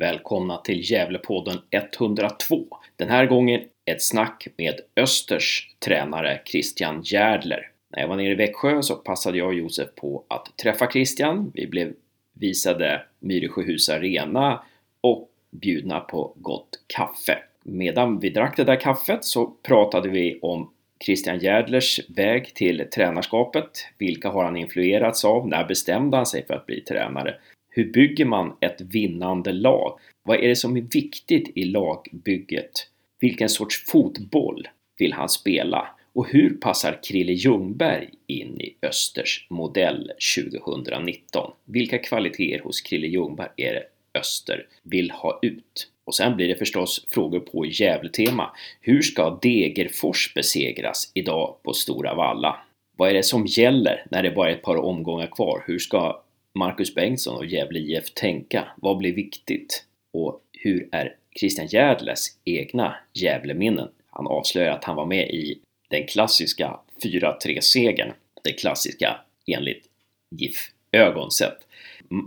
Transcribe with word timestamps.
Välkomna 0.00 0.56
till 0.56 0.90
Gävlepodden 0.90 1.58
102. 1.70 2.66
Den 2.96 3.08
här 3.08 3.26
gången 3.26 3.60
ett 3.84 4.02
snack 4.02 4.48
med 4.56 4.80
Östers 4.96 5.74
tränare 5.78 6.40
Christian 6.44 7.02
Järdler. 7.04 7.70
När 7.88 8.00
jag 8.00 8.08
var 8.08 8.16
nere 8.16 8.32
i 8.32 8.34
Växjö 8.34 8.82
så 8.82 8.94
passade 8.94 9.38
jag 9.38 9.46
och 9.46 9.54
Josef 9.54 9.88
på 9.94 10.24
att 10.28 10.56
träffa 10.56 10.90
Christian. 10.90 11.52
Vi 11.54 11.66
blev 11.66 11.92
visade 12.32 13.02
Myresjöhus 13.18 13.88
Arena 13.88 14.62
och 15.00 15.30
bjudna 15.50 16.00
på 16.00 16.32
gott 16.36 16.80
kaffe. 16.86 17.38
Medan 17.62 18.18
vi 18.18 18.30
drack 18.30 18.56
det 18.56 18.64
där 18.64 18.80
kaffet 18.80 19.24
så 19.24 19.46
pratade 19.46 20.08
vi 20.08 20.38
om 20.42 20.70
Christian 21.04 21.38
Järdlers 21.38 22.00
väg 22.08 22.54
till 22.54 22.88
tränarskapet. 22.94 23.70
Vilka 23.98 24.28
har 24.28 24.44
han 24.44 24.56
influerats 24.56 25.24
av? 25.24 25.48
När 25.48 25.64
bestämde 25.64 26.16
han 26.16 26.26
sig 26.26 26.46
för 26.46 26.54
att 26.54 26.66
bli 26.66 26.80
tränare? 26.80 27.34
Hur 27.76 27.92
bygger 27.92 28.24
man 28.24 28.56
ett 28.60 28.80
vinnande 28.80 29.52
lag? 29.52 29.98
Vad 30.22 30.36
är 30.36 30.48
det 30.48 30.56
som 30.56 30.76
är 30.76 30.80
viktigt 30.80 31.52
i 31.54 31.64
lagbygget? 31.64 32.72
Vilken 33.20 33.48
sorts 33.48 33.84
fotboll 33.86 34.68
vill 34.98 35.12
han 35.12 35.28
spela? 35.28 35.88
Och 36.12 36.28
hur 36.28 36.50
passar 36.50 36.98
Krille 37.02 37.32
Ljungberg 37.32 38.08
in 38.26 38.60
i 38.60 38.76
Östers 38.82 39.46
modell 39.50 40.12
2019? 40.36 41.52
Vilka 41.64 41.98
kvaliteter 41.98 42.64
hos 42.64 42.80
Krille 42.80 43.06
Ljungberg 43.06 43.48
är 43.56 43.74
det 43.74 43.84
Öster 44.18 44.66
vill 44.82 45.10
ha 45.10 45.38
ut? 45.42 45.90
Och 46.04 46.14
sen 46.14 46.36
blir 46.36 46.48
det 46.48 46.56
förstås 46.56 47.06
frågor 47.10 47.40
på 47.40 47.66
Gävletema. 47.66 48.50
Hur 48.80 49.02
ska 49.02 49.38
Degerfors 49.42 50.34
besegras 50.34 51.10
idag 51.14 51.56
på 51.62 51.72
Stora 51.72 52.14
Valla? 52.14 52.56
Vad 52.96 53.10
är 53.10 53.14
det 53.14 53.22
som 53.22 53.46
gäller 53.46 54.06
när 54.10 54.22
det 54.22 54.30
bara 54.30 54.50
är 54.50 54.54
ett 54.54 54.62
par 54.62 54.76
omgångar 54.76 55.26
kvar? 55.26 55.64
Hur 55.66 55.78
ska 55.78 56.22
Marcus 56.56 56.94
Bengtsson 56.94 57.36
och 57.36 57.46
Gävle 57.46 57.78
IF 57.78 58.14
tänka? 58.14 58.64
Vad 58.76 58.96
blir 58.96 59.12
viktigt? 59.12 59.84
Och 60.12 60.40
hur 60.52 60.88
är 60.92 61.16
Christian 61.40 61.66
Järdles 61.66 62.38
egna 62.44 62.96
Gävleminnen? 63.14 63.88
Han 64.10 64.26
avslöjar 64.26 64.72
att 64.72 64.84
han 64.84 64.96
var 64.96 65.06
med 65.06 65.30
i 65.30 65.58
den 65.88 66.06
klassiska 66.06 66.80
4-3-segern. 67.02 68.12
Den 68.42 68.54
klassiska 68.54 69.20
enligt 69.46 69.84
GIF 70.30 70.70
ögon 70.92 71.30
sett. 71.30 71.58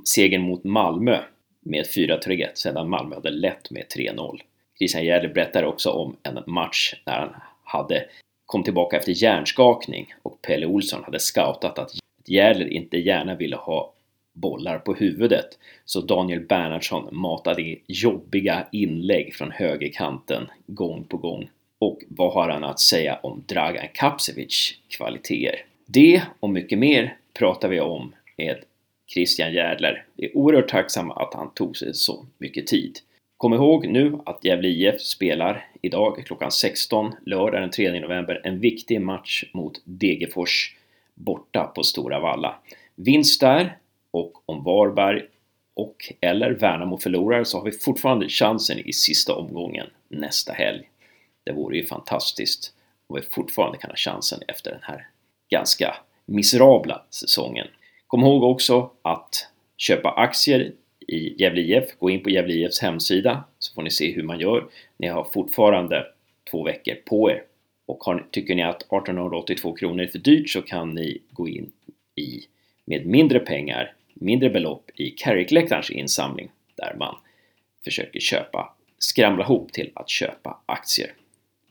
Segern 0.06 0.42
mot 0.42 0.64
Malmö 0.64 1.20
med 1.60 1.86
4-3 1.86 2.48
sedan 2.54 2.90
Malmö 2.90 3.16
hade 3.16 3.32
lett 3.32 3.72
med 3.72 3.86
3-0. 3.98 4.40
Christian 4.78 5.06
Järdle 5.06 5.30
berättar 5.30 5.64
också 5.64 5.90
om 5.90 6.16
en 6.24 6.44
match 6.46 6.94
när 7.06 7.20
han 7.20 7.36
hade 7.64 8.06
kom 8.46 8.64
tillbaka 8.64 8.98
efter 8.98 9.24
hjärnskakning 9.24 10.14
och 10.22 10.42
Pelle 10.42 10.66
Olsson 10.66 11.04
hade 11.04 11.20
scoutat 11.20 11.80
att 11.80 11.92
Järdler 12.26 12.74
inte 12.74 12.98
gärna 12.98 13.36
ville 13.36 13.56
ha 13.56 13.94
bollar 14.42 14.80
på 14.80 14.94
huvudet. 14.94 15.48
Så 15.86 16.02
Daniel 16.02 16.40
Bernhardsson 16.40 17.08
matade 17.12 17.76
jobbiga 17.88 18.68
inlägg 18.72 19.36
från 19.36 19.52
högerkanten 19.52 20.48
gång 20.68 21.04
på 21.04 21.18
gång. 21.18 21.50
Och 21.80 22.00
vad 22.08 22.34
har 22.34 22.50
han 22.50 22.64
att 22.64 22.80
säga 22.80 23.20
om 23.24 23.44
Dragan 23.48 23.88
Kapsevic 23.94 24.74
kvaliteter? 24.98 25.66
Det 25.86 26.22
och 26.40 26.50
mycket 26.50 26.80
mer 26.80 27.18
pratar 27.34 27.70
vi 27.70 27.80
om 27.80 28.16
med 28.38 28.58
Christian 29.14 29.54
Järdler. 29.54 30.06
Vi 30.16 30.26
är 30.26 30.38
oerhört 30.38 30.70
tacksamma 30.70 31.14
att 31.14 31.34
han 31.34 31.54
tog 31.54 31.78
sig 31.78 31.94
så 31.94 32.26
mycket 32.38 32.68
tid. 32.68 33.00
Kom 33.38 33.54
ihåg 33.54 33.88
nu 33.88 34.20
att 34.26 34.46
Gävle 34.46 34.68
IF 34.68 35.02
spelar 35.02 35.68
idag 35.82 36.24
klockan 36.26 36.52
16, 36.52 37.16
lördag 37.26 37.62
den 37.62 37.72
3 37.72 38.00
november, 38.00 38.42
en 38.44 38.60
viktig 38.60 39.02
match 39.02 39.44
mot 39.54 39.82
Degerfors 39.84 40.76
borta 41.16 41.72
på 41.76 41.84
Stora 41.84 42.20
Valla. 42.20 42.56
Vinst 42.96 43.42
där 43.42 43.78
och 44.12 44.44
om 44.46 44.64
Varberg 44.64 45.22
och 45.74 46.14
eller 46.22 46.52
Värnamo 46.52 46.98
förlorar 46.98 47.44
så 47.44 47.58
har 47.58 47.66
vi 47.66 47.72
fortfarande 47.72 48.30
chansen 48.30 48.80
i 48.80 48.94
sista 48.94 49.36
omgången 49.36 49.88
nästa 50.08 50.54
helg. 50.54 50.90
Det 51.44 51.52
vore 51.52 51.78
ju 51.78 51.86
fantastiskt 51.86 52.74
om 53.08 53.16
vi 53.16 53.22
fortfarande 53.22 53.78
kan 53.78 53.90
ha 53.90 53.98
chansen 53.98 54.40
efter 54.48 54.72
den 54.72 54.84
här 54.84 55.08
ganska 55.50 55.96
miserabla 56.26 57.02
säsongen. 57.10 57.68
Kom 58.08 58.22
ihåg 58.22 58.44
också 58.44 58.92
att 59.02 59.48
köpa 59.78 60.10
aktier 60.10 60.72
i 61.00 61.42
Gävle 61.42 61.62
IF. 61.62 62.00
Gå 62.00 62.10
in 62.10 62.24
på 62.24 62.30
Gävle 62.30 62.54
IFs 62.54 62.82
hemsida 62.82 63.44
så 63.60 63.74
får 63.74 63.82
ni 63.82 63.92
se 63.92 64.12
hur 64.12 64.24
man 64.24 64.40
gör. 64.40 64.68
Ni 64.98 65.08
har 65.08 65.24
fortfarande 65.24 66.06
två 66.52 66.64
veckor 66.64 66.96
på 66.96 67.32
er. 67.32 67.44
Och 67.86 68.04
har, 68.04 68.28
tycker 68.32 68.56
ni 68.56 68.64
att 68.64 68.82
1882 68.82 69.74
kronor 69.74 70.04
är 70.04 70.08
för 70.08 70.20
dyrt 70.20 70.50
så 70.50 70.62
kan 70.62 70.90
ni 70.90 71.22
gå 71.32 71.48
in 71.48 71.72
i 72.16 72.42
med 72.86 73.06
mindre 73.06 73.40
pengar, 73.40 73.94
mindre 74.20 74.50
belopp 74.50 74.90
i 74.96 75.10
Carrick-läktarens 75.10 75.92
insamling 75.92 76.52
där 76.76 76.96
man 77.00 77.16
försöker 77.84 78.20
köpa, 78.20 78.76
skramla 78.98 79.44
ihop 79.44 79.74
till 79.74 79.92
att 79.96 80.10
köpa 80.10 80.62
aktier. 80.66 81.14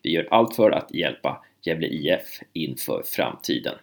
Vi 0.03 0.11
gör 0.11 0.29
allt 0.31 0.57
för 0.57 0.71
att 0.71 0.95
hjälpa 0.95 1.45
Gävle 1.63 1.87
IF 1.87 2.41
inför 2.53 3.03
framtiden. 3.03 3.75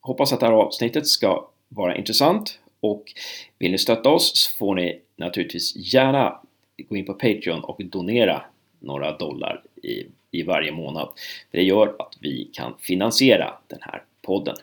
Hoppas 0.00 0.32
att 0.32 0.40
det 0.40 0.46
här 0.46 0.52
avsnittet 0.52 1.06
ska 1.06 1.48
vara 1.68 1.96
intressant 1.96 2.60
och 2.80 3.12
vill 3.58 3.70
ni 3.70 3.78
stötta 3.78 4.10
oss 4.10 4.32
så 4.36 4.56
får 4.56 4.74
ni 4.74 5.00
naturligtvis 5.16 5.94
gärna 5.94 6.40
gå 6.88 6.96
in 6.96 7.04
på 7.04 7.14
Patreon 7.14 7.64
och 7.64 7.84
donera 7.84 8.44
några 8.78 9.16
dollar 9.16 9.62
i, 9.82 10.06
i 10.30 10.42
varje 10.42 10.72
månad. 10.72 11.08
Det 11.50 11.62
gör 11.62 11.96
att 11.98 12.16
vi 12.20 12.50
kan 12.52 12.74
finansiera 12.80 13.54
den 13.66 13.78
här 13.82 14.02
podden. 14.22 14.56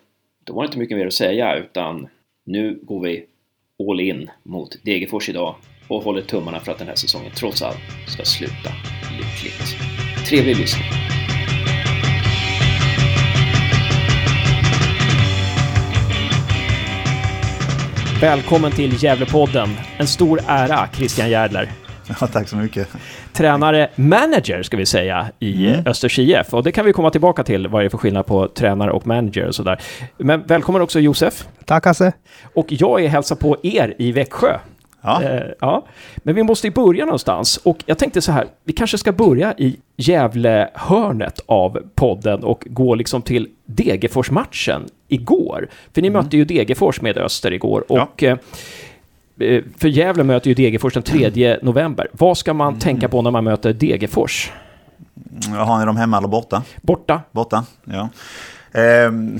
Då 0.43 0.53
var 0.53 0.63
det 0.63 0.65
inte 0.65 0.79
mycket 0.79 0.97
mer 0.97 1.07
att 1.07 1.13
säga 1.13 1.55
utan 1.55 2.07
nu 2.43 2.79
går 2.83 3.03
vi 3.03 3.25
all 3.79 3.99
in 3.99 4.29
mot 4.43 4.83
Degerfors 4.83 5.29
idag 5.29 5.55
och 5.87 6.03
håller 6.03 6.21
tummarna 6.21 6.59
för 6.59 6.71
att 6.71 6.77
den 6.77 6.87
här 6.87 6.95
säsongen 6.95 7.31
trots 7.35 7.61
allt 7.61 7.77
ska 8.07 8.25
sluta 8.25 8.69
lyckligt. 9.17 9.75
Trevlig 10.27 10.57
lyssning! 10.57 10.85
Välkommen 18.21 18.71
till 18.71 19.03
Gävlepodden. 19.03 19.69
En 19.97 20.07
stor 20.07 20.39
ära, 20.47 20.89
Christian 20.93 21.29
Järdler. 21.29 21.84
Ja, 22.21 22.27
tack 22.27 22.47
så 22.47 22.55
mycket. 22.55 22.87
Tränare, 23.33 23.89
manager 23.95 24.63
ska 24.63 24.77
vi 24.77 24.85
säga, 24.85 25.27
i 25.39 25.67
mm. 25.67 25.85
Östers 25.85 26.19
IF. 26.19 26.53
Och 26.53 26.63
det 26.63 26.71
kan 26.71 26.85
vi 26.85 26.93
komma 26.93 27.09
tillbaka 27.09 27.43
till, 27.43 27.67
vad 27.67 27.81
det 27.81 27.85
är 27.85 27.89
för 27.89 27.97
skillnad 27.97 28.25
på 28.25 28.47
tränare 28.47 28.91
och 28.91 29.07
manager 29.07 29.47
och 29.47 29.55
sådär. 29.55 29.81
Men 30.17 30.43
välkommen 30.43 30.81
också 30.81 30.99
Josef. 30.99 31.47
Tack 31.65 31.85
Hasse. 31.85 32.13
Och 32.53 32.65
jag 32.69 33.03
är 33.03 33.07
hälsa 33.07 33.35
på 33.35 33.57
er 33.63 33.95
i 33.97 34.11
Växjö. 34.11 34.59
Ja. 35.01 35.23
Eh, 35.23 35.41
ja. 35.59 35.85
Men 36.17 36.35
vi 36.35 36.43
måste 36.43 36.67
ju 36.67 36.73
börja 36.73 37.05
någonstans. 37.05 37.57
Och 37.57 37.77
jag 37.85 37.97
tänkte 37.97 38.21
så 38.21 38.31
här, 38.31 38.47
vi 38.63 38.73
kanske 38.73 38.97
ska 38.97 39.11
börja 39.11 39.53
i 39.57 39.77
Gävle-hörnet 39.97 41.39
av 41.45 41.79
podden 41.95 42.43
och 42.43 42.67
gå 42.69 42.95
liksom 42.95 43.21
till 43.21 43.47
Degerfors-matchen 43.65 44.85
igår. 45.07 45.69
För 45.93 46.01
ni 46.01 46.07
mm. 46.07 46.23
mötte 46.23 46.37
ju 46.37 46.45
Degerfors 46.45 47.01
med 47.01 47.17
Öster 47.17 47.53
igår. 47.53 47.91
Och 47.91 48.21
ja. 48.23 48.29
eh, 48.29 48.37
för 49.77 49.87
Gävle 49.87 50.23
möter 50.23 50.49
ju 50.49 50.53
Degerfors 50.53 50.93
den 50.93 51.03
3 51.03 51.57
november. 51.61 52.07
Vad 52.11 52.37
ska 52.37 52.53
man 52.53 52.67
mm. 52.67 52.79
tänka 52.79 53.09
på 53.09 53.21
när 53.21 53.31
man 53.31 53.43
möter 53.43 53.73
Degerfors? 53.73 54.51
Har 55.57 55.79
ni 55.79 55.85
dem 55.85 55.97
hemma 55.97 56.17
eller 56.17 56.27
borta? 56.27 56.63
Borta. 56.81 57.21
Borta, 57.31 57.65
ja. 57.83 58.09
Um, 59.07 59.39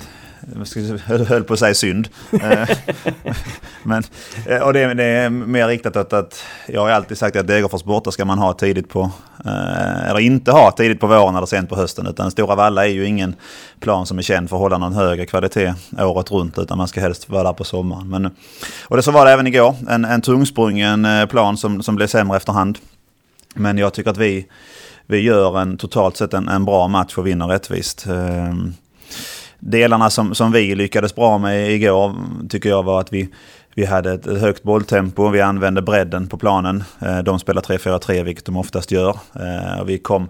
jag 1.07 1.19
höll 1.19 1.43
på 1.43 1.53
att 1.53 1.59
säga 1.59 1.73
synd. 1.73 2.09
Eh, 2.41 2.69
men, 3.83 4.03
eh, 4.45 4.61
och 4.61 4.73
det, 4.73 4.93
det, 4.93 5.03
är 5.03 5.29
mer 5.29 5.67
riktat 5.67 5.95
att, 5.95 6.13
att 6.13 6.43
jag 6.67 6.81
har 6.81 6.89
alltid 6.89 7.17
sagt 7.17 7.35
att 7.35 7.47
Degerfors 7.47 7.83
borta 7.83 8.11
ska 8.11 8.25
man 8.25 8.39
ha 8.39 8.53
tidigt 8.53 8.89
på, 8.89 9.11
eh, 9.45 10.09
eller 10.09 10.19
inte 10.19 10.51
ha 10.51 10.71
tidigt 10.71 10.99
på 10.99 11.07
våren 11.07 11.35
eller 11.35 11.45
sent 11.45 11.69
på 11.69 11.75
hösten. 11.75 12.07
Utan 12.07 12.31
Stora 12.31 12.55
Valla 12.55 12.85
är 12.85 12.91
ju 12.91 13.05
ingen 13.05 13.35
plan 13.79 14.05
som 14.05 14.17
är 14.17 14.21
känd 14.21 14.49
för 14.49 14.55
att 14.55 14.61
hålla 14.61 14.77
någon 14.77 14.93
högre 14.93 15.25
kvalitet 15.25 15.73
året 15.99 16.31
runt. 16.31 16.57
Utan 16.57 16.77
man 16.77 16.87
ska 16.87 17.01
helst 17.01 17.29
vara 17.29 17.43
där 17.43 17.53
på 17.53 17.63
sommaren. 17.63 18.09
Men, 18.09 18.25
och 18.87 18.95
det 18.95 19.03
så 19.03 19.11
var 19.11 19.25
det 19.25 19.31
även 19.31 19.47
igår. 19.47 19.75
En, 19.89 20.05
en 20.05 20.21
tungsprungen 20.21 21.07
plan 21.29 21.57
som, 21.57 21.83
som 21.83 21.95
blev 21.95 22.07
sämre 22.07 22.37
efterhand. 22.37 22.77
Men 23.55 23.77
jag 23.77 23.93
tycker 23.93 24.09
att 24.09 24.17
vi, 24.17 24.47
vi 25.07 25.19
gör 25.19 25.59
en 25.59 25.77
totalt 25.77 26.17
sett 26.17 26.33
en, 26.33 26.47
en 26.47 26.65
bra 26.65 26.87
match 26.87 27.17
och 27.17 27.27
vinner 27.27 27.47
rättvist. 27.47 28.05
Ehm, 28.05 28.73
Delarna 29.67 30.09
som, 30.09 30.35
som 30.35 30.51
vi 30.51 30.75
lyckades 30.75 31.15
bra 31.15 31.37
med 31.37 31.71
igår 31.71 32.15
tycker 32.49 32.69
jag 32.69 32.83
var 32.83 32.99
att 32.99 33.13
vi, 33.13 33.29
vi 33.75 33.85
hade 33.85 34.13
ett, 34.13 34.25
högt 34.25 34.63
bolltempo, 34.63 35.29
vi 35.29 35.41
använde 35.41 35.81
bredden 35.81 36.27
på 36.27 36.37
planen. 36.37 36.83
Eh, 36.99 37.17
de 37.17 37.39
spelar 37.39 37.61
3-4-3 37.61 38.23
vilket 38.23 38.45
de 38.45 38.57
oftast 38.57 38.91
gör. 38.91 39.19
Eh, 39.35 39.83
vi 39.85 39.97
kom, 39.97 40.29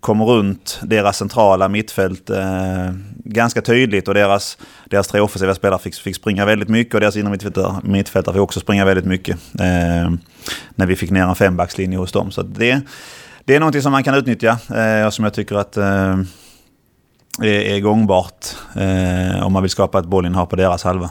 kom 0.00 0.22
runt 0.22 0.80
deras 0.82 1.16
centrala 1.16 1.68
mittfält 1.68 2.30
eh, 2.30 2.90
ganska 3.24 3.62
tydligt 3.62 4.08
och 4.08 4.14
deras, 4.14 4.58
deras 4.84 5.08
tre 5.08 5.20
offensiva 5.20 5.54
spelare 5.54 5.80
fick, 5.80 5.94
fick 5.94 6.16
springa 6.16 6.44
väldigt 6.44 6.68
mycket 6.68 6.94
och 6.94 7.00
deras 7.00 7.16
innermittfältare 7.16 7.74
mittfältare 7.82 8.34
fick 8.34 8.42
också 8.42 8.60
springa 8.60 8.84
väldigt 8.84 9.06
mycket. 9.06 9.38
när 10.74 10.86
vi 10.86 10.96
fick 10.96 11.10
ner 11.10 11.22
en 11.22 11.34
fembackslinje 11.34 11.98
hos 11.98 12.12
dem. 12.12 12.30
Så 12.30 12.42
det, 12.42 12.80
det 13.44 13.54
är 13.54 13.60
någonting 13.60 13.82
som 13.82 13.92
man 13.92 14.04
kan 14.04 14.14
utnyttja 14.14 14.58
och 15.06 15.14
som 15.14 15.24
jag 15.24 15.34
tycker 15.34 15.56
att 15.56 15.78
är, 17.42 17.80
gångbart 17.80 18.46
eh, 18.76 19.46
om 19.46 19.52
man 19.52 19.62
vill 19.62 19.70
skapa 19.70 19.98
ett 19.98 20.06
bollinnehav 20.06 20.46
på 20.46 20.56
deras 20.56 20.84
halva. 20.84 21.10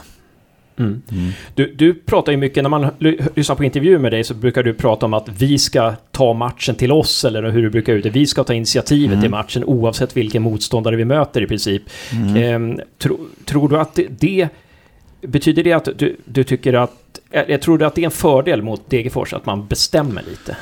Mm. 0.78 1.02
Mm. 1.12 1.30
Du, 1.54 1.74
du 1.74 1.94
pratar 1.94 2.32
ju 2.32 2.38
mycket, 2.38 2.62
när 2.62 2.70
man 2.70 2.90
lyssnar 3.34 3.56
på 3.56 3.64
intervjuer 3.64 3.98
med 3.98 4.12
dig 4.12 4.24
så 4.24 4.34
brukar 4.34 4.62
du 4.62 4.74
prata 4.74 5.06
om 5.06 5.14
att 5.14 5.28
vi 5.28 5.58
ska 5.58 5.94
ta 6.10 6.32
matchen 6.32 6.74
till 6.74 6.92
oss, 6.92 7.24
eller 7.24 7.50
hur 7.50 7.62
du 7.62 7.70
brukar 7.70 7.92
uttrycka 7.92 8.18
Vi 8.18 8.26
ska 8.26 8.44
ta 8.44 8.54
initiativet 8.54 9.14
mm. 9.14 9.24
i 9.24 9.28
matchen 9.28 9.64
oavsett 9.64 10.16
vilken 10.16 10.42
motståndare 10.42 10.96
vi 10.96 11.04
möter 11.04 11.42
i 11.42 11.46
princip. 11.46 11.82
Eh, 12.36 12.84
tro, 12.98 13.18
tror 13.44 13.68
du 13.68 13.78
att 13.78 13.94
det, 13.94 14.06
det 14.08 14.48
Betyder 15.20 15.64
det 15.64 15.72
att 15.72 15.88
du, 15.96 16.16
du 16.24 16.44
tycker 16.44 16.72
att... 16.72 16.92
Jag 17.30 17.62
tror 17.62 17.78
du 17.78 17.86
att 17.86 17.94
det 17.94 18.00
är 18.00 18.04
en 18.04 18.10
fördel 18.10 18.62
mot 18.62 18.90
Degerfors 18.90 19.32
att 19.32 19.46
man 19.46 19.66
bestämmer 19.66 20.22
lite? 20.22 20.56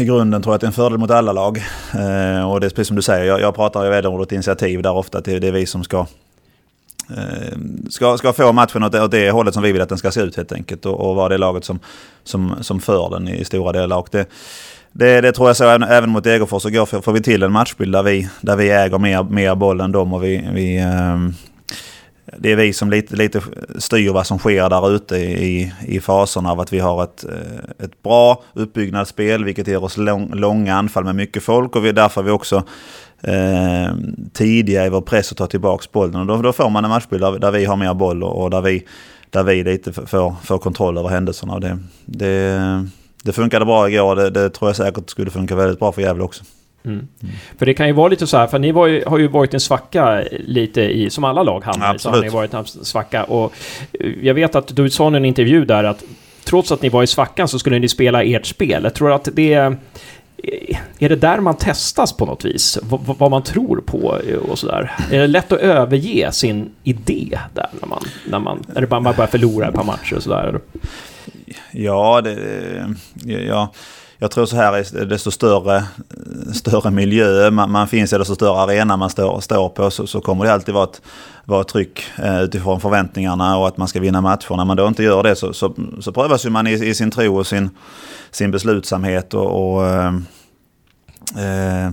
I 0.00 0.04
grunden 0.04 0.42
tror 0.42 0.52
jag 0.52 0.54
att 0.54 0.60
det 0.60 0.64
är 0.64 0.68
en 0.68 0.72
fördel 0.72 0.98
mot 0.98 1.10
alla 1.10 1.32
lag. 1.32 1.56
Eh, 1.94 2.50
och 2.50 2.60
det 2.60 2.66
är 2.66 2.70
precis 2.70 2.86
som 2.86 2.96
du 2.96 3.02
säger, 3.02 3.24
jag, 3.24 3.40
jag 3.40 3.54
pratar 3.54 3.84
ju 3.84 3.90
väl 3.90 4.06
om 4.06 4.26
initiativ 4.30 4.82
där 4.82 4.92
ofta. 4.92 5.20
Det, 5.20 5.38
det 5.38 5.48
är 5.48 5.52
vi 5.52 5.66
som 5.66 5.84
ska, 5.84 6.06
eh, 7.10 7.58
ska, 7.88 8.18
ska 8.18 8.32
få 8.32 8.52
matchen 8.52 8.82
åt 8.82 8.92
det, 8.92 9.02
åt 9.02 9.10
det 9.10 9.30
hållet 9.30 9.54
som 9.54 9.62
vi 9.62 9.72
vill 9.72 9.82
att 9.82 9.88
den 9.88 9.98
ska 9.98 10.10
se 10.10 10.20
ut 10.20 10.36
helt 10.36 10.52
enkelt. 10.52 10.86
Och, 10.86 11.08
och 11.08 11.16
vara 11.16 11.28
det 11.28 11.38
laget 11.38 11.64
som, 11.64 11.78
som, 12.24 12.54
som 12.60 12.80
för 12.80 13.10
den 13.10 13.28
i 13.28 13.44
stora 13.44 13.72
delar. 13.72 13.96
Och 13.96 14.08
det, 14.12 14.28
det, 14.92 15.20
det 15.20 15.32
tror 15.32 15.48
jag 15.48 15.56
så 15.56 15.64
även, 15.64 15.82
även 15.82 16.10
mot 16.10 16.24
Degerfors 16.24 16.62
så 16.62 16.70
går, 16.70 17.00
får 17.00 17.12
vi 17.12 17.20
till 17.20 17.42
en 17.42 17.52
matchbild 17.52 17.92
där 17.92 18.02
vi, 18.02 18.28
där 18.40 18.56
vi 18.56 18.70
äger 18.70 18.98
mer, 18.98 19.22
mer 19.22 19.54
boll 19.54 19.80
än 19.80 19.92
dem 19.92 20.12
och 20.12 20.24
vi, 20.24 20.48
vi 20.52 20.78
eh, 20.78 21.18
det 22.38 22.52
är 22.52 22.56
vi 22.56 22.72
som 22.72 22.90
lite, 22.90 23.16
lite 23.16 23.40
styr 23.78 24.10
vad 24.10 24.26
som 24.26 24.38
sker 24.38 24.68
där 24.70 24.94
ute 24.94 25.16
i, 25.16 25.72
i 25.86 26.00
faserna 26.00 26.50
av 26.50 26.60
att 26.60 26.72
vi 26.72 26.78
har 26.78 27.04
ett, 27.04 27.24
eh, 27.24 27.84
ett 27.84 28.02
bra 28.02 28.42
uppbyggnadsspel 28.54 29.44
vilket 29.44 29.66
ger 29.66 29.84
oss 29.84 29.96
lång, 29.96 30.34
långa 30.34 30.74
anfall 30.74 31.04
med 31.04 31.14
mycket 31.14 31.42
folk 31.42 31.76
och 31.76 31.84
vi, 31.84 31.92
därför 31.92 32.20
är 32.20 32.24
vi 32.24 32.30
också 32.30 32.62
eh, 33.20 33.94
tidiga 34.32 34.86
i 34.86 34.88
vår 34.88 35.00
press 35.00 35.32
att 35.32 35.38
ta 35.38 35.46
tillbaka 35.46 35.86
bollen. 35.92 36.20
Och 36.20 36.26
då, 36.26 36.42
då 36.42 36.52
får 36.52 36.70
man 36.70 36.84
en 36.84 36.90
matchbild 36.90 37.22
där, 37.22 37.38
där 37.38 37.50
vi 37.50 37.64
har 37.64 37.76
mer 37.76 37.94
boll 37.94 38.22
och, 38.22 38.42
och, 38.42 38.50
där, 38.50 38.60
vi, 38.60 38.86
där 39.30 39.42
vi 39.42 39.64
lite 39.64 39.92
får, 39.92 40.34
får 40.44 40.58
kontroll 40.58 40.98
över 40.98 41.08
händelserna. 41.08 41.54
Och 41.54 41.60
det, 41.60 41.78
det, 42.04 42.86
det 43.22 43.32
funkade 43.32 43.64
bra 43.64 43.90
igår 43.90 44.16
det, 44.16 44.30
det 44.30 44.50
tror 44.50 44.68
jag 44.68 44.76
säkert 44.76 45.10
skulle 45.10 45.30
funka 45.30 45.56
väldigt 45.56 45.78
bra 45.78 45.92
för 45.92 46.02
Gävle 46.02 46.22
också. 46.22 46.44
Mm. 46.84 46.98
Mm. 46.98 47.34
För 47.58 47.66
det 47.66 47.74
kan 47.74 47.86
ju 47.86 47.92
vara 47.92 48.08
lite 48.08 48.26
så 48.26 48.36
här, 48.36 48.46
för 48.46 48.58
ni 48.58 48.68
ju, 48.68 49.04
har 49.06 49.18
ju 49.18 49.28
varit 49.28 49.54
en 49.54 49.60
svacka 49.60 50.24
lite 50.30 50.80
i, 50.80 51.10
som 51.10 51.24
alla 51.24 51.42
lag 51.42 51.64
hamnar 51.64 51.94
i, 51.94 51.98
så 51.98 52.10
har 52.10 52.22
ni 52.22 52.28
varit 52.28 52.54
en 52.54 52.64
svacka. 52.64 53.24
Och 53.24 53.52
eh, 53.92 54.10
jag 54.22 54.34
vet 54.34 54.54
att 54.54 54.76
du 54.76 54.90
sa 54.90 55.12
i 55.12 55.16
en 55.16 55.24
intervju 55.24 55.64
där 55.64 55.84
att 55.84 56.04
trots 56.44 56.72
att 56.72 56.82
ni 56.82 56.88
var 56.88 57.02
i 57.02 57.06
svackan 57.06 57.48
så 57.48 57.58
skulle 57.58 57.78
ni 57.78 57.88
spela 57.88 58.22
ert 58.22 58.46
spel. 58.46 58.84
Jag 58.84 58.94
tror 58.94 59.12
att 59.12 59.28
det 59.32 59.52
är... 59.52 59.76
Är 60.98 61.08
det 61.08 61.16
där 61.16 61.40
man 61.40 61.56
testas 61.56 62.16
på 62.16 62.26
något 62.26 62.44
vis? 62.44 62.78
V 62.82 62.98
vad 63.18 63.30
man 63.30 63.42
tror 63.42 63.82
på 63.86 64.20
och 64.48 64.58
sådär? 64.58 64.92
Är 65.10 65.18
det 65.18 65.26
lätt 65.26 65.52
att 65.52 65.60
överge 65.60 66.32
sin 66.32 66.70
idé 66.82 67.38
där 67.54 67.68
när 67.80 67.88
man, 67.88 68.02
när 68.28 68.38
man, 68.38 68.64
när 68.74 68.86
man 68.90 69.02
bara 69.02 69.14
börjar 69.14 69.28
förlora 69.28 69.68
ett 69.68 69.74
par 69.74 69.84
matcher 69.84 70.16
och 70.16 70.22
sådär? 70.22 70.60
Ja, 71.70 72.20
det... 72.20 72.94
Ja 73.24 73.72
jag 74.22 74.30
tror 74.30 74.46
så 74.46 74.56
här, 74.56 75.04
desto 75.04 75.30
större, 75.30 75.84
större 76.52 76.90
miljö 76.90 77.50
man, 77.50 77.70
man 77.70 77.88
finns 77.88 78.12
i, 78.12 78.18
desto 78.18 78.34
större 78.34 78.60
arena 78.60 78.96
man 78.96 79.10
står, 79.10 79.40
står 79.40 79.68
på 79.68 79.90
så, 79.90 80.06
så 80.06 80.20
kommer 80.20 80.44
det 80.44 80.52
alltid 80.52 80.74
vara 80.74 80.84
ett, 80.84 81.02
vara 81.44 81.60
ett 81.60 81.68
tryck 81.68 82.04
eh, 82.18 82.42
utifrån 82.42 82.80
förväntningarna 82.80 83.58
och 83.58 83.68
att 83.68 83.76
man 83.76 83.88
ska 83.88 84.00
vinna 84.00 84.20
matcher. 84.20 84.56
När 84.56 84.64
man 84.64 84.76
då 84.76 84.88
inte 84.88 85.02
gör 85.02 85.22
det 85.22 85.36
så, 85.36 85.52
så, 85.52 85.74
så 86.00 86.12
prövas 86.12 86.46
ju 86.46 86.50
man 86.50 86.66
i, 86.66 86.72
i, 86.72 86.94
sin 86.94 87.10
tro 87.10 87.38
och 87.38 87.46
sin, 87.46 87.70
sin 88.30 88.50
beslutsamhet 88.50 89.34
och, 89.34 89.74
och 89.74 89.86
eh, 89.86 90.14
eh 91.36 91.90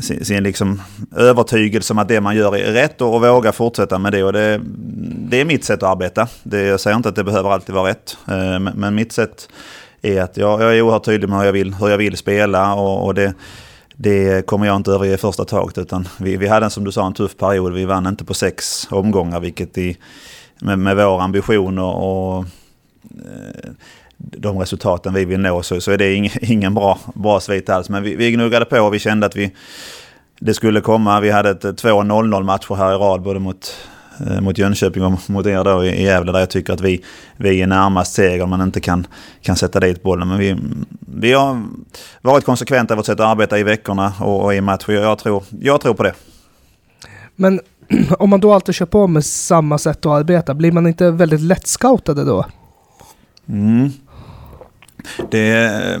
sin, 0.00 0.24
sin 0.24 0.42
liksom 0.42 0.82
övertygelse 1.16 1.92
om 1.92 1.98
att 1.98 2.08
det 2.08 2.20
man 2.20 2.36
gör 2.36 2.56
är 2.56 2.72
rätt 2.72 3.00
och, 3.00 3.14
och 3.14 3.20
våga 3.20 3.52
fortsätta 3.52 3.98
med 3.98 4.12
det. 4.12 4.22
Och 4.22 4.32
det. 4.32 4.60
Det 5.30 5.40
är 5.40 5.44
mitt 5.44 5.64
sätt 5.64 5.82
att 5.82 5.90
arbeta. 5.90 6.28
Det, 6.42 6.62
jag 6.62 6.80
säger 6.80 6.96
inte 6.96 7.08
att 7.08 7.16
det 7.16 7.24
behöver 7.24 7.50
alltid 7.50 7.74
vara 7.74 7.90
rätt. 7.90 8.16
Eh, 8.28 8.58
men, 8.58 8.72
men 8.74 8.94
mitt 8.94 9.12
sätt 9.12 9.48
är 10.02 10.22
att 10.22 10.36
jag, 10.36 10.62
jag 10.62 10.76
är 10.76 10.82
oerhört 10.82 11.04
tydlig 11.04 11.28
med 11.28 11.38
hur 11.38 11.46
jag 11.46 11.52
vill, 11.52 11.74
hur 11.74 11.88
jag 11.88 11.98
vill 11.98 12.16
spela 12.16 12.74
och, 12.74 13.06
och 13.06 13.14
det, 13.14 13.34
det 13.96 14.46
kommer 14.46 14.66
jag 14.66 14.76
inte 14.76 14.90
överge 14.90 15.14
i 15.14 15.16
första 15.16 15.44
taget. 15.44 15.78
Utan 15.78 16.08
vi, 16.18 16.36
vi 16.36 16.48
hade 16.48 16.70
som 16.70 16.84
du 16.84 16.92
sa 16.92 17.06
en 17.06 17.14
tuff 17.14 17.36
period. 17.36 17.72
Vi 17.72 17.84
vann 17.84 18.06
inte 18.06 18.24
på 18.24 18.34
sex 18.34 18.88
omgångar 18.90 19.40
vilket 19.40 19.78
i, 19.78 19.96
med, 20.58 20.78
med 20.78 20.96
vår 20.96 21.20
ambition 21.20 21.78
och, 21.78 22.36
och 22.36 22.44
eh, 23.06 23.70
de 24.16 24.58
resultaten 24.58 25.14
vi 25.14 25.24
vill 25.24 25.40
nå 25.40 25.62
så, 25.62 25.80
så 25.80 25.90
är 25.90 25.98
det 25.98 26.14
ingen, 26.14 26.32
ingen 26.40 26.74
bra, 26.74 26.98
bra 27.14 27.40
svit 27.40 27.68
alls. 27.68 27.88
Men 27.88 28.02
vi, 28.02 28.16
vi 28.16 28.30
gnuggade 28.30 28.64
på 28.64 28.80
och 28.80 28.94
vi 28.94 28.98
kände 28.98 29.26
att 29.26 29.36
vi, 29.36 29.54
det 30.40 30.54
skulle 30.54 30.80
komma. 30.80 31.20
Vi 31.20 31.30
hade 31.30 31.50
ett, 31.50 31.64
eh, 31.64 31.72
två 31.72 31.88
0-0 31.88 32.42
matcher 32.42 32.74
här 32.74 32.94
i 32.94 32.96
rad 32.96 33.22
både 33.22 33.40
mot 33.40 33.74
mot 34.40 34.58
Jönköping 34.58 35.04
och 35.04 35.30
mot 35.30 35.46
er 35.46 35.64
då 35.64 35.84
i 35.84 36.04
Gävle 36.04 36.32
där 36.32 36.38
jag 36.38 36.50
tycker 36.50 36.72
att 36.72 36.80
vi, 36.80 37.04
vi 37.36 37.62
är 37.62 37.66
närmast 37.66 38.14
seger 38.14 38.46
man 38.46 38.62
inte 38.62 38.80
kan, 38.80 39.06
kan 39.42 39.56
sätta 39.56 39.80
dit 39.80 40.02
bollen. 40.02 40.28
Men 40.28 40.38
vi, 40.38 40.56
vi 41.00 41.32
har 41.32 41.62
varit 42.22 42.44
konsekventa 42.44 42.94
i 42.94 42.96
vårt 42.96 43.06
sätt 43.06 43.20
att 43.20 43.26
arbeta 43.26 43.58
i 43.58 43.62
veckorna 43.62 44.12
och, 44.20 44.44
och 44.44 44.54
i 44.54 44.60
matcher. 44.60 44.92
Jag 44.92 45.18
tror, 45.18 45.42
jag 45.60 45.80
tror 45.80 45.94
på 45.94 46.02
det. 46.02 46.14
Men 47.36 47.60
om 48.18 48.30
man 48.30 48.40
då 48.40 48.52
alltid 48.54 48.74
kör 48.74 48.86
på 48.86 49.06
med 49.06 49.24
samma 49.24 49.78
sätt 49.78 50.06
att 50.06 50.12
arbeta, 50.12 50.54
blir 50.54 50.72
man 50.72 50.86
inte 50.86 51.10
väldigt 51.10 51.40
lätt 51.40 51.66
scoutade 51.66 52.24
då? 52.24 52.46
Mm. 53.48 53.90
Det... 55.30 55.64
Eh, 55.64 56.00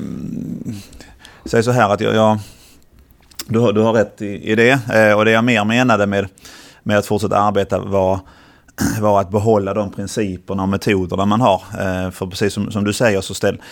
säg 1.44 1.62
så 1.62 1.70
här 1.70 1.90
att 1.90 2.00
jag... 2.00 2.14
jag 2.14 2.38
du, 3.50 3.58
har, 3.58 3.72
du 3.72 3.80
har 3.80 3.92
rätt 3.92 4.22
i, 4.22 4.50
i 4.50 4.54
det. 4.54 4.70
Eh, 4.70 5.18
och 5.18 5.24
det 5.24 5.30
jag 5.30 5.44
mer 5.44 5.64
menade 5.64 6.06
med 6.06 6.28
med 6.88 6.98
att 6.98 7.06
fortsätta 7.06 7.38
arbeta 7.38 7.78
var, 7.78 8.20
var 9.00 9.20
att 9.20 9.30
behålla 9.30 9.74
de 9.74 9.90
principerna 9.90 10.62
och 10.62 10.68
metoderna 10.68 11.26
man 11.26 11.40
har. 11.40 11.62
Eh, 11.80 12.10
för 12.10 12.26
precis 12.26 12.54
som, 12.54 12.70
som 12.70 12.84
du 12.84 12.92
säger 12.92 13.20
så, 13.20 13.34
ställ, 13.34 13.62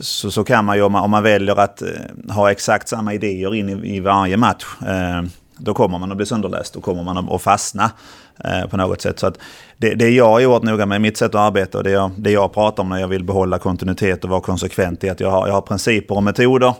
så, 0.00 0.30
så 0.30 0.44
kan 0.44 0.64
man 0.64 0.76
ju 0.76 0.82
om 0.82 0.92
man, 0.92 1.02
om 1.04 1.10
man 1.10 1.22
väljer 1.22 1.60
att 1.60 1.82
eh, 1.82 1.88
ha 2.28 2.50
exakt 2.50 2.88
samma 2.88 3.14
idéer 3.14 3.54
in 3.54 3.68
i, 3.68 3.96
i 3.96 4.00
varje 4.00 4.36
match 4.36 4.64
eh, 4.86 5.22
då 5.56 5.74
kommer 5.74 5.98
man 5.98 6.10
att 6.10 6.16
bli 6.16 6.26
sönderläst. 6.26 6.74
Då 6.74 6.80
kommer 6.80 7.02
man 7.02 7.28
att 7.28 7.42
fastna 7.42 7.90
på 8.70 8.76
något 8.76 9.00
sätt. 9.00 9.18
Så 9.18 9.26
att 9.26 9.38
det, 9.76 9.94
det 9.94 10.10
jag 10.10 10.42
är 10.42 10.46
oerhört 10.46 10.62
noga 10.62 10.86
med, 10.86 11.00
mitt 11.00 11.16
sätt 11.16 11.34
att 11.34 11.40
arbeta 11.40 11.78
och 11.78 11.84
det 11.84 11.90
jag, 11.90 12.10
det 12.16 12.30
jag 12.30 12.54
pratar 12.54 12.82
om 12.82 12.88
när 12.88 12.98
jag 12.98 13.08
vill 13.08 13.24
behålla 13.24 13.58
kontinuitet 13.58 14.24
och 14.24 14.30
vara 14.30 14.40
konsekvent 14.40 15.04
är 15.04 15.12
att 15.12 15.20
jag 15.20 15.30
har, 15.30 15.46
jag 15.46 15.54
har 15.54 15.60
principer 15.60 16.16
och 16.16 16.22
metoder 16.22 16.74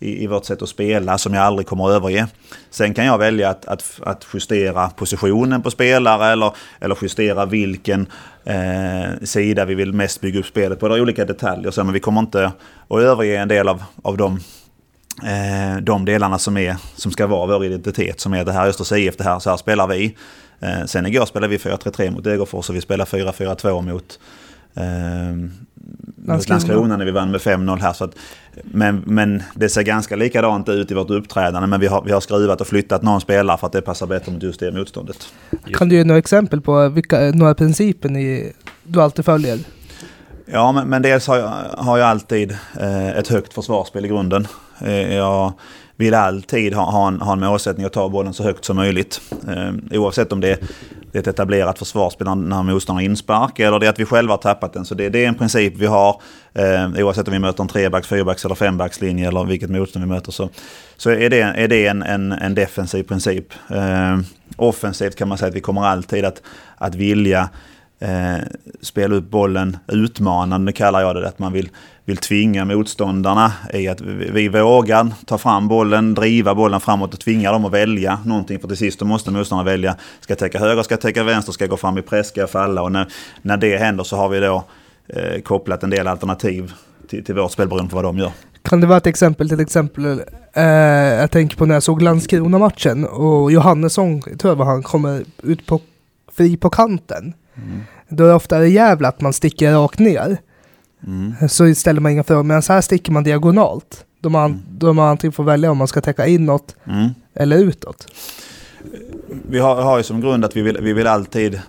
i, 0.00 0.24
i 0.24 0.26
vårt 0.26 0.44
sätt 0.44 0.62
att 0.62 0.68
spela 0.68 1.18
som 1.18 1.34
jag 1.34 1.42
aldrig 1.42 1.66
kommer 1.66 1.88
att 1.88 1.94
överge. 1.94 2.26
Sen 2.70 2.94
kan 2.94 3.04
jag 3.06 3.18
välja 3.18 3.50
att, 3.50 3.64
att, 3.64 4.00
att 4.02 4.26
justera 4.34 4.88
positionen 4.88 5.62
på 5.62 5.70
spelare 5.70 6.26
eller, 6.26 6.52
eller 6.80 6.98
justera 7.02 7.46
vilken 7.46 8.06
eh, 8.44 9.22
sida 9.22 9.64
vi 9.64 9.74
vill 9.74 9.92
mest 9.92 10.20
bygga 10.20 10.40
upp 10.40 10.46
spelet 10.46 10.80
på. 10.80 10.88
Det 10.88 10.94
är 10.94 11.00
olika 11.00 11.24
detaljer, 11.24 11.70
så, 11.70 11.84
men 11.84 11.92
vi 11.94 12.00
kommer 12.00 12.20
inte 12.20 12.52
att 12.88 13.00
överge 13.00 13.38
en 13.38 13.48
del 13.48 13.68
av, 13.68 13.82
av 14.02 14.16
de 14.16 14.40
eh, 15.24 15.82
de 15.82 16.04
delarna 16.04 16.38
som, 16.38 16.56
är, 16.56 16.76
som 16.94 17.12
ska 17.12 17.26
vara 17.26 17.46
vår 17.46 17.64
identitet. 17.64 18.20
Som 18.20 18.34
är 18.34 18.44
det 18.44 18.52
här 18.52 18.68
Östers 18.68 18.92
IF, 18.92 19.16
det 19.16 19.24
här, 19.24 19.38
så 19.38 19.50
här 19.50 19.56
spelar 19.56 19.86
vi. 19.86 20.16
Eh, 20.60 20.84
sen 20.86 21.06
igår 21.06 21.26
spelade 21.26 21.50
vi 21.50 21.56
4-3-3 21.56 22.10
mot 22.10 22.24
Degerfors 22.24 22.68
och 22.68 22.76
vi 22.76 22.80
spelade 22.80 23.10
4-4-2 23.10 23.92
mot 23.92 24.18
eh, 24.74 25.50
Landskrona 26.26 26.96
när 26.96 27.04
vi 27.04 27.10
vann 27.10 27.30
med 27.30 27.40
5-0 27.40 27.80
här. 27.80 27.92
Så 27.92 28.04
att, 28.04 28.14
men, 28.62 29.02
men 29.06 29.42
det 29.54 29.68
ser 29.68 29.82
ganska 29.82 30.16
likadant 30.16 30.68
ut 30.68 30.90
i 30.90 30.94
vårt 30.94 31.10
uppträdande. 31.10 31.66
Men 31.68 31.80
vi 31.80 31.86
har, 31.86 32.02
vi 32.02 32.12
har 32.12 32.20
skruvat 32.20 32.60
och 32.60 32.66
flyttat 32.66 33.02
någon 33.02 33.20
spelare 33.20 33.58
för 33.58 33.66
att 33.66 33.72
det 33.72 33.82
passar 33.82 34.06
bättre 34.06 34.32
mot 34.32 34.42
just 34.42 34.60
det 34.60 34.72
motståndet. 34.72 35.32
Kan 35.74 35.88
du 35.88 35.96
ge 35.96 36.04
några 36.04 36.18
exempel 36.18 36.60
på 36.60 36.88
vilka, 36.88 37.20
några 37.20 37.54
principer 37.54 38.08
ni, 38.08 38.52
du 38.84 39.02
alltid 39.02 39.24
följer? 39.24 39.58
Ja, 40.46 40.72
men, 40.72 40.88
men 40.88 41.02
dels 41.02 41.26
har 41.26 41.36
jag, 41.36 41.52
har 41.78 41.98
jag 41.98 42.08
alltid 42.08 42.56
eh, 42.80 43.08
ett 43.08 43.28
högt 43.28 43.54
försvarsspel 43.54 44.04
i 44.04 44.08
grunden. 44.08 44.46
Eh, 44.80 45.14
jag 45.14 45.52
vill 45.96 46.14
alltid 46.14 46.74
ha, 46.74 46.90
ha, 46.90 47.08
en, 47.08 47.20
ha 47.20 47.32
en 47.32 47.40
målsättning 47.40 47.86
att 47.86 47.92
ta 47.92 48.08
bollen 48.08 48.34
så 48.34 48.42
högt 48.42 48.64
som 48.64 48.76
möjligt. 48.76 49.20
Eh, 49.48 49.98
oavsett 49.98 50.32
om 50.32 50.40
det 50.40 50.50
är 50.50 50.58
det 51.16 51.18
är 51.18 51.20
ett 51.20 51.26
etablerat 51.26 51.78
försvarsspel 51.78 52.26
när 52.26 52.62
motståndaren 52.62 53.04
har 53.04 53.10
inspark 53.10 53.58
eller 53.58 53.78
det 53.78 53.86
är 53.86 53.90
att 53.90 53.98
vi 53.98 54.04
själva 54.04 54.32
har 54.32 54.38
tappat 54.38 54.72
den. 54.72 54.84
Så 54.84 54.94
det, 54.94 55.08
det 55.08 55.24
är 55.24 55.28
en 55.28 55.34
princip 55.34 55.74
vi 55.76 55.86
har 55.86 56.20
eh, 56.54 57.04
oavsett 57.04 57.28
om 57.28 57.32
vi 57.32 57.38
möter 57.38 57.62
en 57.62 57.68
trebacks, 57.68 58.08
fyrbacks 58.08 58.44
eller 58.44 58.54
fembackslinje 58.54 59.28
eller 59.28 59.44
vilket 59.44 59.70
motstånd 59.70 60.04
vi 60.04 60.08
möter. 60.08 60.32
Så, 60.32 60.50
så 60.96 61.10
är 61.10 61.30
det, 61.30 61.40
är 61.40 61.68
det 61.68 61.86
en, 61.86 62.02
en, 62.02 62.32
en 62.32 62.54
defensiv 62.54 63.02
princip. 63.02 63.52
Eh, 63.70 64.18
offensivt 64.56 65.16
kan 65.16 65.28
man 65.28 65.38
säga 65.38 65.48
att 65.48 65.54
vi 65.54 65.60
kommer 65.60 65.82
alltid 65.82 66.24
att, 66.24 66.42
att 66.76 66.94
vilja 66.94 67.48
eh, 68.00 68.36
spela 68.80 69.14
upp 69.14 69.30
bollen 69.30 69.76
utmanande 69.88 70.72
kallar 70.72 71.00
jag 71.00 71.16
det. 71.16 71.28
Att 71.28 71.38
man 71.38 71.52
vill, 71.52 71.68
vill 72.06 72.16
tvinga 72.16 72.64
motståndarna 72.64 73.52
i 73.72 73.88
att 73.88 74.00
vi, 74.00 74.48
vågar 74.48 75.12
ta 75.26 75.38
fram 75.38 75.68
bollen, 75.68 76.14
driva 76.14 76.54
bollen 76.54 76.80
framåt 76.80 77.14
och 77.14 77.20
tvinga 77.20 77.52
dem 77.52 77.64
att 77.64 77.72
välja 77.72 78.18
någonting. 78.24 78.60
För 78.60 78.68
till 78.68 78.76
sist 78.76 79.02
måste 79.02 79.30
motståndarna 79.30 79.70
välja, 79.70 79.96
ska 80.20 80.30
jag 80.30 80.38
täcka 80.38 80.58
höger, 80.58 80.82
ska 80.82 80.92
jag 80.92 81.00
täcka 81.00 81.24
vänster, 81.24 81.52
ska 81.52 81.64
jag 81.64 81.70
gå 81.70 81.76
fram 81.76 81.98
i 81.98 82.02
press, 82.02 82.28
ska 82.28 82.40
jag 82.40 82.50
falla? 82.50 82.82
Och 82.82 82.92
när, 82.92 83.12
när 83.42 83.56
det 83.56 83.76
händer 83.76 84.04
så 84.04 84.16
har 84.16 84.28
vi 84.28 84.40
då 84.40 84.64
eh, 85.08 85.40
kopplat 85.40 85.82
en 85.82 85.90
del 85.90 86.06
alternativ 86.06 86.72
till, 87.08 87.24
till 87.24 87.34
vårt 87.34 87.52
spel 87.52 87.68
beroende 87.68 87.90
på 87.90 87.96
vad 87.96 88.04
de 88.04 88.18
gör. 88.18 88.32
Kan 88.62 88.80
det 88.80 88.86
vara 88.86 88.98
ett 88.98 89.06
exempel 89.06 89.48
till 89.48 89.60
exempel, 89.60 90.22
eh, 90.52 90.64
jag 90.64 91.30
tänker 91.30 91.56
på 91.56 91.66
när 91.66 91.74
jag 91.74 91.82
såg 91.82 92.02
Landskrona-matchen 92.02 93.04
och 93.04 93.52
Johannesson, 93.52 94.22
tror 94.22 94.50
jag 94.50 94.56
var 94.56 94.64
han, 94.64 94.82
kommer 94.82 95.24
ut 95.42 95.66
på, 95.66 95.80
fri 96.36 96.56
på 96.56 96.70
kanten. 96.70 97.34
då 98.08 98.24
är 98.24 98.28
det 98.28 98.34
ofta 98.34 98.66
jävla 98.66 99.08
att 99.08 99.20
man 99.20 99.32
sticker 99.32 99.72
rakt 99.72 99.98
ner. 99.98 100.38
Mm. 101.06 101.48
Så 101.48 101.74
ställer 101.74 102.00
man 102.00 102.12
inga 102.12 102.24
frågor. 102.24 102.42
Men 102.42 102.62
så 102.62 102.72
här 102.72 102.80
sticker 102.80 103.12
man 103.12 103.24
diagonalt. 103.24 104.04
Då 104.20 104.28
man, 104.28 104.50
mm. 104.50 104.62
då 104.70 104.92
man 104.92 105.08
antingen 105.08 105.32
får 105.32 105.44
välja 105.44 105.70
om 105.70 105.78
man 105.78 105.88
ska 105.88 106.00
täcka 106.00 106.26
inåt 106.26 106.76
mm. 106.84 107.08
eller 107.34 107.56
utåt. 107.56 108.06
Vi 109.48 109.58
har, 109.58 109.82
har 109.82 109.96
ju 109.96 110.02
som 110.02 110.20
grund 110.20 110.44
att 110.44 110.56
vi 110.56 110.62
vill, 110.62 110.78
vi 110.80 110.92
vill, 110.92 111.06
alltid, 111.06 111.60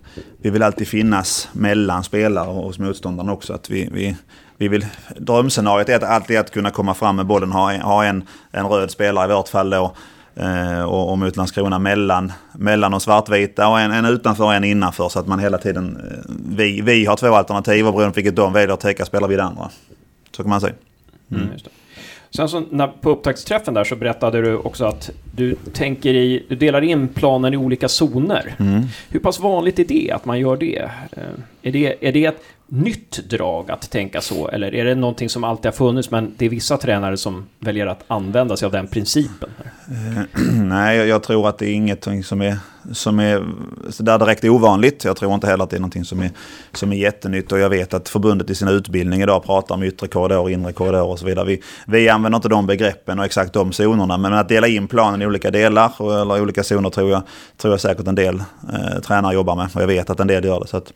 vi 0.41 0.49
vill 0.49 0.63
alltid 0.63 0.87
finnas 0.87 1.49
mellan 1.51 2.03
spelare 2.03 2.47
och 2.47 2.55
hos 2.55 2.79
motståndaren 2.79 3.29
också. 3.29 3.53
Att 3.53 3.69
vi, 3.69 3.89
vi, 3.93 4.17
vi 4.57 4.67
vill, 4.67 4.85
drömscenariot 5.17 5.89
är 5.89 5.95
att 5.95 6.03
alltid 6.03 6.37
att 6.37 6.51
kunna 6.51 6.71
komma 6.71 6.93
fram 6.93 7.15
med 7.15 7.25
bollen, 7.25 7.51
ha, 7.51 7.77
ha 7.77 8.05
en, 8.05 8.23
en 8.51 8.65
röd 8.65 8.91
spelare 8.91 9.31
i 9.31 9.35
vårt 9.35 9.49
fall 9.49 9.69
då. 9.69 9.93
Eh, 10.39 10.83
och, 10.83 11.11
och 11.11 11.17
mot 11.17 11.35
Landskrona 11.35 11.79
mellan, 11.79 12.31
mellan 12.53 12.91
de 12.91 12.99
svartvita 12.99 13.67
och 13.67 13.79
en, 13.79 13.91
en 13.91 14.05
utanför 14.05 14.43
och 14.43 14.53
en 14.53 14.63
innanför. 14.63 15.09
Så 15.09 15.19
att 15.19 15.27
man 15.27 15.39
hela 15.39 15.57
tiden... 15.57 15.97
Eh, 16.11 16.33
vi, 16.57 16.81
vi 16.81 17.05
har 17.05 17.15
två 17.15 17.27
alternativ 17.27 17.87
och 17.87 17.93
beroende 17.93 18.11
på 18.11 18.15
vilket 18.15 18.35
de 18.35 18.53
väljer 18.53 18.73
att 18.73 18.79
täcka 18.79 19.05
spelar 19.05 19.27
vi 19.27 19.35
det 19.35 19.43
andra. 19.43 19.69
Så 20.31 20.43
kan 20.43 20.49
man 20.49 20.61
säga. 20.61 20.73
Mm. 21.31 21.43
Mm, 21.43 21.53
Sen 22.29 22.49
så 22.49 22.63
när, 22.69 22.87
på 22.87 23.09
upptaktsträffen 23.09 23.73
där 23.73 23.83
så 23.83 23.95
berättade 23.95 24.41
du 24.41 24.55
också 24.55 24.85
att 24.85 25.09
du 25.35 25.55
tänker 25.73 26.13
i, 26.13 26.45
du 26.49 26.55
delar 26.55 26.81
in 26.81 27.07
planen 27.07 27.53
i 27.53 27.57
olika 27.57 27.87
zoner. 27.87 28.55
Mm. 28.59 28.81
Hur 29.09 29.19
pass 29.19 29.39
vanligt 29.39 29.79
är 29.79 29.85
det 29.85 30.11
att 30.11 30.25
man 30.25 30.39
gör 30.39 30.57
det? 30.57 30.91
Eh, 31.11 31.21
är 31.61 31.71
det, 31.71 32.07
är 32.07 32.11
det 32.11 32.25
ett 32.25 32.41
nytt 32.67 33.29
drag 33.29 33.71
att 33.71 33.91
tänka 33.91 34.21
så? 34.21 34.47
Eller 34.47 34.75
är 34.75 34.85
det 34.85 34.95
någonting 34.95 35.29
som 35.29 35.43
alltid 35.43 35.65
har 35.65 35.71
funnits 35.71 36.11
men 36.11 36.33
det 36.37 36.45
är 36.45 36.49
vissa 36.49 36.77
tränare 36.77 37.17
som 37.17 37.45
väljer 37.59 37.87
att 37.87 38.03
använda 38.07 38.57
sig 38.57 38.65
av 38.65 38.71
den 38.71 38.87
principen? 38.87 39.49
Eh, 39.87 40.41
nej, 40.53 40.97
jag, 40.97 41.23
tror 41.23 41.49
att 41.49 41.57
det 41.57 41.65
är 41.65 41.73
inget 41.73 42.07
som 42.23 42.41
är, 42.41 42.57
som 42.91 43.19
är 43.19 43.43
där 43.99 44.19
direkt 44.19 44.43
ovanligt. 44.43 45.03
Jag 45.03 45.15
tror 45.15 45.33
inte 45.33 45.47
heller 45.47 45.63
att 45.63 45.69
det 45.69 45.75
är 45.75 45.79
någonting 45.79 46.05
som 46.05 46.19
är, 46.19 46.31
som 46.73 46.91
är 46.91 46.97
jättenytt. 46.97 47.51
Och 47.51 47.59
jag 47.59 47.69
vet 47.69 47.93
att 47.93 48.09
förbundet 48.09 48.49
i 48.49 48.55
sin 48.55 48.67
utbildning 48.67 49.21
idag 49.21 49.43
pratar 49.43 49.75
om 49.75 49.83
yttre 49.83 50.07
korridor, 50.07 50.51
inre 50.51 50.73
korridor 50.73 51.07
och 51.07 51.19
så 51.19 51.25
vidare. 51.25 51.45
Vi, 51.45 51.61
vi 51.87 52.09
använder 52.09 52.37
inte 52.37 52.49
de 52.49 52.67
begreppen 52.67 53.19
och 53.19 53.25
exakt 53.25 53.53
de 53.53 53.71
zonerna. 53.71 54.17
Men 54.17 54.33
att 54.33 54.49
dela 54.49 54.67
in 54.67 54.87
planen 54.87 55.21
i 55.21 55.25
olika 55.25 55.51
delar 55.51 56.21
eller 56.21 56.41
olika 56.41 56.63
zoner 56.63 56.89
tror 56.89 57.09
jag, 57.09 57.21
tror 57.57 57.73
jag 57.73 57.81
säkert 57.81 58.07
en 58.07 58.15
del 58.15 58.35
eh, 58.73 59.01
tränare 59.01 59.33
jobbar 59.33 59.55
med. 59.55 59.69
Och 59.75 59.81
jag 59.81 59.87
vet 59.87 60.09
att 60.09 60.19
en 60.19 60.27
del 60.27 60.45
gör 60.45 60.59
det. 60.59 60.67
Så 60.67 60.77
att, 60.77 60.93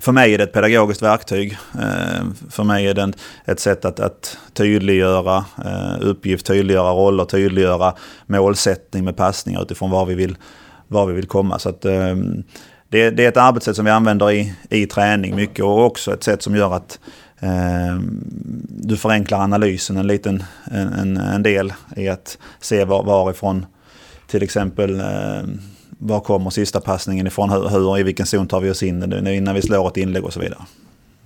för 0.00 0.12
mig 0.12 0.34
är 0.34 0.38
det 0.38 0.44
ett 0.44 0.52
pedagogiskt 0.52 1.02
verktyg. 1.02 1.58
Eh, 1.74 2.24
för 2.50 2.64
mig 2.64 2.86
är 2.86 2.94
det 2.94 3.12
ett 3.44 3.60
sätt 3.60 3.84
att, 3.84 4.00
att 4.00 4.38
tydliggöra 4.52 5.44
eh, 5.64 5.96
uppgift, 6.00 6.46
tydliggöra 6.46 6.90
roller, 6.90 7.24
tydliggöra 7.24 7.94
målsättning 8.26 9.04
med 9.04 9.16
passningar 9.16 9.62
utifrån 9.62 9.90
var 9.90 10.06
vi 10.06 10.14
vill, 10.14 10.36
var 10.88 11.06
vi 11.06 11.12
vill 11.12 11.26
komma. 11.26 11.58
Så 11.58 11.68
att, 11.68 11.84
eh, 11.84 12.16
det, 12.88 13.10
det, 13.10 13.24
är 13.24 13.28
ett 13.28 13.36
arbetssätt 13.36 13.76
som 13.76 13.84
vi 13.84 13.90
använder 13.90 14.32
i, 14.32 14.54
i 14.70 14.86
träning 14.86 15.36
mycket 15.36 15.64
och 15.64 15.84
också 15.84 16.14
ett 16.14 16.24
sätt 16.24 16.42
som 16.42 16.56
gör 16.56 16.74
att 16.74 16.98
du 18.68 18.96
förenklar 18.96 19.38
analysen 19.38 19.96
en 19.96 20.06
liten 20.06 20.44
en, 20.70 21.16
en 21.16 21.42
del 21.42 21.72
i 21.96 22.08
att 22.08 22.38
se 22.60 22.84
var, 22.84 23.04
varifrån 23.04 23.66
till 24.26 24.42
exempel 24.42 25.02
var 26.02 26.20
kommer 26.20 26.50
sista 26.50 26.80
passningen 26.80 27.26
ifrån? 27.26 27.50
Hur, 27.50 27.68
hur, 27.68 27.98
I 27.98 28.02
vilken 28.02 28.26
zon 28.26 28.46
tar 28.46 28.60
vi 28.60 28.70
oss 28.70 28.82
in 28.82 29.26
innan 29.28 29.54
vi 29.54 29.62
slår 29.62 29.88
ett 29.88 29.96
inlägg 29.96 30.24
och 30.24 30.32
så 30.32 30.40
vidare. 30.40 30.60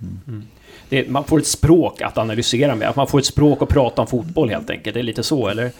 Mm. 0.01 0.19
Mm. 0.27 0.43
Det, 0.89 1.09
man 1.09 1.23
får 1.23 1.39
ett 1.39 1.47
språk 1.47 2.01
att 2.01 2.17
analysera 2.17 2.75
med, 2.75 2.89
att 2.89 2.95
man 2.95 3.07
får 3.07 3.19
ett 3.19 3.25
språk 3.25 3.61
att 3.61 3.69
prata 3.69 4.01
om 4.01 4.07
fotboll 4.07 4.49
helt 4.49 4.69
enkelt. 4.69 4.93
Det 4.93 4.99
är 4.99 5.03
lite 5.03 5.23
så, 5.23 5.47
eller? 5.47 5.71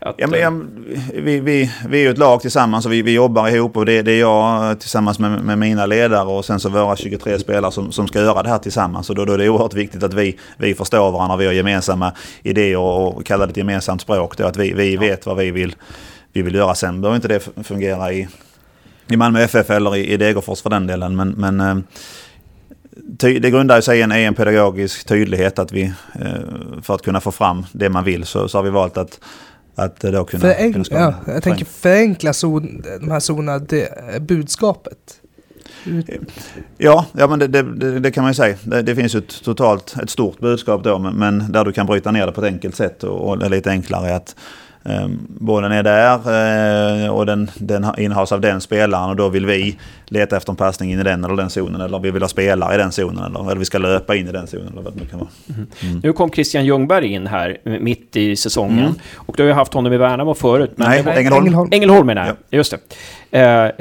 Att, 0.00 0.14
ja, 0.18 0.26
men, 0.26 0.40
ja, 0.40 0.52
vi, 1.14 1.40
vi, 1.40 1.72
vi 1.88 1.98
är 1.98 2.02
ju 2.02 2.10
ett 2.10 2.18
lag 2.18 2.40
tillsammans 2.40 2.86
och 2.86 2.92
vi, 2.92 3.02
vi 3.02 3.12
jobbar 3.12 3.48
ihop 3.48 3.76
och 3.76 3.86
det, 3.86 4.02
det 4.02 4.12
är 4.12 4.20
jag 4.20 4.80
tillsammans 4.80 5.18
med, 5.18 5.44
med, 5.44 5.58
mina 5.58 5.86
ledare 5.86 6.28
och 6.28 6.44
sen 6.44 6.60
så 6.60 6.68
våra 6.68 6.96
23 6.96 7.38
spelare 7.38 7.72
som, 7.72 7.92
som 7.92 8.08
ska 8.08 8.20
göra 8.20 8.42
det 8.42 8.48
här 8.48 8.58
tillsammans. 8.58 9.10
Och 9.10 9.16
då, 9.16 9.24
då 9.24 9.32
är 9.32 9.38
det 9.38 9.48
oerhört 9.48 9.74
viktigt 9.74 10.02
att 10.02 10.14
vi, 10.14 10.38
vi 10.56 10.74
förstår 10.74 11.10
varandra, 11.10 11.36
vi 11.36 11.46
har 11.46 11.52
gemensamma 11.52 12.12
idéer 12.42 12.78
och 12.78 13.26
kallar 13.26 13.46
det 13.46 13.50
ett 13.50 13.56
gemensamt 13.56 14.00
språk. 14.00 14.36
Då, 14.36 14.46
att 14.46 14.56
vi, 14.56 14.72
vi 14.72 14.94
ja. 14.94 15.00
vet 15.00 15.26
vad 15.26 15.36
vi 15.36 15.50
vill 15.50 15.74
vi 16.38 16.42
vill 16.42 16.54
göra. 16.54 16.74
Sen 16.74 17.00
behöver 17.00 17.16
inte 17.16 17.28
det 17.28 17.64
fungera 17.64 18.12
i, 18.12 18.28
i 19.08 19.16
Malmö 19.16 19.40
FF 19.40 19.70
eller 19.70 19.96
i, 19.96 20.12
i 20.12 20.16
Degerfors 20.16 20.62
för 20.62 20.70
den 20.70 20.86
delen. 20.86 21.16
Men, 21.16 21.28
men 21.30 21.60
eh, 21.60 21.76
ty, 23.18 23.38
det 23.38 23.50
grundar 23.50 23.80
sig 23.80 23.98
i 23.98 24.02
en, 24.02 24.12
en 24.12 24.34
pedagogisk 24.34 25.06
tydlighet 25.06 25.58
att 25.58 25.72
vi, 25.72 25.82
eh, 26.20 26.82
för 26.82 26.94
att 26.94 27.02
kunna 27.02 27.20
få 27.20 27.32
fram 27.32 27.66
det 27.72 27.88
man 27.88 28.04
vill 28.04 28.24
så, 28.24 28.48
så 28.48 28.58
har 28.58 28.62
vi 28.62 28.70
valt 28.70 28.96
att 28.96 29.20
att 29.74 30.00
då 30.00 30.24
kunna, 30.24 30.40
Förenk 30.40 30.74
kunna 30.74 30.84
skapa, 30.84 31.14
ja, 31.26 31.32
jag 31.32 31.42
tänker 31.42 31.64
förenkla 31.64 32.32
zon, 32.32 32.82
de 33.00 33.10
här 33.10 33.20
zonerna, 33.20 33.60
budskapet. 34.20 35.20
Ja, 36.78 37.06
ja 37.12 37.26
men 37.26 37.38
det, 37.38 37.46
det, 37.46 38.00
det, 38.00 38.10
kan 38.10 38.22
man 38.22 38.30
ju 38.30 38.34
säga. 38.34 38.56
Det, 38.64 38.82
det, 38.82 38.96
finns 38.96 39.14
ett 39.14 39.44
totalt 39.44 39.96
ett 40.02 40.10
stort 40.10 40.38
budskap 40.38 40.84
då, 40.84 40.98
men, 40.98 41.16
men, 41.16 41.52
där 41.52 41.64
du 41.64 41.72
kan 41.72 41.86
bryta 41.86 42.10
ner 42.10 42.26
det 42.26 42.32
på 42.32 42.40
ett 42.40 42.52
enkelt 42.52 42.76
sätt 42.76 43.04
och, 43.04 43.28
och 43.28 43.50
lite 43.50 43.70
enklare 43.70 44.16
att 44.16 44.36
bollen 45.28 45.72
är 45.72 45.82
där 45.82 46.14
eh, 47.04 47.14
och 47.14 47.26
den, 47.26 47.50
den 47.54 47.86
innehas 47.98 48.32
av 48.32 48.40
den 48.40 48.60
spelaren 48.60 49.10
och 49.10 49.16
då 49.16 49.28
vill 49.28 49.46
vi 49.46 49.78
leta 50.04 50.36
efter 50.36 50.52
en 50.52 50.56
passning 50.56 50.92
in 50.92 51.00
i 51.00 51.02
den 51.02 51.24
eller 51.24 51.36
den 51.36 51.50
zonen 51.50 51.80
eller 51.80 51.98
vi 51.98 52.10
vill 52.10 52.22
ha 52.22 52.28
spelare 52.28 52.74
i 52.74 52.78
den 52.78 52.92
zonen 52.92 53.24
eller, 53.24 53.50
eller 53.50 53.56
vi 53.56 53.64
ska 53.64 53.78
löpa 53.78 54.16
in 54.16 54.28
i 54.28 54.32
den 54.32 54.46
zonen 54.46 54.68
eller 54.72 54.82
vad 54.82 54.92
det 54.92 55.00
nu 55.00 55.06
kan 55.06 55.18
vara. 55.18 55.30
Mm. 55.48 55.66
Mm. 55.82 56.00
Nu 56.02 56.12
kom 56.12 56.30
Christian 56.30 56.64
Ljungberg 56.64 57.06
in 57.06 57.26
här 57.26 57.58
mitt 57.64 58.16
i 58.16 58.36
säsongen 58.36 58.78
mm. 58.78 58.94
och 59.14 59.34
du 59.36 59.42
har 59.42 59.48
ju 59.48 59.54
haft 59.54 59.74
honom 59.74 59.92
i 59.92 59.96
Värnamo 59.96 60.34
förut. 60.34 60.70
Men 60.76 60.88
Nej, 60.88 61.04
Ängelholm. 61.16 61.46
Ängelholm, 61.46 61.68
Ängelholm 61.72 62.06
menar 62.06 62.26
jag, 62.26 62.36
ja. 62.50 62.56
just 62.56 62.74
det. 63.30 63.74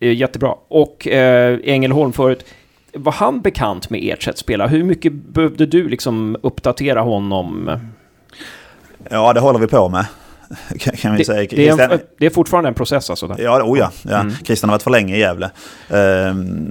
Eh, 0.00 0.12
jättebra. 0.12 0.54
Och 0.68 1.08
eh, 1.08 1.58
Ängelholm 1.64 2.12
förut. 2.12 2.44
Var 2.92 3.12
han 3.12 3.40
bekant 3.40 3.90
med 3.90 4.00
ert 4.04 4.22
sätt 4.22 4.32
att 4.32 4.38
spela? 4.38 4.66
Hur 4.66 4.84
mycket 4.84 5.12
behövde 5.12 5.66
du 5.66 5.88
liksom 5.88 6.36
uppdatera 6.42 7.00
honom? 7.00 7.70
Ja, 9.10 9.32
det 9.32 9.40
håller 9.40 9.58
vi 9.58 9.66
på 9.66 9.88
med. 9.88 10.06
kan 10.78 11.12
vi 11.12 11.18
det, 11.18 11.24
säga. 11.24 11.48
Det 11.50 11.68
är, 11.68 11.92
en, 11.92 12.00
det 12.18 12.26
är, 12.26 12.30
fortfarande 12.30 12.68
en 12.68 12.74
process 12.74 13.10
alltså? 13.10 13.26
Där. 13.26 13.38
Ja, 13.38 13.62
oh 13.62 13.78
ja. 13.78 13.90
ja. 14.02 14.20
Mm. 14.20 14.34
Christian 14.44 14.70
har 14.70 14.74
varit 14.74 14.82
för 14.82 14.90
länge 14.90 15.16
i 15.16 15.18
Gävle. 15.18 15.46
Uh, 15.46 15.50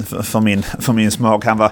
för, 0.06 0.24
för, 0.24 0.40
min, 0.40 0.64
för 0.64 0.94
min 0.94 1.12
smak. 1.12 1.46
Han 1.46 1.58
var, 1.58 1.72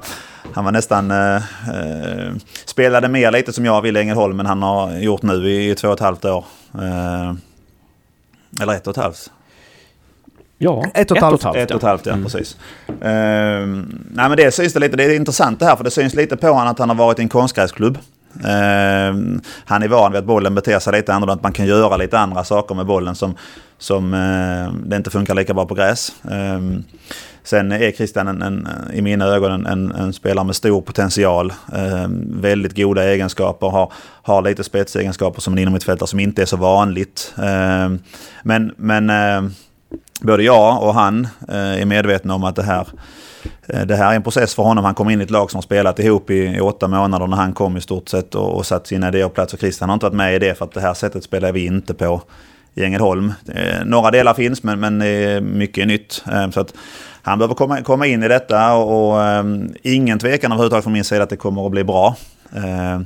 han 0.53 0.65
var 0.65 0.71
nästan... 0.71 1.11
Uh, 1.11 1.35
uh, 1.35 2.33
spelade 2.65 3.07
mer 3.07 3.31
lite 3.31 3.53
som 3.53 3.65
jag 3.65 3.81
vill 3.81 3.97
i 3.97 3.99
Ängelholm, 3.99 4.37
men 4.37 4.45
han 4.45 4.63
har 4.63 4.97
gjort 4.97 5.21
nu 5.21 5.51
i 5.51 5.75
två 5.75 5.87
och 5.87 5.93
ett 5.93 5.99
halvt 5.99 6.25
år. 6.25 6.45
eller 8.61 8.73
ett 8.73 8.87
och 8.87 8.97
ett 8.97 9.03
halvt. 9.03 9.31
Ja, 10.57 10.85
ett 10.93 11.11
och 11.11 11.17
ett 11.17 11.23
halvt. 11.23 11.45
Ett 11.45 11.71
och 11.71 11.77
ett 11.77 11.83
halvt, 11.83 12.05
ja 12.05 12.13
mm. 12.13 12.23
precis. 12.23 12.57
Uh, 12.89 12.97
nej 13.01 14.29
men 14.29 14.37
det 14.37 14.51
syns 14.53 14.73
det 14.73 14.79
lite, 14.79 14.97
det 14.97 15.03
är 15.03 15.15
intressant 15.15 15.59
det 15.59 15.65
här 15.65 15.75
för 15.75 15.83
det 15.83 15.91
syns 15.91 16.13
lite 16.13 16.37
på 16.37 16.47
honom 16.47 16.67
att 16.67 16.79
han 16.79 16.89
har 16.89 16.95
varit 16.95 17.19
i 17.19 17.21
en 17.21 17.29
konstgräsklubb. 17.29 17.97
Eh, 18.43 19.39
han 19.65 19.83
är 19.83 19.87
van 19.87 20.11
vid 20.11 20.19
att 20.19 20.25
bollen 20.25 20.55
beter 20.55 20.79
sig 20.79 20.93
lite 20.93 21.13
annorlunda, 21.13 21.33
att 21.33 21.43
man 21.43 21.53
kan 21.53 21.65
göra 21.65 21.97
lite 21.97 22.19
andra 22.19 22.43
saker 22.43 22.75
med 22.75 22.85
bollen 22.85 23.15
som, 23.15 23.35
som 23.77 24.13
eh, 24.13 24.73
det 24.85 24.95
inte 24.95 25.09
funkar 25.09 25.35
lika 25.35 25.53
bra 25.53 25.65
på 25.65 25.75
gräs. 25.75 26.11
Eh, 26.23 26.59
sen 27.45 27.71
är 27.71 27.91
Christian 27.91 28.27
en, 28.27 28.41
en, 28.41 28.67
i 28.93 29.01
mina 29.01 29.25
ögon 29.25 29.51
en, 29.51 29.65
en, 29.65 29.91
en, 29.91 30.13
spelare 30.13 30.45
med 30.45 30.55
stor 30.55 30.81
potential. 30.81 31.53
Ehm, 31.73 32.41
väldigt 32.41 32.75
goda 32.75 33.03
egenskaper, 33.03 33.69
har, 33.69 33.91
har 34.21 34.41
lite 34.41 34.63
spetsegenskaper 34.63 35.41
som 35.41 35.53
en 35.53 35.59
innermittfältare 35.59 36.07
som 36.07 36.19
inte 36.19 36.41
är 36.41 36.45
så 36.45 36.57
vanligt. 36.57 37.33
Ehm, 37.43 37.99
men 38.43 38.73
men 38.77 39.09
ehm, 39.09 39.51
både 40.21 40.43
jag 40.43 40.83
och 40.83 40.93
han 40.93 41.27
eh, 41.49 41.81
är 41.81 41.85
medvetna 41.85 42.35
om 42.35 42.43
att 42.43 42.55
det 42.55 42.63
här 42.63 42.87
Eh, 43.67 43.81
det 43.81 43.95
här 43.95 44.11
är 44.11 44.15
en 44.15 44.23
process 44.23 44.55
för 44.55 44.63
honom. 44.63 44.85
Han 44.85 44.95
kom 44.95 45.09
in 45.09 45.21
i 45.21 45.23
ett 45.23 45.29
lag 45.29 45.51
som 45.51 45.61
spelat 45.61 45.99
ihop 45.99 46.29
i, 46.29 46.55
i 46.55 46.59
åtta 46.59 46.87
månader 46.87 47.27
när 47.27 47.37
han 47.37 47.53
kom 47.53 47.77
i 47.77 47.81
stort 47.81 48.09
sett 48.09 48.35
och, 48.35 48.55
och 48.55 48.65
satt 48.65 48.87
sina 48.87 49.07
idéer 49.07 49.23
på 49.23 49.29
plats. 49.29 49.53
Och 49.53 49.59
Christian 49.59 49.89
har 49.89 49.93
inte 49.93 50.05
varit 50.05 50.15
med 50.15 50.35
i 50.35 50.39
det 50.39 50.55
för 50.55 50.65
att 50.65 50.71
det 50.71 50.81
här 50.81 50.93
sättet 50.93 51.23
spelar 51.23 51.51
vi 51.51 51.65
inte 51.65 51.93
på 51.93 52.21
i 52.73 52.83
Ängelholm. 52.83 53.33
Eh, 53.55 53.85
några 53.85 54.11
delar 54.11 54.33
finns 54.33 54.63
men, 54.63 54.79
men 54.79 55.01
eh, 55.01 55.41
mycket 55.41 55.81
är 55.81 55.85
nytt. 55.85 56.23
Eh, 56.31 56.49
så 56.49 56.59
att 56.59 56.73
han 57.21 57.39
behöver 57.39 57.55
komma, 57.55 57.81
komma 57.81 58.07
in 58.07 58.23
i 58.23 58.27
detta 58.27 58.73
och, 58.73 59.11
och 59.11 59.23
eh, 59.23 59.43
ingen 59.83 60.19
tvekan 60.19 60.51
överhuvudtaget 60.51 60.83
från 60.83 60.93
min 60.93 61.03
sida 61.03 61.23
att 61.23 61.29
det 61.29 61.37
kommer 61.37 61.65
att 61.65 61.71
bli 61.71 61.83
bra. 61.83 62.15
Eh, 62.55 62.99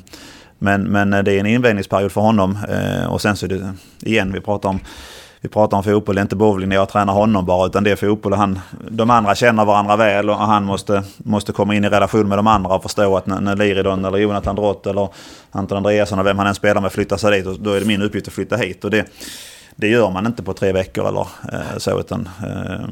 men, 0.59 0.83
men 0.83 1.09
det 1.09 1.31
är 1.31 1.39
en 1.39 1.45
invändningsperiod 1.45 2.11
för 2.11 2.21
honom 2.21 2.57
eh, 2.69 3.11
och 3.13 3.21
sen 3.21 3.35
så 3.35 3.45
är 3.45 3.49
det 3.49 3.73
igen 4.01 4.31
vi 4.33 4.41
pratar 4.41 4.69
om 4.69 4.79
vi 5.41 5.49
pratar 5.49 5.77
om 5.77 5.83
fotboll, 5.83 6.15
det 6.15 6.19
är 6.19 6.23
inte 6.23 6.35
bowling 6.35 6.69
när 6.69 6.75
jag 6.75 6.89
tränar 6.89 7.13
honom 7.13 7.45
bara, 7.45 7.67
utan 7.67 7.83
det 7.83 7.91
är 7.91 7.95
fotboll. 7.95 8.33
Han, 8.33 8.59
de 8.89 9.09
andra 9.09 9.35
känner 9.35 9.65
varandra 9.65 9.95
väl 9.95 10.29
och 10.29 10.35
han 10.35 10.65
måste, 10.65 11.03
måste 11.17 11.51
komma 11.51 11.75
in 11.75 11.85
i 11.85 11.89
relation 11.89 12.27
med 12.27 12.37
de 12.37 12.47
andra 12.47 12.75
och 12.75 12.83
förstå 12.83 13.17
att 13.17 13.25
när, 13.25 13.41
när 13.41 13.55
Liridon 13.55 14.05
eller 14.05 14.17
Jonathan 14.17 14.55
Drott 14.55 14.87
eller 14.87 15.09
Anton 15.51 15.77
Andreasson 15.77 16.19
och 16.19 16.25
vem 16.25 16.37
han 16.37 16.47
än 16.47 16.55
spelar 16.55 16.81
med 16.81 16.91
flyttar 16.91 17.17
sig 17.17 17.41
dit, 17.41 17.59
då 17.59 17.71
är 17.71 17.79
det 17.79 17.85
min 17.85 18.01
uppgift 18.01 18.27
att 18.27 18.33
flytta 18.33 18.55
hit. 18.55 18.83
Och 18.83 18.91
det, 18.91 19.05
det 19.75 19.87
gör 19.87 20.11
man 20.11 20.25
inte 20.25 20.43
på 20.43 20.53
tre 20.53 20.71
veckor 20.71 21.07
eller 21.07 21.27
eh, 21.53 21.77
så, 21.77 21.99
utan... 21.99 22.29
Eh. 22.43 22.87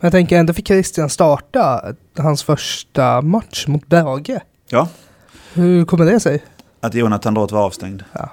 Men 0.00 0.06
jag 0.06 0.12
tänker 0.12 0.38
ändå 0.38 0.52
fick 0.52 0.66
Christian 0.66 1.08
starta 1.10 1.82
hans 2.18 2.42
första 2.42 3.22
match 3.22 3.66
mot 3.66 3.86
Brage. 3.86 4.40
Ja. 4.68 4.88
Hur 5.52 5.84
kommer 5.84 6.04
det 6.04 6.20
sig? 6.20 6.44
Att 6.80 6.94
Jonathan 6.94 7.34
Drott 7.34 7.52
var 7.52 7.64
avstängd. 7.64 8.04
Ja. 8.12 8.30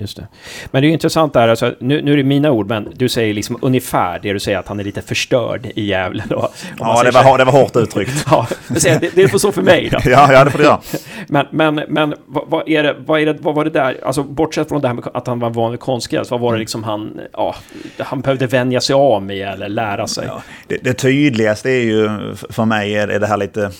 Just 0.00 0.16
det. 0.16 0.26
Men 0.70 0.82
det 0.82 0.88
är 0.88 0.90
intressant 0.90 1.32
där, 1.32 1.48
alltså, 1.48 1.74
nu, 1.78 2.02
nu 2.02 2.12
är 2.12 2.16
det 2.16 2.22
mina 2.22 2.50
ord, 2.50 2.68
men 2.68 2.92
du 2.96 3.08
säger 3.08 3.34
liksom 3.34 3.58
ungefär 3.62 4.18
det 4.22 4.32
du 4.32 4.40
säger 4.40 4.58
att 4.58 4.68
han 4.68 4.80
är 4.80 4.84
lite 4.84 5.02
förstörd 5.02 5.66
i 5.74 5.86
Gävle. 5.86 6.22
Då, 6.28 6.48
ja, 6.78 7.02
det 7.02 7.10
var, 7.10 7.38
det 7.38 7.44
var 7.44 7.52
hårt 7.52 7.76
uttryckt. 7.76 8.26
ja, 8.30 8.46
det, 8.68 9.14
det 9.14 9.22
är 9.22 9.38
så 9.38 9.52
för 9.52 9.62
mig 9.62 9.88
då. 9.92 9.98
ja, 10.10 10.32
ja, 10.32 10.44
det 10.44 10.50
får 10.50 10.58
det 10.58 10.64
göra. 10.64 10.80
men 11.28 11.46
men, 11.50 11.74
men 11.88 12.14
vad, 12.26 12.48
vad, 12.48 12.68
är 12.68 12.82
det, 12.82 12.96
vad, 13.06 13.20
är 13.20 13.26
det, 13.26 13.36
vad 13.40 13.54
var 13.54 13.64
det 13.64 13.70
där, 13.70 14.00
alltså 14.04 14.22
bortsett 14.22 14.68
från 14.68 14.80
det 14.80 14.88
här 14.88 14.94
med 14.94 15.04
att 15.14 15.26
han 15.26 15.40
var 15.40 15.50
van 15.50 15.70
vid 15.70 15.80
konstgräs, 15.80 16.30
vad 16.30 16.40
var 16.40 16.52
det 16.52 16.58
liksom 16.58 16.84
han, 16.84 17.20
ja, 17.32 17.54
han 17.98 18.20
behövde 18.20 18.46
vänja 18.46 18.80
sig 18.80 18.94
av 18.94 19.22
med 19.22 19.48
eller 19.48 19.68
lära 19.68 20.06
sig? 20.06 20.24
Ja, 20.26 20.42
det, 20.66 20.76
det 20.82 20.94
tydligaste 20.94 21.70
är 21.70 21.82
ju 21.82 22.34
för 22.50 22.64
mig 22.64 22.94
är 22.94 23.06
det 23.06 23.26
här 23.26 23.36
lite 23.36 23.70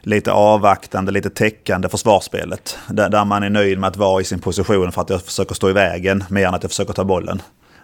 lite 0.00 0.32
avvaktande, 0.32 1.12
lite 1.12 1.30
täckande 1.30 1.88
försvarsspelet. 1.88 2.78
Där, 2.88 3.08
där, 3.08 3.24
man 3.24 3.42
är 3.42 3.50
nöjd 3.50 3.78
med 3.78 3.88
att 3.88 3.96
vara 3.96 4.20
i 4.20 4.24
sin 4.24 4.40
position 4.40 4.92
för 4.92 5.02
att 5.02 5.10
jag 5.10 5.22
försöker 5.22 5.54
stå 5.54 5.70
i 5.70 5.72
vägen 5.72 6.24
mer 6.30 6.46
än 6.46 6.54
att 6.54 6.62
jag 6.62 6.70
försöker 6.70 6.92
ta 6.92 7.04
bollen. 7.04 7.42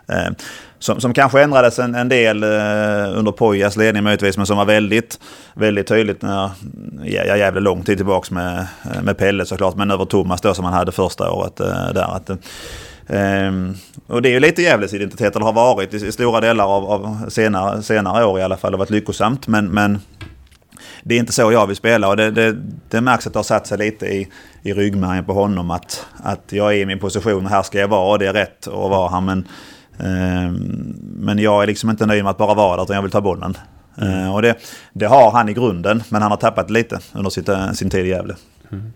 Eh, 0.08 0.32
som, 0.78 1.00
som 1.00 1.14
kanske 1.14 1.42
ändrades 1.42 1.78
en, 1.78 1.94
en 1.94 2.08
del 2.08 2.42
eh, 2.42 3.18
under 3.18 3.32
Pojas 3.32 3.76
ledning 3.76 4.04
möjligtvis, 4.04 4.36
men 4.36 4.46
som 4.46 4.56
var 4.56 4.64
väldigt, 4.64 5.20
väldigt 5.54 5.86
tydligt 5.86 6.22
när 6.22 6.50
jag 7.04 7.38
jävligt 7.38 7.62
lång 7.62 7.82
tid 7.82 7.96
tillbaka 7.96 8.34
med, 8.34 8.66
eh, 8.84 9.02
med 9.02 9.18
Pelle 9.18 9.46
såklart, 9.46 9.76
men 9.76 9.90
över 9.90 10.04
Thomas 10.04 10.40
då 10.40 10.54
som 10.54 10.64
han 10.64 10.74
hade 10.74 10.92
första 10.92 11.30
året 11.30 11.60
eh, 11.60 11.92
där. 11.94 12.16
Att, 12.16 12.30
Um, 13.10 13.74
och 14.06 14.22
det 14.22 14.28
är 14.28 14.30
ju 14.30 14.40
lite 14.40 14.62
Gävles 14.62 14.94
identitet, 14.94 15.36
eller 15.36 15.46
har 15.46 15.52
varit 15.52 15.94
i, 15.94 16.06
i 16.06 16.12
stora 16.12 16.40
delar 16.40 16.64
av, 16.64 16.84
av, 16.84 17.28
senare, 17.28 17.82
senare 17.82 18.24
år 18.24 18.38
i 18.38 18.42
alla 18.42 18.56
fall, 18.56 18.72
och 18.72 18.78
varit 18.78 18.90
lyckosamt. 18.90 19.46
Men, 19.46 19.66
men 19.66 19.98
det 21.02 21.14
är 21.14 21.18
inte 21.18 21.32
så 21.32 21.52
jag 21.52 21.66
vill 21.66 21.76
spela 21.76 22.08
och 22.08 22.16
det, 22.16 22.30
det, 22.30 22.56
det 22.90 23.00
märks 23.00 23.26
att 23.26 23.32
det 23.32 23.38
har 23.38 23.44
satt 23.44 23.66
sig 23.66 23.78
lite 23.78 24.06
i, 24.06 24.28
i 24.62 24.72
ryggmärgen 24.72 25.24
på 25.24 25.32
honom 25.32 25.70
att, 25.70 26.06
att 26.16 26.44
jag 26.48 26.74
är 26.74 26.78
i 26.78 26.86
min 26.86 26.98
position 26.98 27.44
och 27.44 27.50
här 27.50 27.62
ska 27.62 27.78
jag 27.78 27.88
vara 27.88 28.12
och 28.12 28.18
det 28.18 28.26
är 28.26 28.32
rätt 28.32 28.66
att 28.66 28.72
vara 28.72 29.10
här. 29.10 29.20
Men, 29.20 29.48
eh, 29.98 30.52
men 31.00 31.38
jag 31.38 31.62
är 31.62 31.66
liksom 31.66 31.90
inte 31.90 32.06
nöjd 32.06 32.24
med 32.24 32.30
att 32.30 32.38
bara 32.38 32.54
vara 32.54 32.76
där 32.76 32.82
utan 32.82 32.96
jag 32.96 33.02
vill 33.02 33.10
ta 33.10 33.20
bollen. 33.20 33.56
Mm. 34.00 34.24
Eh, 34.24 34.34
och 34.34 34.42
det, 34.42 34.54
det 34.92 35.06
har 35.06 35.30
han 35.30 35.48
i 35.48 35.54
grunden 35.54 36.02
men 36.08 36.22
han 36.22 36.30
har 36.30 36.38
tappat 36.38 36.70
lite 36.70 36.98
under 37.12 37.30
sitt, 37.30 37.48
eh, 37.48 37.70
sin 37.70 37.90
tid 37.90 38.06
i 38.06 38.08
Gävle. 38.08 38.34
Mm. 38.72 38.92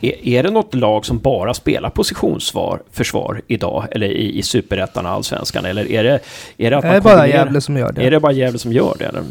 Är, 0.00 0.26
är 0.28 0.42
det 0.42 0.50
något 0.50 0.74
lag 0.74 1.06
som 1.06 1.18
bara 1.18 1.54
spelar 1.54 1.90
positionsförsvar 1.90 3.42
idag? 3.46 3.86
Eller 3.90 4.06
i, 4.06 4.38
i 4.38 4.42
superettan 4.42 5.06
och 5.06 5.12
allsvenskan? 5.12 5.64
Eller 5.64 5.90
är 5.90 6.04
det... 6.04 6.20
Är 6.56 6.70
det, 6.70 6.76
att 6.76 6.82
det 6.82 6.88
är 6.88 7.00
bara 7.00 7.26
Gävle 7.26 7.60
som 7.60 7.76
gör 7.76 7.92
det. 7.92 8.02
Är 8.02 8.10
det 8.10 8.20
bara 8.20 8.32
Gävle 8.32 8.58
som 8.58 8.72
gör 8.72 8.96
det? 8.98 9.04
Eller? 9.04 9.22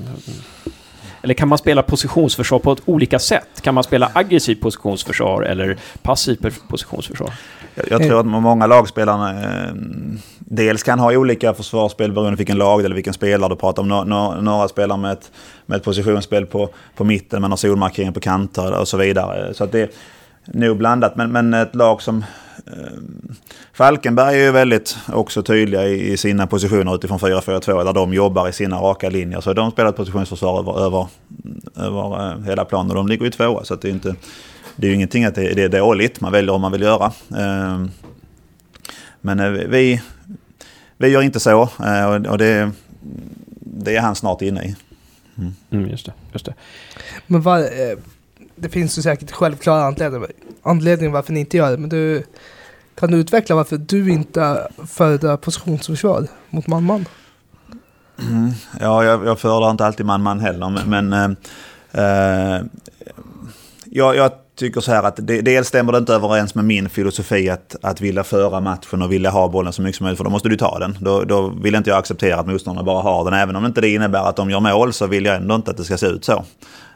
Eller 1.25 1.33
kan 1.33 1.47
man 1.47 1.57
spela 1.57 1.83
positionsförsvar 1.83 2.59
på 2.59 2.71
ett 2.71 2.81
olika 2.85 3.19
sätt? 3.19 3.61
Kan 3.61 3.73
man 3.73 3.83
spela 3.83 4.11
aggressivt 4.13 4.61
positionsförsvar 4.61 5.41
eller 5.41 5.77
passivt 6.01 6.67
positionsförsvar? 6.67 7.33
Jag, 7.75 7.85
jag 7.89 8.01
tror 8.07 8.19
att 8.19 8.25
många 8.25 8.67
lagspelare 8.67 9.43
eh, 9.43 9.73
dels 10.39 10.83
kan 10.83 10.99
ha 10.99 11.17
olika 11.17 11.53
försvarsspel 11.53 12.11
beroende 12.11 12.35
på 12.35 12.37
vilken 12.37 12.57
lag 12.57 12.85
eller 12.85 12.95
vilken 12.95 13.13
spelare 13.13 13.49
du 13.49 13.55
pratar 13.55 13.81
om. 13.81 13.87
Några, 13.87 14.41
några 14.41 14.67
spelar 14.67 14.97
med 14.97 15.11
ett, 15.11 15.31
med 15.65 15.77
ett 15.77 15.83
positionsspel 15.83 16.45
på, 16.45 16.69
på 16.95 17.03
mitten, 17.03 17.41
man 17.41 17.51
har 17.51 17.57
zonmarkering 17.57 18.13
på 18.13 18.19
kanter 18.19 18.79
och 18.79 18.87
så 18.87 18.97
vidare. 18.97 19.53
Så 19.53 19.63
att 19.63 19.71
det 19.71 19.81
är 19.81 19.89
nog 20.45 20.77
blandat. 20.77 21.15
Men, 21.15 21.31
men 21.31 21.53
ett 21.53 21.75
lag 21.75 22.01
som 22.01 22.25
Falkenberg 23.73 24.35
är 24.35 24.45
ju 24.45 24.51
väldigt 24.51 24.97
också 25.13 25.43
tydliga 25.43 25.87
i 25.87 26.17
sina 26.17 26.47
positioner 26.47 26.95
utifrån 26.95 27.19
4-4-2 27.19 27.83
där 27.83 27.93
de 27.93 28.13
jobbar 28.13 28.49
i 28.49 28.53
sina 28.53 28.77
raka 28.77 29.09
linjer. 29.09 29.41
Så 29.41 29.53
de 29.53 29.71
spelar 29.71 29.89
ett 29.89 29.95
positionsförsvar 29.95 30.59
över, 30.59 30.85
över, 30.85 31.07
över 31.75 32.31
eh, 32.31 32.43
hela 32.43 32.65
planen 32.65 32.89
och 32.91 32.95
de 32.95 33.07
ligger 33.07 33.25
ju 33.25 33.31
tvåa. 33.31 33.63
Så 33.63 33.75
det 33.75 33.87
är 33.87 33.91
inte, 33.91 34.15
det 34.75 34.87
är 34.87 34.89
ju 34.89 34.95
ingenting 34.95 35.25
att 35.25 35.35
det, 35.35 35.53
det 35.53 35.63
är 35.63 35.69
dåligt, 35.69 36.21
man 36.21 36.31
väljer 36.31 36.53
om 36.53 36.61
man 36.61 36.71
vill 36.71 36.81
göra. 36.81 37.05
Eh, 37.37 37.85
men 39.21 39.69
vi, 39.71 40.01
vi 40.97 41.07
gör 41.07 41.21
inte 41.21 41.39
så 41.39 41.69
och 42.29 42.37
det, 42.37 42.71
det 43.59 43.95
är 43.95 44.01
han 44.01 44.15
snart 44.15 44.41
inne 44.41 44.63
i. 44.63 44.75
Mm. 45.37 45.53
Mm, 45.71 45.89
just 45.89 46.05
det, 46.05 46.13
just 46.33 46.45
det. 46.45 46.53
Men 47.27 47.41
vad, 47.41 47.65
det 48.55 48.69
finns 48.69 48.97
ju 48.97 49.01
säkert 49.01 49.31
självklara 49.31 49.85
anledningar, 49.85 50.27
anledningen 50.65 51.11
varför 51.11 51.33
ni 51.33 51.39
inte 51.39 51.57
gör 51.57 51.71
det, 51.71 51.77
men 51.77 51.89
du 51.89 52.23
kan 52.95 53.11
du 53.11 53.17
utveckla 53.17 53.55
varför 53.55 53.77
du 53.77 54.11
inte 54.11 54.67
föredrar 54.87 55.37
positionsförsvar 55.37 56.27
mot 56.49 56.67
man-man? 56.67 57.05
Mm, 58.19 58.51
ja, 58.79 59.03
jag, 59.03 59.25
jag 59.25 59.39
föredrar 59.39 59.71
inte 59.71 59.85
alltid 59.85 60.05
man-man 60.05 60.39
heller, 60.39 60.69
men, 60.69 61.09
men 61.09 61.37
eh, 61.93 62.03
eh, 62.03 62.61
jag, 63.85 64.15
jag, 64.15 64.31
tycker 64.55 64.81
så 64.81 64.91
här 64.91 65.03
att 65.03 65.19
det, 65.21 65.41
dels 65.41 65.67
stämmer 65.67 65.91
det 65.91 65.97
inte 65.97 66.13
överens 66.13 66.55
med 66.55 66.65
min 66.65 66.89
filosofi 66.89 67.49
att, 67.49 67.75
att 67.81 68.01
vilja 68.01 68.23
föra 68.23 68.59
matchen 68.59 69.01
och 69.01 69.11
vilja 69.11 69.29
ha 69.29 69.47
bollen 69.47 69.73
så 69.73 69.81
mycket 69.81 69.95
som 69.95 70.03
möjligt, 70.03 70.17
för 70.17 70.23
då 70.23 70.29
måste 70.29 70.49
du 70.49 70.57
ta 70.57 70.79
den. 70.79 70.97
Då, 71.01 71.23
då 71.23 71.53
vill 71.61 71.75
inte 71.75 71.89
jag 71.89 71.99
acceptera 71.99 72.39
att 72.39 72.47
motståndarna 72.47 72.85
bara 72.85 73.01
har 73.01 73.25
den, 73.25 73.33
även 73.33 73.55
om 73.55 73.65
inte 73.65 73.81
det 73.81 73.89
innebär 73.89 74.29
att 74.29 74.35
de 74.35 74.49
gör 74.49 74.59
mål 74.59 74.93
så 74.93 75.07
vill 75.07 75.25
jag 75.25 75.35
ändå 75.35 75.55
inte 75.55 75.71
att 75.71 75.77
det 75.77 75.83
ska 75.83 75.97
se 75.97 76.07
ut 76.07 76.25
så. 76.25 76.45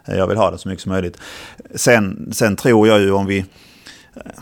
Eh, 0.04 0.16
jag 0.16 0.26
vill 0.26 0.36
ha 0.36 0.50
det 0.50 0.58
så 0.58 0.68
mycket 0.68 0.82
som 0.82 0.92
möjligt. 0.92 1.18
Sen, 1.74 2.28
sen 2.32 2.56
tror 2.56 2.88
jag 2.88 3.00
ju 3.00 3.12
om 3.12 3.26
vi 3.26 3.38
eh, 3.38 3.44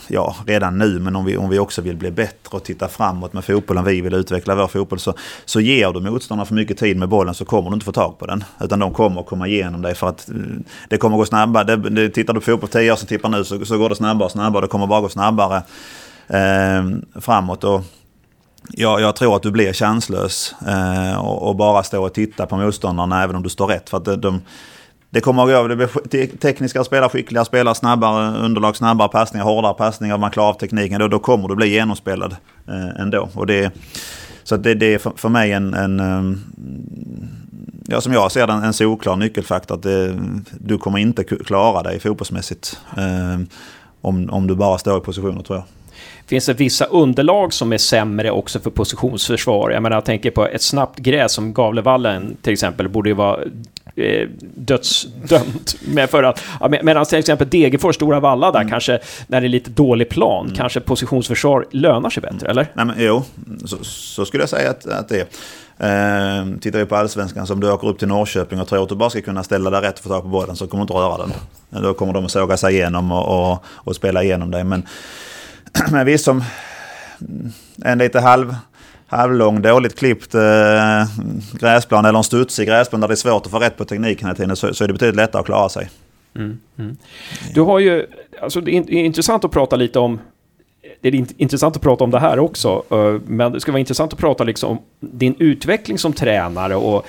ja, 0.08 0.36
redan 0.46 0.78
nu, 0.78 0.98
men 0.98 1.16
om 1.16 1.24
vi, 1.24 1.36
om 1.36 1.50
vi 1.50 1.58
också 1.58 1.82
vill 1.82 1.96
bli 1.96 2.10
bättre 2.10 2.56
och 2.56 2.64
titta 2.64 2.88
framåt 2.88 3.32
med 3.32 3.44
fotbollen, 3.44 3.84
vi 3.84 4.00
vill 4.00 4.14
utveckla 4.14 4.54
vår 4.54 4.68
fotboll, 4.68 4.98
så, 4.98 5.14
så 5.44 5.60
ger 5.60 5.92
du 5.92 6.00
motståndarna 6.00 6.46
för 6.46 6.54
mycket 6.54 6.78
tid 6.78 6.96
med 6.96 7.08
bollen 7.08 7.34
så 7.34 7.44
kommer 7.44 7.70
du 7.70 7.74
inte 7.74 7.86
få 7.86 7.92
tag 7.92 8.18
på 8.18 8.26
den. 8.26 8.44
Utan 8.60 8.78
de 8.78 8.92
kommer 8.92 9.20
att 9.20 9.26
komma 9.26 9.48
igenom 9.48 9.82
dig 9.82 9.94
för 9.94 10.08
att 10.08 10.28
eh, 10.28 10.34
det 10.88 10.96
kommer 10.96 11.16
gå 11.16 11.24
snabbare. 11.24 11.76
Det, 11.76 11.90
det, 11.90 12.08
tittar 12.08 12.34
du 12.34 12.40
på 12.40 12.44
fotboll 12.44 12.70
10 12.70 12.92
år 12.92 12.96
som 12.96 13.08
tippar 13.08 13.28
nu 13.28 13.44
så, 13.44 13.64
så 13.64 13.78
går 13.78 13.88
det 13.88 13.96
snabbare 13.96 14.24
och 14.24 14.32
snabbare. 14.32 14.64
Det 14.64 14.68
kommer 14.68 14.86
bara 14.86 15.00
gå 15.00 15.08
snabbare 15.08 15.62
eh, 16.26 17.20
framåt. 17.20 17.64
Och, 17.64 17.84
Ja, 18.72 19.00
jag 19.00 19.16
tror 19.16 19.36
att 19.36 19.42
du 19.42 19.50
blir 19.50 19.72
chanslös 19.72 20.54
eh, 20.66 21.18
och, 21.18 21.48
och, 21.48 21.56
bara 21.56 21.82
stå 21.82 22.04
och 22.04 22.14
titta 22.14 22.46
på 22.46 22.56
motståndarna 22.56 23.22
även 23.22 23.36
om 23.36 23.42
du 23.42 23.48
står 23.48 23.66
rätt. 23.66 23.90
För 23.90 23.96
att 23.96 24.04
de, 24.04 24.20
de 24.20 24.40
det 25.10 25.20
kommer 25.20 25.42
att 25.42 25.48
gå. 25.48 25.68
Det 25.68 25.76
blir 25.76 26.36
tekniska 26.36 26.84
spelare, 26.84 27.10
skickliga 27.10 27.44
spelare, 27.44 27.74
snabbare 27.74 28.38
underlag, 28.38 28.76
snabbare 28.76 29.08
passningar, 29.08 29.44
hårdare 29.44 29.74
passningar. 29.74 30.18
Man 30.18 30.30
klarar 30.30 30.48
av 30.48 30.54
tekniken. 30.54 31.00
Då, 31.00 31.08
då 31.08 31.18
kommer 31.18 31.48
du 31.48 31.56
bli 31.56 31.68
genomspelad 31.68 32.36
eh, 32.68 33.00
ändå. 33.02 33.28
Och 33.34 33.46
det, 33.46 33.72
så 34.42 34.56
det, 34.56 34.74
det 34.74 34.94
är 34.94 34.98
för, 34.98 35.12
för 35.16 35.28
mig 35.28 35.52
en, 35.52 35.74
en 35.74 36.00
eh, 36.00 36.38
ja, 37.86 38.00
som 38.00 38.12
jag 38.12 38.32
ser 38.32 38.46
det, 38.46 38.52
en 38.52 38.72
solklar 38.72 39.16
nyckelfaktor. 39.16 39.74
Att 39.74 39.82
det, 39.82 40.18
du 40.60 40.78
kommer 40.78 40.98
inte 40.98 41.24
klara 41.24 41.82
dig 41.82 42.00
fotbollsmässigt 42.00 42.78
eh, 42.96 43.40
om, 44.00 44.30
om 44.30 44.46
du 44.46 44.54
bara 44.54 44.78
står 44.78 44.98
i 44.98 45.00
positioner 45.00 45.42
tror 45.42 45.58
jag. 45.58 45.64
Finns 46.26 46.46
det 46.46 46.54
vissa 46.54 46.84
underlag 46.84 47.52
som 47.52 47.72
är 47.72 47.78
sämre 47.78 48.30
också 48.30 48.60
för 48.60 48.70
positionsförsvar? 48.70 49.70
Jag 49.70 49.82
menar, 49.82 49.96
jag 49.96 50.04
tänker 50.04 50.30
på 50.30 50.46
ett 50.46 50.62
snabbt 50.62 50.98
gräs 50.98 51.32
som 51.32 51.52
Gavlevallen 51.52 52.36
till 52.42 52.52
exempel 52.52 52.88
borde 52.88 53.08
ju 53.08 53.14
vara 53.14 53.38
eh, 53.98 54.28
dödsdömt. 54.54 55.76
Med 55.88 56.10
för 56.10 56.22
att, 56.22 56.44
ja, 56.60 56.68
medan 56.82 57.04
till 57.04 57.18
exempel 57.18 57.48
Degerfors, 57.48 57.94
Stora 57.94 58.20
Valla 58.20 58.52
där, 58.52 58.60
mm. 58.60 58.70
kanske 58.70 58.98
när 59.26 59.40
det 59.40 59.46
är 59.46 59.48
lite 59.48 59.70
dålig 59.70 60.08
plan, 60.08 60.44
mm. 60.46 60.56
kanske 60.56 60.80
positionsförsvar 60.80 61.66
lönar 61.70 62.10
sig 62.10 62.20
bättre, 62.20 62.50
eller? 62.50 62.66
Nej, 62.74 62.86
men, 62.86 62.96
jo, 62.98 63.22
så, 63.64 63.76
så 63.84 64.24
skulle 64.24 64.42
jag 64.42 64.50
säga 64.50 64.70
att, 64.70 64.86
att 64.86 65.08
det 65.08 65.20
är. 65.20 65.26
Eh, 65.80 66.46
tittar 66.60 66.78
vi 66.78 66.84
på 66.84 66.96
allsvenskan, 66.96 67.46
som 67.46 67.60
du 67.60 67.72
åker 67.72 67.88
upp 67.88 67.98
till 67.98 68.08
Norrköping 68.08 68.60
och 68.60 68.68
tror 68.68 68.82
att 68.82 68.88
du 68.88 68.94
bara 68.94 69.10
ska 69.10 69.20
kunna 69.20 69.42
ställa 69.42 69.70
dig 69.70 69.80
rätt 69.80 69.98
och 69.98 70.04
få 70.04 70.08
tag 70.08 70.22
på 70.22 70.28
bollen 70.28 70.56
så 70.56 70.66
kommer 70.66 70.80
du 70.80 70.82
inte 70.82 70.94
röra 70.94 71.16
den. 71.16 71.82
Då 71.82 71.94
kommer 71.94 72.12
de 72.12 72.24
att 72.24 72.30
såga 72.30 72.56
sig 72.56 72.74
igenom 72.74 73.12
och, 73.12 73.52
och, 73.52 73.64
och 73.66 73.96
spela 73.96 74.22
igenom 74.22 74.50
dig. 74.50 74.64
Men, 74.64 74.82
men 75.90 76.06
visst, 76.06 76.24
som 76.24 76.44
en 77.84 77.98
lite 77.98 78.20
halv 78.20 78.54
halvlång, 79.08 79.62
dåligt 79.62 79.98
klippt 79.98 80.34
eh, 80.34 80.40
gräsplan 81.52 82.04
eller 82.04 82.18
en 82.18 82.24
studsig 82.24 82.68
gräsplan 82.68 83.00
där 83.00 83.08
det 83.08 83.14
är 83.14 83.16
svårt 83.16 83.46
att 83.46 83.52
få 83.52 83.58
rätt 83.58 83.76
på 83.76 83.84
tekniken 83.84 84.26
hela 84.26 84.36
tiden 84.36 84.56
så, 84.56 84.74
så 84.74 84.84
är 84.84 84.88
det 84.88 84.94
betydligt 84.94 85.16
lättare 85.16 85.40
att 85.40 85.46
klara 85.46 85.68
sig. 85.68 85.90
Mm, 86.36 86.58
mm. 86.78 86.96
Du 87.54 87.60
har 87.60 87.78
ju, 87.78 88.06
alltså 88.42 88.60
det 88.60 88.76
är 88.76 88.90
intressant 88.92 89.44
att 89.44 89.50
prata 89.50 89.76
lite 89.76 89.98
om 89.98 90.18
det 91.00 91.08
är 91.08 91.14
intressant 91.36 91.76
att 91.76 91.82
prata 91.82 92.04
om 92.04 92.10
det 92.10 92.18
här 92.18 92.38
också, 92.38 92.82
eh, 92.90 93.14
men 93.26 93.52
det 93.52 93.60
ska 93.60 93.72
vara 93.72 93.80
intressant 93.80 94.12
att 94.12 94.18
prata 94.18 94.44
liksom 94.44 94.70
om 94.70 94.78
din 95.00 95.34
utveckling 95.38 95.98
som 95.98 96.12
tränare 96.12 96.76
och 96.76 97.06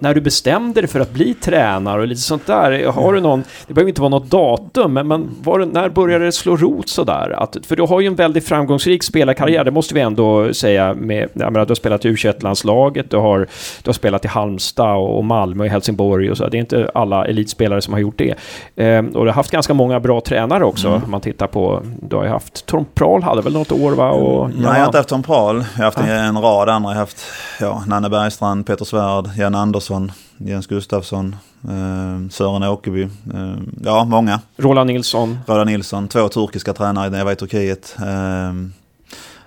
när 0.00 0.14
du 0.14 0.20
bestämde 0.20 0.80
dig 0.80 0.90
för 0.90 1.00
att 1.00 1.12
bli 1.12 1.34
tränare 1.34 2.00
och 2.00 2.06
lite 2.06 2.20
sånt 2.20 2.46
där. 2.46 2.86
Har 2.86 3.12
du 3.12 3.20
någon, 3.20 3.44
det 3.66 3.74
behöver 3.74 3.88
inte 3.88 4.00
vara 4.00 4.08
något 4.08 4.30
datum, 4.30 4.92
men, 4.92 5.08
men 5.08 5.28
var, 5.42 5.58
när 5.58 5.88
började 5.88 6.24
det 6.24 6.32
slå 6.32 6.56
rot 6.56 6.88
sådär? 6.88 7.34
Att, 7.38 7.56
för 7.66 7.76
du 7.76 7.82
har 7.82 8.00
ju 8.00 8.06
en 8.06 8.14
väldigt 8.14 8.48
framgångsrik 8.48 9.02
spelarkarriär, 9.02 9.64
det 9.64 9.70
måste 9.70 9.94
vi 9.94 10.00
ändå 10.00 10.54
säga. 10.54 10.94
Med, 10.94 11.28
jag 11.32 11.52
menar, 11.52 11.66
du 11.66 11.70
har 11.70 11.74
spelat 11.74 12.04
i 12.04 12.08
u 12.08 12.16
landslaget 12.40 13.10
du 13.10 13.16
har, 13.16 13.38
du 13.82 13.88
har 13.88 13.92
spelat 13.92 14.24
i 14.24 14.28
Halmstad 14.28 14.96
och 14.96 15.24
Malmö 15.24 15.64
och 15.64 15.70
Helsingborg 15.70 16.30
och 16.30 16.36
så. 16.36 16.48
Det 16.48 16.56
är 16.56 16.60
inte 16.60 16.90
alla 16.94 17.26
elitspelare 17.26 17.80
som 17.80 17.92
har 17.92 18.00
gjort 18.00 18.18
det. 18.18 18.34
Ehm, 18.76 19.06
och 19.08 19.24
du 19.24 19.30
har 19.30 19.34
haft 19.34 19.50
ganska 19.50 19.74
många 19.74 20.00
bra 20.00 20.20
tränare 20.20 20.64
också, 20.64 20.88
mm. 20.88 21.04
om 21.04 21.10
man 21.10 21.20
tittar 21.20 21.46
på, 21.46 21.82
du 22.02 22.16
har 22.16 22.24
ju 22.24 22.30
haft 22.30 22.66
Tom 22.66 22.84
Prahl 23.08 23.22
hade 23.22 23.42
väl 23.42 23.52
något 23.52 23.72
år 23.72 23.92
va? 23.92 24.10
Och, 24.10 24.50
Nej, 24.50 24.62
jag 24.62 24.70
har 24.70 24.86
inte 24.86 24.98
haft 24.98 25.08
Tom 25.08 25.22
Prahl. 25.22 25.56
Jag 25.56 25.78
har 25.78 25.84
haft 25.84 25.98
en, 25.98 26.08
en 26.08 26.38
rad 26.38 26.68
andra. 26.68 26.90
Jag 26.90 26.94
har 26.94 27.00
haft 27.00 27.24
ja, 27.60 27.82
Nanne 27.86 28.08
Bergstrand, 28.08 28.66
Peter 28.66 28.84
Svärd, 28.84 29.30
Jan 29.36 29.54
Andersson, 29.54 30.12
Jens 30.36 30.66
Gustafsson, 30.66 31.36
eh, 31.64 32.30
Sören 32.30 32.62
Åkerby. 32.62 33.02
Eh, 33.02 33.08
ja, 33.84 34.04
många. 34.04 34.40
Roland 34.56 34.86
Nilsson. 34.86 35.38
Roland 35.46 35.70
Nilsson. 35.70 36.08
Två 36.08 36.28
turkiska 36.28 36.72
tränare 36.72 37.10
när 37.10 37.18
jag 37.18 37.24
var 37.24 37.32
i 37.32 37.36
Turkiet. 37.36 37.96
Eh, 37.98 38.52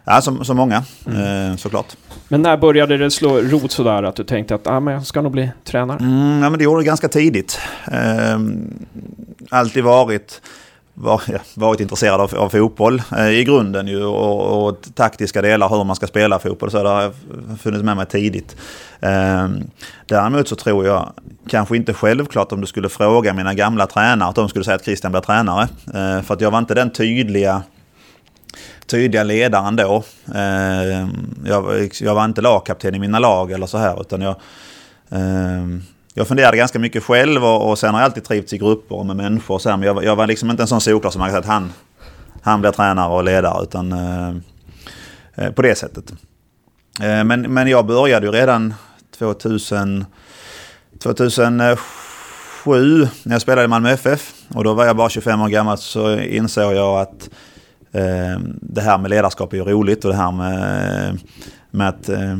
Ja, 0.04 0.22
som, 0.22 0.46
som 0.46 0.58
många 0.58 0.84
mm. 1.08 1.58
såklart. 1.58 1.96
Men 2.28 2.42
när 2.42 2.58
började 2.58 2.98
det 2.98 3.12
slå 3.12 3.38
rot 3.38 3.72
sådär 3.72 4.04
att 4.04 4.16
du 4.16 4.24
tänkte 4.24 4.56
att 4.56 4.68
ah, 4.68 4.80
men 4.80 4.94
jag 4.94 5.06
ska 5.06 5.22
nog 5.22 5.32
bli 5.32 5.52
tränare? 5.64 5.98
Mm, 5.98 6.44
ja, 6.44 6.50
men 6.50 6.58
det 6.58 6.64
gjorde 6.64 6.82
det 6.82 6.86
ganska 6.86 7.08
tidigt. 7.08 7.60
Ehm, 7.92 8.74
alltid 9.50 9.84
varit 9.84 10.42
var, 10.94 11.22
varit 11.56 11.80
intresserad 11.80 12.22
av, 12.22 12.36
av 12.36 12.50
fotboll 12.50 13.02
eh, 13.18 13.30
i 13.30 13.44
grunden 13.44 13.88
ju 13.88 14.04
och, 14.04 14.68
och, 14.68 14.78
taktiska 14.96 15.42
delar 15.42 15.70
hur 15.70 15.84
man 15.84 15.96
ska 15.96 16.08
spela 16.08 16.40
fotboll. 16.40 16.72
Så 16.72 16.84
det 16.84 16.90
har 16.90 17.14
funnits 17.58 17.84
med 17.84 17.98
mig 17.98 18.06
tidigt. 18.06 18.56
Eh, 19.00 19.50
däremot 20.06 20.48
så 20.48 20.56
tror 20.56 20.86
jag 20.86 21.14
kanske 21.50 21.78
inte 21.78 21.94
självklart 21.94 22.52
om 22.52 22.62
du 22.62 22.68
skulle 22.68 22.90
fråga 22.90 23.34
mina 23.34 23.54
gamla 23.54 23.88
tränare 23.88 24.30
att 24.30 24.36
de 24.36 24.50
skulle 24.50 24.66
säga 24.66 24.76
att 24.76 24.86
Christian 24.86 25.12
blir 25.12 25.22
tränare. 25.22 25.64
Eh, 25.88 26.22
för 26.22 26.34
att 26.34 26.42
jag 26.42 26.52
var 26.52 26.60
inte 26.60 26.74
den 26.74 26.92
tydliga 26.92 27.64
tydliga 28.86 29.24
ledaren 29.24 29.76
då. 29.76 30.04
Ehm, 30.36 31.36
jag, 31.46 31.92
jag, 32.02 32.16
var 32.16 32.26
inte 32.26 32.42
lagkapten 32.42 32.96
i 32.96 33.00
mina 33.00 33.20
lag 33.20 33.52
eller 33.52 33.68
så 33.68 33.78
här 33.78 34.02
utan 34.02 34.22
jag 34.22 34.36
ehm, 35.10 35.84
jag 36.14 36.28
funderade 36.28 36.58
ganska 36.58 36.80
mycket 36.80 37.04
själv 37.04 37.44
och, 37.44 37.70
och 37.70 37.80
sen 37.80 37.94
har 37.94 38.02
jag 38.02 38.06
alltid 38.06 38.24
trivts 38.24 38.54
i 38.54 38.58
grupper 38.58 38.96
och 38.96 39.06
med 39.06 39.16
människor. 39.16 39.56
Och 39.56 39.62
så 39.62 39.70
men 39.70 39.82
jag, 39.82 40.04
jag, 40.04 40.16
var 40.16 40.28
liksom 40.28 40.50
inte 40.50 40.64
en 40.64 40.68
sån 40.68 40.82
solklar 40.82 41.12
som 41.12 41.20
man 41.20 41.32
kan 41.32 41.34
säga 41.34 41.40
att 41.40 41.62
han, 41.62 41.74
han 42.42 42.62
blir 42.62 42.72
tränare 42.72 43.14
och 43.14 43.24
ledare. 43.24 43.64
Utan 43.64 43.92
eh, 43.92 44.30
eh 45.36 45.52
på 45.52 45.62
det 45.62 45.76
sättet. 45.76 46.14
Eh, 47.02 47.24
men, 47.24 47.42
men 47.42 47.68
jag 47.68 47.86
började 47.86 48.26
ju 48.26 48.32
redan 48.32 48.74
2000, 49.18 50.06
2007 51.04 51.78
när 53.24 53.36
jag 53.36 53.42
spelade 53.42 53.66
i 53.66 53.68
Malmö 53.68 53.92
FF. 53.92 54.34
Och 54.48 54.64
då 54.64 54.74
var 54.74 54.86
jag 54.86 54.96
bara 54.96 55.10
25 55.10 55.42
år 55.42 55.50
gammal 55.50 55.78
så 55.78 56.20
insåg 56.20 56.74
jag 56.74 57.00
att 57.00 57.30
eh, 57.92 58.40
det 58.62 58.82
här 58.82 58.98
med 58.98 59.10
ledarskap 59.10 59.54
är 59.54 59.58
ju 59.58 59.64
roligt 59.64 60.06
och 60.06 60.12
det 60.12 60.18
här 60.18 60.32
med, 60.32 61.20
med 61.72 61.90
att 61.90 62.10
eh, 62.10 62.38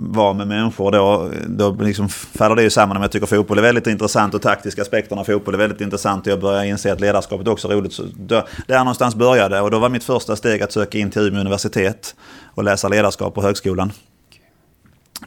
vara 0.00 0.32
med 0.32 0.48
människor 0.48 0.90
då, 0.90 1.30
då 1.46 1.70
liksom 1.70 2.08
faller 2.08 2.56
det 2.56 2.62
ju 2.62 2.70
samman 2.70 2.96
att 2.96 3.02
jag 3.02 3.12
tycker 3.12 3.26
fotboll 3.26 3.58
är 3.58 3.62
väldigt 3.62 3.86
intressant 3.86 4.34
och 4.34 4.42
taktiska 4.42 4.82
aspekterna 4.82 5.20
av 5.20 5.24
fotboll 5.24 5.54
är 5.54 5.58
väldigt 5.58 5.80
intressant 5.80 6.26
och 6.26 6.32
jag 6.32 6.40
börjar 6.40 6.64
inse 6.64 6.92
att 6.92 7.00
ledarskapet 7.00 7.48
också 7.48 7.68
är 7.68 7.72
roligt. 7.72 7.92
Så 7.92 8.02
då, 8.16 8.46
där 8.66 8.78
någonstans 8.78 9.14
började 9.14 9.60
och 9.60 9.70
då 9.70 9.78
var 9.78 9.88
mitt 9.88 10.04
första 10.04 10.36
steg 10.36 10.62
att 10.62 10.72
söka 10.72 10.98
in 10.98 11.10
till 11.10 11.22
Umeå 11.22 11.40
universitet 11.40 12.14
och 12.54 12.64
läsa 12.64 12.88
ledarskap 12.88 13.34
på 13.34 13.42
högskolan. 13.42 13.92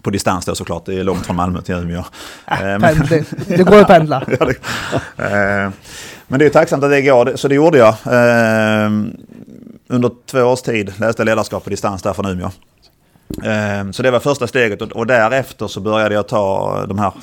På 0.02 0.10
distans 0.10 0.46
då 0.46 0.56
såklart, 0.56 0.86
det 0.86 1.00
är 1.00 1.04
långt 1.04 1.26
från 1.26 1.36
Malmö 1.36 1.62
till 1.62 1.76
Umeå. 1.76 2.04
Äh, 2.48 2.60
men, 2.62 2.82
det, 3.10 3.26
det 3.48 3.64
går 3.64 3.82
att 3.82 3.88
pendla. 3.88 4.24
ja, 4.40 4.46
det, 4.46 4.54
eh, 5.24 5.72
men 6.28 6.40
det 6.40 6.46
är 6.46 6.50
tacksamt 6.50 6.84
att 6.84 6.92
det 6.92 7.02
går, 7.02 7.32
så 7.36 7.48
det 7.48 7.56
gjorde 7.56 7.78
jag. 7.78 7.90
Eh, 8.06 8.92
under 9.88 10.12
två 10.26 10.42
års 10.42 10.62
tid 10.62 10.94
läste 11.00 11.22
jag 11.22 11.26
ledarskap 11.26 11.64
på 11.64 11.70
distans 11.70 12.02
där 12.02 12.14
från 12.14 12.26
Umeå. 12.26 12.52
Ehm, 13.44 13.94
så 13.94 14.04
det 14.04 14.12
var 14.12 14.20
första 14.20 14.48
steget 14.48 14.82
och 14.82 15.08
därefter 15.08 15.68
så 15.68 15.80
började 15.80 16.16
jag 16.16 16.28
ta 16.28 16.86
de 16.86 17.00
här 17.00 17.14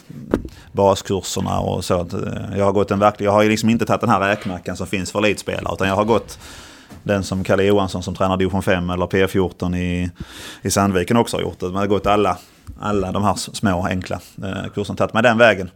baskurserna 0.73 1.61
och 1.61 1.85
så. 1.85 2.01
Eh, 2.01 2.59
jag 2.59 2.65
har 2.65 2.73
gått 2.73 2.91
en 2.91 2.99
verklig, 2.99 3.27
jag 3.27 3.33
har 3.33 3.45
liksom 3.45 3.71
inte 3.71 3.87
tagit 3.87 4.01
den 4.01 4.11
här 4.11 4.21
räkmackan 4.21 4.77
som 4.77 4.87
finns 4.87 5.13
för 5.13 5.19
elitspelare 5.19 5.75
utan 5.75 5.89
jag 5.89 5.97
har 5.97 6.05
gått 6.05 6.39
den 7.03 7.25
som 7.25 7.45
Kalle 7.45 7.63
Johansson 7.65 8.03
som 8.03 8.15
tränar 8.15 8.37
division 8.37 8.63
5 8.63 8.91
eller 8.91 9.07
P14 9.07 9.77
i, 9.77 10.11
i 10.63 10.71
Sandviken 10.71 11.17
också 11.17 11.37
har 11.37 11.43
gjort. 11.43 11.63
Man 11.63 11.75
har 11.75 11.87
gått 11.87 12.07
alla, 12.07 12.39
alla 12.81 13.13
de 13.13 13.25
här 13.25 13.35
små 13.35 13.87
enkla 13.87 14.21
eh, 14.43 14.73
kurserna, 14.75 14.97
tagit 14.97 15.15
mig 15.15 15.23
den 15.23 15.39
vägen. 15.39 15.71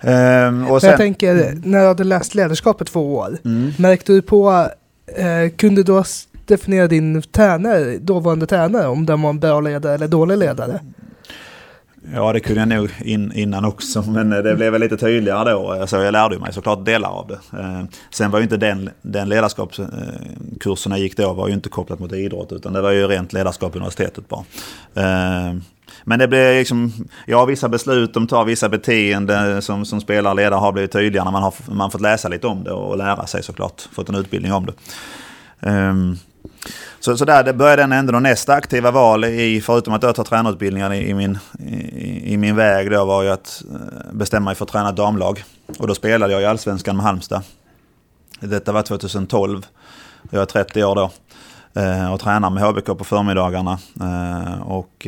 Um, 0.00 0.70
och 0.70 0.80
sen, 0.80 0.90
jag 0.90 0.98
tänker, 0.98 1.60
när 1.64 1.80
du 1.80 1.86
hade 1.86 2.04
läst 2.04 2.34
ledarskap 2.34 2.82
i 2.82 2.84
två 2.84 3.16
år, 3.16 3.38
mm. 3.44 3.72
märkte 3.78 4.12
du 4.12 4.22
på, 4.22 4.68
eh, 5.16 5.50
kunde 5.56 5.82
du 5.82 5.92
definiera 6.48 6.88
din 6.88 7.22
tränare, 7.22 7.98
dåvarande 7.98 8.46
tränare, 8.46 8.86
om 8.86 9.06
den 9.06 9.22
var 9.22 9.30
en 9.30 9.40
bra 9.40 9.60
ledare 9.60 9.94
eller 9.94 10.08
dålig 10.08 10.38
ledare? 10.38 10.80
Ja, 12.14 12.32
det 12.32 12.40
kunde 12.40 12.60
jag 12.60 12.68
nog 12.68 12.90
in, 13.04 13.32
innan 13.32 13.64
också, 13.64 14.02
men 14.02 14.32
eh, 14.32 14.38
det 14.38 14.54
blev 14.54 14.72
väl 14.72 14.80
lite 14.80 14.96
tydligare 14.96 15.50
då. 15.50 15.86
Så 15.86 15.96
jag 15.96 16.12
lärde 16.12 16.38
mig 16.38 16.52
såklart 16.52 16.84
delar 16.84 17.08
av 17.08 17.26
det. 17.26 17.58
Eh, 17.58 17.84
sen 18.10 18.30
var 18.30 18.38
ju 18.38 18.42
inte 18.42 18.56
den, 18.56 18.90
den 19.02 19.28
ledarskapskursen 19.28 20.92
jag 20.92 20.98
gick 20.98 21.16
då 21.16 21.32
var 21.32 21.48
ju 21.48 21.54
inte 21.54 21.68
kopplat 21.68 21.98
mot 21.98 22.12
idrott, 22.12 22.52
utan 22.52 22.72
det 22.72 22.80
var 22.80 22.90
ju 22.90 23.06
rent 23.06 23.32
ledarskap 23.32 23.72
på 23.72 23.78
universitetet 23.78 24.28
bara. 24.28 24.44
Eh, 24.94 25.54
men 26.04 26.18
det 26.18 26.28
blir 26.28 26.58
liksom, 26.58 26.92
ja 27.26 27.44
vissa 27.44 27.68
beslut, 27.68 28.14
de 28.14 28.26
tar 28.26 28.44
vissa 28.44 28.68
beteenden 28.68 29.62
som, 29.62 29.84
som 29.84 30.00
spelare 30.00 30.30
och 30.30 30.36
ledare 30.36 30.58
har 30.58 30.72
blivit 30.72 30.92
tydliga 30.92 31.24
när 31.24 31.32
man 31.32 31.42
har 31.42 31.54
man 31.66 31.90
fått 31.90 32.00
läsa 32.00 32.28
lite 32.28 32.46
om 32.46 32.64
det 32.64 32.70
och 32.70 32.98
lära 32.98 33.26
sig 33.26 33.42
såklart, 33.42 33.88
fått 33.92 34.08
en 34.08 34.14
utbildning 34.14 34.52
om 34.52 34.66
det. 34.66 34.72
Ehm, 35.60 36.16
så, 37.00 37.16
så 37.16 37.24
där 37.24 37.44
det 37.44 37.52
började 37.52 37.82
den 37.82 37.92
ändå. 37.92 38.20
nästa 38.20 38.54
aktiva 38.54 38.90
val, 38.90 39.24
i, 39.24 39.60
förutom 39.60 39.94
att 39.94 40.02
jag 40.02 40.14
tar 40.14 40.24
tränarutbildningar 40.24 40.92
i, 40.92 41.08
i, 41.08 41.14
min, 41.14 41.38
i, 41.58 42.32
i, 42.32 42.36
min 42.36 42.56
väg, 42.56 42.90
då 42.90 43.04
var 43.04 43.22
ju 43.22 43.28
att 43.28 43.62
eh, 43.70 44.12
bestämma 44.12 44.44
mig 44.44 44.54
för 44.54 44.64
att 44.64 44.70
träna 44.70 44.92
damlag. 44.92 45.44
Och 45.78 45.86
då 45.86 45.94
spelade 45.94 46.32
jag 46.32 46.42
i 46.42 46.44
Allsvenskan 46.44 46.96
med 46.96 47.04
Halmstad. 47.04 47.42
Detta 48.40 48.72
var 48.72 48.82
2012. 48.82 49.66
Jag 50.30 50.42
är 50.42 50.46
30 50.46 50.84
år 50.84 50.94
då. 50.94 51.10
Eh, 51.80 52.12
och 52.12 52.20
tränar 52.20 52.50
med 52.50 52.62
HBK 52.62 52.86
på 52.86 53.04
förmiddagarna. 53.04 53.78
Eh, 54.00 54.62
och 54.62 55.06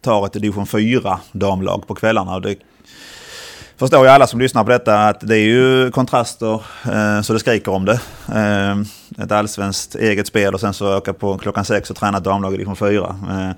tar 0.00 0.26
ett 0.26 0.32
division 0.32 0.66
4 0.66 1.20
damlag 1.32 1.86
på 1.86 1.94
kvällarna. 1.94 2.34
Och 2.34 2.42
det 2.42 2.56
förstår 3.82 4.04
ju 4.04 4.10
alla 4.10 4.26
som 4.26 4.40
lyssnar 4.40 4.64
på 4.64 4.70
detta 4.70 5.08
att 5.08 5.20
det 5.20 5.36
är 5.36 5.44
ju 5.44 5.90
kontraster 5.90 6.62
eh, 6.84 7.22
så 7.22 7.32
det 7.32 7.38
skriker 7.38 7.72
om 7.72 7.84
det. 7.84 8.00
Eh, 8.34 8.80
ett 9.24 9.32
allsvenskt 9.32 9.94
eget 9.94 10.26
spel 10.26 10.54
och 10.54 10.60
sen 10.60 10.74
så 10.74 10.96
öka 10.96 11.12
på 11.12 11.38
klockan 11.38 11.64
sex 11.64 11.90
och 11.90 11.96
träna 11.96 12.20
damlag 12.20 12.54
i 12.54 12.56
liksom 12.56 12.74
division 12.74 13.16
4. 13.26 13.40
Eh, 13.48 13.56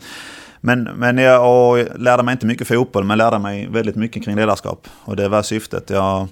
men, 0.60 0.82
men 0.82 1.18
jag 1.18 1.86
lärde 1.96 2.22
mig 2.22 2.32
inte 2.32 2.46
mycket 2.46 2.68
fotboll 2.68 3.04
men 3.04 3.18
lärde 3.18 3.38
mig 3.38 3.68
väldigt 3.70 3.96
mycket 3.96 4.24
kring 4.24 4.36
ledarskap. 4.36 4.88
Och 5.04 5.16
det 5.16 5.28
var 5.28 5.42
syftet. 5.42 5.90
Jag 5.90 6.28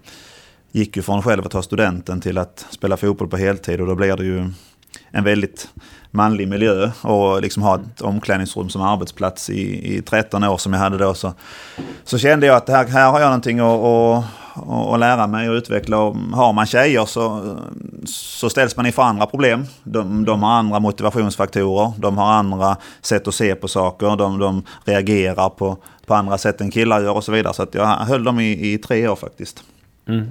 gick 0.70 0.96
ju 0.96 1.02
från 1.02 1.22
själv 1.22 1.46
att 1.46 1.52
ta 1.52 1.62
studenten 1.62 2.20
till 2.20 2.38
att 2.38 2.66
spela 2.70 2.96
fotboll 2.96 3.28
på 3.28 3.36
heltid 3.36 3.80
och 3.80 3.86
då 3.86 3.94
blir 3.94 4.16
det 4.16 4.24
ju 4.24 4.50
en 5.10 5.24
väldigt 5.24 5.68
manlig 6.14 6.48
miljö 6.48 6.90
och 7.02 7.42
liksom 7.42 7.62
ha 7.62 7.74
ett 7.74 8.00
omklädningsrum 8.00 8.68
som 8.68 8.82
arbetsplats 8.82 9.50
i, 9.50 9.96
i 9.96 10.02
13 10.02 10.44
år 10.44 10.56
som 10.56 10.72
jag 10.72 10.80
hade 10.80 10.98
då 10.98 11.14
så, 11.14 11.32
så 12.04 12.18
kände 12.18 12.46
jag 12.46 12.56
att 12.56 12.68
här, 12.68 12.86
här 12.86 13.10
har 13.10 13.20
jag 13.20 13.26
någonting 13.26 13.60
att, 13.60 13.66
att, 13.66 14.92
att 14.92 15.00
lära 15.00 15.26
mig 15.26 15.50
och 15.50 15.54
utveckla. 15.54 15.98
Och 15.98 16.16
har 16.16 16.52
man 16.52 16.66
tjejer 16.66 17.04
så, 17.04 17.56
så 18.04 18.50
ställs 18.50 18.76
man 18.76 18.86
inför 18.86 19.02
andra 19.02 19.26
problem. 19.26 19.64
De, 19.84 20.24
de 20.24 20.42
har 20.42 20.52
andra 20.52 20.80
motivationsfaktorer, 20.80 21.92
de 21.98 22.18
har 22.18 22.32
andra 22.32 22.76
sätt 23.00 23.28
att 23.28 23.34
se 23.34 23.54
på 23.54 23.68
saker, 23.68 24.16
de, 24.16 24.38
de 24.38 24.62
reagerar 24.84 25.48
på, 25.48 25.76
på 26.06 26.14
andra 26.14 26.38
sätt 26.38 26.60
än 26.60 26.70
killar 26.70 27.02
gör 27.02 27.16
och 27.16 27.24
så 27.24 27.32
vidare. 27.32 27.54
Så 27.54 27.62
att 27.62 27.74
jag 27.74 27.86
höll 27.86 28.24
dem 28.24 28.40
i, 28.40 28.72
i 28.72 28.78
tre 28.78 29.08
år 29.08 29.16
faktiskt. 29.16 29.64
Mm. 30.08 30.28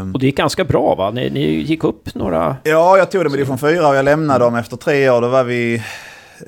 Um, 0.00 0.14
och 0.14 0.20
det 0.20 0.26
gick 0.26 0.36
ganska 0.36 0.64
bra 0.64 0.94
va? 0.94 1.10
Ni, 1.10 1.30
ni, 1.30 1.40
gick 1.40 1.84
upp 1.84 2.14
några... 2.14 2.56
Ja, 2.62 2.98
jag 2.98 3.10
tog 3.10 3.24
det 3.24 3.28
med 3.28 3.38
division 3.38 3.58
4 3.58 3.88
och 3.88 3.96
jag 3.96 4.04
lämnade 4.04 4.44
dem 4.44 4.54
efter 4.54 4.76
tre 4.76 5.10
år. 5.10 5.20
Då 5.20 5.28
var 5.28 5.44
vi... 5.44 5.82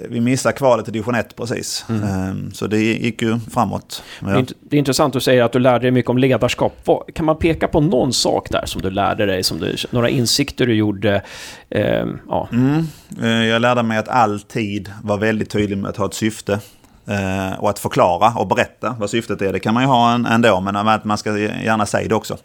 Vi 0.09 0.21
missade 0.21 0.53
kvalet 0.53 0.85
till 0.85 0.93
division 0.93 1.15
1 1.15 1.37
precis. 1.37 1.85
Mm. 1.89 2.31
Um, 2.31 2.53
så 2.53 2.67
det 2.67 2.79
gick 2.79 3.23
ju 3.23 3.39
framåt. 3.51 4.03
Ja. 4.21 4.27
Det, 4.61 4.77
är, 4.77 4.79
intressant 4.79 5.17
att 5.17 5.23
säga 5.23 5.45
att 5.45 5.53
du 5.53 5.59
lärde 5.59 5.79
dig 5.79 5.91
mycket 5.91 6.11
om 6.11 6.19
ledarskap. 6.19 6.89
Kan 7.15 7.27
man 7.27 7.39
peka 7.39 7.69
på 7.69 7.81
någon 7.81 8.13
sak 8.13 8.51
där 8.51 8.67
som 8.67 8.83
du 8.83 8.91
lärde 8.91 9.27
dig? 9.27 9.43
Som 9.43 9.59
du, 9.59 9.77
några 9.91 10.09
insikter 10.09 10.67
du 10.67 10.75
gjorde? 10.75 11.23
Um, 11.69 12.21
ja. 12.29 12.49
Mm. 12.53 12.87
Eh, 13.23 13.29
jag 13.29 13.63
lärde 13.63 13.83
mig 13.83 13.99
att 13.99 14.09
alltid 14.09 14.93
vara 15.03 15.19
väldigt 15.19 15.51
tydlig 15.51 15.79
med 15.79 15.91
att 15.91 15.97
ha 15.97 16.07
ett 16.07 16.15
syfte. 16.15 16.61
Eh, 17.09 17.59
och 17.59 17.71
att 17.71 17.79
förklara 17.79 18.33
och 18.37 18.47
berätta 18.47 18.97
vad 18.99 19.11
syftet 19.11 19.43
är, 19.43 19.53
det 19.53 19.61
kan 19.61 19.75
man 19.75 19.83
ju 19.83 19.87
ha 19.87 20.15
ändå, 20.15 20.61
men 20.61 20.77
att 20.77 21.05
man 21.05 21.19
ska 21.19 21.39
gärna 21.39 21.87
säga 21.87 22.09
det 22.09 22.15
också. 22.15 22.37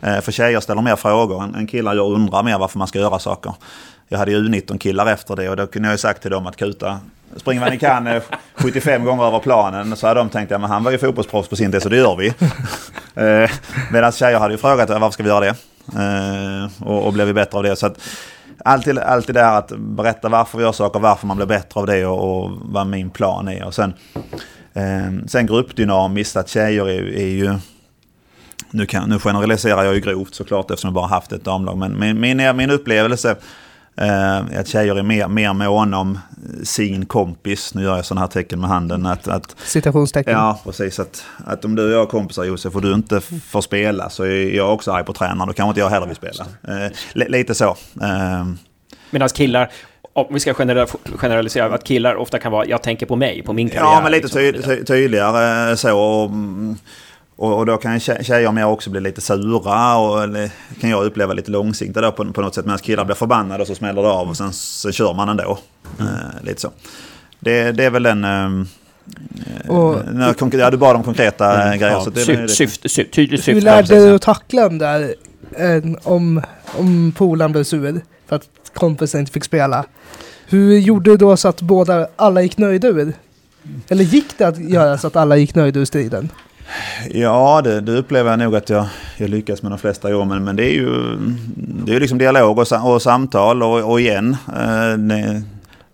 Eh, 0.00 0.20
för 0.20 0.32
tjejer 0.32 0.60
ställer 0.60 0.82
mer 0.82 0.96
frågor 0.96 1.44
än 1.56 1.66
killar 1.66 1.94
gör 1.94 2.04
undrar 2.04 2.42
mer 2.42 2.58
varför 2.58 2.78
man 2.78 2.88
ska 2.88 2.98
göra 2.98 3.18
saker. 3.18 3.54
Jag 4.08 4.18
hade 4.18 4.30
ju 4.30 4.48
U19 4.48 4.78
killar 4.78 5.06
efter 5.06 5.36
det 5.36 5.48
och 5.48 5.56
då 5.56 5.66
kunde 5.66 5.88
jag 5.88 5.94
ju 5.94 5.98
sagt 5.98 6.22
till 6.22 6.30
dem 6.30 6.46
att 6.46 6.56
kuta 6.56 6.98
spring 7.36 7.60
vad 7.60 7.70
ni 7.70 7.78
kan 7.78 8.06
eh, 8.06 8.22
75 8.54 9.04
gånger 9.04 9.24
över 9.24 9.38
planen 9.38 9.96
så 9.96 10.06
hade 10.06 10.20
de 10.20 10.28
tänkt 10.28 10.52
att 10.52 10.60
ja, 10.60 10.66
han 10.66 10.84
var 10.84 10.90
ju 10.90 10.98
fotbollsproffs 10.98 11.48
på 11.48 11.56
sin 11.56 11.72
tid 11.72 11.82
så 11.82 11.88
det 11.88 11.96
gör 11.96 12.16
vi. 12.16 12.34
Eh, 13.16 13.50
medan 13.92 14.12
tjejer 14.12 14.38
hade 14.38 14.54
ju 14.54 14.58
frågat 14.58 14.90
varför 14.90 15.10
ska 15.10 15.22
vi 15.22 15.28
göra 15.28 15.40
det? 15.40 15.54
Eh, 15.96 16.88
och, 16.88 17.06
och 17.06 17.12
blev 17.12 17.26
vi 17.26 17.32
bättre 17.32 17.58
av 17.58 17.62
det? 17.62 17.76
Så 17.76 17.86
att, 17.86 17.98
alltid, 18.64 18.98
alltid 18.98 19.34
det 19.34 19.40
här 19.40 19.58
att 19.58 19.72
berätta 19.78 20.28
varför 20.28 20.58
vi 20.58 20.64
gör 20.64 20.72
saker, 20.72 21.00
varför 21.00 21.26
man 21.26 21.36
blir 21.36 21.46
bättre 21.46 21.80
av 21.80 21.86
det 21.86 22.06
och, 22.06 22.44
och 22.44 22.50
vad 22.62 22.86
min 22.86 23.10
plan 23.10 23.48
är. 23.48 23.64
Och 23.64 23.74
sen, 23.74 23.94
eh, 24.72 25.26
sen 25.26 25.46
gruppdynamiskt, 25.46 26.36
att 26.36 26.48
tjejer 26.48 26.88
är, 26.88 27.16
är 27.16 27.28
ju... 27.28 27.54
Nu, 28.70 28.86
kan, 28.86 29.08
nu 29.08 29.18
generaliserar 29.18 29.84
jag 29.84 29.94
ju 29.94 30.00
grovt 30.00 30.34
såklart 30.34 30.70
eftersom 30.70 30.88
jag 30.88 30.94
bara 30.94 31.06
haft 31.06 31.32
ett 31.32 31.44
damlag. 31.44 31.78
Men 31.78 31.98
min, 31.98 32.20
min, 32.20 32.56
min 32.56 32.70
upplevelse 32.70 33.36
Eh, 33.96 34.60
att 34.60 34.68
tjejer 34.68 34.96
är 34.96 35.02
mer, 35.02 35.28
mer 35.28 35.52
måna 35.52 35.98
om 35.98 36.18
sin 36.62 37.06
kompis. 37.06 37.74
Nu 37.74 37.82
gör 37.82 37.96
jag 37.96 38.04
sådana 38.04 38.20
här 38.20 38.28
tecken 38.28 38.60
med 38.60 38.70
handen. 38.70 39.06
Att, 39.06 39.28
att, 39.28 39.56
Citationstecken. 39.64 40.32
Ja, 40.32 40.60
precis. 40.64 40.98
Att, 40.98 41.24
att 41.44 41.64
om 41.64 41.74
du 41.74 41.84
och 41.84 41.92
jag 41.92 42.02
är 42.02 42.06
kompisar 42.06 42.44
Josef 42.44 42.74
och 42.74 42.82
du 42.82 42.94
inte 42.94 43.20
får 43.20 43.60
spela 43.60 44.10
så 44.10 44.24
är 44.24 44.56
jag 44.56 44.74
också 44.74 44.92
arg 44.92 45.04
på 45.04 45.12
tränaren. 45.12 45.48
Då 45.48 45.52
kanske 45.54 45.68
inte 45.68 45.80
jag 45.80 45.90
heller 45.90 46.06
vill 46.06 46.16
spela. 46.16 46.46
Eh, 46.68 46.90
lite 47.28 47.54
så. 47.54 47.76
Eh. 48.02 48.46
Medan 49.10 49.28
killar, 49.28 49.70
om 50.12 50.26
vi 50.30 50.40
ska 50.40 50.54
generalisera, 50.54 51.74
att 51.74 51.84
killar 51.84 52.14
ofta 52.14 52.38
kan 52.38 52.52
vara, 52.52 52.66
jag 52.66 52.82
tänker 52.82 53.06
på 53.06 53.16
mig, 53.16 53.42
på 53.42 53.52
min 53.52 53.68
karriär. 53.68 53.84
Ja, 53.84 54.00
men 54.02 54.12
lite 54.12 54.40
liksom. 54.40 54.72
ty 54.74 54.84
tydligare 54.84 55.76
så. 55.76 56.30
Och, 57.36 57.58
och, 57.58 57.66
då 57.66 57.76
kan 57.76 58.00
tjejer 58.00 58.52
med 58.52 58.66
också 58.66 58.90
bli 58.90 59.00
lite 59.00 59.20
sura 59.20 59.96
och 59.96 60.22
eller, 60.22 60.50
kan 60.80 60.90
jag 60.90 61.04
uppleva 61.04 61.32
lite 61.32 61.50
långsiktigt 61.50 62.02
då 62.02 62.12
på, 62.12 62.32
på 62.32 62.40
något 62.40 62.54
sätt. 62.54 62.64
Medan 62.64 62.78
killar 62.78 63.04
blir 63.04 63.16
förbannade 63.16 63.62
och 63.62 63.66
så 63.66 63.74
smäller 63.74 64.02
det 64.02 64.08
av 64.08 64.28
och 64.28 64.36
sen, 64.36 64.52
sen 64.52 64.92
kör 64.92 65.14
man 65.14 65.28
ändå. 65.28 65.58
Mm. 66.00 66.12
Eh, 66.12 66.44
lite 66.44 66.60
så. 66.60 66.70
Det, 67.40 67.72
det 67.72 67.84
är 67.84 67.90
väl 67.90 68.02
den... 68.02 68.24
Eh, 68.24 69.70
och, 69.70 69.98
när, 70.12 70.58
ja, 70.58 70.70
du 70.70 70.76
bad 70.76 70.96
om 70.96 71.02
konkreta 71.02 71.62
mm, 71.62 71.78
grejer. 71.78 71.94
Ja, 71.94 72.04
så 72.04 72.10
det, 72.10 72.20
syft, 72.20 72.56
syft, 72.56 72.90
syft, 72.90 73.12
tydligt 73.12 73.40
syfte. 73.40 73.52
Hur 73.52 73.60
lärde 73.60 73.94
du 73.94 74.04
dig 74.04 74.14
att 74.14 74.22
tackla 74.22 74.68
den 74.68 74.78
där 74.78 75.14
om, 76.02 76.42
om 76.78 77.12
polaren 77.16 77.52
blev 77.52 77.64
sur 77.64 78.00
för 78.26 78.36
att 78.36 78.48
kompisen 78.74 79.20
inte 79.20 79.32
fick 79.32 79.44
spela? 79.44 79.84
Hur 80.46 80.78
gjorde 80.78 81.10
du 81.10 81.16
då 81.16 81.36
så 81.36 81.48
att 81.48 81.60
båda, 81.60 82.08
alla 82.16 82.42
gick 82.42 82.58
nöjda 82.58 82.88
ur? 82.88 83.12
Eller 83.88 84.04
gick 84.04 84.38
det 84.38 84.44
att 84.44 84.58
göra 84.58 84.98
så 84.98 85.06
att 85.06 85.16
alla 85.16 85.36
gick 85.36 85.54
nöjda 85.54 85.80
ur 85.80 85.84
striden? 85.84 86.28
Ja, 87.10 87.60
det, 87.64 87.80
det 87.80 87.92
upplever 87.92 88.30
jag 88.30 88.38
nog 88.38 88.56
att 88.56 88.70
jag, 88.70 88.86
jag 89.16 89.30
lyckas 89.30 89.62
med 89.62 89.72
de 89.72 89.78
flesta 89.78 90.12
gånger. 90.12 90.34
Men, 90.34 90.44
men 90.44 90.56
det 90.56 90.64
är 90.64 90.74
ju 90.74 91.16
det 91.56 91.94
är 91.94 92.00
liksom 92.00 92.18
dialog 92.18 92.58
och, 92.58 92.92
och 92.92 93.02
samtal 93.02 93.62
och, 93.62 93.90
och 93.90 94.00
igen. 94.00 94.36
Eh, 94.48 94.98
det, 94.98 95.42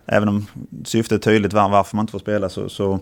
även 0.06 0.28
om 0.28 0.46
syftet 0.84 1.26
är 1.26 1.30
tydligt 1.30 1.52
var, 1.52 1.68
varför 1.68 1.96
man 1.96 2.02
inte 2.02 2.12
får 2.12 2.18
spela 2.18 2.48
så, 2.48 2.68
så 2.68 3.00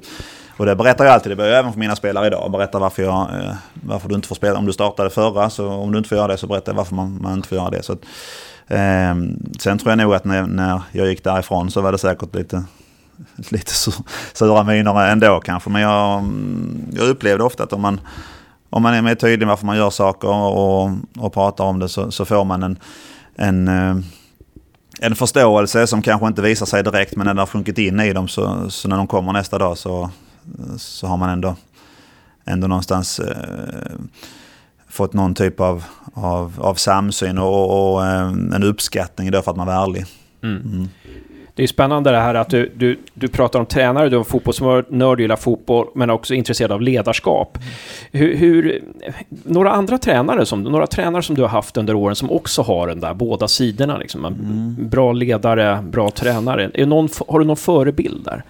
och 0.57 0.67
det 0.67 0.77
berättar 0.77 1.05
jag 1.05 1.15
alltid, 1.15 1.33
det 1.33 1.37
börjar 1.37 1.51
jag 1.51 1.59
även 1.59 1.73
för 1.73 1.81
mina 1.81 1.97
spelare 1.97 2.27
idag. 2.27 2.51
Berättar 2.51 2.81
varför, 2.81 3.03
jag, 3.03 3.21
eh, 3.21 3.55
varför 3.73 4.09
du 4.09 4.15
inte 4.15 4.29
får 4.29 4.35
spela. 4.35 4.59
Om 4.59 4.67
du 4.67 4.73
startade 4.73 5.11
förra, 5.11 5.51
så 5.51 5.69
om 5.69 5.93
du 5.93 5.99
inte 5.99 6.09
får 6.09 6.19
göra 6.19 6.29
det 6.29 6.37
så 6.37 6.47
berättar 6.47 6.73
jag 6.73 6.77
varför 6.77 6.95
man, 6.95 7.19
man 7.23 7.33
inte 7.33 7.49
får 7.49 7.59
göra 7.59 7.71
det. 7.71 7.83
Så 7.83 7.93
att, 7.93 8.01
eh, 8.67 9.15
sen 9.61 9.79
tror 9.79 9.91
jag 9.91 9.99
nog 9.99 10.15
att 10.15 10.25
när, 10.25 10.47
när 10.47 10.83
jag 10.93 11.09
gick 11.09 11.25
därifrån 11.25 11.71
så 11.71 11.81
var 11.81 11.93
det 11.93 11.99
säkert 11.99 12.35
lite 12.35 12.63
lite 13.51 13.73
sura 14.33 14.63
miner 14.63 15.07
ändå 15.07 15.41
kanske. 15.41 15.71
Men 15.71 15.83
jag, 15.83 16.25
jag 16.93 17.09
upplevde 17.09 17.45
ofta 17.45 17.63
att 17.65 17.73
om 17.73 17.81
man, 17.81 18.01
om 18.71 18.83
man 18.83 18.95
är 18.95 19.03
mer 19.03 19.15
tydlig 19.15 19.47
varför 19.47 19.67
man 19.67 19.77
gör 19.77 19.91
saker 19.91 20.29
och, 20.29 20.91
och 21.19 21.33
pratar 21.33 21.65
om 21.65 21.79
det 21.79 21.89
så, 21.89 22.11
så 22.11 22.25
får 22.25 22.45
man 22.45 22.63
en, 22.63 22.79
en, 23.37 23.69
eh, 23.69 23.97
en 25.01 25.17
förståelse 25.17 25.87
som 25.87 26.03
kanske 26.03 26.27
inte 26.27 26.43
visar 26.43 26.67
sig 26.67 26.83
direkt 26.83 27.17
men 27.17 27.27
när 27.27 27.35
det 27.35 27.41
har 27.41 27.47
sjunkit 27.47 27.79
in 27.79 28.01
i 28.01 28.13
dem 28.13 28.29
så, 28.29 28.71
så 28.71 28.89
när 28.89 28.97
de 28.97 29.07
kommer 29.07 29.33
nästa 29.33 29.59
dag 29.59 29.79
så, 29.79 30.11
så 30.77 31.07
har 31.07 31.17
man 31.17 31.31
ändå, 31.31 31.57
ändå 32.45 32.67
någonstans 32.67 33.21
eh, 33.21 33.97
fått 34.89 35.13
någon 35.13 35.35
typ 35.35 35.61
av, 35.61 35.85
av, 36.15 36.53
av 36.59 36.75
samsyn 36.75 37.39
och, 37.39 37.55
och, 37.55 37.95
och 37.95 38.07
eh, 38.07 38.29
en 38.29 38.63
uppskattning 38.63 39.31
då 39.31 39.43
för 39.43 39.51
att 39.51 39.57
man 39.57 39.67
var 39.67 39.83
ärlig. 39.83 40.07
Mm. 40.43 40.63
Mm. 40.63 40.89
Det 41.59 41.63
är 41.63 41.67
spännande 41.67 42.11
det 42.11 42.21
här 42.21 42.35
att 42.35 42.51
du, 42.51 42.73
du, 42.77 42.99
du 43.15 43.29
pratar 43.29 43.59
om 43.59 43.67
tränare, 43.67 44.09
du 44.09 44.19
är 44.19 44.23
fotbollsnörd, 44.23 45.21
gillar 45.21 45.37
fotboll, 45.37 45.87
men 45.95 46.11
också 46.11 46.35
intresserad 46.35 46.73
av 46.73 46.83
ledarskap. 46.83 47.59
Hur, 48.13 48.37
hur, 48.37 48.83
några 49.29 49.73
andra 49.73 49.99
tränare 49.99 50.47
som, 50.47 50.63
några 50.63 50.87
tränare 50.87 51.23
som 51.23 51.35
du 51.35 51.43
har 51.43 51.49
haft 51.49 51.77
under 51.77 51.95
åren 51.95 52.17
som 52.17 52.31
också 52.31 52.63
har 52.63 52.87
den 52.87 53.01
där 53.01 53.15
båda 53.15 53.49
sidorna, 53.49 53.99
liksom, 53.99 54.25
mm. 54.25 54.89
bra 54.89 55.13
ledare, 55.13 55.83
bra 55.83 56.11
tränare. 56.11 56.71
Är 56.75 56.87
någon, 56.87 57.09
har 57.29 57.39
du 57.39 57.45
någon 57.45 57.57
förebild 57.57 58.25
där? 58.25 58.45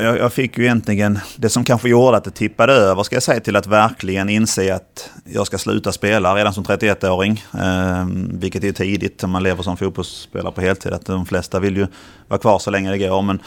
Jag, 0.00 0.18
jag, 0.18 0.32
fick 0.32 0.58
ju 0.58 0.64
egentligen 0.64 1.18
det 1.36 1.48
som 1.48 1.64
kanske 1.64 1.88
gjorde 1.88 2.16
att 2.16 2.24
det 2.24 2.30
tippade 2.30 2.72
över 2.72 3.02
ska 3.02 3.16
jag 3.16 3.22
säga 3.22 3.40
till 3.40 3.56
att 3.56 3.66
verkligen 3.66 4.28
inse 4.28 4.74
att 4.74 5.10
jag 5.24 5.46
ska 5.46 5.58
sluta 5.58 5.92
spela 5.92 6.34
redan 6.34 6.54
som 6.54 6.64
31-åring. 6.64 7.44
Eh, 7.54 8.06
vilket 8.32 8.64
är 8.64 8.72
tidigt 8.72 9.24
om 9.24 9.30
man 9.30 9.42
lever 9.42 9.62
som 9.62 9.76
fotbollsspelare 9.76 10.52
på 10.52 10.60
heltid. 10.60 10.92
Att 10.92 11.06
de 11.06 11.26
flesta 11.26 11.60
vill 11.60 11.76
ju 11.76 11.86
vara 12.28 12.40
kvar 12.40 12.58
så 12.58 12.70
länge 12.70 12.90
det 12.90 12.98
går. 12.98 13.22
Men, 13.22 13.38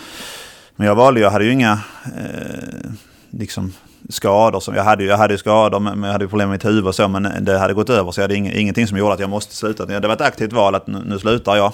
men 0.75 0.87
jag 0.87 0.95
valde, 0.95 1.19
jag 1.19 1.31
hade 1.31 1.45
ju 1.45 1.51
inga 1.51 1.79
eh, 2.05 2.91
liksom 3.29 3.73
skador. 4.09 4.59
Som, 4.59 4.75
jag, 4.75 4.83
hade, 4.83 5.03
jag 5.03 5.17
hade 5.17 5.37
skador, 5.37 5.79
men 5.79 6.03
jag 6.03 6.11
hade 6.11 6.27
problem 6.27 6.49
med 6.49 6.55
mitt 6.55 6.65
huvud 6.65 6.87
och 6.87 6.95
så. 6.95 7.07
Men 7.07 7.45
det 7.45 7.57
hade 7.57 7.73
gått 7.73 7.89
över 7.89 8.11
så 8.11 8.19
jag 8.19 8.23
hade 8.23 8.35
ing, 8.35 8.51
ingenting 8.51 8.87
som 8.87 8.97
gjorde 8.97 9.13
att 9.13 9.19
jag 9.19 9.29
måste 9.29 9.55
sluta. 9.55 9.85
Det 9.85 10.07
var 10.07 10.15
ett 10.15 10.21
aktivt 10.21 10.53
val 10.53 10.75
att 10.75 10.87
nu, 10.87 11.03
nu 11.05 11.19
slutar 11.19 11.55
jag 11.55 11.73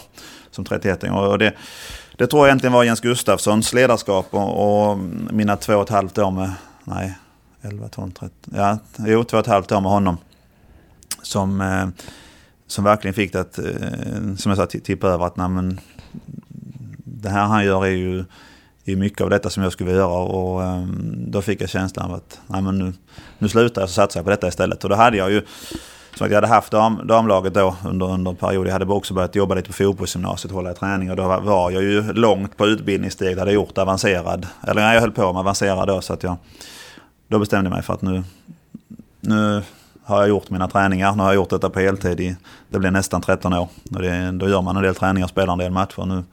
som 0.52 0.66
31-åring. 0.66 1.14
Och 1.14 1.40
det, 1.40 1.54
det 2.18 2.28
tror 2.28 2.42
jag 2.42 2.48
egentligen 2.48 2.74
var 2.74 2.84
Jens 2.84 3.00
Gustafssons 3.00 3.74
ledarskap 3.74 4.28
och, 4.30 4.90
och 4.92 4.98
mina 5.32 5.58
två 5.58 5.76
och 5.76 5.84
ett 5.84 5.90
halvt 5.90 6.18
år 6.18 6.32
med, 6.32 6.54
nej, 6.84 7.18
11, 7.62 7.88
12, 7.88 8.12
13, 8.12 8.30
ja, 8.56 8.78
jo, 8.98 9.24
två 9.24 9.38
och 9.38 9.44
ett 9.44 9.48
halvt 9.48 9.72
år 9.72 9.82
med 9.82 9.92
honom. 9.92 10.18
Som, 11.22 11.62
eh, 11.62 11.88
som 12.68 12.84
verkligen 12.84 13.14
fick 13.14 13.34
det 13.34 13.40
att, 13.40 13.60
eh, 13.60 14.36
som 14.38 14.50
jag 14.50 14.58
sa, 14.58 14.66
tippa 14.66 15.08
över 15.08 15.26
att 15.26 15.38
nej, 15.38 15.50
men, 15.50 15.80
det 16.98 17.30
här 17.30 17.46
han 17.46 17.66
gör 17.66 17.86
är 17.86 17.90
ju 17.90 18.26
är 18.86 18.96
mycket 18.96 19.22
av 19.22 19.30
detta 19.30 19.50
som 19.50 19.64
jag 19.64 19.72
skulle 19.72 19.88
vilja 19.88 20.02
göra 20.02 20.20
och 20.20 20.64
eh, 20.64 20.86
då 21.14 21.42
fick 21.42 21.62
jag 21.62 21.70
känslan 21.70 22.12
av 22.12 22.18
att 22.18 22.40
nej, 22.48 22.62
men 22.62 22.80
nu, 22.80 22.94
nu 23.38 23.50
slutar 23.50 23.82
jag 23.82 23.90
så 23.90 23.94
satsar 23.94 24.20
jag 24.20 24.26
på 24.26 24.30
detta 24.30 24.48
istället. 24.48 24.84
Och 24.84 24.90
då 24.90 24.96
hade 24.96 25.18
jag 25.18 25.32
ju 25.32 25.42
som 26.16 26.28
jag 26.28 26.36
hade 26.36 26.48
haft 26.48 26.72
dam, 26.72 27.08
damlaget 27.08 27.54
då 27.54 27.76
under, 27.86 28.12
under 28.12 28.32
en 28.32 28.38
period. 28.38 28.68
Jag 28.68 28.74
hade 28.74 28.86
också 28.86 29.14
börjat 29.14 29.36
jobba 29.36 29.56
lite 29.56 29.68
på 29.68 29.74
fotbollsgymnasiet, 29.74 30.54
hålla 30.54 30.72
i 30.72 30.74
träning. 30.74 31.12
Och 31.12 31.16
då 31.16 31.24
var 31.24 31.72
jag 31.72 31.84
ju 31.84 32.14
långt 32.14 32.58
på 32.58 32.68
utbildningssteg. 32.68 33.38
hade 33.38 33.52
gjort 33.52 33.78
avancerad. 33.78 34.48
Eller 34.68 34.82
nej, 34.82 34.94
jag 34.94 35.02
höll 35.02 35.12
på 35.12 35.34
med 35.34 35.40
avancerad 35.40 35.88
då. 35.88 36.02
Så 36.02 36.14
att 36.14 36.24
jag, 36.24 36.36
då 37.28 37.40
bestämde 37.40 37.70
jag 37.70 37.76
mig 37.76 37.84
för 37.84 37.94
att 37.94 38.02
nu, 38.02 38.24
nu 39.20 39.62
har 40.04 40.20
jag 40.20 40.30
gjort 40.30 40.50
mina 40.50 40.68
träningar. 40.68 41.16
Nu 41.16 41.24
har 41.24 41.30
jag 41.30 41.36
gjort 41.36 41.50
detta 41.50 41.70
på 41.70 41.80
heltid 41.80 42.20
i, 42.20 42.36
det 42.70 42.80
blir 42.80 42.92
nästan 42.92 43.22
13 43.22 43.54
år. 43.54 43.68
Och 43.96 44.02
det, 44.02 44.32
då 44.32 44.50
gör 44.50 44.62
man 44.62 44.78
en 44.78 44.84
del 44.84 44.96
träningar 44.96 45.26
och 45.26 45.30
spelar 45.30 45.54
en 45.54 45.60
del 45.60 45.72
matcher. 45.72 46.06
Nu, 46.06 46.24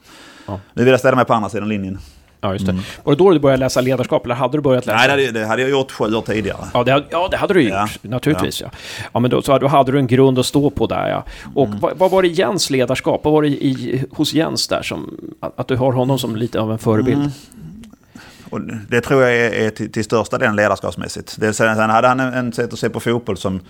ja. 0.47 0.61
nu 0.75 0.85
vill 0.85 0.91
jag 0.91 1.01
ställa 1.01 1.17
mig 1.17 1.25
på 1.25 1.35
andra 1.35 1.49
sidan 1.49 1.69
linjen. 1.69 1.99
Ja, 2.41 2.53
just 2.53 2.67
det. 2.67 2.73
Mm. 2.73 2.85
Var 3.05 3.13
det 3.13 3.19
då 3.19 3.31
du 3.31 3.39
började 3.39 3.61
läsa 3.61 3.81
ledarskap, 3.81 4.25
eller 4.25 4.35
hade 4.35 4.59
du 4.59 4.61
börjat 4.63 4.87
läsa? 4.87 4.97
Nej, 4.97 5.07
det 5.07 5.13
hade, 5.13 5.41
det 5.41 5.47
hade 5.47 5.63
jag 5.63 5.71
gjort 5.71 5.93
sju 5.93 6.15
år 6.15 6.23
tidigare. 6.23 6.59
Ja, 6.75 6.85
det, 6.85 7.05
ja, 7.11 7.29
det 7.31 7.37
hade 7.37 7.55
du 7.55 7.63
gjort, 7.63 7.73
ja. 7.73 7.89
naturligtvis. 8.03 8.61
Ja. 8.61 8.71
Ja. 8.73 9.09
ja, 9.13 9.21
men 9.21 9.31
då, 9.31 9.43
så, 9.43 9.59
då 9.59 9.67
hade 9.67 9.93
du 9.93 9.99
en 9.99 10.07
grund 10.07 10.39
att 10.39 10.47
stå 10.47 10.71
på 10.71 10.87
där, 10.87 11.09
ja. 11.09 11.25
Och 11.55 11.67
mm. 11.67 11.79
vad, 11.81 11.99
vad, 11.99 12.11
var 12.11 12.23
det 12.23 12.29
Jens 12.29 12.71
ledarskap? 12.71 13.21
Vad 13.25 13.33
var 13.33 13.43
det 13.43 13.49
i, 13.49 14.05
hos 14.11 14.35
Jens 14.35 14.69
där 14.69 14.83
som, 14.83 15.19
att, 15.41 15.61
att 15.61 15.69
du 15.69 15.77
har 15.77 15.93
honom 15.93 16.19
som 16.19 16.37
lite 16.37 16.61
av 16.61 16.73
en 16.73 16.79
förebild? 16.79 17.19
Mm. 17.19 17.31
Och 18.51 18.61
det 18.91 19.01
tror 19.01 19.23
jag 19.23 19.37
är, 19.37 19.51
är 19.51 19.71
till, 19.71 19.93
till, 19.93 20.05
största 20.05 20.39
delen 20.39 20.57
ledarskapsmässigt. 20.57 21.37
Det, 21.41 21.53
sen, 21.53 21.77
sen 21.77 21.91
hade 21.91 22.09
han 22.09 22.21
en, 22.21 22.35
en 22.35 22.53
sätt 22.53 22.73
att 22.73 22.79
se 22.79 22.89
på 22.89 23.01
fotboll 23.01 23.37
som, 23.37 23.61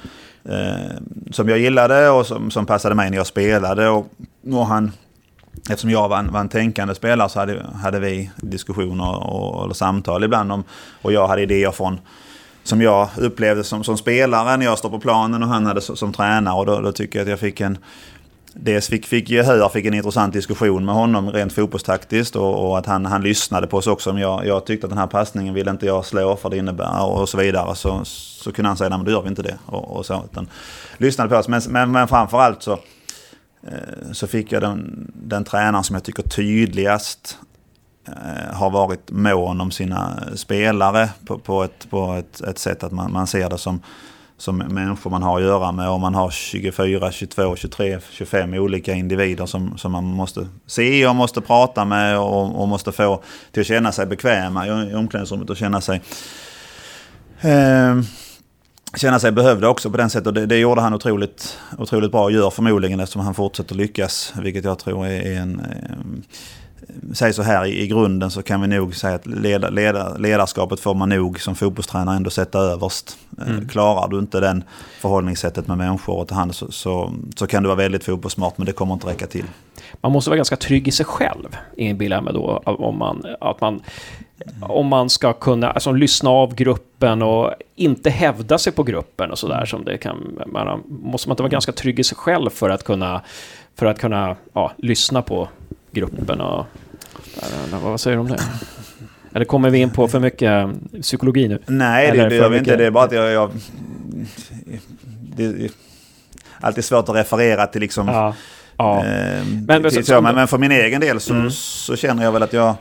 eh, 0.45 0.97
som 1.31 1.49
jag 1.49 1.59
gillade 1.59 2.09
och 2.09 2.27
som, 2.27 2.51
som 2.51 2.67
passade 2.67 2.95
mig 2.95 3.11
när 3.11 3.17
jag 3.17 3.27
spelade. 3.27 3.89
Och, 3.89 4.07
och 4.53 4.67
han 4.67 4.93
Eftersom 5.71 5.91
jag 5.91 6.09
var 6.09 6.19
en, 6.19 6.33
var 6.33 6.41
en 6.41 6.49
tänkande 6.49 6.95
spelare 6.95 7.29
så 7.29 7.39
hade, 7.39 7.67
hade 7.83 8.01
vi 8.01 8.31
diskussioner 8.37 9.17
och, 9.17 9.55
och 9.55 9.77
samtal 9.77 10.25
ibland 10.25 10.53
om, 10.53 10.65
och 11.03 11.13
jag 11.13 11.29
hade 11.29 11.43
idéer 11.43 11.71
från 11.71 12.01
som 12.69 12.83
jag 12.83 13.09
upplevde 13.17 13.65
som, 13.65 13.85
som 13.85 13.97
spelare 13.97 14.57
när 14.57 14.67
jag 14.67 14.79
står 14.79 14.91
på 14.91 14.99
planen 15.01 15.43
och 15.43 15.49
han 15.49 15.67
hade 15.67 15.81
som, 15.81 15.97
som 15.97 16.13
tränare. 16.13 16.55
Och 16.55 16.67
då, 16.67 16.81
då 16.81 16.93
tycker 16.93 17.19
jag 17.19 17.25
att 17.25 17.31
jag 17.31 17.41
fick 17.41 17.61
en... 17.61 17.79
Dels 18.53 18.89
fick, 18.89 19.07
fick 19.07 19.31
gehör, 19.31 19.69
fick 19.69 19.87
en 19.87 19.95
intressant 19.95 20.33
diskussion 20.33 20.85
med 20.85 20.95
honom 20.95 21.31
rent 21.31 21.53
fotbollstaktiskt 21.53 22.37
och, 22.37 22.69
och 22.69 22.79
att 22.79 22.87
han, 22.87 23.07
han 23.07 23.23
lyssnade 23.23 23.67
på 23.67 23.77
oss 23.77 23.87
också. 23.87 24.11
Om 24.11 24.19
jag, 24.19 24.47
jag 24.47 24.67
tyckte 24.67 24.87
att 24.87 24.91
den 24.91 24.99
här 24.99 25.07
passningen 25.07 25.55
ville 25.55 25.71
inte 25.71 25.87
jag 25.87 26.07
slå 26.07 26.37
för 26.37 26.51
det 26.51 26.57
innebär 26.57 27.05
och 27.05 27.29
så 27.29 27.39
vidare. 27.39 27.75
Så, 27.75 28.01
så 28.05 28.53
kunde 28.53 28.69
han 28.69 28.77
säga 28.77 28.89
nej 28.89 28.99
men 28.99 29.05
då 29.05 29.11
gör 29.13 29.23
vi 29.23 29.29
inte 29.29 29.43
det. 29.43 29.59
Och, 29.67 29.97
och 29.97 30.07
så, 30.07 30.23
utan, 30.33 30.49
lyssnade 30.97 31.31
på 31.31 31.37
oss. 31.37 31.49
Men, 31.49 31.63
men, 31.69 31.93
men 31.93 32.09
framförallt 32.09 32.63
så 32.63 32.79
Eh, 33.63 34.13
så 34.13 34.27
fick 34.27 34.53
jag 34.53 34.63
den, 34.63 35.13
den 35.15 35.45
tränaren 35.45 35.85
som 35.85 35.95
jag 35.95 36.05
tycker 36.05 36.23
tydligast 36.23 37.39
eh, 38.09 38.55
har 38.55 38.71
varit 38.71 39.11
mån 39.11 39.61
om 39.61 39.71
sina 39.71 40.23
spelare 40.35 41.09
på, 41.27 41.39
på, 41.39 41.65
ett, 41.65 41.91
på 41.91 42.13
ett, 42.13 42.41
ett 42.41 42.59
sätt 42.59 42.83
att 42.83 42.93
man, 42.93 43.13
man 43.13 43.27
ser 43.27 43.51
det 43.51 43.59
som, 43.59 43.81
som 44.37 44.59
människor 44.59 45.11
man 45.11 45.23
har 45.23 45.37
att 45.37 45.45
göra 45.45 45.73
med. 45.73 45.89
Om 45.89 46.01
man 46.01 46.15
har 46.15 46.31
24, 46.31 47.13
22, 47.13 47.57
23, 47.57 47.99
25 48.11 48.55
olika 48.55 48.95
individer 48.95 49.47
som, 49.47 49.79
som 49.79 49.93
man 49.93 50.05
måste 50.05 50.49
se 50.67 51.07
och 51.07 51.17
måste 51.17 51.41
prata 51.41 51.85
med 51.85 52.19
och, 52.19 52.63
och 52.63 52.69
måste 52.69 52.93
få 52.93 53.23
till 53.53 53.61
att 53.61 53.67
känna 53.67 53.93
sig 53.93 54.07
bekväma 54.07 54.67
i, 54.67 54.91
i 54.91 54.95
omklädningsrummet 54.95 55.51
och 55.51 55.57
känna 55.57 55.81
sig 55.81 56.03
eh, 57.41 57.97
känna 58.97 59.19
sig 59.19 59.33
behövda 59.33 59.69
också 59.69 59.91
på 59.91 59.97
den 59.97 60.11
sättet. 60.11 60.27
Och 60.27 60.35
det, 60.35 60.47
det 60.47 60.59
gjorde 60.59 60.81
han 60.81 60.95
otroligt, 60.95 61.59
otroligt 61.79 62.13
bra 62.13 62.25
och 62.25 62.33
gör 62.33 62.51
förmodligen 62.51 63.01
eftersom 63.01 63.23
han 63.23 63.35
fortsätter 63.35 63.75
lyckas. 63.75 64.33
Vilket 64.43 64.65
jag 64.65 64.79
tror 64.79 65.07
är 65.07 65.41
en... 65.41 65.61
Eh, 65.61 66.39
säg 67.13 67.33
så 67.33 67.43
här, 67.43 67.67
i, 67.67 67.83
i 67.83 67.87
grunden 67.87 68.31
så 68.31 68.43
kan 68.43 68.61
vi 68.61 68.67
nog 68.67 68.97
säga 68.97 69.15
att 69.15 69.27
leda, 69.27 69.71
leda, 69.71 70.17
ledarskapet 70.17 70.81
får 70.81 70.95
man 70.95 71.09
nog 71.09 71.41
som 71.41 71.55
fotbollstränare 71.55 72.17
ändå 72.17 72.31
sätta 72.31 72.59
överst. 72.59 73.19
Eh, 73.41 73.49
mm. 73.49 73.69
Klarar 73.69 74.09
du 74.09 74.19
inte 74.19 74.41
den 74.41 74.65
förhållningssättet 75.01 75.67
med 75.67 75.79
människor 75.79 76.17
och 76.17 76.29
ta 76.29 76.35
hand 76.35 76.55
så, 76.55 76.73
så, 76.73 77.15
så, 77.37 77.47
kan 77.47 77.63
du 77.63 77.67
vara 77.67 77.77
väldigt 77.77 78.05
fotbollssmart 78.05 78.59
men 78.59 78.67
det 78.67 78.73
kommer 78.73 78.95
inte 78.95 79.07
räcka 79.07 79.27
till. 79.27 79.45
Man 80.01 80.13
måste 80.13 80.31
vara 80.31 80.37
ganska 80.37 80.57
trygg 80.57 80.89
i 80.89 80.91
sig 80.91 81.07
själv, 81.07 81.57
inbillar 81.77 82.17
jag 82.17 82.25
mig 82.25 82.35
då, 82.35 82.63
om 82.65 82.99
man, 82.99 83.23
att 83.41 83.61
man 83.61 83.83
om 84.61 84.87
man 84.87 85.11
ska 85.11 85.33
kunna 85.33 85.71
alltså, 85.71 85.93
lyssna 85.93 86.31
av 86.31 86.55
gruppen 86.55 87.23
och 87.23 87.55
inte 87.77 88.11
hävda 88.11 88.59
sig 88.59 88.73
på 88.73 88.83
gruppen 88.83 89.31
och 89.31 89.39
sådär 89.39 89.65
som 89.65 89.85
det 89.85 89.99
kan. 89.99 90.39
Man, 90.47 90.83
måste 90.87 91.29
man 91.29 91.33
inte 91.33 91.43
vara 91.43 91.51
ganska 91.51 91.73
trygg 91.73 92.01
i 92.01 92.05
sig 92.05 92.17
själv 92.17 92.51
för 92.51 92.71
att 92.71 92.85
kunna, 92.85 93.23
för 93.77 93.87
att 93.87 93.99
kunna 93.99 94.37
ja, 94.53 94.73
lyssna 94.77 95.23
på 95.23 95.49
gruppen 95.91 96.41
och... 96.41 96.67
Vad 97.83 98.01
säger 98.01 98.17
du 98.17 98.21
om 98.21 98.29
det? 98.29 98.41
Eller 99.35 99.45
kommer 99.45 99.71
vi 99.71 99.79
in 99.79 99.91
på 99.91 100.09
för 100.09 100.21
mycket 100.21 100.51
eh, 100.51 100.71
psykologi 101.01 101.49
nu? 101.49 101.63
Nej, 101.67 102.13
det, 102.13 102.29
det 102.29 102.35
gör 102.35 102.49
vi 102.49 102.59
inte. 102.59 102.77
Det 102.77 102.87
är 102.87 102.91
bara 102.91 103.05
att 103.05 103.13
jag... 103.13 103.31
jag 103.33 103.51
det 105.37 105.45
är 105.45 105.71
alltid 106.61 106.85
svårt 106.85 107.09
att 107.09 107.17
referera 107.17 107.67
till 107.67 107.81
liksom... 107.81 108.09
Ja. 108.09 108.35
Ja. 108.77 109.05
Eh, 109.07 109.45
men, 109.67 109.83
till, 109.91 110.07
så, 110.07 110.21
men, 110.21 110.35
men, 110.35 110.49
för 110.49 110.59
min 110.59 110.73
egen 110.73 111.01
del 111.01 111.21
så, 111.21 111.35
mm. 111.35 111.51
så 111.51 111.97
känner 111.97 112.25
jag 112.25 112.33
väl 112.33 112.43
att 112.43 112.53
jag 112.53 112.75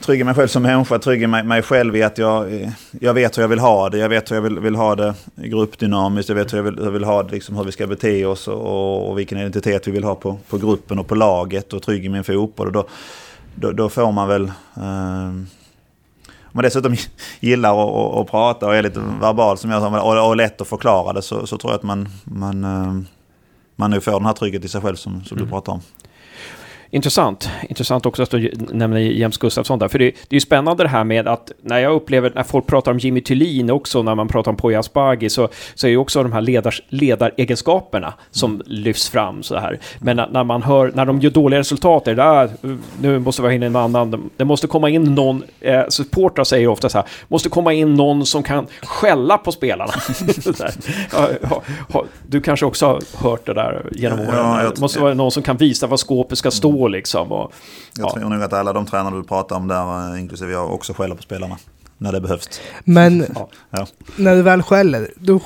trygg 0.00 0.20
i 0.20 0.24
mig 0.24 0.34
själv 0.34 0.48
som 0.48 0.62
människa, 0.62 0.98
trygg 0.98 1.22
i 1.22 1.26
mig, 1.26 1.42
mig, 1.44 1.62
själv 1.62 1.96
i 1.96 2.02
att 2.02 2.18
jag, 2.18 2.70
jag 3.00 3.14
vet 3.14 3.38
hur 3.38 3.42
jag 3.42 3.48
vill 3.48 3.58
ha 3.58 3.88
det. 3.88 3.98
Jag 3.98 4.08
vet 4.08 4.30
hur 4.30 4.36
jag 4.36 4.42
vill, 4.42 4.58
vill 4.58 4.74
ha 4.74 4.94
det 4.94 5.14
gruppdynamiskt, 5.34 6.28
jag 6.28 6.36
vet 6.36 6.52
hur 6.52 6.58
jag 6.58 6.64
vill, 6.64 6.76
hur 6.76 6.84
jag 6.84 6.90
vill 6.90 7.04
ha 7.04 7.22
det, 7.22 7.30
liksom 7.30 7.56
hur 7.56 7.64
vi 7.64 7.72
ska 7.72 7.86
bete 7.86 8.24
oss 8.24 8.48
och, 8.48 9.10
och, 9.10 9.18
vilken 9.18 9.38
identitet 9.38 9.88
vi 9.88 9.92
vill 9.92 10.04
ha 10.04 10.14
på, 10.14 10.38
på 10.48 10.58
gruppen 10.58 10.98
och 10.98 11.06
på 11.06 11.14
laget 11.14 11.72
och 11.72 11.82
trygg 11.82 12.04
i 12.04 12.08
min 12.08 12.24
fotboll. 12.24 12.66
Och 12.66 12.72
då, 12.72 12.86
då, 13.54 13.72
då 13.72 13.88
får 13.88 14.12
man 14.12 14.28
väl... 14.28 14.52
Eh, 14.76 15.32
om 16.50 16.52
man 16.52 16.64
dessutom 16.64 16.96
gillar 17.40 18.20
att 18.20 18.30
prata 18.30 18.66
och 18.66 18.76
är 18.76 18.82
lite 18.82 19.00
verbal 19.20 19.58
som 19.58 19.70
jag 19.70 20.04
och, 20.04 20.28
och 20.28 20.36
lätt 20.36 20.60
att 20.60 20.68
förklara 20.68 21.12
det 21.12 21.22
så, 21.22 21.46
så 21.46 21.58
tror 21.58 21.72
jag 21.72 21.78
att 21.78 21.82
man, 21.82 22.08
man, 22.24 22.64
eh, 22.64 23.00
man 23.76 23.90
nu 23.90 24.00
får 24.00 24.12
den 24.12 24.26
här 24.26 24.32
tryggheten 24.32 24.66
i 24.66 24.68
sig 24.68 24.80
själv 24.80 24.96
som, 24.96 25.24
som 25.24 25.36
mm. 25.36 25.46
du 25.46 25.52
pratar 25.52 25.72
om. 25.72 25.80
Intressant. 26.90 27.50
Intressant 27.68 28.06
också 28.06 28.22
att 28.22 28.30
du 28.30 28.52
nämner 28.72 29.00
James 29.00 29.38
Gustafsson 29.38 29.78
där. 29.78 29.88
För 29.88 29.98
det, 29.98 30.04
det 30.04 30.30
är 30.30 30.34
ju 30.34 30.40
spännande 30.40 30.84
det 30.84 30.88
här 30.88 31.04
med 31.04 31.28
att 31.28 31.52
när 31.62 31.78
jag 31.78 31.92
upplever, 31.92 32.32
när 32.34 32.42
folk 32.42 32.66
pratar 32.66 32.92
om 32.92 32.98
Jimmy 32.98 33.20
Thulin 33.20 33.70
också, 33.70 34.02
när 34.02 34.14
man 34.14 34.28
pratar 34.28 34.50
om 34.50 34.56
Poya 34.56 34.78
Asbaghi, 34.78 35.30
så, 35.30 35.48
så 35.74 35.86
är 35.86 35.88
det 35.88 35.92
ju 35.92 35.98
också 35.98 36.22
de 36.22 36.32
här 36.32 36.40
ledars, 36.40 36.82
ledaregenskaperna 36.88 38.14
som 38.30 38.54
mm. 38.54 38.62
lyfts 38.66 39.08
fram 39.08 39.42
så 39.42 39.58
här. 39.58 39.78
Men 39.98 40.16
när, 40.16 40.28
när, 40.28 40.44
man 40.44 40.62
hör, 40.62 40.92
när 40.94 41.06
de 41.06 41.20
gör 41.20 41.30
dåliga 41.30 41.60
resultat, 41.60 42.08
är 42.08 42.14
det 42.14 42.22
där, 42.22 42.50
nu 43.00 43.18
måste 43.18 43.42
vi 43.42 43.48
ha 43.48 43.52
in 43.52 43.62
en 43.62 43.76
annan, 43.76 44.30
det 44.36 44.44
måste 44.44 44.66
komma 44.66 44.90
in 44.90 45.14
någon, 45.14 45.44
eh, 45.60 45.82
supportrar 45.88 46.44
säger 46.44 46.68
ofta 46.68 46.88
så 46.88 46.98
här, 46.98 47.06
måste 47.28 47.48
komma 47.48 47.72
in 47.72 47.94
någon 47.94 48.26
som 48.26 48.42
kan 48.42 48.66
skälla 48.82 49.38
på 49.38 49.52
spelarna. 49.52 49.92
du 52.26 52.40
kanske 52.40 52.66
också 52.66 52.86
har 52.86 53.02
hört 53.14 53.46
det 53.46 53.54
där 53.54 53.86
genom 53.92 54.20
åren? 54.20 54.72
Det 54.74 54.80
måste 54.80 55.00
vara 55.00 55.14
någon 55.14 55.30
som 55.30 55.42
kan 55.42 55.56
visa 55.56 55.86
vad 55.86 56.00
skåpet 56.00 56.38
ska 56.38 56.50
stå 56.50 56.77
liksom. 56.86 57.32
Och, 57.32 57.52
jag 57.96 58.06
ja. 58.06 58.14
tror 58.14 58.30
nog 58.30 58.42
att 58.42 58.52
alla 58.52 58.72
de 58.72 58.86
tränare 58.86 59.14
du 59.14 59.22
pratar 59.22 59.56
om 59.56 59.68
där, 59.68 60.14
eh, 60.14 60.20
inklusive 60.20 60.52
jag, 60.52 60.74
också 60.74 60.92
skäller 60.92 61.14
på 61.14 61.22
spelarna. 61.22 61.56
När 61.98 62.12
det 62.12 62.20
behövs. 62.20 62.60
Men 62.84 63.26
ja. 63.70 63.86
när 64.16 64.36
du 64.36 64.42
väl 64.42 64.62
skäller, 64.62 65.10
då, 65.16 65.40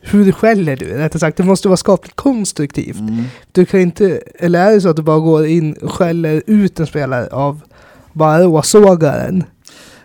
hur 0.00 0.32
skäller 0.32 0.76
du? 0.76 0.86
Rättare 0.86 1.20
sagt, 1.20 1.36
det 1.36 1.44
måste 1.44 1.68
vara 1.68 1.76
skapligt 1.76 2.16
konstruktivt. 2.16 2.98
Mm. 2.98 3.24
Du 3.52 3.66
kan 3.66 3.80
inte, 3.80 4.22
eller 4.34 4.66
är 4.66 4.74
det 4.74 4.80
så 4.80 4.88
att 4.88 4.96
du 4.96 5.02
bara 5.02 5.18
går 5.18 5.46
in 5.46 5.72
och 5.72 5.92
skäller 5.92 6.42
ut 6.46 6.80
en 6.80 6.86
spelare 6.86 7.28
av 7.32 7.60
bara 8.12 8.42
råsågaren? 8.42 9.44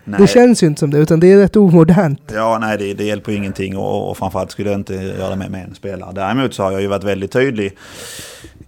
Nej. 0.04 0.20
Det 0.20 0.26
känns 0.26 0.62
ju 0.62 0.66
inte 0.66 0.80
som 0.80 0.90
det, 0.90 0.98
utan 0.98 1.20
det 1.20 1.32
är 1.32 1.36
rätt 1.36 1.56
omodernt. 1.56 2.32
Ja, 2.34 2.58
nej, 2.60 2.78
det, 2.78 2.94
det 2.94 3.04
hjälper 3.04 3.32
ingenting 3.32 3.76
och, 3.76 4.10
och 4.10 4.16
framförallt 4.16 4.50
skulle 4.50 4.70
jag 4.70 4.80
inte 4.80 4.94
göra 4.94 5.30
det 5.30 5.36
med, 5.36 5.50
med 5.50 5.64
en 5.64 5.74
spelare. 5.74 6.12
Däremot 6.14 6.54
så 6.54 6.62
har 6.62 6.72
jag 6.72 6.80
ju 6.80 6.86
varit 6.86 7.04
väldigt 7.04 7.32
tydlig 7.32 7.76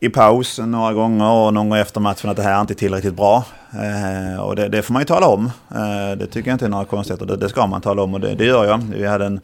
i 0.01 0.09
paus 0.09 0.59
några 0.59 0.93
gånger 0.93 1.31
och 1.31 1.55
någon 1.55 1.69
gång 1.69 1.79
efter 1.79 2.01
matchen 2.01 2.31
att 2.31 2.37
det 2.37 2.43
här 2.43 2.57
är 2.57 2.61
inte 2.61 2.75
tillräckligt 2.75 3.15
bra. 3.15 3.45
Eh, 3.73 4.41
och 4.41 4.57
det, 4.57 4.69
det, 4.69 4.83
får 4.83 4.93
man 4.93 5.03
ju 5.03 5.07
tala 5.07 5.27
om. 5.27 5.51
Eh, 5.71 6.19
det 6.19 6.27
tycker 6.27 6.51
jag 6.51 6.55
inte 6.55 6.65
är 6.65 6.69
några 6.69 6.85
konstigheter. 6.85 7.27
Det, 7.27 7.37
det 7.37 7.49
ska 7.49 7.67
man 7.67 7.81
tala 7.81 8.03
om 8.03 8.15
och 8.15 8.21
det, 8.21 8.35
det 8.35 8.45
gör 8.45 8.65
jag. 8.65 8.79
Vi 8.79 9.07
hade 9.07 9.27
en, 9.27 9.41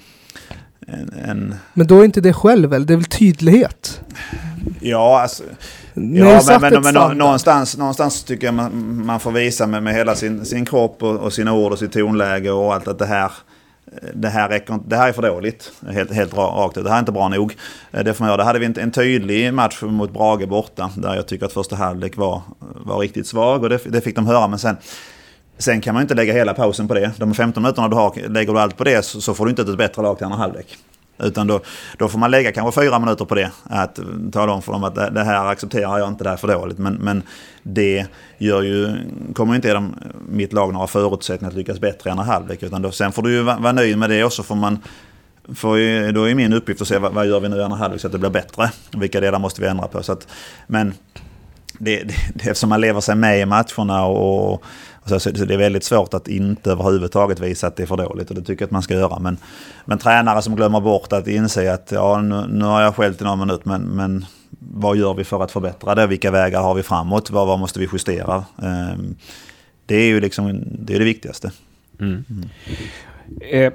en, 0.87 1.13
en... 1.29 1.55
Men 1.75 1.87
då 1.87 2.01
är 2.01 2.05
inte 2.05 2.21
det 2.21 2.33
själv 2.33 2.71
väl? 2.71 2.87
Det 2.87 2.93
är 2.93 2.97
väl 2.97 3.05
tydlighet? 3.05 4.01
Ja, 4.81 5.21
alltså... 5.23 5.43
Ja, 5.95 6.01
men, 6.03 6.61
men, 6.61 6.83
men, 6.83 6.95
men 6.95 7.19
någonstans, 7.19 7.77
någonstans 7.77 8.25
tycker 8.25 8.47
jag 8.47 8.55
man, 8.55 9.05
man 9.07 9.21
får 9.21 9.33
visa 9.33 9.67
med, 9.67 9.83
med 9.83 9.95
hela 9.95 10.15
sin, 10.15 10.45
sin 10.45 10.65
kropp 10.65 11.03
och, 11.03 11.17
och 11.17 11.33
sina 11.33 11.53
ord 11.53 11.73
och 11.73 11.79
sitt 11.79 11.93
tonläge 11.93 12.51
och 12.51 12.75
allt 12.75 12.89
att 12.89 12.99
det 12.99 13.07
här 13.07 13.33
det 14.15 14.29
här, 14.29 14.49
räcker, 14.49 14.79
det 14.87 14.97
här 14.97 15.09
är 15.09 15.13
för 15.13 15.23
dåligt. 15.23 15.73
Helt, 15.91 16.13
helt 16.13 16.35
rakt 16.35 16.77
ut. 16.77 16.85
Det 16.85 16.91
här 16.91 16.97
är 16.97 17.01
inte 17.01 17.13
bra 17.13 17.29
nog. 17.29 17.57
Eh, 17.93 18.05
det 18.05 18.15
får 18.15 18.25
man 18.25 18.29
göra. 18.29 18.37
Där 18.37 18.45
hade 18.45 18.59
vi 18.59 18.67
en, 18.67 18.79
en 18.79 18.91
tydlig 18.91 19.55
match 19.55 19.83
mot 19.83 20.13
Brage 20.13 20.49
borta. 20.49 20.91
Där 20.97 21.15
jag 21.15 21.27
tycker 21.27 21.47
att 21.47 21.53
första 21.53 21.77
halvlek 21.77 22.17
var, 22.17 22.43
var 22.59 22.99
riktigt 22.99 23.27
svag. 23.27 23.63
Och 23.63 23.69
det, 23.69 23.79
det 23.85 24.01
fick 24.01 24.17
de 24.17 24.27
höra. 24.27 24.49
Men 24.49 24.59
sen, 24.59 24.77
sen 25.59 25.81
kan 25.81 25.95
man 25.95 26.03
inte 26.03 26.15
lägga 26.15 26.33
hela 26.33 26.55
pausen 26.55 26.89
på 26.89 26.95
det. 26.95 27.13
De 27.17 27.35
15 27.35 27.63
minuterna 27.63 27.89
du 27.89 27.97
har, 27.97 28.29
lägger 28.29 28.53
du 28.53 28.61
allt 28.61 28.77
på 28.77 28.85
det 28.85 29.05
så, 29.05 29.21
så 29.21 29.35
får 29.35 29.45
du 29.45 29.51
inte 29.51 29.63
ett 29.63 29.79
bättre 29.79 30.03
lag 30.03 30.17
till 30.17 30.25
andra 30.25 30.39
halvlek. 30.39 30.79
Utan 31.23 31.47
då, 31.47 31.61
då 31.99 32.09
får 32.09 32.19
man 32.19 32.31
lägga 32.31 32.53
kanske 32.53 32.81
fyra 32.81 32.99
minuter 32.99 33.25
på 33.25 33.35
det. 33.35 33.51
Att 33.65 33.99
tala 34.33 34.53
om 34.53 34.63
för 34.63 34.73
dem 34.73 34.85
att 34.85 34.95
det, 34.95 35.25
här 35.25 35.47
accepterar 35.47 35.99
jag 35.99 36.09
inte, 36.09 36.25
det 36.25 36.31
här 36.31 36.37
är 36.37 36.41
för 36.41 36.49
dåligt. 36.49 36.79
Men, 36.79 36.95
men 36.95 37.23
det 37.63 38.07
gör 38.39 38.63
ju, 38.63 38.97
kommer 39.35 39.55
inte 39.55 39.69
ge 39.69 39.75
dem, 39.75 39.95
mitt 40.29 40.53
lag 40.53 40.73
några 40.73 40.87
förutsättningar 40.87 41.51
att 41.51 41.57
lyckas 41.57 41.81
bättre 41.81 42.09
i 42.09 42.11
andra 42.11 42.25
halvlek. 42.25 42.63
Utan 42.63 42.83
då, 42.83 42.91
sen 42.91 43.13
får 43.13 43.23
du 43.23 43.33
ju 43.33 43.43
vara, 43.43 43.59
vara 43.59 43.73
nöjd 43.73 43.99
med 43.99 44.11
det 44.11 44.25
och 44.25 44.33
så 44.33 44.43
får 44.43 44.55
man 44.55 44.79
för 45.55 46.13
då 46.13 46.29
är 46.29 46.35
min 46.35 46.53
uppgift 46.53 46.83
att 46.83 46.89
se 46.89 46.99
vad, 46.99 47.13
vad 47.13 47.27
gör 47.27 47.41
vi 47.41 47.49
nu 47.49 47.57
i 47.57 47.63
andra 47.63 47.79
halvlek 47.79 48.01
så 48.01 48.07
att 48.07 48.13
det 48.13 48.19
blir 48.19 48.31
bättre. 48.31 48.71
Vilka 48.93 49.21
delar 49.21 49.39
måste 49.39 49.61
vi 49.61 49.67
ändra 49.67 49.89
på. 49.89 50.03
Så 50.03 50.13
att, 50.13 50.29
men 50.67 50.95
det, 51.79 52.03
det, 52.03 52.15
eftersom 52.35 52.69
man 52.69 52.81
lever 52.81 53.01
sig 53.01 53.15
med 53.15 53.41
i 53.41 53.47
matcherna 53.47 54.05
och, 54.05 54.53
och 54.53 54.65
så, 55.05 55.21
så 55.21 55.31
det 55.31 55.55
är 55.55 55.59
väldigt 55.59 55.85
svårt 55.85 56.15
att 56.15 56.29
inte 56.29 56.71
överhuvudtaget 56.71 57.41
visa 57.41 57.67
att 57.67 57.77
det 57.77 57.83
är 57.83 57.87
för 57.87 57.97
dåligt 57.97 58.31
och 58.31 58.37
det 58.37 58.43
tycker 58.43 58.63
jag 58.63 58.67
att 58.67 58.71
man 58.71 58.83
ska 58.83 58.95
göra. 58.95 59.19
Men, 59.19 59.37
men 59.85 59.99
tränare 59.99 60.43
som 60.43 60.57
glömmer 60.57 60.81
bort 60.81 61.13
att 61.13 61.29
inse 61.29 61.73
att 61.73 61.93
ja, 61.93 62.21
nu, 62.21 62.47
nu 62.49 62.65
har 62.65 62.83
jag 62.83 62.97
skällt 62.97 63.21
i 63.21 63.25
någon 63.25 63.39
minut 63.39 63.65
men, 63.65 63.83
men 63.83 64.25
vad 64.59 64.97
gör 64.97 65.15
vi 65.15 65.25
för 65.25 65.43
att 65.43 65.53
förbättra 65.53 65.95
det? 65.95 66.07
Vilka 66.07 66.31
vägar 66.31 66.63
har 66.63 66.75
vi 66.75 66.83
framåt? 66.83 67.31
Vad, 67.31 67.47
vad 67.47 67.59
måste 67.59 67.79
vi 67.79 67.89
justera? 67.93 68.45
Um, 68.57 69.17
det 69.87 69.97
är 69.97 70.07
ju 70.07 70.21
liksom 70.21 70.63
det, 70.65 70.95
är 70.95 70.99
det 70.99 71.05
viktigaste. 71.05 71.53
Mm. 72.01 72.25
Mm. 72.31 72.49
Eh, 73.41 73.73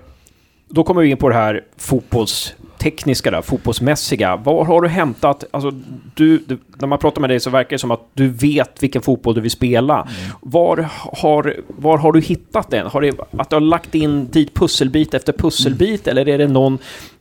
då 0.70 0.84
kommer 0.84 1.02
vi 1.02 1.10
in 1.10 1.18
på 1.18 1.30
det 1.30 1.36
här 1.36 1.64
fotbolls 1.78 2.56
tekniska, 2.78 3.32
där, 3.32 3.42
fotbollsmässiga. 3.42 4.36
Var 4.36 4.66
har 4.66 4.82
du 4.82 4.88
hämtat, 4.88 5.44
alltså 5.52 5.72
du, 6.16 6.38
du, 6.38 6.58
när 6.76 6.88
man 6.88 7.00
pratar 7.00 7.22
med 7.22 7.30
dig 7.30 7.40
så 7.40 7.50
verkar 7.50 7.70
det 7.70 7.80
som 7.80 7.92
att 7.92 8.08
du 8.14 8.28
vet 8.28 8.84
vilken 8.84 9.02
fotboll 9.02 9.36
du 9.36 9.42
vill 9.42 9.52
spela. 9.52 10.02
Mm. 10.02 10.32
Var, 10.42 10.90
har, 10.98 11.56
var 11.68 11.98
har 11.98 12.12
du 12.12 12.22
hittat 12.22 12.70
den? 12.70 12.88
Har 12.88 13.02
det, 13.02 13.20
att 13.38 13.50
du 13.50 13.56
har 13.56 13.62
lagt 13.62 13.96
in 13.96 14.28
dit 14.32 14.54
pusselbit 14.54 15.14
efter 15.14 15.34
pusselbit 15.34 16.08
mm. 16.08 16.12
eller 16.12 16.34
är 16.34 16.38
det 16.38 16.48
någon 16.48 16.78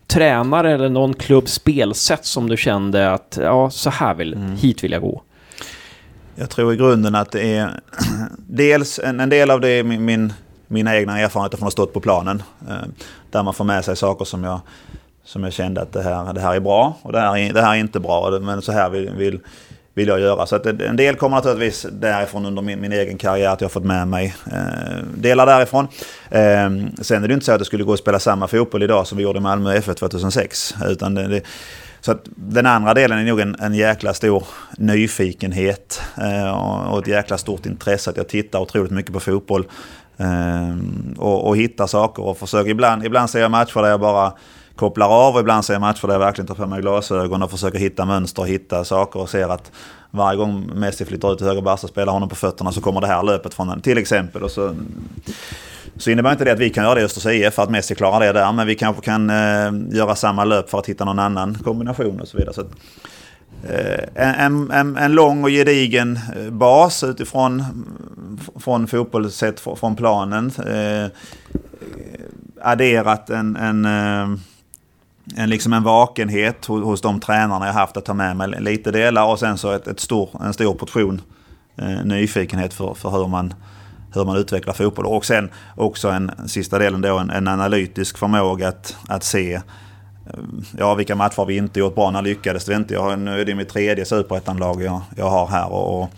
tränare 0.06 0.74
eller 0.74 0.88
någon 0.88 1.14
klubbs 1.14 1.52
spelsätt 1.52 2.24
som 2.24 2.48
du 2.48 2.56
kände 2.56 3.12
att 3.12 3.38
ja, 3.42 3.70
så 3.70 3.90
här 3.90 4.14
vill, 4.14 4.34
mm. 4.34 4.56
hit 4.56 4.84
vill 4.84 4.92
jag 4.92 5.02
gå? 5.02 5.22
Jag 6.34 6.50
tror 6.50 6.74
i 6.74 6.76
grunden 6.76 7.14
att 7.14 7.32
det 7.32 7.54
är 7.54 7.80
dels 8.46 8.98
en, 8.98 9.20
en 9.20 9.28
del 9.28 9.50
av 9.50 9.60
det 9.60 9.68
är 9.68 9.82
min, 9.82 10.04
min 10.04 10.32
mina 10.68 10.96
egna 10.96 11.18
erfarenheter 11.18 11.56
från 11.56 11.66
att 11.66 11.72
ha 11.72 11.84
stått 11.84 11.92
på 11.92 12.00
planen. 12.00 12.42
Eh, 12.68 12.88
där 13.30 13.42
man 13.42 13.54
får 13.54 13.64
med 13.64 13.84
sig 13.84 13.96
saker 13.96 14.24
som 14.24 14.44
jag 14.44 14.60
som 15.26 15.44
jag 15.44 15.52
kände 15.52 15.82
att 15.82 15.92
det 15.92 16.02
här, 16.02 16.32
det 16.32 16.40
här 16.40 16.54
är 16.54 16.60
bra 16.60 16.96
och 17.02 17.12
det 17.12 17.20
här, 17.20 17.52
det 17.52 17.62
här 17.62 17.74
är 17.74 17.78
inte 17.78 18.00
bra. 18.00 18.38
Men 18.40 18.62
så 18.62 18.72
här 18.72 18.90
vill, 18.90 19.10
vill, 19.10 19.40
vill 19.94 20.08
jag 20.08 20.20
göra. 20.20 20.46
Så 20.46 20.56
att 20.56 20.66
en 20.66 20.96
del 20.96 21.16
kommer 21.16 21.36
naturligtvis 21.36 21.86
därifrån 21.92 22.46
under 22.46 22.62
min, 22.62 22.80
min 22.80 22.92
egen 22.92 23.18
karriär. 23.18 23.50
Att 23.50 23.60
jag 23.60 23.68
har 23.68 23.70
fått 23.72 23.84
med 23.84 24.08
mig 24.08 24.34
eh, 24.52 25.04
delar 25.14 25.46
därifrån. 25.46 25.88
Eh, 26.30 26.70
sen 27.00 27.24
är 27.24 27.28
det 27.28 27.34
inte 27.34 27.46
så 27.46 27.52
att 27.52 27.58
det 27.58 27.64
skulle 27.64 27.84
gå 27.84 27.92
att 27.92 27.98
spela 27.98 28.18
samma 28.18 28.48
fotboll 28.48 28.82
idag 28.82 29.06
som 29.06 29.18
vi 29.18 29.24
gjorde 29.24 29.38
i 29.38 29.42
Malmö 29.42 29.74
FF 29.74 29.96
2006. 29.96 30.74
Utan 30.86 31.14
det, 31.14 31.28
det, 31.28 31.42
så 32.00 32.12
att 32.12 32.22
den 32.24 32.66
andra 32.66 32.94
delen 32.94 33.18
är 33.18 33.24
nog 33.24 33.40
en, 33.40 33.56
en 33.60 33.74
jäkla 33.74 34.14
stor 34.14 34.44
nyfikenhet 34.78 36.00
eh, 36.16 36.90
och 36.90 36.98
ett 36.98 37.08
jäkla 37.08 37.38
stort 37.38 37.66
intresse. 37.66 38.10
Att 38.10 38.16
jag 38.16 38.28
tittar 38.28 38.58
otroligt 38.58 38.92
mycket 38.92 39.12
på 39.12 39.20
fotboll. 39.20 39.64
Eh, 40.16 40.76
och, 41.16 41.48
och 41.48 41.56
hittar 41.56 41.86
saker 41.86 42.22
och 42.22 42.38
försöker. 42.38 42.70
Ibland, 42.70 43.06
ibland 43.06 43.30
ser 43.30 43.40
jag 43.40 43.50
matcher 43.50 43.82
där 43.82 43.88
jag 43.88 44.00
bara 44.00 44.32
kopplar 44.76 45.08
av 45.08 45.34
och 45.34 45.40
ibland 45.40 45.64
ser 45.64 45.74
jag 45.74 45.80
matcher 45.80 46.06
där 46.06 46.14
jag 46.14 46.18
verkligen 46.18 46.46
tar 46.46 46.54
på 46.54 46.66
mig 46.66 46.80
glasögon 46.80 47.42
och 47.42 47.50
försöker 47.50 47.78
hitta 47.78 48.04
mönster 48.04 48.42
och 48.42 48.48
hitta 48.48 48.84
saker 48.84 49.20
och 49.20 49.28
ser 49.28 49.48
att 49.48 49.72
varje 50.10 50.36
gång 50.36 50.70
Messi 50.74 51.04
flyttar 51.04 51.32
ut 51.32 51.38
till 51.38 51.46
höger 51.46 51.62
Barca 51.62 51.88
spelar 51.88 52.12
honom 52.12 52.28
på 52.28 52.34
fötterna 52.34 52.72
så 52.72 52.80
kommer 52.80 53.00
det 53.00 53.06
här 53.06 53.22
löpet 53.22 53.54
från 53.54 53.68
honom. 53.68 53.82
till 53.82 53.98
exempel. 53.98 54.42
Och 54.42 54.50
så, 54.50 54.74
så 55.96 56.10
innebär 56.10 56.32
inte 56.32 56.44
det 56.44 56.52
att 56.52 56.58
vi 56.58 56.70
kan 56.70 56.84
göra 56.84 56.94
det 56.94 57.00
i 57.00 57.04
Östers 57.04 57.26
IF 57.26 57.54
för 57.54 57.62
att 57.62 57.70
Messi 57.70 57.94
klarar 57.94 58.20
det 58.20 58.32
där. 58.32 58.52
Men 58.52 58.66
vi 58.66 58.74
kanske 58.74 59.02
kan 59.02 59.30
eh, 59.30 59.96
göra 59.96 60.14
samma 60.14 60.44
löp 60.44 60.70
för 60.70 60.78
att 60.78 60.86
hitta 60.86 61.04
någon 61.04 61.18
annan 61.18 61.54
kombination 61.54 62.20
och 62.20 62.28
så 62.28 62.36
vidare. 62.36 62.54
Så 62.54 62.60
att, 62.60 62.70
eh, 63.68 64.44
en, 64.44 64.70
en, 64.70 64.96
en, 64.96 65.12
lång 65.12 65.44
och 65.44 65.50
gedigen 65.50 66.18
eh, 66.36 66.50
bas 66.50 67.04
utifrån 67.04 67.64
från 68.60 68.86
fotboll 68.86 69.30
sett 69.30 69.60
från 69.60 69.96
planen. 69.96 70.52
Eh, 70.66 71.04
eh, 71.04 71.10
adderat 72.62 73.30
en, 73.30 73.56
en 73.56 73.86
en, 75.34 75.50
liksom 75.50 75.72
en 75.72 75.82
vakenhet 75.82 76.64
hos, 76.66 76.84
hos 76.84 77.00
de 77.00 77.20
tränarna 77.20 77.66
jag 77.66 77.72
haft 77.72 77.96
att 77.96 78.04
ta 78.04 78.14
med 78.14 78.36
mig 78.36 78.48
lite 78.60 78.90
delar 78.90 79.26
och 79.26 79.38
sen 79.38 79.58
så 79.58 79.70
ett, 79.70 79.86
ett 79.86 80.00
stor, 80.00 80.30
en 80.44 80.52
stor 80.52 80.74
portion 80.74 81.20
eh, 81.76 82.04
nyfikenhet 82.04 82.74
för, 82.74 82.94
för 82.94 83.10
hur, 83.10 83.28
man, 83.28 83.54
hur 84.14 84.24
man 84.24 84.36
utvecklar 84.36 84.74
fotboll. 84.74 85.06
Och 85.06 85.26
sen 85.26 85.50
också 85.76 86.08
en 86.08 86.30
sista 86.46 86.78
delen 86.78 87.00
då 87.00 87.18
en, 87.18 87.30
en 87.30 87.48
analytisk 87.48 88.18
förmåga 88.18 88.68
att, 88.68 88.96
att 89.08 89.24
se 89.24 89.54
eh, 89.54 89.60
Ja, 90.78 90.94
vilka 90.94 91.14
matcher 91.14 91.36
har 91.36 91.46
vi 91.46 91.56
inte 91.56 91.80
gjort 91.80 91.94
bra? 91.94 92.10
När 92.10 92.22
lyckades 92.22 92.68
vi 92.68 92.74
inte? 92.74 92.94
Jag 92.94 93.02
har, 93.02 93.16
nu 93.16 93.40
är 93.40 93.44
det 93.44 93.54
mitt 93.54 93.68
tredje 93.68 94.04
superettanlag 94.04 94.82
jag, 94.82 95.00
jag 95.16 95.30
har 95.30 95.46
här. 95.46 95.72
Och, 95.72 96.02
och 96.02 96.10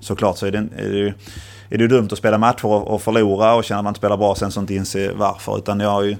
såklart 0.00 0.38
så 0.38 0.46
är 0.46 0.50
det, 0.50 0.58
är 0.76 0.88
det, 0.88 0.98
ju, 0.98 1.12
är 1.70 1.78
det 1.78 1.88
dumt 1.88 2.08
att 2.12 2.18
spela 2.18 2.38
matcher 2.38 2.66
och, 2.66 2.88
och 2.88 3.02
förlora 3.02 3.54
och 3.54 3.64
känna 3.64 3.78
att 3.78 3.84
man 3.84 3.90
inte 3.90 3.98
spelar 3.98 4.16
bra 4.16 4.34
sen 4.34 4.52
så 4.52 4.60
inte 4.60 4.74
inse 4.74 5.12
varför. 5.12 5.58
Utan 5.58 5.80
jag 5.80 5.90
har 5.90 6.02
ju 6.02 6.16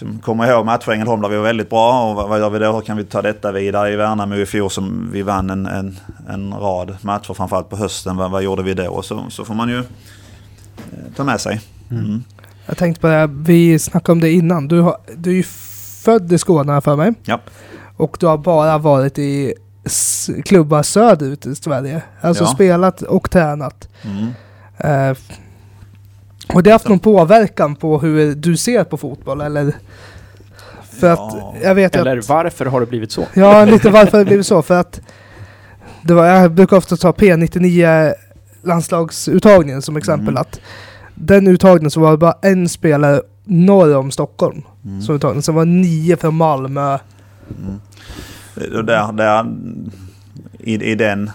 liksom, 0.00 0.18
kommer 0.18 0.50
ihåg 0.50 0.66
matcher 0.66 0.90
i 0.90 0.94
Ängelholm 0.94 1.22
där 1.22 1.28
vi 1.28 1.36
var 1.36 1.42
väldigt 1.42 1.70
bra 1.70 2.10
och 2.10 2.28
vad, 2.28 2.40
gör 2.40 2.50
vi 2.50 2.58
då? 2.58 2.72
Hur 2.72 2.80
kan 2.80 2.96
vi 2.96 3.04
ta 3.04 3.22
detta 3.22 3.52
vidare? 3.52 3.92
I 3.92 3.96
Värnamo 3.96 4.34
i 4.34 4.46
fjol 4.46 4.70
som 4.70 5.10
vi 5.12 5.22
vann 5.22 5.50
en, 5.50 5.66
en, 5.66 5.98
en 6.28 6.54
rad 6.54 6.96
matcher 7.00 7.34
framförallt 7.34 7.68
på 7.68 7.76
hösten. 7.76 8.16
Vad, 8.16 8.30
vad 8.30 8.42
gjorde 8.42 8.62
vi 8.62 8.74
då? 8.74 9.02
Så, 9.02 9.26
så 9.30 9.44
får 9.44 9.54
man 9.54 9.68
ju 9.68 9.78
eh, 9.78 9.84
ta 11.16 11.24
med 11.24 11.40
sig. 11.40 11.60
Mm. 11.90 12.04
Mm. 12.04 12.24
Jag 12.66 12.76
tänkte 12.76 13.00
på 13.00 13.06
det, 13.06 13.30
vi 13.32 13.78
snackade 13.78 14.12
om 14.12 14.20
det 14.20 14.30
innan. 14.32 14.68
Du, 14.68 14.80
har, 14.80 14.96
du 15.16 15.30
är 15.30 15.34
ju 15.34 15.42
född 16.04 16.32
i 16.32 16.38
Skåne 16.38 16.80
för 16.80 16.96
mig. 16.96 17.14
Ja. 17.24 17.40
Och 17.96 18.16
du 18.20 18.26
har 18.26 18.38
bara 18.38 18.78
varit 18.78 19.18
i 19.18 19.54
klubbar 20.44 20.82
söderut 20.82 21.46
i 21.46 21.54
Sverige. 21.54 22.02
Alltså 22.20 22.44
ja. 22.44 22.48
spelat 22.48 23.02
och 23.02 23.30
tränat. 23.30 23.88
Mm. 24.02 24.26
Uh, 25.10 25.16
och 26.54 26.62
det 26.62 26.70
har 26.70 26.74
haft 26.74 26.88
någon 26.88 26.98
påverkan 26.98 27.76
på 27.76 27.98
hur 27.98 28.34
du 28.34 28.56
ser 28.56 28.84
på 28.84 28.96
fotboll 28.96 29.40
eller? 29.40 29.74
För 30.90 31.06
ja. 31.06 31.12
att 31.12 31.62
jag 31.62 31.74
vet 31.74 31.96
Eller 31.96 32.18
att, 32.18 32.28
varför 32.28 32.66
har 32.66 32.80
det 32.80 32.86
blivit 32.86 33.12
så? 33.12 33.26
Ja, 33.34 33.64
lite 33.70 33.90
varför 33.90 34.12
har 34.12 34.18
det 34.18 34.24
blivit 34.24 34.46
så. 34.46 34.62
För 34.62 34.80
att 34.80 35.00
det 36.02 36.14
var, 36.14 36.26
jag 36.26 36.52
brukar 36.52 36.76
ofta 36.76 36.96
ta 36.96 37.12
P99 37.12 38.12
landslagsuttagningen 38.62 39.82
som 39.82 39.96
exempel. 39.96 40.28
Mm. 40.28 40.40
att 40.40 40.60
Den 41.14 41.46
uttagningen 41.46 41.90
så 41.90 42.00
var 42.00 42.10
det 42.10 42.16
bara 42.16 42.34
en 42.42 42.68
spelare 42.68 43.22
norr 43.44 43.96
om 43.96 44.10
Stockholm. 44.10 44.62
Mm. 44.84 45.02
Som 45.02 45.14
uttagning. 45.16 45.42
Sen 45.42 45.54
var 45.54 45.64
det 45.64 45.70
nio 45.70 46.16
från 46.16 46.34
Malmö. 46.34 46.98
Mm. 47.58 47.80
Där, 48.86 49.12
där, 49.12 49.46
i, 50.58 50.90
I 50.92 50.94
den 50.94 51.30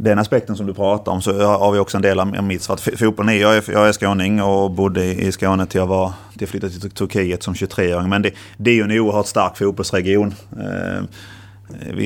den 0.00 0.18
aspekten 0.18 0.56
som 0.56 0.66
du 0.66 0.74
pratar 0.74 1.12
om 1.12 1.22
så 1.22 1.46
har 1.46 1.72
vi 1.72 1.78
också 1.78 1.96
en 1.96 2.02
del 2.02 2.20
av 2.20 2.44
mitt. 2.44 2.66
För 2.66 2.96
fotbollen 2.96 3.34
är, 3.34 3.40
jag 3.40 3.56
är, 3.56 3.64
jag 3.72 3.88
är 3.88 3.92
skåning 3.92 4.42
och 4.42 4.70
bodde 4.70 5.04
i 5.04 5.32
Skåne 5.32 5.66
till 5.66 5.78
jag, 5.78 5.86
var, 5.86 6.12
till 6.32 6.40
jag 6.40 6.48
flyttade 6.48 6.72
till 6.72 6.90
Turkiet 6.90 7.42
som 7.42 7.54
23-åring. 7.54 8.08
Men 8.08 8.22
det, 8.22 8.30
det 8.56 8.70
är 8.70 8.74
ju 8.74 8.82
en 8.82 9.00
oerhört 9.00 9.26
stark 9.26 9.56
fotbollsregion. 9.56 10.34
Eh, 10.60 11.02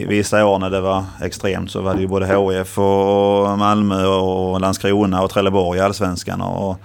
vissa 0.08 0.46
år 0.46 0.58
när 0.58 0.70
det 0.70 0.80
var 0.80 1.04
extremt 1.22 1.70
så 1.70 1.80
var 1.80 1.94
det 1.94 2.00
ju 2.00 2.06
både 2.06 2.26
HIF 2.26 2.78
och 2.78 3.58
Malmö 3.58 4.06
och 4.06 4.60
Landskrona 4.60 5.22
och 5.22 5.30
Trelleborg 5.30 5.78
i 5.78 5.82
Allsvenskan. 5.82 6.40
Och, 6.40 6.78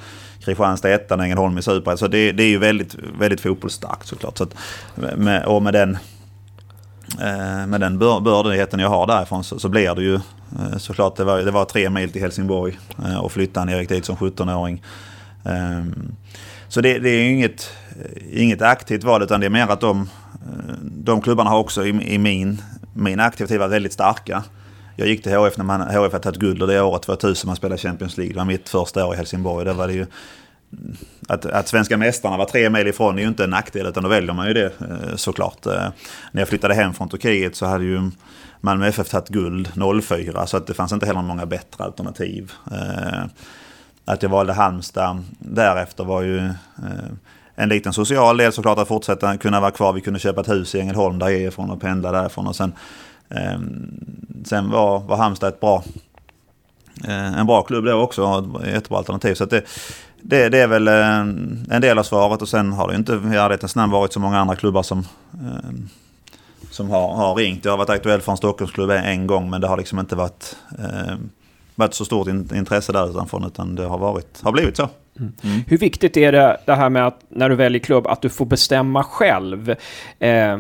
Kristianstad 0.48 0.90
ettan, 0.90 1.20
Ängelholm 1.20 1.58
i 1.58 1.62
Superettan. 1.62 1.98
Så 1.98 2.08
det, 2.08 2.32
det, 2.32 2.44
är 2.44 2.48
ju 2.48 2.58
väldigt, 2.58 2.96
väldigt 3.20 3.42
fotbollsstarkt 3.42 4.08
såklart. 4.08 4.38
Så 4.38 4.44
att, 4.44 4.56
med, 5.18 5.46
och 5.46 5.62
med 5.62 5.74
den, 5.74 5.98
Eh, 7.22 7.68
med 7.68 7.82
den 7.82 8.00
bör, 8.00 8.20
bördigheten 8.20 8.80
jag 8.80 8.90
har 8.90 9.08
därifrån 9.08 9.44
så, 9.44 9.60
så 9.60 9.70
blir 9.70 9.96
det 9.96 10.02
ju 10.02 10.16
eh, 10.16 10.78
såklart. 10.78 11.16
Det 11.16 11.24
var, 11.24 11.38
det 11.38 11.52
var 11.52 11.66
tre 11.66 11.90
mil 11.90 12.12
till 12.12 12.22
Helsingborg 12.22 12.80
eh, 13.06 13.18
och 13.18 13.32
flyttade 13.32 13.72
Erik 13.72 13.90
dit 13.90 14.06
som 14.06 14.16
17-åring. 14.16 14.84
Ehm, 15.46 16.16
så 16.68 16.82
det, 16.82 17.00
det, 17.00 17.10
är 17.10 17.24
ju 17.24 17.34
inget, 17.34 17.70
inget 18.32 18.62
aktivt 18.62 19.04
val 19.04 19.24
utan 19.24 19.40
det 19.40 19.46
är 19.46 19.50
mer 19.50 19.68
att 19.68 19.82
de, 19.82 20.02
eh, 20.34 20.76
de 20.82 21.22
klubbarna 21.22 21.50
har 21.50 21.60
också 21.60 21.86
i, 21.86 21.90
i 21.90 22.18
min, 22.18 22.62
min 22.94 23.20
aktivitet 23.20 23.60
varit 23.60 23.72
väldigt 23.72 23.94
starka. 23.94 24.44
Jag 24.96 25.08
gick 25.08 25.24
till 25.24 25.38
HF 25.38 25.58
när 25.58 25.66
man, 25.66 25.82
HF 25.82 25.94
hade 25.96 26.20
tagit 26.20 26.40
guld 26.40 26.62
och 26.62 26.68
det 26.68 26.82
året 26.82 27.02
2000 27.02 27.48
man 27.48 27.56
spelade 27.56 27.82
Champions 27.82 28.18
League. 28.18 28.34
Det 28.34 28.38
var 28.38 28.46
mitt 28.46 28.70
första 28.70 29.06
år 29.06 29.14
i 29.14 29.18
Helsingborg. 29.18 29.66
Där 29.66 29.74
var 29.74 29.88
det 29.88 29.94
ju, 29.94 30.06
att, 31.28 31.46
att 31.46 31.68
svenska 31.68 31.98
mästarna 31.98 32.38
var 32.38 32.46
tre 32.46 32.70
mil 32.70 32.88
ifrån 32.88 33.18
är 33.18 33.22
ju 33.22 33.28
inte 33.28 33.44
en 33.44 33.50
nackdel 33.50 33.88
utan 33.88 34.04
då 34.04 34.10
väljer 34.10 34.34
man 34.34 34.48
ju 34.48 34.54
det 34.54 34.66
eh, 34.66 35.16
såklart. 35.16 35.66
Eh, 35.66 35.90
när 36.32 36.42
jag 36.42 36.48
flyttade 36.48 36.74
hem 36.74 36.94
från 36.94 37.10
Turkiet 37.10 37.56
så 37.56 37.66
hade 37.66 37.84
ju 37.84 38.12
Malmö 38.62 38.88
FF 38.88 39.10
tagit 39.10 39.30
guld 39.30 39.72
04 40.04 40.48
så 40.48 40.58
att 40.58 40.68
det 40.68 40.74
fanns 40.74 40.92
inte 40.92 41.06
heller 41.06 41.22
många 41.22 41.46
bättre 41.46 41.84
alternativ. 41.84 42.52
Eh, 42.72 43.26
att 44.06 44.24
jag 44.24 44.30
valde 44.30 44.54
Halmstad 44.54 45.24
därefter 45.40 46.04
var 46.04 46.22
ju 46.22 46.50
en 47.56 47.70
liten 47.70 47.94
social 47.94 48.38
del 48.38 48.52
såklart 48.52 48.78
att 48.78 48.88
fortsätta 48.88 49.38
kunna 49.38 49.60
vara 49.60 49.72
kvar. 49.72 49.94
Vi 49.94 50.02
kunde 50.02 50.20
köpa 50.20 50.42
ett 50.42 50.50
hus 50.50 50.76
i 50.76 50.80
Ängelholm 50.80 51.20
där 51.20 51.30
jag 51.30 51.42
är 51.42 51.48
ifrån 51.48 51.70
och 51.70 51.82
pendla 51.82 52.12
därifrån. 52.12 52.48
Och 52.48 52.56
sen 52.56 52.74
sen 54.46 54.70
var, 54.70 55.00
var 55.00 55.18
Halmstad 55.18 55.50
ett 55.50 55.60
bra, 55.60 55.84
en 57.08 57.46
bra 57.46 57.62
klubb 57.62 57.86
då 57.86 57.94
också, 57.94 58.46
ett 58.64 58.74
jättebra 58.74 58.98
alternativ. 58.98 59.36
Så 59.36 59.46
det, 59.46 59.64
det, 60.30 60.50
det, 60.50 60.58
är 60.58 60.68
väl 60.68 60.88
eh, 60.88 61.20
en, 61.76 61.82
del 61.82 62.00
av 62.00 62.04
svaret 62.04 62.42
och 62.42 62.50
sen 62.50 62.74
har 62.74 62.88
det 62.88 62.96
inte 62.96 63.14
i 63.14 63.36
ärlighetens 63.36 63.76
namn 63.76 63.92
varit 63.92 64.14
så 64.14 64.20
många 64.20 64.40
andra 64.40 64.56
klubbar 64.56 64.84
som, 64.84 65.00
eh, 65.34 65.70
som 66.72 66.90
har, 66.90 67.16
har 67.16 67.36
ringt. 67.36 67.66
Jag 67.66 67.72
har 67.72 67.78
varit 67.78 67.90
aktuell 67.90 68.22
för 68.22 68.32
en 68.32 68.38
Stockholmsklubb 68.38 68.90
en 68.90 69.28
gång 69.28 69.50
men 69.50 69.62
det 69.62 69.68
har 69.68 69.78
liksom 69.78 70.00
inte 70.00 70.16
varit, 70.16 70.56
eh, 70.80 71.16
varit 71.76 71.94
så 71.94 72.06
stort 72.06 72.28
intresse 72.28 72.92
där 72.92 73.10
utanför 73.10 73.48
utan 73.48 73.76
det 73.76 73.86
har, 73.86 73.98
varit, 73.98 74.42
har 74.42 74.52
blivit 74.52 74.78
så. 74.78 74.90
Mm. 75.20 75.64
Hur 75.68 75.78
viktigt 75.78 76.18
är 76.18 76.32
det, 76.32 76.58
det 76.66 76.76
här 76.76 76.90
med 76.90 77.08
att 77.08 77.20
när 77.30 77.50
du 77.50 77.56
väljer 77.56 77.80
klubb, 77.80 78.08
att 78.08 78.22
du 78.22 78.30
får 78.30 78.46
bestämma 78.46 79.04
själv? 79.04 79.76
Eh, 80.20 80.58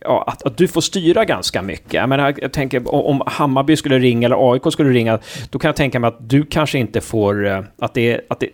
ja, 0.00 0.24
att, 0.26 0.42
att, 0.42 0.56
du 0.56 0.68
får 0.68 0.80
styra 0.80 1.24
ganska 1.24 1.62
mycket. 1.62 1.92
Jag, 1.92 2.08
menar, 2.08 2.34
jag 2.36 2.52
tänker 2.52 2.94
om 2.94 3.22
Hammarby 3.26 3.76
skulle 3.76 3.98
ringa 3.98 4.26
eller 4.26 4.52
AIK 4.52 4.72
skulle 4.72 4.90
ringa, 4.90 5.18
då 5.50 5.58
kan 5.58 5.68
jag 5.68 5.76
tänka 5.76 6.00
mig 6.00 6.08
att 6.08 6.30
du 6.30 6.44
kanske 6.44 6.78
inte 6.78 7.00
får... 7.00 7.46
Eh, 7.46 7.60
att 7.78 7.94
det, 7.94 8.20
att 8.28 8.40
det, 8.40 8.48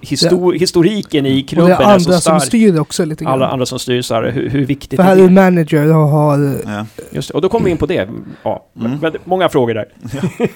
histor, 0.00 0.54
ja. 0.54 0.58
historiken 0.58 1.26
i 1.26 1.42
klubben 1.42 1.72
är, 1.72 1.98
så 1.98 2.00
stark. 2.00 2.06
Och 2.06 2.08
det 2.08 2.12
är 2.12 2.30
andra 2.32 2.40
som 2.40 2.40
styr 2.40 2.80
också 2.80 3.04
lite 3.04 3.24
grann. 3.24 3.32
Alla 3.32 3.48
andra 3.48 3.66
som 3.66 3.78
styr, 3.78 4.02
så 4.02 4.14
här, 4.14 4.30
hur, 4.30 4.48
hur 4.48 4.66
viktigt 4.66 4.96
För 4.96 5.02
här 5.02 5.16
är 5.16 5.28
manager 5.28 5.96
och 5.96 6.08
har... 6.08 6.56
Ja. 6.64 6.86
Just 7.10 7.28
det, 7.28 7.34
och 7.34 7.40
då 7.40 7.48
kommer 7.48 7.64
vi 7.64 7.70
in 7.70 7.76
på 7.76 7.86
det. 7.86 8.08
Ja, 8.42 8.66
mm. 8.80 8.98
men, 9.02 9.12
många 9.24 9.48
frågor 9.48 9.74
där. 9.74 9.88
Ja, 10.12 10.46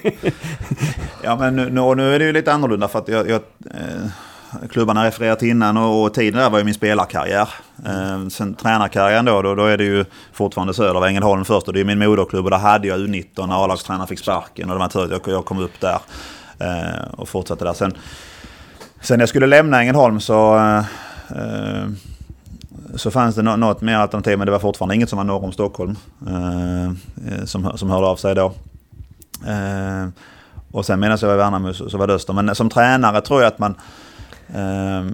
ja 1.25 1.37
men 1.37 1.57
nu, 1.57 1.95
nu 1.97 2.15
är 2.15 2.19
det 2.19 2.25
ju 2.25 2.33
lite 2.33 2.53
annorlunda 2.53 2.89
för 2.89 2.99
att 2.99 3.09
jag... 3.09 3.31
jag 3.31 3.41
eh 3.75 3.82
Eh, 3.83 4.69
klubbarna 4.71 5.07
refererat 5.07 5.43
innan 5.43 5.77
och, 5.77 6.03
och 6.03 6.15
tiden 6.15 6.41
där 6.41 6.51
var 6.51 6.59
ju 6.59 6.65
min 6.65 6.75
spelarkarriär. 6.75 7.49
Eh, 7.87 8.29
sen 8.29 8.55
tränarkarriären 8.55 9.25
då, 9.25 9.43
då, 9.43 9.55
då, 9.55 9.65
är 9.65 9.79
det 9.79 9.85
ju 9.85 10.05
fortfarande 10.33 10.75
söder 10.75 10.95
av 10.95 11.05
Ängelholm 11.05 11.45
först 11.45 11.69
och 11.69 11.75
det 11.75 11.81
är 11.81 11.85
min 11.85 11.99
moderklubb 11.99 12.45
och 12.45 12.51
där 12.51 12.59
hade 12.59 12.89
jag 12.89 13.01
U19 13.01 13.47
när 13.47 13.65
A-lagstränaren 13.65 14.07
fick 14.07 14.19
sparken 14.19 14.71
och 14.71 14.75
det 14.75 14.81
var 14.81 14.89
tur 14.89 15.05
att 15.05 15.11
jag, 15.11 15.35
jag 15.35 15.45
kom 15.45 15.59
upp 15.59 15.81
där 15.81 15.99
eh, 16.59 17.05
och 17.11 17.29
fortsatte 17.29 17.65
där. 17.65 17.73
Sen, 17.73 17.95
sen 19.01 19.21
jag 19.21 19.29
skulle 19.29 19.47
lämna 19.47 19.81
Ängelholm 19.81 20.21
så 20.21 20.57
eh, 20.57 21.89
så 22.97 23.11
fanns 23.11 23.35
det 23.35 23.43
något 23.43 23.81
mer 23.81 23.97
alternativ 23.97 24.39
men 24.39 24.47
det 24.47 24.53
var 24.53 24.59
fortfarande 24.59 24.95
inget 24.95 25.09
som 25.09 25.17
var 25.17 25.25
norr 25.25 25.45
om 25.45 25.53
Stockholm. 25.53 25.97
Eh, 26.27 26.93
som, 27.45 27.79
som 27.79 27.91
hörde 27.91 28.07
av 28.07 28.17
sig 28.17 28.35
då. 28.35 28.53
Eh, 29.47 30.09
och 30.73 30.87
sen 30.87 31.01
medan 31.01 31.19
jag 31.21 31.29
var 31.29 31.35
i 31.35 31.39
Värnamo 31.39 31.75
så, 31.75 31.91
så 31.91 31.99
var 31.99 32.07
det 32.07 32.15
Öster. 32.15 32.33
Men 32.33 32.55
som 32.55 32.71
tränare 32.71 33.21
tror 33.21 33.43
jag 33.43 33.49
att 33.49 33.59
man 33.59 33.75
Eh, 34.55 35.05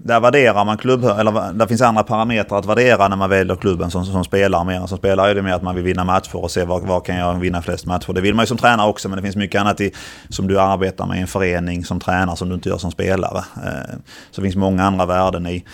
där 0.00 0.20
värderar 0.20 0.64
man 0.64 0.78
klubb, 0.78 1.04
eller 1.04 1.52
där 1.52 1.66
finns 1.66 1.82
andra 1.82 2.02
parametrar 2.02 2.58
att 2.58 2.66
värdera 2.66 3.08
när 3.08 3.16
man 3.16 3.30
väljer 3.30 3.56
klubben 3.56 3.90
som, 3.90 4.04
som 4.04 4.24
spelare. 4.24 4.64
Mer. 4.64 4.86
Som 4.86 4.98
spelare 4.98 5.30
är 5.30 5.34
det 5.34 5.42
mer 5.42 5.52
att 5.52 5.62
man 5.62 5.74
vill 5.74 5.84
vinna 5.84 6.04
matcher 6.04 6.36
och 6.36 6.50
se 6.50 6.64
var, 6.64 6.80
var 6.80 7.00
kan 7.00 7.16
jag 7.16 7.34
vinna 7.34 7.62
flest 7.62 7.86
matcher. 7.86 8.12
Det 8.12 8.20
vill 8.20 8.34
man 8.34 8.42
ju 8.42 8.46
som 8.46 8.56
tränare 8.56 8.88
också 8.88 9.08
men 9.08 9.16
det 9.16 9.22
finns 9.22 9.36
mycket 9.36 9.60
annat 9.60 9.80
i, 9.80 9.92
som 10.28 10.48
du 10.48 10.60
arbetar 10.60 11.06
med 11.06 11.18
i 11.18 11.20
en 11.20 11.26
förening 11.26 11.84
som 11.84 12.00
tränare 12.00 12.36
som 12.36 12.48
du 12.48 12.54
inte 12.54 12.68
gör 12.68 12.78
som 12.78 12.90
spelare. 12.90 13.38
Eh, 13.38 13.96
så 14.30 14.40
det 14.40 14.42
finns 14.42 14.56
många 14.56 14.84
andra 14.84 15.06
värden 15.06 15.46
i, 15.46 15.64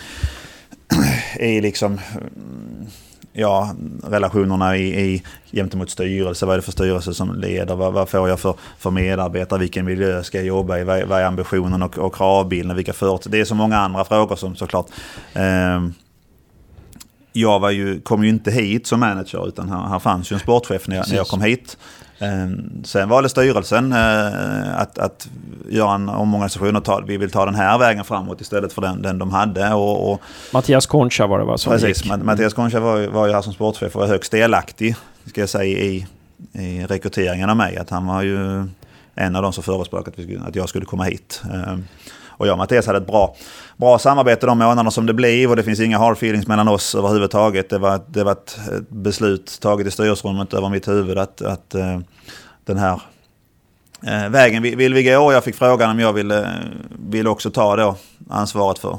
i 1.40 1.60
liksom 1.60 2.00
ja, 3.36 3.74
relationerna 4.02 4.76
i, 4.76 5.00
i, 5.04 5.22
gentemot 5.52 5.90
styrelse. 5.90 6.46
Vad 6.46 6.52
är 6.52 6.58
det 6.58 6.62
för 6.62 6.72
styrelse 6.72 7.14
som 7.14 7.34
leder? 7.34 7.76
Vad, 7.76 7.92
vad 7.92 8.08
får 8.08 8.28
jag 8.28 8.40
för, 8.40 8.54
för 8.78 8.90
medarbetare? 8.90 9.58
Vilken 9.58 9.84
miljö 9.84 10.22
ska 10.22 10.38
jag 10.38 10.46
jobba 10.46 10.78
i? 10.78 10.84
Vad, 10.84 11.02
vad 11.02 11.20
är 11.20 11.24
ambitionen 11.24 11.82
och, 11.82 11.98
och 11.98 12.14
kravbilden? 12.14 12.76
Vilka 12.76 12.92
förutsättningar? 12.92 13.38
Det 13.38 13.40
är 13.40 13.44
så 13.44 13.54
många 13.54 13.78
andra 13.78 14.04
frågor 14.04 14.36
som 14.36 14.56
såklart. 14.56 14.86
Eh, 15.32 15.80
jag 17.32 17.60
var 17.60 17.70
ju, 17.70 18.00
kom 18.00 18.24
ju 18.24 18.30
inte 18.30 18.50
hit 18.50 18.86
som 18.86 19.00
manager 19.00 19.48
utan 19.48 19.68
här, 19.68 19.88
här 19.88 19.98
fanns 19.98 20.32
ju 20.32 20.34
en 20.34 20.40
sportchef 20.40 20.88
när 20.88 20.96
jag, 20.96 21.08
när 21.08 21.16
jag 21.16 21.26
kom 21.26 21.42
hit. 21.42 21.76
Ehm, 22.18 22.84
sen 22.84 23.08
valde 23.08 23.28
styrelsen 23.28 23.92
eh, 23.92 24.80
att, 24.80 24.98
att 24.98 25.28
göra 25.68 25.94
en 25.94 26.08
omorganisation 26.08 26.76
och 26.76 26.84
ta, 26.84 27.00
vi 27.06 27.16
vill 27.16 27.30
ta 27.30 27.44
den 27.44 27.54
här 27.54 27.78
vägen 27.78 28.04
framåt 28.04 28.40
istället 28.40 28.72
för 28.72 28.82
den, 28.82 29.02
den 29.02 29.18
de 29.18 29.30
hade. 29.30 29.74
Och, 29.74 30.12
och 30.12 30.20
Mattias 30.52 30.86
Concha 30.86 31.26
var 31.26 31.38
det 31.38 31.44
va? 31.44 31.58
Som 31.58 31.72
precis, 31.72 32.04
gick. 32.04 32.16
Mattias 32.22 32.54
Concha 32.54 32.80
var, 32.80 33.06
var 33.06 33.26
ju 33.26 33.32
här 33.32 33.42
som 33.42 33.52
sportchef 33.52 33.96
och 33.96 34.00
var 34.00 34.08
högst 34.08 34.32
delaktig 34.32 34.96
ska 35.26 35.40
jag 35.40 35.48
säga, 35.48 35.78
i, 35.78 36.06
i 36.52 36.86
rekryteringen 36.86 37.50
av 37.50 37.56
mig. 37.56 37.76
Att 37.76 37.90
han 37.90 38.06
var 38.06 38.22
ju 38.22 38.66
en 39.14 39.36
av 39.36 39.42
de 39.42 39.52
som 39.52 39.62
förespråkade 39.62 40.40
att 40.46 40.56
jag 40.56 40.68
skulle 40.68 40.84
komma 40.84 41.04
hit. 41.04 41.42
Och 42.36 42.46
jag 42.46 42.52
och 42.52 42.58
Mattias 42.58 42.86
hade 42.86 42.98
ett 42.98 43.06
bra, 43.06 43.36
bra 43.76 43.98
samarbete 43.98 44.46
de 44.46 44.58
månaderna 44.58 44.90
som 44.90 45.06
det 45.06 45.14
blev 45.14 45.50
och 45.50 45.56
det 45.56 45.62
finns 45.62 45.80
inga 45.80 45.98
hard 45.98 46.16
feelings 46.16 46.46
mellan 46.46 46.68
oss 46.68 46.94
överhuvudtaget. 46.94 47.70
Det 47.70 47.78
var, 47.78 48.00
det 48.06 48.24
var 48.24 48.32
ett 48.32 48.58
beslut 48.88 49.58
taget 49.60 49.86
i 49.86 49.90
styrelserummet 49.90 50.54
över 50.54 50.68
mitt 50.68 50.88
huvud 50.88 51.18
att, 51.18 51.42
att 51.42 51.74
eh, 51.74 51.98
den 52.64 52.78
här 52.78 53.00
eh, 54.06 54.28
vägen 54.28 54.62
vill 54.62 54.94
vi 54.94 55.02
gå. 55.02 55.32
Jag 55.32 55.44
fick 55.44 55.56
frågan 55.56 55.90
om 55.90 56.00
jag 56.00 56.12
ville, 56.12 56.42
eh, 56.42 56.48
ville 57.08 57.28
också 57.28 57.50
ta 57.50 57.76
då 57.76 57.96
ansvaret 58.30 58.78
för, 58.78 58.98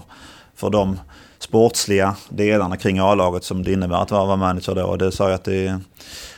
för 0.56 0.70
de 0.70 1.00
sportsliga 1.40 2.16
delarna 2.30 2.78
kring 2.78 3.00
A-laget 3.00 3.44
som 3.44 3.64
det 3.64 3.72
innebär 3.74 4.02
att 4.02 4.12
vara 4.12 4.36
manager 4.36 4.76
då. 4.76 4.86
Och 4.86 4.98
det 4.98 5.12
sa 5.12 5.24
jag 5.24 5.36
att 5.36 5.44
det, 5.44 5.80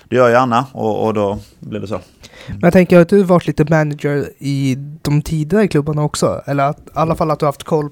det 0.03 0.15
gör 0.15 0.29
jag 0.29 0.39
gärna 0.39 0.65
och, 0.73 1.05
och 1.05 1.13
då 1.13 1.39
blev 1.59 1.81
det 1.81 1.87
så. 1.87 1.99
Men 2.47 2.59
jag 2.61 2.73
tänker 2.73 2.99
att 2.99 3.09
du 3.09 3.23
varit 3.23 3.47
lite 3.47 3.65
manager 3.69 4.29
i 4.37 4.75
de 5.01 5.21
tidigare 5.21 5.67
klubbarna 5.67 6.03
också? 6.03 6.41
Eller 6.45 6.63
att, 6.63 6.79
i 6.79 6.89
alla 6.93 7.15
fall 7.15 7.31
att 7.31 7.39
du 7.39 7.45
haft 7.45 7.63
koll, 7.63 7.89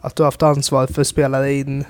att 0.00 0.16
du 0.16 0.24
haft 0.24 0.42
ansvar 0.42 0.86
för 0.86 1.04
spelare 1.04 1.52
in 1.52 1.84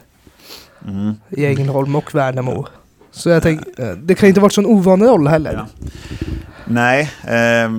mm. 0.89 1.15
i 1.31 1.47
Ängelholm 1.47 1.97
och 1.97 2.15
Värnamo. 2.15 2.67
Så 3.11 3.29
jag 3.29 3.43
tänker, 3.43 3.91
eh, 3.91 3.97
det 3.97 4.15
kan 4.15 4.29
inte 4.29 4.41
varit 4.41 4.53
sån 4.53 4.67
ovanlig 4.67 5.07
roll 5.07 5.29
heller. 5.29 5.53
Ja. 5.53 5.67
Nej, 6.65 7.01
eh, 7.23 7.71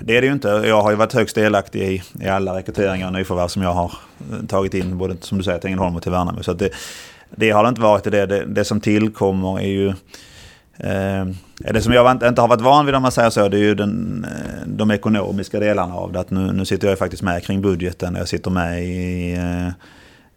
det 0.00 0.16
är 0.16 0.20
det 0.20 0.26
ju 0.26 0.32
inte. 0.32 0.48
Jag 0.48 0.82
har 0.82 0.90
ju 0.90 0.96
varit 0.96 1.12
högst 1.12 1.34
delaktig 1.34 1.82
i, 1.82 2.02
i 2.20 2.28
alla 2.28 2.58
rekryteringar 2.58 3.06
och 3.06 3.12
nyförvärv 3.12 3.48
som 3.48 3.62
jag 3.62 3.72
har 3.72 3.92
eh, 4.32 4.46
tagit 4.46 4.74
in, 4.74 4.98
både 4.98 5.16
som 5.20 5.38
du 5.38 5.44
säger 5.44 5.58
till 5.58 5.68
Ängelholm 5.68 5.96
och 5.96 6.02
till 6.02 6.12
Värnamo. 6.12 6.42
Så 6.42 6.52
det, 6.52 6.70
det 7.30 7.50
har 7.50 7.62
det 7.62 7.68
inte 7.68 7.80
varit 7.80 8.04
det. 8.04 8.26
Det, 8.26 8.44
det 8.46 8.64
som 8.64 8.80
tillkommer 8.80 9.60
är 9.60 9.68
ju... 9.68 9.94
Eh, 10.78 11.26
det 11.56 11.82
som 11.82 11.92
jag 11.92 12.12
inte 12.12 12.40
har 12.40 12.48
varit 12.48 12.60
van 12.60 12.86
vid 12.86 12.94
om 12.94 13.02
man 13.02 13.12
säger 13.12 13.30
så, 13.30 13.48
det 13.48 13.56
är 13.56 13.60
ju 13.60 13.74
den, 13.74 14.26
eh, 14.30 14.66
de 14.66 14.90
ekonomiska 14.90 15.60
delarna 15.60 15.94
av 15.94 16.12
det. 16.12 16.20
Att 16.20 16.30
nu, 16.30 16.52
nu 16.52 16.64
sitter 16.64 16.86
jag 16.86 16.92
ju 16.92 16.96
faktiskt 16.96 17.22
med 17.22 17.44
kring 17.44 17.62
budgeten. 17.62 18.14
Jag 18.14 18.28
sitter 18.28 18.50
med 18.50 18.84
i... 18.84 19.32
Eh, 19.32 19.68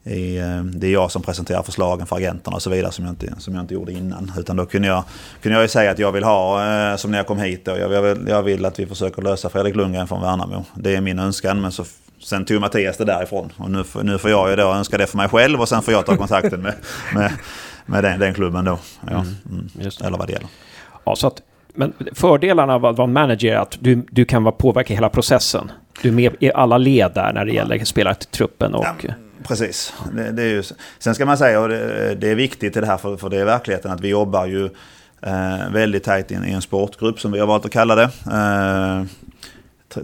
I, 0.04 0.38
eh, 0.38 0.64
det 0.64 0.88
är 0.88 0.92
jag 0.92 1.12
som 1.12 1.22
presenterar 1.22 1.64
förslagen 1.64 2.08
för 2.08 2.16
agenterna 2.16 2.56
och 2.56 2.62
så 2.62 2.70
vidare 2.70 2.92
som 2.92 3.06
jag 3.06 3.12
inte, 3.12 3.34
som 3.38 3.56
jag 3.56 3.64
inte 3.64 3.74
gjorde 3.74 3.92
innan. 3.92 4.32
Utan 4.38 4.56
då 4.56 4.66
kunde 4.66 4.88
jag, 4.88 5.04
kunde 5.42 5.56
jag 5.56 5.64
ju 5.64 5.68
säga 5.68 5.92
att 5.92 6.00
jag 6.00 6.12
vill 6.12 6.24
ha, 6.24 6.98
som 6.98 7.12
när 7.12 7.18
jag 7.18 7.28
kom 7.28 7.40
hit, 7.40 7.66
då, 7.66 7.78
jag, 7.78 8.02
vill, 8.02 8.28
jag 8.28 8.44
vill 8.44 8.66
att 8.66 8.80
vi 8.80 8.86
försöker 8.86 9.22
lösa 9.22 9.50
Fredrik 9.50 9.76
Lundgren 9.76 10.08
från 10.08 10.22
Värnamo. 10.22 10.66
Det 10.76 10.96
är 10.96 11.02
min 11.02 11.20
önskan. 11.20 11.62
Men 11.62 11.72
så, 11.72 11.86
sen 12.24 12.46
tog 12.46 12.62
Mattias 12.62 12.98
det 12.98 13.06
därifrån. 13.06 13.50
Och 13.58 13.72
nu, 13.72 13.84
nu 14.04 14.18
får 14.18 14.30
jag 14.30 14.50
ju 14.50 14.56
då 14.56 14.74
önska 14.74 14.98
det 14.98 15.08
för 15.08 15.18
mig 15.18 15.30
själv 15.30 15.62
och 15.62 15.70
sen 15.70 15.82
får 15.82 15.94
jag 15.94 16.06
ta 16.06 16.18
kontakten 16.18 16.62
med, 16.62 16.74
med, 17.16 17.32
med 17.92 18.04
den, 18.04 18.20
den 18.20 18.34
klubben 18.34 18.66
då. 18.66 18.80
Ja, 19.02 19.12
mm, 19.12 19.36
mm, 19.50 19.90
eller 20.04 20.18
vad 20.18 20.28
det 20.28 20.34
gäller. 20.34 20.48
Ja, 21.04 21.16
så 21.16 21.28
att, 21.28 21.42
men 21.74 21.94
fördelarna 22.14 22.76
av 22.76 22.86
att 22.86 22.98
vara 22.98 23.08
manager 23.08 23.54
är 23.54 23.58
att 23.58 23.78
du, 23.80 24.06
du 24.12 24.26
kan 24.26 24.52
påverka 24.52 24.94
hela 24.94 25.10
processen. 25.10 25.72
Du 26.02 26.10
är 26.10 26.14
med 26.14 26.36
i 26.40 26.52
alla 26.52 26.78
led 26.78 27.12
där 27.16 27.34
när 27.34 27.46
det 27.46 27.52
gäller 27.52 27.86
spelartruppen 27.86 28.76
och... 28.76 28.86
Ja 29.04 29.14
Precis. 29.44 29.94
Det, 30.14 30.32
det, 30.32 30.44
är 30.44 30.48
ju, 30.48 30.64
sen 31.00 31.16
ska 31.16 31.26
man 31.26 31.38
säga, 31.38 31.60
och 31.60 31.70
det, 31.70 32.16
det, 32.16 32.30
är 32.30 32.36
viktigt 32.36 32.78
i 32.78 32.80
det 32.80 32.88
här 32.88 32.98
för, 32.98 33.18
för 33.18 33.30
det 33.30 33.38
är 33.38 33.46
verkligheten, 33.46 33.92
att 33.92 34.02
vi 34.02 34.08
jobbar 34.08 34.46
ju 34.46 34.66
eh, 35.22 35.70
väldigt 35.72 36.04
tajt 36.04 36.32
i 36.32 36.36
en, 36.36 36.46
i 36.46 36.52
en, 36.52 36.62
sportgrupp 36.62 37.20
som 37.20 37.32
vi 37.32 37.40
har 37.40 37.48
valt 37.48 37.66
att 37.66 37.72
kalla 37.72 37.96
det. 37.96 38.10
Eh, 38.32 39.04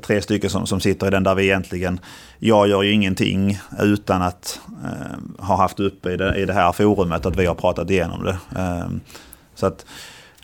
tre, 0.03 0.21
stycken 0.21 0.49
som, 0.49 0.67
som 0.67 0.79
sitter 0.79 1.07
i 1.07 1.09
den 1.09 1.23
där 1.23 1.35
vi 1.35 1.43
egentligen, 1.43 1.99
jag 2.39 2.67
gör 2.67 2.83
ju 2.83 2.91
ingenting 2.91 3.59
utan 3.79 4.21
att 4.21 4.59
eh, 4.83 5.45
ha 5.45 5.57
haft 5.57 5.79
uppe 5.79 6.11
i 6.11 6.17
det, 6.17 6.35
i 6.35 6.45
det 6.45 6.53
här 6.53 6.71
forumet 6.71 7.25
att 7.25 7.35
vi 7.35 7.45
har 7.45 7.55
pratat 7.55 7.89
igenom 7.89 8.23
det. 8.23 8.37
Eh, 8.59 8.87
så 9.55 9.65
att 9.65 9.85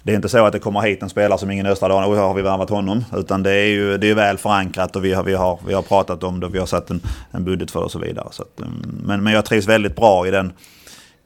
det 0.04 0.12
är 0.12 0.16
inte 0.16 0.30
så 0.30 0.46
att 0.46 0.54
det 0.54 0.60
kommer 0.60 0.82
hit 0.82 1.04
en 1.04 1.10
spelare 1.10 1.40
som 1.40 1.52
ingen 1.52 1.66
Östra 1.66 2.06
och 2.06 2.16
har 2.16 2.34
vi 2.34 2.42
värvat 2.42 2.70
honom. 2.70 3.06
Utan 3.16 3.44
det 3.44 3.52
är 3.52 3.68
ju 3.68 3.98
det 3.98 4.10
är 4.10 4.16
väl 4.16 4.38
förankrat 4.38 4.96
och 4.96 5.06
vi 5.06 5.14
har, 5.14 5.24
vi, 5.24 5.34
har, 5.34 5.60
vi 5.68 5.74
har 5.74 5.82
pratat 5.82 6.24
om 6.24 6.40
det 6.40 6.48
vi 6.48 6.60
har 6.60 6.66
satt 6.66 6.90
en, 6.90 7.02
en 7.32 7.44
budget 7.44 7.72
för 7.72 7.80
det 7.80 7.86
och 7.86 7.92
så 7.92 8.00
vidare. 8.00 8.28
Så 8.32 8.44
att, 8.44 8.60
ehm, 8.60 9.02
men, 9.06 9.24
men 9.24 9.34
jag 9.34 9.46
trivs 9.46 9.68
väldigt 9.68 9.96
bra 9.96 10.28
i, 10.28 10.32
den, 10.32 10.54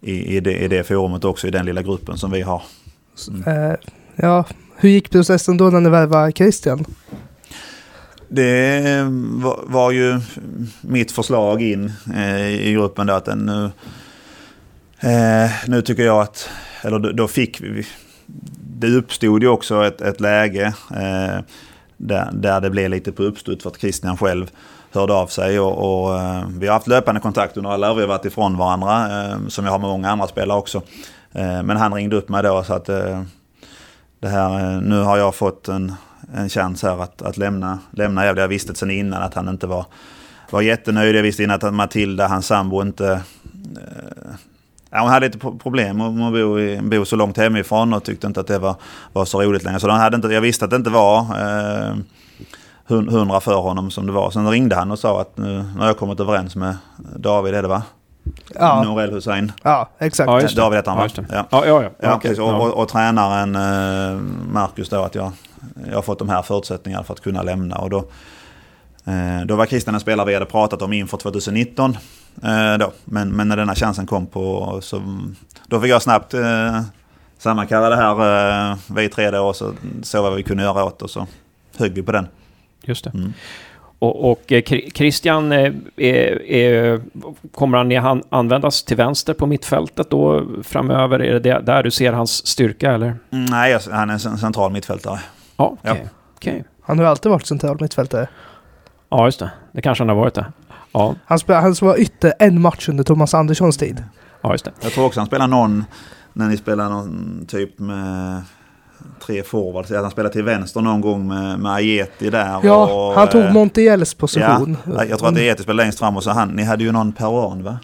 i, 0.02 0.36
i, 0.36 0.40
det, 0.40 0.58
i 0.58 0.68
det 0.68 0.84
forumet 0.84 1.26
också, 1.26 1.48
i 1.48 1.52
den 1.52 1.66
lilla 1.66 1.82
gruppen 1.82 2.18
som 2.18 2.32
vi 2.32 2.42
har. 2.42 2.62
Mm. 3.28 3.78
Ja, 4.16 4.46
hur 4.76 4.90
gick 4.90 5.10
processen 5.10 5.58
då 5.58 5.70
när 5.70 5.82
ni 5.82 5.90
värvade 5.90 6.32
Christian? 6.32 6.86
Det 8.30 8.78
eh, 8.78 9.08
var, 9.44 9.60
var, 9.64 9.92
ju 9.92 10.20
mitt 10.82 11.12
förslag 11.12 11.62
in 11.62 11.94
eh, 12.16 12.48
i 12.48 12.74
gruppen 12.74 13.08
då 13.08 13.14
att 13.14 13.38
nu, 13.38 13.72
eh, 15.00 15.52
nu 15.68 15.82
tycker 15.82 16.04
jag 16.04 16.22
att, 16.22 16.50
eller 16.82 17.00
då, 17.00 17.12
då 17.12 17.28
fick 17.28 17.62
vi, 17.62 17.88
det 18.80 18.88
uppstod 18.88 19.44
ju 19.44 19.50
också 19.50 19.86
ett, 19.86 20.02
ett 20.02 20.20
läge 20.20 20.66
eh, 20.92 21.40
där, 21.98 22.30
där 22.34 22.62
det 22.62 22.70
blev 22.70 22.90
lite 22.90 23.12
på 23.12 23.24
uppstud 23.24 23.62
för 23.62 23.70
att 23.70 23.80
Christian 23.80 24.18
själv 24.18 24.52
hörde 24.92 25.14
av 25.14 25.28
sig. 25.28 25.60
Och, 25.60 26.06
och 26.06 26.20
eh, 26.20 26.44
vi 26.50 26.68
har 26.68 26.74
haft 26.74 26.88
löpande 26.88 27.22
kontakt 27.22 27.58
under 27.58 27.70
alla 27.70 27.92
år. 27.92 27.96
Vi 27.96 28.02
har 28.02 28.08
varit 28.08 28.26
ifrån 28.26 28.58
varandra, 28.58 29.24
eh, 29.24 29.48
som 29.48 29.66
jag 29.66 29.72
har 29.72 29.80
med 29.80 29.90
många 29.90 30.10
andra 30.10 30.28
spelare 30.28 30.58
också. 30.58 30.82
Men 31.64 31.78
han 31.78 31.94
ringde 31.94 32.16
upp 32.16 32.30
mig 32.30 32.44
då 32.44 32.64
så 32.64 32.74
att 32.74 32.86
det 34.20 34.28
här, 34.28 34.82
nu 34.82 35.02
har 35.02 35.18
jag 35.18 35.36
fått 35.36 35.68
en, 35.68 35.94
en 36.34 36.50
chans 36.50 36.84
här 36.84 37.04
att, 37.04 37.22
att 37.22 37.38
lämna, 37.38 37.80
lämna 37.92 38.26
Gävle. 38.26 38.42
Jag 38.42 38.48
visste 38.48 38.76
sedan 38.76 38.92
innan 38.92 39.22
att 39.22 39.34
han 39.34 39.50
inte 39.50 39.68
var, 39.68 39.86
var 40.50 40.62
jättenöjd. 40.62 41.16
Jag 41.16 41.24
visste 41.24 41.44
innan 41.44 41.60
att 41.62 41.74
Matilda, 41.74 42.28
hans 42.28 42.46
sambo, 42.48 42.82
inte 42.82 43.22
Ja, 44.90 45.02
hon 45.02 45.10
hade 45.10 45.26
lite 45.26 45.40
problem 45.40 45.98
med 45.98 46.28
att 46.28 46.34
bo, 46.34 46.60
i, 46.60 46.82
bo 46.82 47.06
så 47.06 47.16
långt 47.16 47.38
hemifrån 47.38 47.94
och 47.94 48.04
tyckte 48.04 48.28
inte 48.28 48.40
att 48.40 48.48
det 48.48 48.60
var, 48.60 48.76
var 49.14 49.26
så 49.26 49.42
roligt 49.42 49.64
längre. 49.64 49.80
Så 49.80 49.88
de 49.88 49.98
hade 49.98 50.16
inte, 50.16 50.28
jag 50.28 50.42
visste 50.42 50.66
att 50.66 50.72
det 50.72 50.78
inte 50.78 50.90
var 50.90 51.20
eh, 51.20 51.96
hundra 52.88 53.40
för 53.40 53.56
honom 53.56 53.92
som 53.92 54.08
det 54.08 54.12
var. 54.12 54.32
Sen 54.32 54.50
ringde 54.50 54.76
han 54.76 54.92
och 54.92 55.00
sa 55.00 55.22
att 55.22 55.38
nu, 55.38 55.66
nu 55.74 55.80
har 55.80 55.88
jag 55.88 55.98
kommit 55.98 56.20
överens 56.20 56.56
med 56.56 56.78
David, 57.16 57.54
är 57.54 57.62
det 57.62 57.68
va? 57.68 57.84
Ja. 58.56 58.84
Norell 58.84 59.12
Hussein. 59.12 59.52
Ja, 59.64 59.90
exakt. 60.00 60.30
Ja, 60.30 60.62
David 60.62 60.78
heter 60.78 60.92
han 60.92 61.00
va? 61.00 61.10
Ja, 61.30 61.46
ja, 61.52 61.66
ja. 61.66 61.84
ja. 61.84 61.90
ja, 62.00 62.16
okay. 62.16 62.40
och, 62.40 62.62
och, 62.62 62.74
och, 62.74 62.90
tränaren 62.90 63.56
eh, 63.56 64.22
Marcus 64.52 64.90
då 64.90 65.04
att 65.04 65.16
jag, 65.16 65.32
jag 65.88 65.96
har 65.96 66.02
fått 66.02 66.20
de 66.20 66.30
här 66.30 66.42
förutsättningarna 66.42 67.04
för 67.04 67.14
att 67.14 67.22
kunna 67.22 67.44
lämna. 67.44 67.76
Och 67.76 67.90
då, 67.90 67.98
eh, 69.06 69.46
då 69.46 69.56
var 69.56 69.66
Christian 69.66 69.96
en 69.96 70.02
spelare 70.02 70.28
vi 70.28 70.34
hade 70.34 70.46
pratat 70.46 70.82
om 70.82 70.94
inför 70.94 71.18
2019. 71.18 71.98
Eh, 72.44 72.78
då. 72.80 72.92
Men, 73.06 73.30
men 73.30 73.48
när 73.48 73.58
denna 73.58 73.76
chansen 73.76 74.06
kom 74.06 74.26
på 74.26 74.80
så 74.82 75.02
då 75.68 75.82
fick 75.82 75.92
jag 75.92 76.02
snabbt 76.02 76.34
eh, 76.34 76.82
sammankalla 77.38 77.90
det 77.90 77.96
här 77.96 78.72
eh, 78.72 78.78
vi 78.96 79.10
tre 79.10 79.32
då 79.32 79.48
och 79.48 79.56
så 79.56 79.74
såg 80.04 80.24
vad 80.24 80.36
vi 80.36 80.44
kunde 80.44 80.64
göra 80.64 80.86
åt 80.86 81.02
och 81.02 81.10
så 81.10 81.28
högg 81.78 81.94
vi 81.94 82.04
på 82.04 82.12
den. 82.12 82.28
Just 82.84 83.04
det. 83.04 83.10
Mm. 83.10 83.34
Och, 84.00 84.32
och 84.32 84.52
eh, 84.52 84.62
Christian, 84.94 85.52
är, 85.52 85.74
är, 85.98 87.02
kommer 87.56 88.00
han 88.00 88.24
användas 88.30 88.84
till 88.84 88.98
vänster 88.98 89.34
på 89.34 89.46
mittfältet 89.46 90.10
då 90.10 90.46
framöver? 90.64 91.20
Är 91.20 91.40
det 91.40 91.60
där 91.60 91.84
du 91.84 91.92
ser 91.92 92.14
hans 92.14 92.48
styrka 92.48 92.92
eller? 92.92 93.16
Mm, 93.32 93.46
nej, 93.46 93.80
han 93.92 94.10
är 94.10 94.28
en 94.28 94.38
central 94.38 94.72
mittfältare. 94.72 95.20
Ja, 95.58 95.66
okay. 95.66 95.98
ja. 95.98 96.10
Okay. 96.36 96.64
Han 96.82 97.00
har 97.00 97.06
alltid 97.06 97.32
varit 97.32 97.46
central 97.46 97.78
mittfältare. 97.82 98.28
Ja, 99.10 99.26
just 99.26 99.40
det. 99.40 99.52
Det 99.72 99.82
kanske 99.82 100.02
han 100.02 100.10
har 100.10 100.16
varit 100.16 100.34
det. 100.34 100.46
Ja. 100.92 101.16
Han, 101.26 101.40
spelade, 101.40 101.64
han 101.64 101.76
var 101.82 102.00
ytter 102.00 102.34
en 102.40 102.62
match 102.62 102.90
under 102.90 103.04
Thomas 103.04 103.34
Anderssons 103.34 103.78
tid. 103.78 104.04
Ja, 104.42 104.52
just 104.52 104.66
det. 104.66 104.72
Jag 104.82 104.92
tror 104.92 105.06
också 105.06 105.20
han 105.20 105.28
spelar 105.28 105.48
någon, 105.48 105.86
när 106.34 106.48
ni 106.48 106.58
spelar 106.58 106.90
någon 106.90 107.46
typ 107.48 107.80
med 107.80 108.42
tre 109.26 109.44
forwards. 109.44 109.92
Han 109.92 110.12
spelade 110.12 110.34
till 110.34 110.44
vänster 110.44 110.82
någon 110.82 111.02
gång 111.02 111.28
med, 111.28 111.60
med 111.60 111.72
Ajeti 111.72 112.30
där. 112.30 112.60
Ja, 112.64 112.94
och, 112.94 113.14
han 113.14 113.28
tog 113.28 113.42
eh, 113.42 113.54
Montiels 113.54 114.14
position. 114.14 114.78
Ja, 114.86 115.06
jag 115.06 115.20
tror 115.20 115.30
att 115.30 115.38
Ajeti 115.38 115.64
spelade 115.64 115.84
längst 115.84 116.00
fram 116.00 116.18
och 116.18 116.24
så 116.24 116.32
han, 116.32 116.50
ni 116.50 116.64
hade 116.64 116.84
ju 116.84 116.92
någon 116.92 117.12
peruan 117.12 117.64
va? 117.64 117.80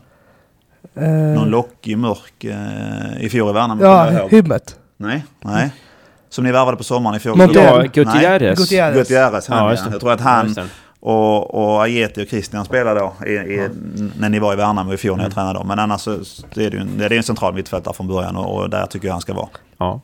Uh, 0.97 1.09
någon 1.09 1.49
lockig, 1.49 1.97
mörk 1.97 2.45
uh, 2.45 3.23
i 3.23 3.29
fjol 3.29 3.49
i 3.49 3.53
Värnamo. 3.53 3.83
Ja, 3.83 4.27
Hymmet. 4.27 4.79
Nej, 4.97 5.25
nej. 5.41 5.73
Som 6.33 6.43
ni 6.43 6.51
värvade 6.51 6.77
på 6.77 6.83
sommaren 6.83 7.15
i 7.15 7.19
fjol. 7.19 7.37
Montiel. 7.37 7.87
Gutierrez. 7.87 8.59
Gutierrez. 8.59 8.97
Gutierrez, 8.97 9.47
han, 9.47 9.57
ja, 9.57 9.73
ja. 9.73 9.91
Jag 9.91 9.99
tror 9.99 10.11
att 10.11 10.21
han... 10.21 10.55
Och, 10.99 11.53
och 11.53 11.83
Ajeti 11.83 12.23
och 12.23 12.27
Christian 12.27 12.65
spelade 12.65 12.99
då 12.99 13.13
i, 13.25 13.31
i, 13.31 13.69
när 14.19 14.29
ni 14.29 14.39
var 14.39 14.53
i 14.53 14.55
Värnamo 14.55 14.93
i 14.93 14.97
fjol 14.97 15.17
när 15.17 15.23
jag 15.23 15.27
mm. 15.27 15.33
tränade 15.33 15.59
dem. 15.59 15.67
Men 15.67 15.79
annars 15.79 16.01
så 16.01 16.11
är 16.11 16.69
det 16.69 16.77
en, 16.77 16.97
det 16.97 17.05
är 17.05 17.13
en 17.13 17.23
central 17.23 17.53
mittfältare 17.53 17.93
från 17.93 18.07
början 18.07 18.35
och, 18.35 18.57
och, 18.57 18.69
där 18.69 18.85
tycker 18.85 19.07
jag 19.07 19.13
han 19.13 19.21
ska 19.21 19.33
vara. 19.33 19.47
Ja. 19.77 20.01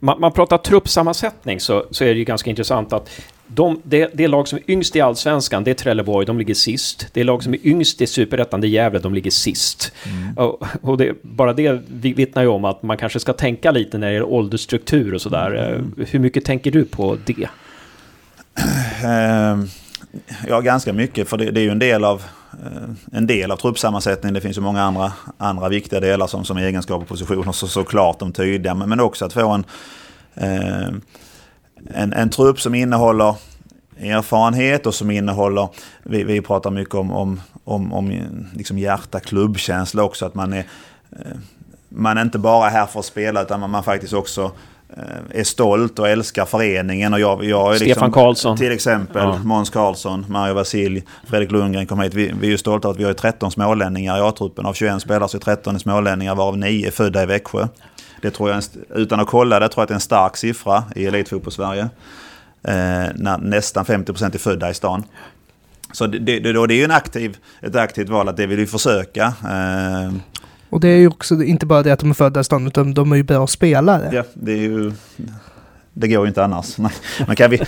Man, 0.00 0.20
man 0.20 0.32
pratar 0.32 0.58
truppsammansättning 0.58 1.60
så, 1.60 1.84
så 1.90 2.04
är 2.04 2.08
det 2.08 2.18
ju 2.18 2.24
ganska 2.24 2.50
intressant 2.50 2.92
att 2.92 3.10
de, 3.54 3.80
det, 3.84 4.10
det 4.14 4.28
lag 4.28 4.48
som 4.48 4.58
är 4.58 4.70
yngst 4.70 4.96
i 4.96 5.00
Allsvenskan, 5.00 5.64
det 5.64 5.70
är 5.70 5.74
Trelleborg, 5.74 6.26
de 6.26 6.38
ligger 6.38 6.54
sist. 6.54 7.06
Det 7.12 7.24
lag 7.24 7.42
som 7.42 7.54
är 7.54 7.66
yngst 7.66 8.00
i 8.00 8.06
Superettan, 8.06 8.60
det 8.60 8.66
är 8.66 8.68
Gävle, 8.68 8.98
de 8.98 9.14
ligger 9.14 9.30
sist. 9.30 9.92
Mm. 10.06 10.38
Och, 10.38 10.66
och 10.82 10.98
det, 10.98 11.22
bara 11.22 11.52
det 11.52 11.80
vittnar 11.88 12.42
ju 12.42 12.48
om 12.48 12.64
att 12.64 12.82
man 12.82 12.96
kanske 12.96 13.20
ska 13.20 13.32
tänka 13.32 13.70
lite 13.70 13.98
när 13.98 14.06
det 14.06 14.12
gäller 14.12 14.28
åldersstruktur 14.28 15.14
och 15.14 15.22
sådär. 15.22 15.74
Mm. 15.74 15.94
Hur 16.10 16.18
mycket 16.18 16.44
tänker 16.44 16.70
du 16.70 16.84
på 16.84 17.16
det? 17.24 17.48
Um 19.04 19.68
Ja, 20.48 20.60
ganska 20.60 20.92
mycket. 20.92 21.28
För 21.28 21.36
det, 21.36 21.50
det 21.50 21.60
är 21.60 21.64
ju 21.64 21.70
en 21.70 21.78
del 21.78 22.04
av 22.04 22.22
eh, 22.52 23.18
en 23.18 23.26
del 23.26 23.50
av 23.50 23.56
truppsammansättningen. 23.56 24.34
Det 24.34 24.40
finns 24.40 24.56
ju 24.56 24.60
många 24.60 24.82
andra, 24.82 25.12
andra 25.38 25.68
viktiga 25.68 26.00
delar 26.00 26.26
som, 26.26 26.44
som 26.44 26.56
egenskap 26.56 27.02
och 27.02 27.08
positioner 27.08 27.52
så, 27.52 27.68
såklart 27.68 28.18
de 28.18 28.32
tydliga. 28.32 28.74
Men, 28.74 28.88
men 28.88 29.00
också 29.00 29.24
att 29.24 29.32
få 29.32 29.48
en, 29.50 29.64
eh, 30.34 30.88
en, 31.94 32.12
en 32.12 32.30
trupp 32.30 32.60
som 32.60 32.74
innehåller 32.74 33.34
erfarenhet 34.00 34.86
och 34.86 34.94
som 34.94 35.10
innehåller, 35.10 35.68
vi, 36.02 36.24
vi 36.24 36.40
pratar 36.40 36.70
mycket 36.70 36.94
om, 36.94 37.12
om, 37.12 37.40
om, 37.64 37.92
om 37.92 38.12
liksom 38.54 38.78
hjärta, 38.78 39.20
klubbkänsla 39.20 40.02
också. 40.02 40.26
Att 40.26 40.34
man 40.34 40.52
är, 40.52 40.64
eh, 41.12 41.36
man 41.88 42.18
är 42.18 42.22
inte 42.22 42.38
bara 42.38 42.68
här 42.68 42.86
för 42.86 43.00
att 43.00 43.06
spela 43.06 43.42
utan 43.42 43.60
man, 43.60 43.70
man 43.70 43.84
faktiskt 43.84 44.12
också 44.12 44.52
Eh, 44.96 45.40
är 45.40 45.44
stolt 45.44 45.98
och 45.98 46.08
älskar 46.08 46.44
föreningen. 46.44 47.12
Och 47.12 47.20
jag, 47.20 47.44
jag 47.44 47.72
är 47.72 47.76
Stefan 47.76 47.88
liksom, 47.88 48.12
Karlsson. 48.12 48.56
Till 48.56 48.72
exempel 48.72 49.22
ja. 49.22 49.38
Måns 49.44 49.70
Karlsson, 49.70 50.26
Mario 50.28 50.54
Vasilj, 50.54 51.02
Fredrik 51.26 51.50
Lundgren 51.50 51.86
kom 51.86 52.00
hit. 52.00 52.14
Vi, 52.14 52.32
vi 52.40 52.46
är 52.46 52.50
ju 52.50 52.58
stolta 52.58 52.88
att 52.88 52.96
vi 52.96 53.04
har 53.04 53.12
13 53.12 53.50
smålänningar 53.50 54.18
i 54.18 54.20
A-truppen. 54.20 54.66
Av 54.66 54.74
21 54.74 55.02
spelare 55.02 55.28
så 55.28 55.36
är 55.36 55.40
13 55.40 55.80
smålänningar 55.80 56.34
varav 56.34 56.58
9 56.58 56.86
är 56.86 56.90
födda 56.90 57.22
i 57.22 57.26
Växjö. 57.26 57.68
Det 58.22 58.30
tror 58.30 58.50
jag, 58.50 58.62
utan 58.94 59.20
att 59.20 59.28
kolla 59.28 59.60
det, 59.60 59.68
tror 59.68 59.80
jag 59.80 59.82
att 59.82 59.88
det 59.88 59.92
är 59.92 59.96
en 59.96 60.00
stark 60.00 60.36
siffra 60.36 60.84
i 60.96 61.06
Elitfotboll-Sverige. 61.06 61.88
när 63.14 63.38
nästan 63.38 63.84
50% 63.84 64.34
är 64.34 64.38
födda 64.38 64.70
i 64.70 64.74
stan. 64.74 65.04
Så 65.92 66.06
det, 66.06 66.18
det, 66.18 66.40
det 66.40 66.74
är 66.74 66.78
ju 66.78 66.84
en 66.84 66.90
aktiv, 66.90 67.36
ett 67.60 67.76
aktivt 67.76 68.08
val 68.08 68.28
att 68.28 68.36
det 68.36 68.46
vill 68.46 68.58
vi 68.58 68.66
försöka. 68.66 69.24
Eh, 69.24 70.12
och 70.70 70.80
det 70.80 70.88
är 70.88 70.96
ju 70.96 71.08
också 71.08 71.42
inte 71.42 71.66
bara 71.66 71.82
det 71.82 71.92
att 71.92 71.98
de 71.98 72.10
är 72.10 72.14
födda 72.14 72.40
i 72.40 72.44
stan, 72.44 72.66
utan 72.66 72.94
de 72.94 73.12
är 73.12 73.16
ju 73.16 73.22
bra 73.22 73.46
spelare. 73.46 74.10
Ja, 74.12 74.22
det 74.34 74.52
är 74.52 74.56
ju... 74.56 74.92
Det 75.94 76.08
går 76.08 76.24
ju 76.24 76.28
inte 76.28 76.44
annars. 76.44 76.78
Men 77.26 77.36
kan 77.36 77.50
vi, 77.50 77.60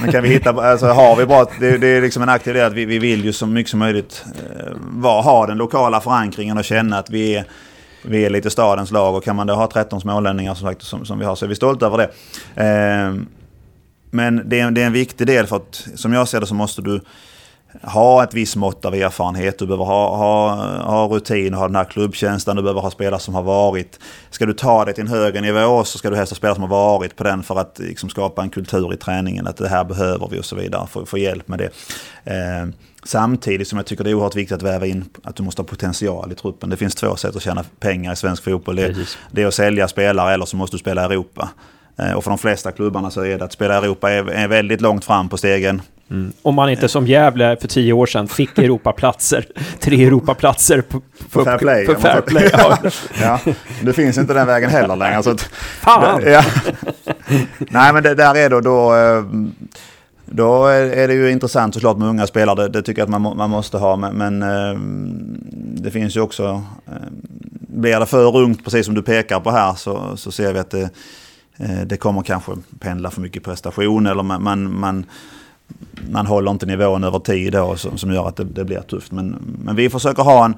men 0.00 0.12
kan 0.12 0.22
vi 0.22 0.28
hitta, 0.28 0.50
alltså 0.50 0.86
har 0.86 1.16
vi 1.16 1.26
bra, 1.26 1.50
det, 1.60 1.78
det 1.78 1.86
är 1.86 2.02
liksom 2.02 2.22
en 2.22 2.28
aktiv 2.28 2.54
del 2.54 2.66
att 2.66 2.72
vi, 2.72 2.84
vi 2.84 2.98
vill 2.98 3.24
ju 3.24 3.32
så 3.32 3.46
mycket 3.46 3.70
som 3.70 3.78
möjligt 3.78 4.24
eh, 4.34 4.72
var, 4.78 5.22
ha 5.22 5.46
den 5.46 5.58
lokala 5.58 6.00
förankringen 6.00 6.58
och 6.58 6.64
känna 6.64 6.98
att 6.98 7.10
vi 7.10 7.34
är, 7.34 7.44
vi 8.06 8.24
är 8.24 8.30
lite 8.30 8.50
stadens 8.50 8.90
lag. 8.90 9.14
Och 9.14 9.24
kan 9.24 9.36
man 9.36 9.46
då 9.46 9.54
ha 9.54 9.66
13 9.66 10.00
smålänningar 10.00 10.54
som, 10.54 10.68
sagt, 10.68 10.82
som, 10.82 11.04
som 11.04 11.18
vi 11.18 11.24
har 11.24 11.36
så 11.36 11.44
är 11.44 11.48
vi 11.48 11.54
stolta 11.54 11.86
över 11.86 11.98
det. 11.98 12.10
Eh, 12.64 13.14
men 14.10 14.42
det 14.48 14.60
är, 14.60 14.70
det 14.70 14.82
är 14.82 14.86
en 14.86 14.92
viktig 14.92 15.26
del 15.26 15.46
för 15.46 15.56
att 15.56 15.88
som 15.94 16.12
jag 16.12 16.28
ser 16.28 16.40
det 16.40 16.46
så 16.46 16.54
måste 16.54 16.82
du 16.82 17.00
ha 17.82 18.24
ett 18.24 18.34
visst 18.34 18.56
mått 18.56 18.84
av 18.84 18.94
erfarenhet, 18.94 19.58
du 19.58 19.66
behöver 19.66 19.84
ha, 19.84 20.16
ha, 20.16 20.54
ha 20.82 21.06
rutin, 21.06 21.54
ha 21.54 21.66
den 21.66 21.76
här 21.76 21.84
klubbkänslan, 21.84 22.56
du 22.56 22.62
behöver 22.62 22.80
ha 22.80 22.90
spelare 22.90 23.20
som 23.20 23.34
har 23.34 23.42
varit. 23.42 24.00
Ska 24.30 24.46
du 24.46 24.52
ta 24.52 24.84
det 24.84 24.92
till 24.92 25.04
en 25.04 25.08
högre 25.08 25.40
nivå 25.40 25.84
så 25.84 25.98
ska 25.98 26.10
du 26.10 26.16
helst 26.16 26.32
ha 26.32 26.36
spelare 26.36 26.54
som 26.54 26.62
har 26.62 26.70
varit 26.70 27.16
på 27.16 27.24
den 27.24 27.42
för 27.42 27.58
att 27.58 27.78
liksom, 27.78 28.08
skapa 28.08 28.42
en 28.42 28.50
kultur 28.50 28.94
i 28.94 28.96
träningen, 28.96 29.46
att 29.46 29.56
det 29.56 29.68
här 29.68 29.84
behöver 29.84 30.28
vi 30.30 30.40
och 30.40 30.44
så 30.44 30.56
vidare, 30.56 30.86
få, 30.86 31.06
få 31.06 31.18
hjälp 31.18 31.48
med 31.48 31.58
det. 31.58 31.70
Eh, 32.24 32.66
samtidigt 33.04 33.68
som 33.68 33.76
jag 33.76 33.86
tycker 33.86 34.04
det 34.04 34.10
är 34.10 34.14
oerhört 34.14 34.36
viktigt 34.36 34.56
att 34.56 34.62
väva 34.62 34.86
in 34.86 35.04
att 35.22 35.36
du 35.36 35.42
måste 35.42 35.62
ha 35.62 35.66
potential 35.66 36.32
i 36.32 36.34
truppen. 36.34 36.70
Det 36.70 36.76
finns 36.76 36.94
två 36.94 37.16
sätt 37.16 37.36
att 37.36 37.42
tjäna 37.42 37.64
pengar 37.80 38.12
i 38.12 38.16
svensk 38.16 38.44
fotboll. 38.44 38.76
Det, 38.76 38.96
det 39.30 39.42
är 39.42 39.46
att 39.46 39.54
sälja 39.54 39.88
spelare 39.88 40.34
eller 40.34 40.44
så 40.44 40.56
måste 40.56 40.76
du 40.76 40.78
spela 40.78 41.02
i 41.02 41.04
Europa. 41.04 41.48
Eh, 41.98 42.12
och 42.12 42.24
för 42.24 42.30
de 42.30 42.38
flesta 42.38 42.72
klubbarna 42.72 43.10
så 43.10 43.20
är 43.20 43.38
det 43.38 43.44
att 43.44 43.52
spela 43.52 43.74
i 43.74 43.78
Europa 43.78 44.10
är 44.10 44.48
väldigt 44.48 44.80
långt 44.80 45.04
fram 45.04 45.28
på 45.28 45.36
stegen. 45.36 45.82
Mm. 46.10 46.32
Om 46.42 46.54
man 46.54 46.70
inte 46.70 46.88
som 46.88 47.06
Gävle 47.06 47.56
för 47.60 47.68
tio 47.68 47.92
år 47.92 48.06
sedan 48.06 48.28
fick 48.28 48.58
Europaplatser, 48.58 49.46
tre 49.80 50.04
Europaplatser 50.04 50.80
på, 50.80 51.00
på, 51.30 51.44
fair 51.44 51.58
play. 51.58 51.86
På 51.86 51.94
fair 51.94 52.20
play 52.20 52.50
ja. 52.52 52.78
ja, 53.20 53.40
det 53.82 53.92
finns 53.92 54.18
inte 54.18 54.34
den 54.34 54.46
vägen 54.46 54.70
heller 54.70 54.96
längre. 54.96 55.22
Så 55.22 55.30
att, 55.30 55.40
Fan! 55.40 56.22
Ja. 56.26 56.44
Nej, 57.58 57.92
men 57.92 58.02
det 58.02 58.14
där 58.14 58.36
är 58.36 58.50
då, 58.50 58.60
då, 58.60 58.94
eh, 58.94 59.24
då 60.24 60.66
är 60.66 61.08
det 61.08 61.14
ju 61.14 61.30
intressant 61.30 61.74
såklart 61.74 61.98
med 61.98 62.08
unga 62.08 62.26
spelare. 62.26 62.62
Det, 62.62 62.68
det 62.68 62.82
tycker 62.82 63.00
jag 63.02 63.14
att 63.14 63.20
man, 63.20 63.36
man 63.36 63.50
måste 63.50 63.78
ha. 63.78 63.96
Men, 63.96 64.14
men 64.14 64.42
eh, 64.42 64.80
det 65.82 65.90
finns 65.90 66.16
ju 66.16 66.20
också, 66.20 66.62
eh, 66.86 66.92
blir 67.60 68.00
det 68.00 68.06
för 68.06 68.36
ungt, 68.36 68.64
precis 68.64 68.86
som 68.86 68.94
du 68.94 69.02
pekar 69.02 69.40
på 69.40 69.50
här, 69.50 69.74
så, 69.74 70.16
så 70.16 70.32
ser 70.32 70.52
vi 70.52 70.58
att 70.58 70.70
det, 70.70 70.90
det 71.86 71.96
kommer 71.96 72.22
kanske 72.22 72.52
pendla 72.78 73.10
för 73.10 73.20
mycket 73.20 73.44
prestation 73.44 74.06
eller 74.06 74.22
man, 74.22 74.42
man, 74.42 74.78
man 74.78 75.06
man 76.10 76.26
håller 76.26 76.50
inte 76.50 76.66
nivån 76.66 77.04
över 77.04 77.18
tid 77.18 77.52
då 77.52 77.76
som, 77.76 77.98
som 77.98 78.12
gör 78.12 78.28
att 78.28 78.36
det, 78.36 78.44
det, 78.44 78.64
blir 78.64 78.80
tufft. 78.80 79.12
Men, 79.12 79.56
men 79.64 79.76
vi 79.76 79.90
försöker 79.90 80.22
ha 80.22 80.44
en, 80.44 80.54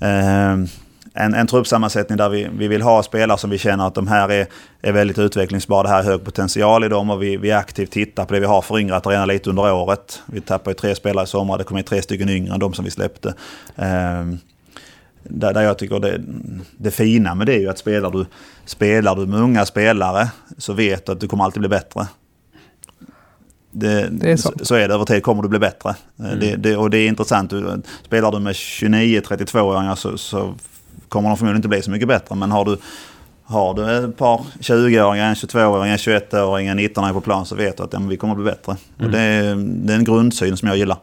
eh, 0.00 0.68
en, 1.14 1.34
en 1.34 1.46
truppsammansättning 1.46 2.18
där 2.18 2.28
vi, 2.28 2.48
vi 2.58 2.68
vill 2.68 2.82
ha 2.82 3.02
spelare 3.02 3.38
som 3.38 3.50
vi 3.50 3.58
känner 3.58 3.86
att 3.86 3.94
de 3.94 4.06
här 4.06 4.28
är, 4.28 4.46
är 4.82 4.92
väldigt 4.92 5.18
utvecklingsbara. 5.18 5.82
Det 5.82 5.88
här 5.88 5.98
är 5.98 6.04
hög 6.04 6.24
potential 6.24 6.84
i 6.84 6.88
dem 6.88 7.10
och 7.10 7.22
vi, 7.22 7.36
vi 7.36 7.52
aktivt 7.52 7.90
tittar 7.90 8.24
på 8.24 8.34
det. 8.34 8.40
Vi 8.40 8.46
har 8.46 8.62
föryngrat 8.62 9.06
redan 9.06 9.28
lite 9.28 9.50
under 9.50 9.72
året. 9.72 10.22
Vi 10.26 10.40
tappade 10.40 10.74
tre 10.74 10.94
spelare 10.94 11.24
i 11.24 11.26
sommar. 11.26 11.58
Det 11.58 11.64
kom 11.64 11.78
in 11.78 11.84
tre 11.84 12.02
stycken 12.02 12.28
yngre 12.28 12.54
än 12.54 12.60
de 12.60 12.74
som 12.74 12.84
vi 12.84 12.90
släppte. 12.90 13.28
Eh, 13.76 14.24
där, 15.22 15.54
där 15.54 15.62
jag 15.62 15.78
tycker 15.78 16.00
det, 16.00 16.20
det 16.76 16.90
fina 16.90 17.34
med 17.34 17.46
det 17.46 17.54
är 17.54 17.60
ju 17.60 17.68
att 17.68 17.78
spelar 17.78 18.10
du, 18.10 18.26
spelar 18.64 19.16
du 19.16 19.26
med 19.26 19.40
unga 19.40 19.66
spelare 19.66 20.28
så 20.58 20.72
vet 20.72 21.06
du 21.06 21.12
att 21.12 21.20
du 21.20 21.28
kommer 21.28 21.44
alltid 21.44 21.60
bli 21.60 21.68
bättre. 21.68 22.06
Det, 23.70 24.08
det 24.10 24.32
är 24.32 24.36
så. 24.36 24.52
så. 24.62 24.74
är 24.74 24.88
det, 24.88 24.94
över 24.94 25.04
tid 25.04 25.22
kommer 25.22 25.42
du 25.42 25.48
bli 25.48 25.58
bättre. 25.58 25.94
Mm. 26.18 26.40
Det, 26.40 26.56
det, 26.56 26.76
och 26.76 26.90
det 26.90 26.98
är 26.98 27.08
intressant, 27.08 27.52
spelar 28.04 28.32
du 28.32 28.38
med 28.38 28.52
29-32-åringar 28.52 29.94
så, 29.94 30.18
så, 30.18 30.54
kommer 31.08 31.28
de 31.28 31.36
förmodligen 31.36 31.56
inte 31.56 31.68
bli 31.68 31.82
så 31.82 31.90
mycket 31.90 32.08
bättre. 32.08 32.34
Men 32.34 32.50
har 32.50 32.64
du, 32.64 32.76
har 33.44 33.74
du 33.74 34.04
ett 34.04 34.16
par 34.16 34.40
20-åringar, 34.60 35.28
en 35.28 35.34
22-åring, 35.34 35.92
en 35.92 35.98
21-åring, 35.98 36.66
en 36.66 36.78
19-åring 36.78 37.14
på 37.14 37.20
plan 37.20 37.46
så 37.46 37.54
vet 37.54 37.76
du 37.76 37.82
att 37.82 37.92
ja, 37.92 37.98
vi 37.98 38.16
kommer 38.16 38.34
bli 38.34 38.44
bättre. 38.44 38.76
Mm. 38.98 39.06
Och 39.06 39.12
det, 39.12 39.54
det 39.86 39.92
är 39.92 39.96
en 39.96 40.04
grundsyn 40.04 40.56
som 40.56 40.68
jag 40.68 40.76
gillar 40.76 40.98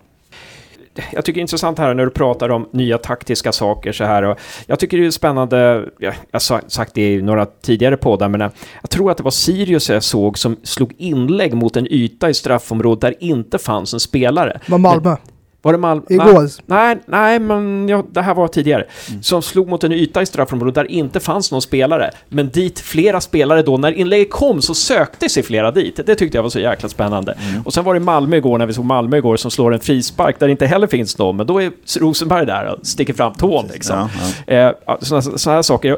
jag 1.12 1.26
tycker 1.26 1.34
det 1.34 1.40
är 1.40 1.42
intressant 1.42 1.80
här 1.80 1.94
när 1.94 2.06
du 2.06 2.12
pratar 2.12 2.50
om 2.50 2.70
nya 2.72 2.98
taktiska 2.98 3.52
saker 3.52 3.92
så 3.92 4.04
här. 4.04 4.24
Och 4.24 4.40
jag 4.68 4.80
tycker 4.80 4.98
det 4.98 5.06
är 5.06 5.12
spännande, 5.12 5.86
jag 6.00 6.14
har 6.32 6.70
sagt 6.70 6.94
det 6.94 7.14
i 7.14 7.22
några 7.22 7.46
tidigare 7.46 7.98
poddar, 7.98 8.30
men 8.30 8.42
jag 8.82 8.90
tror 8.90 9.12
att 9.12 9.18
det 9.18 9.24
var 9.24 9.32
Sirius 9.32 9.90
jag 9.90 10.04
såg 10.04 10.38
som 10.38 10.58
slog 10.64 10.94
inlägg 10.98 11.54
mot 11.54 11.78
en 11.78 11.88
yta 11.94 12.30
i 12.30 12.34
straffområdet 12.34 13.02
där 13.02 13.24
inte 13.24 13.58
fanns 13.58 13.94
en 13.94 14.00
spelare. 14.00 14.60
Det 14.66 14.72
var 14.72 14.78
Malmö. 14.78 15.10
Men, 15.10 15.18
var 15.66 15.72
det 15.72 15.78
Malmö? 15.78 16.04
Igår? 16.10 16.50
Nej, 16.66 16.98
nej, 17.06 17.40
men 17.40 17.90
ja, 17.90 18.04
det 18.12 18.22
här 18.22 18.34
var 18.34 18.48
tidigare. 18.48 18.86
Mm. 19.10 19.24
Som 19.24 19.42
slog 19.42 19.68
mot 19.68 19.84
en 19.84 19.92
yta 19.92 20.22
i 20.22 20.26
straffområdet 20.26 20.76
där 20.76 20.92
inte 20.92 21.20
fanns 21.20 21.52
någon 21.52 21.62
spelare. 21.62 22.12
Men 22.30 22.50
dit 22.50 22.80
flera 22.80 23.22
spelare 23.22 23.62
då, 23.62 23.78
när 23.78 23.92
inlägget 23.92 24.32
kom 24.32 24.62
så 24.62 24.74
sökte 24.74 25.30
sig 25.30 25.44
flera 25.44 25.72
dit. 25.72 26.00
Det 26.06 26.16
tyckte 26.16 26.38
jag 26.38 26.44
var 26.44 26.50
så 26.50 26.60
jäkla 26.60 26.90
spännande. 26.90 27.38
Mm. 27.50 27.62
Och 27.62 27.74
sen 27.74 27.84
var 27.84 27.94
det 27.94 28.00
Malmö 28.00 28.38
igår, 28.38 28.58
när 28.58 28.66
vi 28.66 28.74
såg 28.74 28.86
Malmö 28.86 29.18
igår, 29.18 29.38
som 29.38 29.52
slår 29.52 29.74
en 29.74 29.80
frispark 29.80 30.40
där 30.40 30.48
det 30.48 30.52
inte 30.52 30.66
heller 30.66 30.88
finns 30.88 31.18
någon. 31.18 31.38
Men 31.38 31.48
då 31.48 31.62
är 31.62 31.72
Rosenberg 32.00 32.46
där 32.46 32.66
och 32.66 32.88
sticker 32.88 33.14
fram 33.14 33.34
tån 33.34 33.68
liksom. 33.74 34.10
Ja, 34.48 34.54
ja. 34.54 34.54
Eh, 34.54 34.98
sådana, 35.02 35.22
sådana 35.22 35.58
här 35.58 35.62
saker 35.62 35.98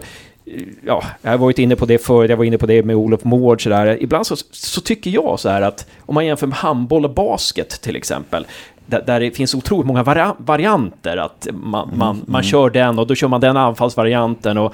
ja, 0.86 1.04
jag 1.22 1.32
har 1.32 1.38
varit 1.38 1.60
inne 1.60 1.76
på 1.76 1.86
det 1.86 1.98
förut, 1.98 2.30
jag 2.30 2.38
var 2.38 2.46
inne 2.46 2.58
på 2.58 2.66
det 2.66 2.84
med 2.84 2.96
Olof 2.96 3.24
Mård 3.24 3.64
sådär. 3.64 4.04
Ibland 4.04 4.28
så, 4.28 4.36
så, 4.52 4.82
tycker 4.82 5.12
jag 5.12 5.40
så 5.40 5.50
här 5.50 5.62
att 5.62 5.88
om 6.00 6.16
man 6.16 6.26
jämför 6.26 6.48
med 6.48 6.58
handboll 6.58 7.06
och 7.06 7.14
basket 7.14 7.82
till 7.82 7.96
exempel, 7.96 8.48
där, 8.88 9.04
där 9.06 9.20
det 9.20 9.32
finns 9.32 9.56
otroligt 9.56 9.88
många 9.88 10.04
vari 10.04 10.32
varianter. 10.38 11.18
Att 11.18 11.48
man, 11.54 11.88
mm, 11.88 12.00
man, 12.00 12.22
man 12.26 12.42
mm. 12.42 12.44
kör 12.44 12.70
den 12.70 13.00
och 13.00 13.08
då 13.08 13.16
kör 13.16 13.28
man 13.28 13.42
den 13.42 13.58
anfallsvarianten. 13.58 14.58
Och, 14.58 14.74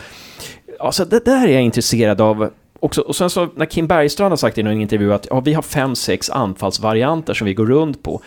alltså 0.80 1.05
det 1.05 1.26
där 1.26 1.47
är 1.47 1.51
jag 1.51 1.61
intresserad 1.61 2.22
av. 2.22 2.49
Också, 2.80 3.01
och 3.01 3.16
sen 3.16 3.30
så 3.30 3.47
när 3.55 3.66
Kim 3.66 3.88
Bergstrand 3.88 4.32
har 4.32 4.38
sagt 4.38 4.57
i 4.57 4.64
någon 4.64 4.82
intervju 4.82 5.14
att 5.14 5.28
ja, 5.30 5.39
vi 5.39 5.53
har 5.53 5.61
fem, 5.61 5.95
sex 5.95 6.30
anfallsvarianter 6.30 7.34
som 7.34 7.45
vi 7.45 7.53
går 7.53 7.66
runt 7.66 8.03
på. 8.03 8.22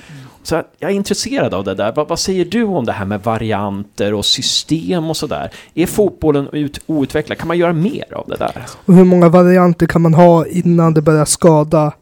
Så 0.46 0.62
jag 0.78 0.90
är 0.90 0.94
intresserad 0.94 1.54
av 1.54 1.64
det 1.64 1.74
där. 1.74 1.92
Vad, 1.96 2.08
vad, 2.08 2.18
säger 2.18 2.44
du 2.44 2.64
om 2.64 2.84
det 2.84 2.92
här 2.92 3.04
med 3.04 3.22
varianter 3.22 4.14
och 4.14 4.24
system 4.24 5.10
och 5.10 5.16
sådär? 5.16 5.50
Är 5.74 5.86
fotbollen 5.86 6.48
ut, 6.52 6.80
outvecklad? 6.86 7.38
Kan 7.38 7.48
man 7.48 7.58
göra 7.58 7.72
mer 7.72 8.14
av 8.14 8.28
det 8.28 8.36
där? 8.36 8.66
Och 8.84 8.94
hur 8.94 9.04
många 9.04 9.28
varianter 9.28 9.86
kan 9.86 10.02
man 10.02 10.14
ha 10.14 10.46
innan 10.46 10.94
det 10.94 11.02
börjar 11.02 11.24
skada, 11.24 11.92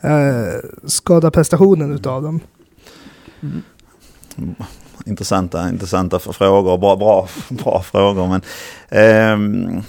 eh, 0.00 0.10
skada 0.86 1.30
prestationen 1.30 1.92
utav 1.92 2.22
dem? 2.22 2.40
Mm. 4.38 4.54
Intressanta, 5.06 5.68
intressanta 5.68 6.18
frågor, 6.18 6.78
bra, 6.78 6.96
bra, 6.96 7.28
bra 7.48 7.82
frågor. 7.82 8.26
Men, 8.28 8.40
eh, 8.88 9.82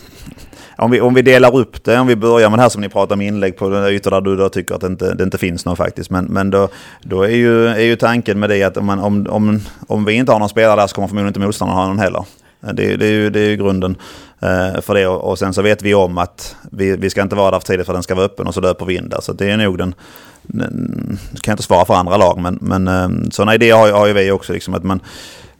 om, 0.78 0.92
vi, 0.92 1.02
om 1.02 1.14
vi 1.14 1.22
delar 1.22 1.56
upp 1.56 1.84
det, 1.84 2.00
om 2.00 2.08
vi 2.08 2.16
börjar 2.16 2.50
med 2.50 2.60
det 2.60 2.64
här 2.64 2.70
som 2.70 2.82
ni 2.82 2.90
pratar 2.90 3.16
om 3.16 3.22
inlägg 3.22 3.58
på 3.58 3.70
den 3.70 3.86
ytor 3.86 4.12
där 4.12 4.22
du 4.22 4.36
då 4.36 4.50
tycker 4.50 4.76
att 4.76 4.82
det 4.82 4.88
inte, 4.88 5.14
det 5.14 5.24
inte 5.24 5.38
finns 5.38 5.66
någon 5.66 5.76
faktiskt. 5.76 6.10
Men, 6.10 6.26
men 6.26 6.50
då, 6.50 6.70
då 7.02 7.22
är, 7.22 7.30
ju, 7.30 7.68
är 7.68 7.80
ju 7.80 7.96
tanken 7.96 8.40
med 8.40 8.50
det 8.50 8.64
att 8.64 8.78
om, 8.78 8.86
man, 8.86 9.00
om, 9.00 9.28
om, 9.30 9.62
om 9.88 10.06
vi 10.06 10.14
inte 10.14 10.32
har 10.32 10.40
någon 10.40 10.50
spelare 10.50 10.82
där 10.82 10.88
så 10.88 10.96
kommer 10.96 11.08
förmodligen 11.08 11.28
inte 11.28 11.40
motståndaren 11.40 11.80
ha 11.80 11.88
någon 11.88 12.00
heller. 12.00 12.26
Eh, 12.66 12.74
det, 12.74 12.96
det, 12.96 13.06
är 13.06 13.12
ju, 13.12 13.30
det 13.30 13.40
är 13.40 13.50
ju 13.50 13.56
grunden 13.56 13.96
eh, 14.40 14.82
för 14.82 14.94
det. 14.94 15.08
Och 15.08 15.40
sen 15.40 15.54
så 15.54 15.62
vet 15.62 15.82
vi 15.82 15.94
om 15.94 16.18
att 16.18 16.56
vi, 16.72 16.98
vi 16.98 17.10
ska 17.10 17.22
inte 17.22 17.36
vara 17.36 17.52
där 17.52 17.60
för 17.60 17.68
tidigt 17.68 17.86
för 17.86 17.94
att 17.94 17.98
den 17.98 18.04
ska 18.04 18.16
vara 18.16 18.26
öppen 18.26 18.48
och 18.48 18.54
så 18.54 18.62
löper 18.62 18.86
vi 18.86 18.96
in 18.96 19.10
där. 19.10 19.22
Så 19.22 19.34
det 19.34 19.52
är 19.52 19.58
nog 19.58 19.78
den, 19.78 19.96
den 20.42 21.20
kan 21.42 21.52
jag 21.52 21.54
inte 21.54 21.64
svara 21.64 21.86
för 21.86 21.94
andra 21.94 22.18
lag, 22.18 22.40
men, 22.40 22.58
men 22.62 22.88
eh, 22.88 23.30
sådana 23.32 23.56
idéer 23.56 23.76
har, 23.76 23.92
har 23.92 24.08
ju 24.08 24.14
vi 24.14 24.32
också. 24.32 24.54
Liksom, 24.54 24.74
att 24.74 24.84
man, 24.84 25.00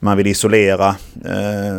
man 0.00 0.16
vill 0.16 0.26
isolera 0.26 0.88
eh, 1.24 1.74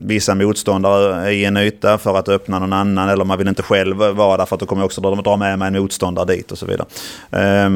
vissa 0.00 0.34
motståndare 0.34 1.32
i 1.32 1.44
en 1.44 1.56
yta 1.56 1.98
för 1.98 2.18
att 2.18 2.28
öppna 2.28 2.58
någon 2.58 2.72
annan. 2.72 3.08
Eller 3.08 3.24
man 3.24 3.38
vill 3.38 3.48
inte 3.48 3.62
själv 3.62 3.96
vara 3.96 4.36
där 4.36 4.46
för 4.46 4.56
att 4.56 4.60
då 4.60 4.66
kommer 4.66 4.82
jag 4.82 4.86
också 4.86 5.00
dra 5.00 5.36
med 5.36 5.58
mig 5.58 5.68
en 5.68 5.74
motståndare 5.74 6.26
dit 6.26 6.52
och 6.52 6.58
så 6.58 6.66
vidare. 6.66 6.86
Eh, 7.30 7.70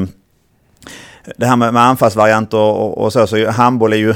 det 1.37 1.45
här 1.45 1.55
med, 1.55 1.73
med 1.73 1.83
anfallsvarianter 1.83 2.57
och, 2.57 2.97
och 2.97 3.13
så, 3.13 3.27
så 3.27 3.49
handboll 3.49 3.93
är 3.93 3.97
ju 3.97 4.15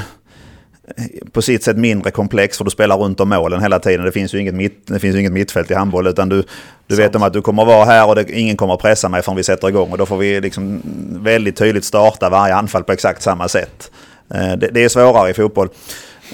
på 1.32 1.42
sitt 1.42 1.64
sätt 1.64 1.76
mindre 1.76 2.10
komplex 2.10 2.58
för 2.58 2.64
du 2.64 2.70
spelar 2.70 2.96
runt 2.96 3.20
om 3.20 3.28
målen 3.28 3.62
hela 3.62 3.78
tiden. 3.78 4.04
Det 4.04 4.12
finns 4.12 4.34
ju 4.34 4.38
inget, 4.38 4.54
mitt, 4.54 4.86
det 4.86 4.98
finns 4.98 5.16
ju 5.16 5.20
inget 5.20 5.32
mittfält 5.32 5.70
i 5.70 5.74
handboll 5.74 6.06
utan 6.06 6.28
du, 6.28 6.44
du 6.86 6.96
vet 6.96 7.14
om 7.14 7.22
att 7.22 7.32
du 7.32 7.42
kommer 7.42 7.64
vara 7.64 7.84
här 7.84 8.08
och 8.08 8.14
det, 8.14 8.30
ingen 8.30 8.56
kommer 8.56 8.76
pressa 8.76 9.08
mig 9.08 9.22
förrän 9.22 9.36
vi 9.36 9.44
sätter 9.44 9.68
igång 9.68 9.90
och 9.90 9.98
då 9.98 10.06
får 10.06 10.16
vi 10.16 10.40
liksom 10.40 10.82
väldigt 11.22 11.56
tydligt 11.56 11.84
starta 11.84 12.30
varje 12.30 12.54
anfall 12.54 12.84
på 12.84 12.92
exakt 12.92 13.22
samma 13.22 13.48
sätt. 13.48 13.90
Eh, 14.34 14.56
det, 14.56 14.68
det 14.72 14.84
är 14.84 14.88
svårare 14.88 15.30
i 15.30 15.34
fotboll. 15.34 15.68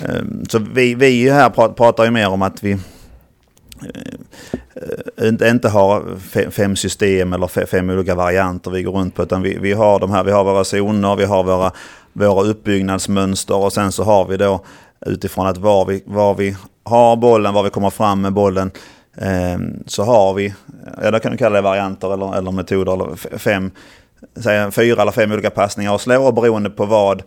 Eh, 0.03 0.23
så 0.49 0.59
vi, 0.59 0.95
vi 0.95 1.31
här 1.31 1.51
pratar 1.75 2.05
ju 2.05 2.11
mer 2.11 2.29
om 2.29 2.43
att 2.43 2.63
vi 2.63 2.73
eh, 2.73 2.79
inte, 5.29 5.49
inte 5.49 5.69
har 5.69 6.05
fem 6.51 6.77
system 6.77 7.33
eller 7.33 7.67
fem 7.67 7.91
olika 7.91 8.15
varianter 8.15 8.71
vi 8.71 8.83
går 8.83 8.93
runt 8.93 9.15
på 9.15 9.23
utan 9.23 9.43
vi, 9.43 9.59
vi 9.59 9.73
har 9.73 9.99
de 9.99 10.11
här, 10.11 10.25
vi 10.25 10.31
har 10.31 10.45
våra 10.45 10.65
zoner, 10.65 11.17
vi 11.17 11.25
har 11.25 11.45
våra 11.45 11.73
våra 12.19 12.47
uppbyggnadsmönster 12.47 13.57
och 13.57 13.73
sen 13.73 13.93
så 13.93 14.05
har 14.05 14.25
vi 14.25 14.37
då 14.37 14.65
utifrån 15.07 15.47
att 15.47 15.59
var 15.59 15.85
vi, 15.85 16.03
var 16.07 16.35
vi 16.35 16.57
har 16.85 17.17
bollen, 17.17 17.55
var 17.55 17.63
vi 17.63 17.71
kommer 17.71 17.91
fram 17.91 18.21
med 18.21 18.33
bollen 18.33 18.71
eh, 19.17 19.59
så 19.87 20.03
har 20.03 20.35
vi, 20.35 20.55
ja 21.03 21.11
då 21.11 21.19
kan 21.19 21.33
du 21.33 21.39
kalla 21.39 21.57
det 21.57 21.63
varianter 21.63 22.15
eller, 22.15 22.39
eller 22.39 22.53
metoder, 22.53 22.93
eller 22.93 23.39
fem, 23.39 23.71
säg, 24.37 24.71
fyra 24.71 25.03
eller 25.03 25.13
fem 25.13 25.33
olika 25.33 25.51
passningar 25.51 25.93
och 25.93 26.01
slår 26.01 26.33
beroende 26.33 26.71
på 26.71 26.87
vad. 26.87 27.23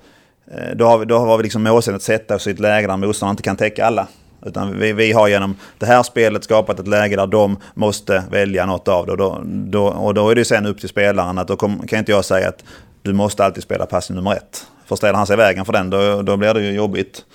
Eh, 0.52 0.76
då 0.76 0.86
har 0.86 0.98
vi, 0.98 1.06
då 1.06 1.18
har 1.18 1.38
vi 1.38 1.44
liksom 1.44 1.64
målsättningen 1.64 1.96
att 1.96 2.02
sätta 2.02 2.36
oss 2.36 2.48
i 2.48 2.52
ett 2.52 2.60
läge 2.60 2.88
där 2.88 2.98
motståndaren 2.98 3.34
inte 3.34 3.44
kan 3.44 3.56
täcka 3.56 3.86
alla. 3.86 4.08
Utan 4.46 4.80
vi, 4.80 4.94
vi 4.94 5.12
har 5.12 5.28
genom 5.28 5.56
det 5.80 5.86
här 5.86 6.04
spelet 6.04 6.44
skapat 6.44 6.80
ett 6.80 6.88
läge 6.88 7.16
där 7.16 7.28
de 7.28 7.58
måste 7.74 8.24
välja 8.32 8.66
något 8.66 8.88
av 8.88 9.06
det. 9.06 9.12
Och 9.12 9.18
då, 9.18 9.42
då, 9.46 9.88
och 9.88 10.14
då 10.14 10.30
är 10.30 10.36
det 10.36 10.46
sen 10.46 10.66
upp 10.66 10.80
till 10.80 10.90
spelaren 10.90 11.38
att 11.38 11.48
då 11.48 11.56
kom, 11.56 11.88
kan 11.88 12.00
inte 12.00 12.12
jag 12.12 12.26
säga 12.26 12.50
att 12.50 12.64
du 13.02 13.14
måste 13.14 13.46
alltid 13.46 13.64
spela 13.64 13.86
passning 13.86 14.16
nummer 14.16 14.34
ett. 14.34 14.68
För 14.92 14.96
ställer 14.96 15.14
han 15.14 15.28
sig 15.28 15.34
i 15.34 15.38
vägen 15.38 15.66
för 15.66 15.74
den 15.74 15.90
då, 15.90 16.22
då 16.22 16.38
blir 16.38 16.54
det 16.54 16.62
ju 16.62 16.72
jobbigt. 16.72 17.26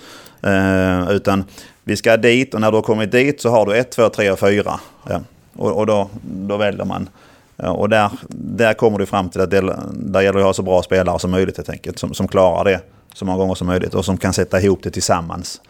Eh, 0.41 1.11
utan 1.11 1.43
vi 1.83 1.97
ska 1.97 2.17
dit 2.17 2.53
och 2.53 2.61
när 2.61 2.71
du 2.71 2.77
har 2.77 2.81
kommit 2.81 3.11
dit 3.11 3.41
så 3.41 3.49
har 3.49 3.65
du 3.65 3.77
ett, 3.77 3.91
två, 3.91 4.09
tre 4.09 4.31
och 4.31 4.39
4. 4.39 4.79
Ja. 5.09 5.21
Och, 5.55 5.71
och 5.71 5.85
då, 5.85 6.09
då 6.21 6.57
väljer 6.57 6.85
man. 6.85 7.09
Ja, 7.55 7.69
och 7.69 7.89
där, 7.89 8.11
där 8.29 8.73
kommer 8.73 8.99
du 8.99 9.05
fram 9.05 9.29
till 9.29 9.41
att 9.41 9.49
det, 9.49 9.77
där 9.91 10.21
gäller 10.21 10.39
det 10.39 10.39
att 10.39 10.45
ha 10.45 10.53
så 10.53 10.61
bra 10.61 10.81
spelare 10.83 11.19
som 11.19 11.31
möjligt 11.31 11.57
helt 11.57 11.69
enkelt. 11.69 11.99
Som, 11.99 12.13
som 12.13 12.27
klarar 12.27 12.63
det 12.63 12.81
så 13.13 13.25
många 13.25 13.37
gånger 13.37 13.55
som 13.55 13.67
möjligt 13.67 13.93
och 13.93 14.05
som 14.05 14.17
kan 14.17 14.33
sätta 14.33 14.61
ihop 14.61 14.83
det 14.83 14.91
tillsammans. 14.91 15.61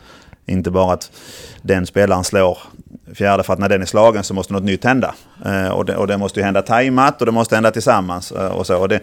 Inte 0.46 0.72
bara 0.72 0.94
att 0.94 1.12
den 1.62 1.86
spelaren 1.86 2.24
slår 2.24 2.58
fjärde 3.14 3.44
för 3.44 3.54
att 3.54 3.60
när 3.60 3.70
den 3.70 3.82
är 3.82 3.86
slagen 3.86 4.24
så 4.24 4.34
måste 4.34 4.54
något 4.54 4.64
nytt 4.64 4.84
hända. 4.84 5.16
Eh, 5.46 5.70
och, 5.70 5.86
det, 5.86 5.96
och 5.96 6.08
det 6.08 6.18
måste 6.18 6.40
ju 6.40 6.44
hända 6.44 6.62
tajmat 6.62 7.20
och 7.20 7.26
det 7.26 7.32
måste 7.32 7.56
hända 7.56 7.72
tillsammans. 7.72 8.32
Eh, 8.32 8.48
och 8.48 8.68
så. 8.68 8.78
Och 8.78 8.90
det, 8.90 9.00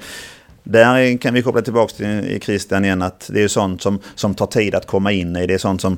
där 0.64 1.18
kan 1.18 1.34
vi 1.34 1.42
koppla 1.42 1.62
tillbaka 1.62 1.94
till 1.94 2.40
Christian 2.42 2.84
igen 2.84 3.02
att 3.02 3.30
det 3.32 3.42
är 3.42 3.48
sånt 3.48 3.82
som, 3.82 3.98
som 4.14 4.34
tar 4.34 4.46
tid 4.46 4.74
att 4.74 4.86
komma 4.86 5.12
in 5.12 5.36
i. 5.36 5.46
Det 5.46 5.54
är 5.54 5.58
sånt 5.58 5.80
som 5.80 5.96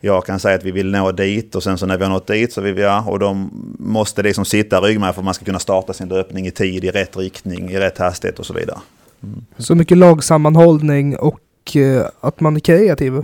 jag 0.00 0.26
kan 0.26 0.40
säga 0.40 0.54
att 0.54 0.64
vi 0.64 0.70
vill 0.70 0.90
nå 0.90 1.12
dit 1.12 1.54
och 1.54 1.62
sen 1.62 1.78
så 1.78 1.86
när 1.86 1.98
vi 1.98 2.04
har 2.04 2.10
nått 2.10 2.26
dit 2.26 2.52
så 2.52 2.60
vill 2.60 2.74
vi, 2.74 2.82
ja, 2.82 3.04
och 3.08 3.18
de 3.18 3.50
måste 3.78 4.22
liksom 4.22 4.44
sitta 4.44 4.80
ryggmärg 4.80 5.12
för 5.12 5.20
att 5.20 5.24
man 5.24 5.34
ska 5.34 5.44
kunna 5.44 5.58
starta 5.58 5.92
sin 5.92 6.08
löpning 6.08 6.46
i 6.46 6.50
tid, 6.50 6.84
i 6.84 6.90
rätt 6.90 7.16
riktning, 7.16 7.70
i 7.70 7.78
rätt 7.78 7.98
hastighet 7.98 8.38
och 8.38 8.46
så 8.46 8.54
vidare. 8.54 8.78
Mm. 9.22 9.44
Så 9.58 9.74
mycket 9.74 9.98
lagsammanhållning 9.98 11.16
och 11.16 11.76
eh, 11.76 12.06
att 12.20 12.40
man 12.40 12.56
är 12.56 12.60
kreativ 12.60 13.22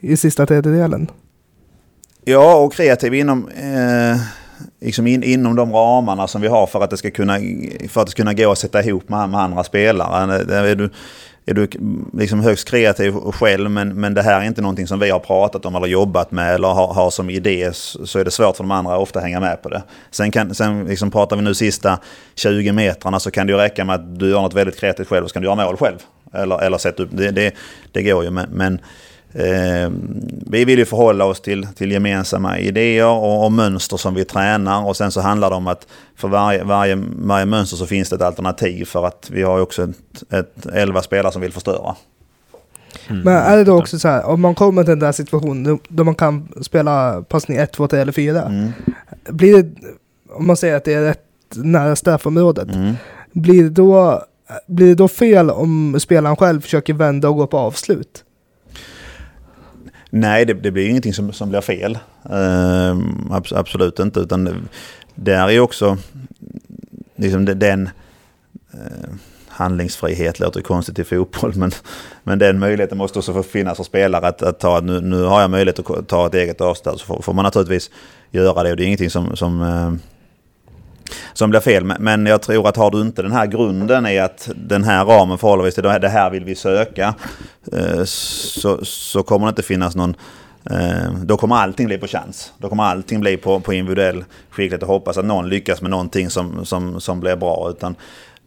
i 0.00 0.16
sista 0.16 0.46
tredjedelen? 0.46 1.10
Ja, 2.24 2.56
och 2.56 2.72
kreativ 2.72 3.14
inom, 3.14 3.48
eh, 3.48 4.20
liksom 4.80 5.06
in, 5.06 5.22
inom 5.22 5.56
de 5.56 5.72
ramarna 5.72 6.28
som 6.28 6.40
vi 6.40 6.48
har 6.48 6.66
för 6.66 6.80
att 6.80 6.90
det 6.90 6.96
ska 6.96 7.10
kunna, 7.10 7.38
för 7.88 8.00
att 8.00 8.06
det 8.06 8.10
ska 8.10 8.22
kunna 8.22 8.34
gå 8.34 8.52
att 8.52 8.58
sätta 8.58 8.82
ihop 8.82 9.08
med, 9.08 9.28
med 9.28 9.40
andra 9.40 9.64
spelare. 9.64 10.34
Är 10.70 10.74
du, 10.76 10.90
är 11.46 11.54
du 11.54 11.68
liksom 12.12 12.40
högst 12.40 12.68
kreativ 12.68 13.12
själv 13.12 13.70
men, 13.70 14.00
men 14.00 14.14
det 14.14 14.22
här 14.22 14.40
är 14.40 14.44
inte 14.44 14.62
någonting 14.62 14.86
som 14.86 14.98
vi 14.98 15.10
har 15.10 15.18
pratat 15.18 15.66
om 15.66 15.74
eller 15.74 15.86
jobbat 15.86 16.30
med 16.30 16.54
eller 16.54 16.68
har, 16.68 16.94
har 16.94 17.10
som 17.10 17.30
idé 17.30 17.70
så 17.72 18.18
är 18.18 18.24
det 18.24 18.30
svårt 18.30 18.56
för 18.56 18.64
de 18.64 18.70
andra 18.70 18.98
ofta 18.98 19.20
hänga 19.20 19.40
med 19.40 19.62
på 19.62 19.68
det. 19.68 19.82
Sen, 20.10 20.30
kan, 20.30 20.54
sen 20.54 20.84
liksom 20.84 21.10
pratar 21.10 21.36
vi 21.36 21.42
nu 21.42 21.54
sista 21.54 21.98
20 22.34 22.72
metrarna 22.72 23.20
så 23.20 23.30
kan 23.30 23.46
det 23.46 23.52
ju 23.52 23.58
räcka 23.58 23.84
med 23.84 23.94
att 23.94 24.18
du 24.18 24.30
gör 24.30 24.42
något 24.42 24.54
väldigt 24.54 24.80
kreativt 24.80 25.08
själv 25.08 25.24
och 25.24 25.30
så 25.30 25.34
kan 25.34 25.42
du 25.42 25.48
göra 25.48 25.66
mål 25.66 25.76
själv. 25.76 25.98
Eller, 26.32 26.62
eller 26.62 26.78
sätta 26.78 27.02
upp, 27.02 27.08
det, 27.12 27.30
det, 27.30 27.54
det 27.92 28.02
går 28.02 28.24
ju 28.24 28.30
men, 28.30 28.50
men 28.50 28.80
Eh, 29.34 29.90
vi 30.46 30.64
vill 30.64 30.78
ju 30.78 30.84
förhålla 30.84 31.24
oss 31.24 31.40
till, 31.40 31.66
till 31.66 31.92
gemensamma 31.92 32.58
idéer 32.58 33.06
och, 33.06 33.44
och, 33.44 33.52
mönster 33.52 33.96
som 33.96 34.14
vi 34.14 34.24
tränar 34.24 34.86
och 34.86 34.96
sen 34.96 35.10
så 35.10 35.20
handlar 35.20 35.50
det 35.50 35.56
om 35.56 35.66
att 35.66 35.86
för 36.16 36.28
varje, 36.28 36.64
varje, 36.64 37.02
varje 37.18 37.46
mönster 37.46 37.76
så 37.76 37.86
finns 37.86 38.10
det 38.10 38.16
ett 38.16 38.22
alternativ 38.22 38.84
för 38.84 39.06
att 39.06 39.30
vi 39.32 39.42
har 39.42 39.56
ju 39.56 39.62
också 39.62 39.82
ett, 39.82 40.32
ett 40.32 40.66
elva 40.66 41.02
spelare 41.02 41.32
som 41.32 41.42
vill 41.42 41.52
förstöra. 41.52 41.94
Mm. 43.08 43.22
Men 43.22 43.34
är 43.34 43.56
det 43.56 43.64
då 43.64 43.78
också 43.78 43.98
så 43.98 44.08
här, 44.08 44.24
om 44.24 44.40
man 44.40 44.54
kommer 44.54 44.82
till 44.82 44.90
den 44.90 44.98
där 44.98 45.12
situationen 45.12 45.78
då 45.88 46.04
man 46.04 46.14
kan 46.14 46.48
spela 46.62 47.22
passning 47.22 47.58
1, 47.58 47.72
2, 47.72 47.88
3 47.88 48.00
eller 48.00 48.12
4. 48.12 48.42
Mm. 48.42 48.72
Blir 49.28 49.62
det, 49.62 49.70
om 50.30 50.46
man 50.46 50.56
säger 50.56 50.76
att 50.76 50.84
det 50.84 50.94
är 50.94 51.02
rätt 51.02 51.24
nära 51.54 51.96
straffområdet, 51.96 52.74
mm. 52.74 52.94
blir, 53.32 53.62
det 53.62 53.70
då, 53.70 54.22
blir 54.66 54.88
det 54.88 54.94
då 54.94 55.08
fel 55.08 55.50
om 55.50 56.00
spelaren 56.00 56.36
själv 56.36 56.60
försöker 56.60 56.94
vända 56.94 57.28
och 57.28 57.36
gå 57.36 57.46
på 57.46 57.58
avslut? 57.58 58.23
Nej, 60.16 60.44
det, 60.44 60.54
det 60.54 60.70
blir 60.70 60.88
ingenting 60.88 61.14
som, 61.14 61.32
som 61.32 61.48
blir 61.48 61.60
fel. 61.60 61.98
Uh, 62.30 62.98
absolut 63.50 63.98
inte. 63.98 64.20
Utan 64.20 64.44
det, 64.44 64.54
det 65.14 65.34
är 65.34 65.60
också 65.60 65.96
liksom 67.16 67.44
den 67.44 67.90
uh, 68.74 69.14
handlingsfrihet, 69.48 70.40
låter 70.40 70.60
konstigt 70.60 70.98
i 70.98 71.04
fotboll, 71.04 71.52
men, 71.56 71.70
men 72.22 72.38
den 72.38 72.58
möjligheten 72.58 72.98
måste 72.98 73.18
också 73.18 73.32
få 73.32 73.42
finnas 73.42 73.76
för 73.76 73.84
spelare 73.84 74.26
att, 74.26 74.42
att 74.42 74.60
ta, 74.60 74.80
nu, 74.80 75.00
nu 75.00 75.22
har 75.22 75.40
jag 75.40 75.50
möjlighet 75.50 75.90
att 75.90 76.08
ta 76.08 76.26
ett 76.26 76.34
eget 76.34 76.60
avstånd 76.60 77.00
så 77.00 77.06
får, 77.06 77.22
får 77.22 77.32
man 77.32 77.42
naturligtvis 77.42 77.90
göra 78.30 78.62
det 78.62 78.70
och 78.70 78.76
det 78.76 78.82
är 78.82 78.86
ingenting 78.86 79.10
som, 79.10 79.36
som 79.36 79.62
eh, 79.62 79.92
som 81.32 81.50
blir 81.50 81.60
fel. 81.60 81.84
Men 81.84 82.26
jag 82.26 82.42
tror 82.42 82.68
att 82.68 82.76
har 82.76 82.90
du 82.90 83.00
inte 83.00 83.22
den 83.22 83.32
här 83.32 83.46
grunden 83.46 84.06
i 84.06 84.18
att 84.18 84.48
den 84.56 84.84
här 84.84 85.04
ramen 85.04 85.38
förhåller 85.38 85.64
sig 85.64 85.72
till 85.72 85.82
det 85.82 86.08
här 86.08 86.30
vill 86.30 86.44
vi 86.44 86.54
söka. 86.54 87.14
Eh, 87.72 88.04
så, 88.04 88.84
så 88.84 89.22
kommer 89.22 89.46
det 89.46 89.48
inte 89.48 89.62
finnas 89.62 89.96
någon 89.96 90.16
eh, 90.70 91.12
då 91.22 91.36
kommer 91.36 91.56
allting 91.56 91.86
bli 91.86 91.98
på 91.98 92.06
chans. 92.06 92.52
Då 92.58 92.68
kommer 92.68 92.82
allting 92.84 93.20
bli 93.20 93.36
på, 93.36 93.60
på 93.60 93.72
individuell 93.72 94.24
skicklighet 94.50 94.82
och 94.82 94.88
hoppas 94.88 95.18
att 95.18 95.24
någon 95.24 95.48
lyckas 95.48 95.82
med 95.82 95.90
någonting 95.90 96.30
som, 96.30 96.66
som, 96.66 97.00
som 97.00 97.20
blir 97.20 97.36
bra. 97.36 97.70
Utan 97.70 97.94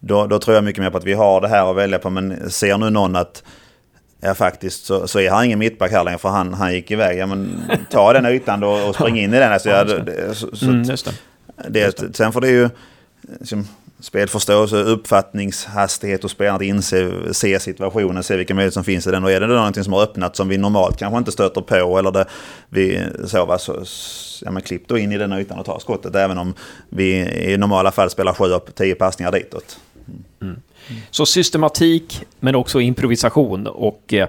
då, 0.00 0.26
då 0.26 0.38
tror 0.38 0.54
jag 0.54 0.64
mycket 0.64 0.82
mer 0.82 0.90
på 0.90 0.98
att 0.98 1.04
vi 1.04 1.14
har 1.14 1.40
det 1.40 1.48
här 1.48 1.70
att 1.70 1.76
välja 1.76 1.98
på. 1.98 2.10
Men 2.10 2.50
ser 2.50 2.78
nu 2.78 2.90
någon 2.90 3.16
att 3.16 3.42
Ja 4.20 4.34
faktiskt 4.34 4.86
så, 4.86 5.08
så 5.08 5.20
är 5.20 5.30
han 5.30 5.44
ingen 5.44 5.58
mittback 5.58 5.90
här 5.90 6.04
längre 6.04 6.18
för 6.18 6.28
han, 6.28 6.54
han 6.54 6.72
gick 6.72 6.90
iväg. 6.90 7.18
Ja, 7.18 7.26
men, 7.26 7.62
ta 7.90 8.12
den 8.12 8.26
ytan 8.26 8.60
då 8.60 8.68
och 8.70 8.94
spring 8.94 9.18
in 9.18 9.34
i 9.34 9.38
den. 9.38 9.52
Alltså, 9.52 9.68
ja, 9.68 9.84
det, 9.84 10.34
så, 10.34 10.56
så, 10.56 10.66
mm, 10.66 10.96
det. 11.68 11.98
Det, 11.98 12.16
sen 12.16 12.32
får 12.32 12.40
det 12.40 12.50
ju 12.50 12.68
liksom, 13.40 13.66
spelförståelse, 14.00 14.76
uppfattningshastighet 14.76 16.24
och 16.24 16.30
spelarna 16.30 16.56
att 16.56 16.62
inse, 16.62 17.34
se 17.34 17.60
situationen, 17.60 18.22
se 18.22 18.36
vilka 18.36 18.54
möjligheter 18.54 18.74
som 18.74 18.84
finns 18.84 19.06
i 19.06 19.10
den. 19.10 19.24
Och 19.24 19.30
är 19.30 19.40
det 19.40 19.46
någonting 19.46 19.84
som 19.84 19.92
har 19.92 20.02
öppnat 20.02 20.36
som 20.36 20.48
vi 20.48 20.58
normalt 20.58 20.96
kanske 20.98 21.18
inte 21.18 21.32
stöter 21.32 21.60
på 21.60 21.98
eller 21.98 22.10
det, 22.10 22.26
vi 22.68 23.02
så, 23.24 23.44
va, 23.44 23.58
så 23.58 23.84
ja, 24.44 24.50
men 24.50 24.62
klipp 24.62 24.88
då 24.88 24.98
in 24.98 25.12
i 25.12 25.18
den 25.18 25.32
ytan 25.32 25.58
och 25.58 25.66
ta 25.66 25.80
skottet. 25.80 26.14
Även 26.14 26.38
om 26.38 26.54
vi 26.88 27.12
i 27.52 27.56
normala 27.56 27.90
fall 27.90 28.10
spelar 28.10 28.34
sju 28.34 28.44
upp 28.44 28.74
tio 28.74 28.94
passningar 28.94 29.32
ditåt. 29.32 29.80
Mm. 30.40 30.56
Mm. 30.88 31.02
Så 31.10 31.26
systematik 31.26 32.24
men 32.40 32.54
också 32.54 32.80
improvisation 32.80 33.66
och 33.66 34.14
eh, 34.14 34.28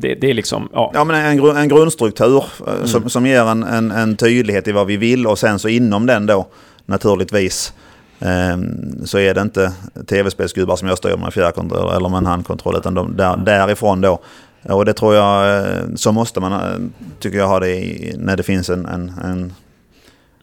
det, 0.00 0.14
det, 0.14 0.30
är 0.30 0.34
liksom, 0.34 0.68
ja. 0.72 0.90
Ja, 0.94 1.04
men 1.04 1.38
en, 1.38 1.56
en 1.56 1.68
grundstruktur 1.68 2.44
eh, 2.66 2.74
mm. 2.74 2.86
som, 2.86 3.10
som 3.10 3.26
ger 3.26 3.42
en, 3.42 3.62
en, 3.62 3.90
en, 3.90 4.16
tydlighet 4.16 4.68
i 4.68 4.72
vad 4.72 4.86
vi 4.86 4.96
vill 4.96 5.26
och 5.26 5.38
sen 5.38 5.58
så 5.58 5.68
inom 5.68 6.06
den 6.06 6.26
då 6.26 6.46
naturligtvis 6.86 7.72
eh, 8.18 8.58
så 9.04 9.18
är 9.18 9.34
det 9.34 9.40
inte 9.40 9.72
tv-spelsgubbar 10.08 10.76
som 10.76 10.88
jag 10.88 10.98
styr 10.98 11.16
med 11.16 11.32
fjärrkontroll 11.32 11.96
eller 11.96 12.08
med 12.08 12.18
en 12.18 12.26
handkontroll 12.26 12.76
utan 12.76 12.94
de, 12.94 13.16
där, 13.16 13.36
därifrån 13.36 14.00
då. 14.00 14.18
Och 14.62 14.84
det 14.84 14.92
tror 14.92 15.14
jag, 15.14 15.58
eh, 15.58 15.94
så 15.96 16.12
måste 16.12 16.40
man, 16.40 16.52
eh, 16.52 17.06
tycker 17.20 17.38
jag, 17.38 17.48
ha 17.48 17.60
det 17.60 17.70
i, 17.70 18.14
när 18.18 18.36
det 18.36 18.42
finns 18.42 18.70
en, 18.70 18.86
en, 18.86 19.12
en, 19.24 19.52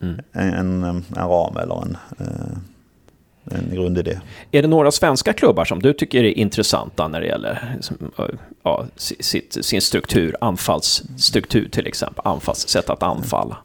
mm. 0.02 0.20
en, 0.32 0.84
en 0.84 1.06
ram 1.16 1.58
eller 1.58 1.82
en... 1.82 1.98
Eh, 2.20 2.58
en 3.52 3.76
grundidé. 3.76 4.20
Är 4.52 4.62
det 4.62 4.68
några 4.68 4.92
svenska 4.92 5.34
klubbar 5.34 5.66
som 5.66 5.82
du 5.82 5.94
tycker 5.94 6.24
är 6.24 6.38
intressanta 6.38 7.08
när 7.08 7.22
det 7.22 7.28
gäller 7.28 7.78
ja, 8.64 8.86
sitt, 8.98 9.66
sin 9.66 9.82
struktur, 9.82 10.36
anfallsstruktur 10.42 11.70
till 11.70 11.88
exempel, 11.88 12.22
anfallssätt 12.26 12.90
att 12.90 13.04
anfalla? 13.04 13.58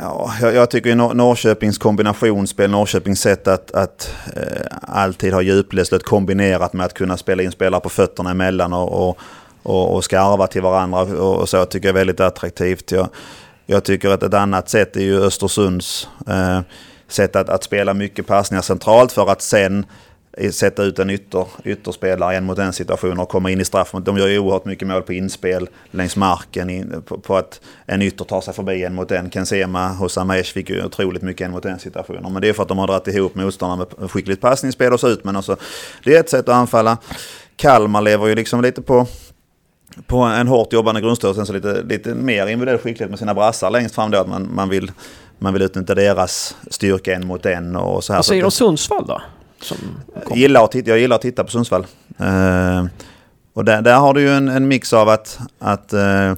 Ja, 0.00 0.32
jag, 0.40 0.54
jag 0.54 0.70
tycker 0.70 0.94
Nor 0.94 1.14
Norrköpings 1.14 1.78
kombinationsspel, 1.78 2.70
Norrköpings 2.70 3.20
sätt 3.20 3.48
att, 3.48 3.70
att 3.70 4.14
eh, 4.36 4.66
alltid 4.80 5.32
ha 5.32 5.42
djupledslet 5.42 6.02
kombinerat 6.02 6.72
med 6.72 6.86
att 6.86 6.94
kunna 6.94 7.16
spela 7.16 7.42
in 7.42 7.52
spelare 7.52 7.80
på 7.80 7.88
fötterna 7.88 8.30
emellan 8.30 8.72
och, 8.72 9.08
och, 9.08 9.18
och, 9.62 9.94
och 9.94 10.04
skarva 10.04 10.46
till 10.46 10.62
varandra 10.62 11.00
och, 11.00 11.40
och 11.40 11.48
så 11.48 11.64
tycker 11.64 11.88
jag 11.88 11.92
är 11.92 11.98
väldigt 11.98 12.20
attraktivt. 12.20 12.92
Jag, 12.92 13.08
jag 13.66 13.84
tycker 13.84 14.10
att 14.10 14.22
ett 14.22 14.34
annat 14.34 14.68
sätt 14.68 14.96
är 14.96 15.00
ju 15.00 15.22
Östersunds 15.22 16.08
eh, 16.28 16.60
sätt 17.08 17.36
att, 17.36 17.48
att 17.48 17.64
spela 17.64 17.94
mycket 17.94 18.26
passningar 18.26 18.62
centralt 18.62 19.12
för 19.12 19.30
att 19.30 19.42
sen 19.42 19.86
sätta 20.50 20.82
ut 20.82 20.98
en 20.98 21.10
ytter, 21.10 21.46
ytterspelare 21.64 22.36
en 22.36 22.44
mot 22.44 22.58
en 22.58 22.72
situation 22.72 23.18
och 23.18 23.28
komma 23.28 23.50
in 23.50 23.60
i 23.60 23.64
straff. 23.64 23.92
De 24.02 24.18
gör 24.18 24.26
ju 24.26 24.38
oerhört 24.38 24.64
mycket 24.64 24.88
mål 24.88 25.02
på 25.02 25.12
inspel 25.12 25.68
längs 25.90 26.16
marken 26.16 26.70
in, 26.70 27.02
på, 27.06 27.18
på, 27.18 27.36
att 27.36 27.60
en 27.86 28.02
ytter 28.02 28.24
tar 28.24 28.40
sig 28.40 28.54
förbi 28.54 28.84
en 28.84 28.94
mot 28.94 29.10
en. 29.10 29.30
Kensema 29.30 29.88
hos 29.88 30.18
Amesh 30.18 30.52
fick 30.52 30.70
ju 30.70 30.84
otroligt 30.84 31.22
mycket 31.22 31.44
en 31.44 31.50
mot 31.50 31.64
en 31.64 31.78
situationer. 31.78 32.30
Men 32.30 32.42
det 32.42 32.48
är 32.48 32.52
för 32.52 32.62
att 32.62 32.68
de 32.68 32.78
har 32.78 32.86
dragit 32.86 33.06
ihop 33.06 33.34
motståndarna 33.34 33.86
med 33.98 34.10
skickligt 34.10 34.40
passningsspel 34.40 34.92
och 34.92 35.00
så 35.00 35.08
ut. 35.08 35.24
Men 35.24 35.36
alltså, 35.36 35.56
det 36.04 36.16
är 36.16 36.20
ett 36.20 36.30
sätt 36.30 36.48
att 36.48 36.54
anfalla. 36.54 36.98
Kalmar 37.56 38.02
lever 38.02 38.26
ju 38.26 38.34
liksom 38.34 38.62
lite 38.62 38.82
på 38.82 39.06
på 40.06 40.18
en 40.18 40.48
hårt 40.48 40.72
jobbande 40.72 41.00
grundstöd 41.00 41.30
och 41.30 41.36
sen 41.36 41.46
så 41.46 41.52
lite, 41.52 41.82
lite 41.82 42.14
mer 42.14 42.46
individuell 42.46 42.78
skicklighet 42.78 43.10
med 43.10 43.18
sina 43.18 43.34
brassar 43.34 43.70
längst 43.70 43.94
fram 43.94 44.10
då. 44.10 44.18
Att 44.18 44.28
man, 44.28 44.54
man 44.54 44.68
vill 44.68 44.92
man 45.38 45.52
vill 45.52 45.62
utnyttja 45.62 45.94
deras 45.94 46.56
styrka 46.70 47.14
en 47.14 47.26
mot 47.26 47.46
en 47.46 47.76
och 47.76 48.04
så 48.04 48.12
här. 48.12 48.18
Vad 48.18 48.26
säger 48.26 48.42
du 48.42 48.46
om 48.46 48.50
Sundsvall 48.50 49.06
då? 49.06 49.20
gillar 50.34 50.64
att 50.64 50.72
titta, 50.72 50.90
jag 50.90 50.98
gillar 50.98 51.16
att 51.16 51.22
titta 51.22 51.44
på 51.44 51.50
Sundsvall. 51.50 51.86
Uh, 52.20 52.86
och 53.52 53.64
där, 53.64 53.82
där, 53.82 53.96
har 53.96 54.14
du 54.14 54.20
ju 54.20 54.30
en, 54.30 54.48
en 54.48 54.68
mix 54.68 54.92
av 54.92 55.08
att, 55.08 55.38
att, 55.58 55.94
uh, 55.94 56.32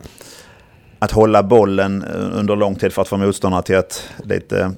att 0.98 1.10
hålla 1.10 1.42
bollen 1.42 2.04
under 2.34 2.56
lång 2.56 2.74
tid 2.74 2.92
för 2.92 3.02
att 3.02 3.08
få 3.08 3.16
motståndarna 3.16 3.62
till 3.62 3.76
att 3.76 4.08
lite 4.24 4.72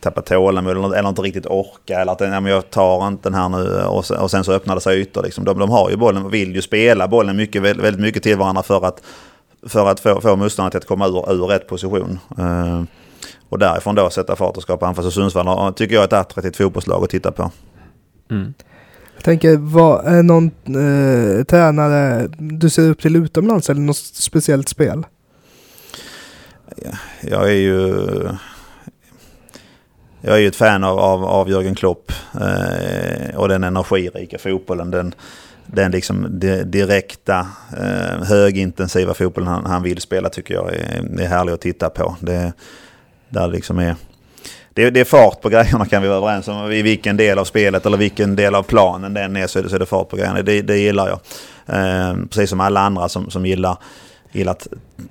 tappa 0.00 0.22
tålamod 0.22 0.76
eller, 0.76 0.94
eller 0.94 1.08
inte 1.08 1.22
riktigt 1.22 1.46
orka. 1.46 2.00
Eller 2.00 2.12
att 2.12 2.20
ja, 2.20 2.40
men 2.40 2.52
jag 2.52 2.70
tar 2.70 3.08
inte 3.08 3.28
den 3.28 3.34
här 3.34 3.48
nu 3.48 3.84
och 3.84 4.04
sen, 4.04 4.18
och 4.18 4.30
sen 4.30 4.44
så 4.44 4.52
öppnar 4.52 4.74
det 4.74 4.80
sig 4.80 5.00
ytor. 5.00 5.22
Liksom. 5.22 5.44
De, 5.44 5.58
de 5.58 5.70
har 5.70 5.90
ju 5.90 5.96
bollen 5.96 6.24
och 6.24 6.34
vill 6.34 6.54
ju 6.54 6.62
spela 6.62 7.08
bollen 7.08 7.36
mycket, 7.36 7.62
väldigt 7.62 8.00
mycket 8.00 8.22
till 8.22 8.38
varandra 8.38 8.62
för 8.62 8.86
att, 8.86 9.02
för 9.66 9.90
att 9.90 10.00
få, 10.00 10.20
få 10.20 10.36
motståndarna 10.36 10.70
till 10.70 10.78
att 10.78 10.86
komma 10.86 11.06
ur, 11.06 11.32
ur 11.32 11.46
rätt 11.46 11.68
position. 11.68 12.18
Uh, 12.38 12.82
och 13.48 13.58
därifrån 13.58 13.94
då 13.94 14.10
sätta 14.10 14.36
fart 14.36 14.56
och 14.56 14.62
skapa 14.62 14.86
anfall. 14.86 15.04
Så 15.04 15.10
Sundsvall 15.10 15.74
tycker 15.74 15.94
jag 15.94 16.02
är 16.02 16.06
ett 16.06 16.12
attraktivt 16.12 16.56
fotbollslag 16.56 17.04
att 17.04 17.10
titta 17.10 17.32
på. 17.32 17.50
Mm. 18.30 18.54
Jag 19.14 19.24
tänker, 19.24 19.56
vad 19.56 20.06
är 20.06 20.22
någon 20.22 20.46
eh, 20.66 21.44
tränare 21.44 22.28
du 22.38 22.70
ser 22.70 22.90
upp 22.90 23.00
till 23.02 23.16
utomlands 23.16 23.70
eller 23.70 23.80
något 23.80 23.96
speciellt 23.96 24.68
spel? 24.68 25.06
Jag 27.20 27.50
är 27.50 27.54
ju... 27.54 27.94
Jag 30.26 30.36
är 30.36 30.40
ju 30.40 30.48
ett 30.48 30.56
fan 30.56 30.84
av, 30.84 30.98
av, 30.98 31.24
av 31.24 31.50
Jörgen 31.50 31.74
Klopp 31.74 32.12
eh, 32.34 33.36
och 33.36 33.48
den 33.48 33.64
energirika 33.64 34.38
fotbollen. 34.38 34.90
Den, 34.90 35.14
den 35.66 35.90
liksom 35.90 36.26
direkta, 36.64 37.46
eh, 37.78 38.24
högintensiva 38.24 39.14
fotbollen 39.14 39.48
han, 39.48 39.66
han, 39.66 39.82
vill 39.82 40.00
spela 40.00 40.28
tycker 40.28 40.54
jag 40.54 40.74
är, 40.74 41.20
är 41.20 41.26
härlig 41.26 41.52
att 41.52 41.60
titta 41.60 41.90
på. 41.90 42.16
Det, 42.20 42.52
där 43.34 43.48
liksom 43.48 43.78
är 43.78 43.96
det, 44.74 44.90
det, 44.90 45.00
är 45.00 45.04
fart 45.04 45.40
på 45.40 45.48
grejerna 45.48 45.86
kan 45.86 46.02
vi 46.02 46.08
vara 46.08 46.18
överens 46.18 46.48
om. 46.48 46.72
I 46.72 46.82
vilken 46.82 47.16
del 47.16 47.38
av 47.38 47.44
spelet 47.44 47.86
eller 47.86 47.96
vilken 47.96 48.36
del 48.36 48.54
av 48.54 48.62
planen 48.62 49.14
den 49.14 49.36
är 49.36 49.46
så 49.46 49.58
är 49.58 49.62
det, 49.62 49.68
så 49.68 49.74
är 49.74 49.80
det 49.80 49.86
fart 49.86 50.08
på 50.08 50.16
grejerna. 50.16 50.42
Det, 50.42 50.62
det 50.62 50.78
gillar 50.78 51.08
jag. 51.08 51.20
Eh, 51.78 52.16
precis 52.30 52.50
som 52.50 52.60
alla 52.60 52.80
andra 52.80 53.08
som, 53.08 53.30
som 53.30 53.46
gillar, 53.46 53.76
gillar 54.32 54.56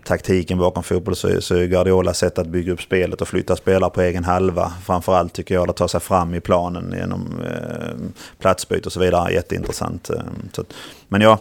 taktiken 0.03 0.57
bakom 0.57 0.83
fotboll 0.83 1.15
så, 1.15 1.41
så 1.41 1.55
är 1.55 1.65
Guardiola 1.65 2.13
sätt 2.13 2.37
att 2.37 2.47
bygga 2.47 2.73
upp 2.73 2.81
spelet 2.81 3.21
och 3.21 3.27
flytta 3.27 3.55
spelare 3.55 3.89
på 3.89 4.01
egen 4.01 4.23
halva. 4.23 4.73
Framförallt 4.85 5.33
tycker 5.33 5.55
jag 5.55 5.69
att 5.69 5.77
ta 5.77 5.87
sig 5.87 5.99
fram 5.99 6.33
i 6.33 6.39
planen 6.39 6.93
genom 6.97 7.41
eh, 7.45 8.09
platsbyte 8.39 8.85
och 8.85 8.93
så 8.93 8.99
vidare. 8.99 9.33
Jätteintressant. 9.33 10.09
Eh, 10.09 10.21
så, 10.51 10.63
men 11.07 11.21
ja... 11.21 11.39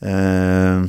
Eh, 0.00 0.82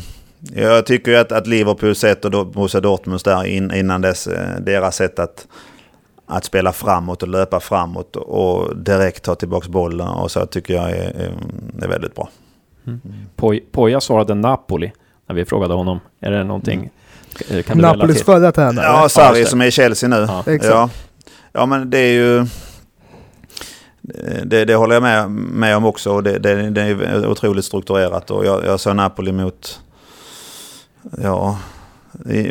jag 0.56 0.86
tycker 0.86 1.12
ju 1.12 1.18
att, 1.18 1.32
att 1.32 1.48
Liverpool 1.48 1.96
sätt 1.96 2.26
och 2.26 2.48
Borussia 2.48 2.82
Dortmund 2.82 3.22
där 3.24 3.46
in, 3.46 3.74
innan 3.74 4.02
dess, 4.02 4.28
eh, 4.28 4.60
deras 4.60 4.96
sätt 4.96 5.20
att 5.20 5.48
att 6.32 6.46
spela 6.46 6.74
framåt 6.74 7.24
och 7.24 7.30
löpa 7.30 7.60
framåt 7.60 8.16
och 8.16 8.78
direkt 8.78 9.24
ta 9.24 9.36
tillbaka 9.36 9.70
bollen 9.70 10.08
och 10.08 10.32
så 10.32 10.46
tycker 10.46 10.74
jag 10.74 10.90
är, 10.90 11.34
är 11.82 11.88
väldigt 11.88 12.16
bra. 12.16 12.30
Mm. 12.88 13.02
Poja 13.72 14.02
svarade 14.02 14.34
Napoli 14.36 14.92
när 15.28 15.36
vi 15.36 15.46
frågade 15.46 15.74
honom. 15.74 16.00
Är 16.20 16.32
det 16.32 16.44
någonting? 16.44 16.90
Mm. 17.50 17.64
Kan 17.64 17.78
du 17.78 17.82
Napolis 17.84 18.24
förra 18.24 18.52
tränare? 18.52 18.86
Ja, 18.86 19.10
Sarri 19.10 19.46
som 19.46 19.62
är 19.62 19.66
i 19.66 19.72
Chelsea 19.72 20.10
nu. 20.10 20.28
Ja. 20.28 20.44
Ja. 20.62 20.90
ja, 21.52 21.66
men 21.66 21.90
det 21.90 21.98
är 21.98 22.14
ju... 22.14 22.46
Det, 24.44 24.66
det 24.66 24.76
håller 24.76 24.96
jag 24.96 25.04
med, 25.04 25.32
med 25.32 25.78
om 25.78 25.86
också. 25.86 26.12
Och 26.12 26.24
det, 26.24 26.40
det, 26.40 26.70
det 26.70 26.82
är 26.82 27.28
otroligt 27.28 27.66
strukturerat. 27.66 28.32
Och 28.32 28.46
jag, 28.46 28.66
jag 28.66 28.80
såg 28.80 28.96
Napoli 28.96 29.32
mot... 29.32 29.80
Ja, 31.18 31.60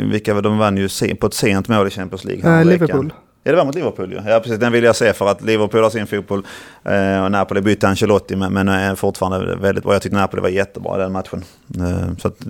vilka 0.03 0.41
de 0.41 0.57
vann 0.57 0.77
ju 0.77 1.15
på 1.15 1.27
ett 1.27 1.33
sent 1.33 1.67
mål 1.67 1.87
i 1.87 1.89
Champions 1.89 2.23
League. 2.25 2.59
Äh, 2.59 2.65
Liverpool. 2.65 3.13
Ja, 3.43 3.51
det 3.51 3.57
var 3.57 3.65
mot 3.65 3.75
Liverpool 3.75 4.11
ju. 4.11 4.19
Ja, 4.25 4.39
precis. 4.39 4.59
Den 4.59 4.71
vill 4.71 4.83
jag 4.83 4.95
se 4.95 5.13
för 5.13 5.27
att 5.27 5.41
Liverpool 5.41 5.83
har 5.83 5.89
sin 5.89 6.07
fotboll. 6.07 6.45
Eh, 6.83 7.23
och 7.23 7.31
Napoli 7.31 7.61
bytte 7.61 7.87
Ancelotti 7.87 8.35
men, 8.35 8.53
men 8.53 8.67
är 8.67 8.95
fortfarande 8.95 9.55
väldigt 9.55 9.83
bra. 9.83 9.93
Jag 9.93 10.01
tyckte 10.01 10.17
Napoli 10.17 10.41
var 10.41 10.49
jättebra 10.49 10.95
i 10.95 10.99
den 10.99 11.11
matchen. 11.11 11.43
Eh, 11.77 12.17
så 12.17 12.27
att, 12.27 12.45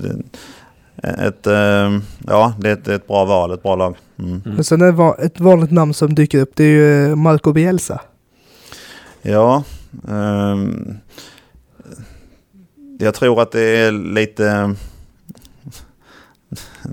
eh, 1.04 1.26
ett, 1.28 1.48
eh, 1.48 2.00
ja, 2.28 2.54
det 2.60 2.70
är 2.70 2.74
ett, 2.74 2.88
ett, 2.88 3.08
bra 3.08 3.26
val, 3.26 3.52
ett 3.52 3.64
bra 3.64 3.76
lag. 3.76 3.96
Mm. 4.20 4.42
Mm. 4.46 4.64
Sen 4.64 4.82
är 4.82 4.92
det 4.92 5.26
ett 5.26 5.40
vanligt 5.40 5.72
namn 5.72 5.94
som 5.94 6.16
dyker 6.16 6.40
upp, 6.40 6.52
det 6.56 6.64
är 6.64 7.08
ju 7.08 7.16
Marco 7.16 7.54
Bielsa. 7.54 8.02
Ja. 9.22 9.64
Ehm, 10.10 10.98
jag 13.00 13.14
tror 13.14 13.42
att 13.42 13.52
det 13.52 13.62
är 13.62 13.92
lite... 13.92 14.76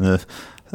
Nu, 0.01 0.19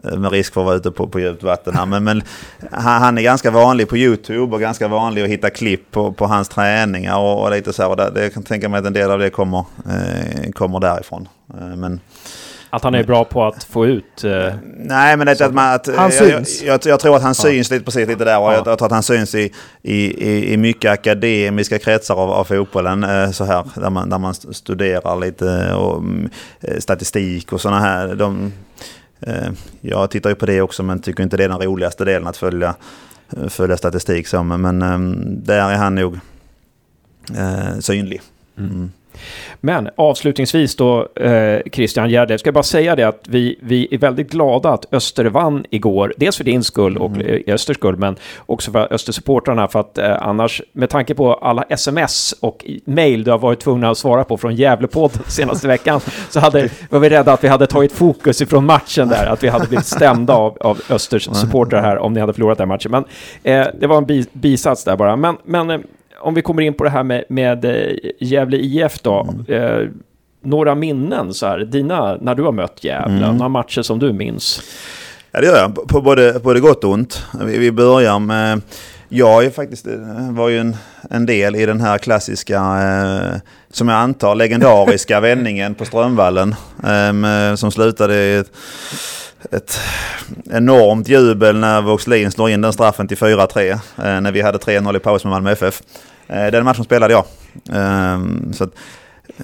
Eh, 0.03 0.17
med 0.17 0.31
risk 0.31 0.53
för 0.53 0.61
att 0.61 0.65
vara 0.65 0.75
ute 0.75 0.91
på, 0.91 1.07
på 1.07 1.19
djupt 1.19 1.43
vatten 1.43 1.75
här. 1.75 1.85
Men, 1.85 2.03
men 2.03 2.23
han, 2.71 3.17
är 3.17 3.21
ganska 3.21 3.51
vanlig 3.51 3.89
på 3.89 3.97
YouTube 3.97 4.55
och 4.55 4.61
ganska 4.61 4.87
vanlig 4.87 5.23
att 5.23 5.29
hitta 5.29 5.49
klipp 5.49 5.91
på, 5.91 6.11
på 6.11 6.25
hans 6.25 6.49
träningar 6.49 7.17
och, 7.17 7.43
och 7.43 7.51
lite 7.51 7.73
så. 7.73 7.87
Och 7.87 7.97
det, 7.97 8.09
det, 8.09 8.23
jag 8.23 8.33
kan 8.33 8.43
tänka 8.43 8.69
mig 8.69 8.79
att 8.79 8.85
en 8.85 8.93
del 8.93 9.11
av 9.11 9.19
det 9.19 9.29
kommer, 9.29 9.65
eh, 9.89 10.51
kommer 10.51 10.79
därifrån. 10.79 11.27
Eh, 11.59 11.75
men, 11.75 11.99
att 12.73 12.83
han 12.83 12.95
är 12.95 13.03
bra 13.03 13.23
på 13.25 13.43
att 13.45 13.63
få 13.63 13.85
ut... 13.85 14.23
Eh, 14.23 14.53
nej, 14.77 15.17
men 15.17 15.27
det 15.27 15.41
att 15.41 15.53
man... 15.53 15.73
Att, 15.73 15.95
han 15.95 16.11
syns. 16.11 16.61
Jag, 16.61 16.73
jag, 16.73 16.81
jag, 16.85 16.99
tror 16.99 17.15
att 17.15 17.21
han 17.21 17.35
syns 17.35 17.71
lite 17.71 17.85
precis 17.85 18.07
lite 18.07 18.25
där. 18.25 18.39
Och 18.39 18.45
ja. 18.45 18.53
jag, 18.53 18.67
jag, 18.67 18.77
tror 18.77 18.85
att 18.85 18.91
han 18.91 19.03
syns 19.03 19.35
i, 19.35 19.51
i, 19.81 20.53
i 20.53 20.57
mycket 20.57 20.91
akademiska 20.91 21.79
kretsar 21.79 22.15
av, 22.15 22.31
av 22.31 22.43
fotbollen. 22.43 23.03
Eh, 23.03 23.31
så 23.31 23.43
här, 23.43 23.63
där 23.75 23.89
man, 23.89 24.09
där 24.09 24.17
man 24.17 24.33
studerar 24.33 25.19
lite 25.19 25.73
och, 25.73 26.03
eh, 26.61 26.77
statistik 26.79 27.53
och 27.53 27.61
sådana 27.61 27.79
här. 27.79 28.15
De, 28.15 28.51
Eh, 28.70 28.70
jag 29.81 30.11
tittar 30.11 30.29
ju 30.29 30.35
på 30.35 30.45
det 30.45 30.61
också 30.61 30.83
men 30.83 30.99
tycker 30.99 31.23
inte 31.23 31.37
det 31.37 31.43
är 31.43 31.49
den 31.49 31.61
roligaste 31.61 32.05
delen 32.05 32.27
att 32.27 32.37
följa, 32.37 32.75
eh, 33.37 33.47
följa 33.47 33.77
statistik. 33.77 34.33
Men 34.33 34.81
ehm, 34.81 35.43
där 35.43 35.69
är 35.69 35.77
han 35.77 35.95
nog 35.95 36.19
eh, 37.37 37.79
synlig. 37.79 38.21
Mm. 38.57 38.91
Men 39.59 39.89
avslutningsvis 39.95 40.75
då, 40.75 41.07
eh, 41.15 41.59
Christian 41.71 42.09
Gärde, 42.09 42.37
ska 42.37 42.47
jag 42.47 42.53
bara 42.53 42.63
säga 42.63 42.95
det 42.95 43.03
att 43.03 43.23
vi, 43.27 43.59
vi 43.61 43.87
är 43.91 43.97
väldigt 43.97 44.31
glada 44.31 44.69
att 44.69 44.93
Öster 44.93 45.25
vann 45.25 45.65
igår. 45.69 46.13
Dels 46.17 46.37
för 46.37 46.43
din 46.43 46.63
skull 46.63 46.97
och 46.97 47.09
mm. 47.09 47.27
Eh, 47.27 47.53
Östers 47.53 47.77
skull, 47.77 47.97
men 47.97 48.15
också 48.45 48.71
för 48.71 48.93
Östersupportrarna. 48.93 49.67
För 49.67 49.79
att 49.79 49.97
eh, 49.97 50.17
annars, 50.21 50.61
med 50.73 50.89
tanke 50.89 51.15
på 51.15 51.33
alla 51.33 51.63
sms 51.63 52.35
och 52.39 52.65
mail 52.85 53.23
du 53.23 53.31
har 53.31 53.37
varit 53.37 53.59
tvungna 53.59 53.89
att 53.89 53.97
svara 53.97 54.23
på 54.23 54.37
från 54.37 54.55
Gävlepodden 54.55 55.23
senaste 55.27 55.67
veckan, 55.67 56.01
så 56.29 56.39
hade, 56.39 56.69
var 56.89 56.99
vi 56.99 57.09
rädda 57.09 57.33
att 57.33 57.43
vi 57.43 57.47
hade 57.47 57.67
tagit 57.67 57.91
fokus 57.91 58.41
ifrån 58.41 58.65
matchen 58.65 59.09
där, 59.09 59.25
att 59.25 59.43
vi 59.43 59.47
hade 59.47 59.67
blivit 59.67 59.85
stämda 59.85 60.33
av, 60.33 60.57
av 60.59 60.81
Östers 60.89 61.29
supportrar 61.33 61.81
här 61.81 61.97
om 61.97 62.13
ni 62.13 62.19
hade 62.19 62.33
förlorat 62.33 62.57
den 62.57 62.67
matchen. 62.67 62.91
Men 62.91 63.03
eh, 63.43 63.67
det 63.79 63.87
var 63.87 63.97
en 63.97 64.05
bi, 64.05 64.25
bisats 64.33 64.83
där 64.83 64.95
bara. 64.97 65.15
Men, 65.15 65.37
men 65.43 65.69
eh, 65.69 65.79
om 66.21 66.33
vi 66.33 66.41
kommer 66.41 66.61
in 66.61 66.73
på 66.73 66.83
det 66.83 66.89
här 66.89 67.03
med, 67.03 67.23
med 67.29 67.65
eh, 67.65 67.95
Gävle 68.19 68.57
IF 68.57 69.01
då. 69.01 69.27
Mm. 69.47 69.63
Eh, 69.63 69.89
några 70.43 70.75
minnen 70.75 71.33
så 71.33 71.45
här, 71.47 71.59
dina, 71.59 72.17
när 72.21 72.35
du 72.35 72.43
har 72.43 72.51
mött 72.51 72.83
Gävle, 72.83 73.25
mm. 73.25 73.37
några 73.37 73.49
matcher 73.49 73.81
som 73.81 73.99
du 73.99 74.13
minns? 74.13 74.61
Ja 75.31 75.41
det 75.41 75.47
gör 75.47 75.57
jag, 75.57 75.87
på 75.87 76.01
både, 76.01 76.39
både 76.43 76.59
gott 76.59 76.83
och 76.83 76.91
ont. 76.91 77.25
Vi, 77.45 77.57
vi 77.57 77.71
börjar 77.71 78.19
med, 78.19 78.61
jag 79.09 79.45
är 79.45 79.49
faktiskt, 79.49 79.87
eh, 79.87 80.31
var 80.31 80.49
ju 80.49 80.59
en, 80.59 80.75
en 81.09 81.25
del 81.25 81.55
i 81.55 81.65
den 81.65 81.81
här 81.81 81.97
klassiska, 81.97 82.57
eh, 82.57 83.39
som 83.71 83.87
jag 83.87 83.97
antar, 83.97 84.35
legendariska 84.35 85.19
vändningen 85.19 85.75
på 85.75 85.85
Strömvallen. 85.85 86.55
Eh, 86.83 87.55
som 87.55 87.71
slutade 87.71 88.15
i 88.15 88.35
ett, 88.35 88.51
ett 89.51 89.79
enormt 90.51 91.07
jubel 91.07 91.57
när 91.57 91.81
Voxlin 91.81 92.31
slår 92.31 92.49
in 92.49 92.61
den 92.61 92.73
straffen 92.73 93.07
till 93.07 93.17
4-3. 93.17 93.71
Eh, 93.71 94.21
när 94.21 94.31
vi 94.31 94.41
hade 94.41 94.57
3-0 94.57 94.95
i 94.95 94.99
paus 94.99 95.23
med 95.23 95.31
Malmö 95.31 95.51
FF. 95.51 95.81
Eh, 96.31 96.51
den 96.51 96.65
matchen 96.65 96.83
spelade 96.83 97.13
jag. 97.13 97.25
Ehm, 97.73 98.53
så 98.53 98.63
att, 98.63 98.69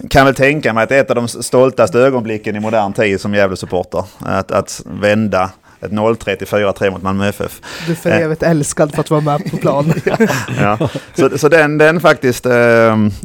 kan 0.09 0.25
väl 0.25 0.35
tänka 0.35 0.73
mig 0.73 0.83
att 0.83 0.89
det 0.89 0.95
är 0.95 1.01
ett 1.01 1.09
av 1.09 1.15
de 1.15 1.27
stoltaste 1.27 1.99
ögonblicken 1.99 2.55
i 2.55 2.59
modern 2.59 2.93
tid 2.93 3.21
som 3.21 3.33
Gävle-supporter. 3.33 4.03
Att, 4.19 4.51
att 4.51 4.81
vända 4.85 5.51
ett 5.81 5.91
0-3 5.91 6.35
till 6.35 6.47
4-3 6.47 6.91
mot 6.91 7.01
Malmö 7.01 7.27
FF. 7.27 7.61
Du 7.85 7.91
är 7.91 7.95
för 7.95 8.09
eh. 8.09 8.17
evigt 8.17 8.43
älskad 8.43 8.93
för 8.93 9.01
att 9.01 9.09
vara 9.09 9.21
med 9.21 9.51
på 9.51 9.57
plan. 9.57 9.93
ja. 10.59 10.89
Så, 11.15 11.38
så 11.38 11.49
den, 11.49 11.77
den 11.77 11.99
faktiskt 11.99 12.45
äh, 12.45 12.51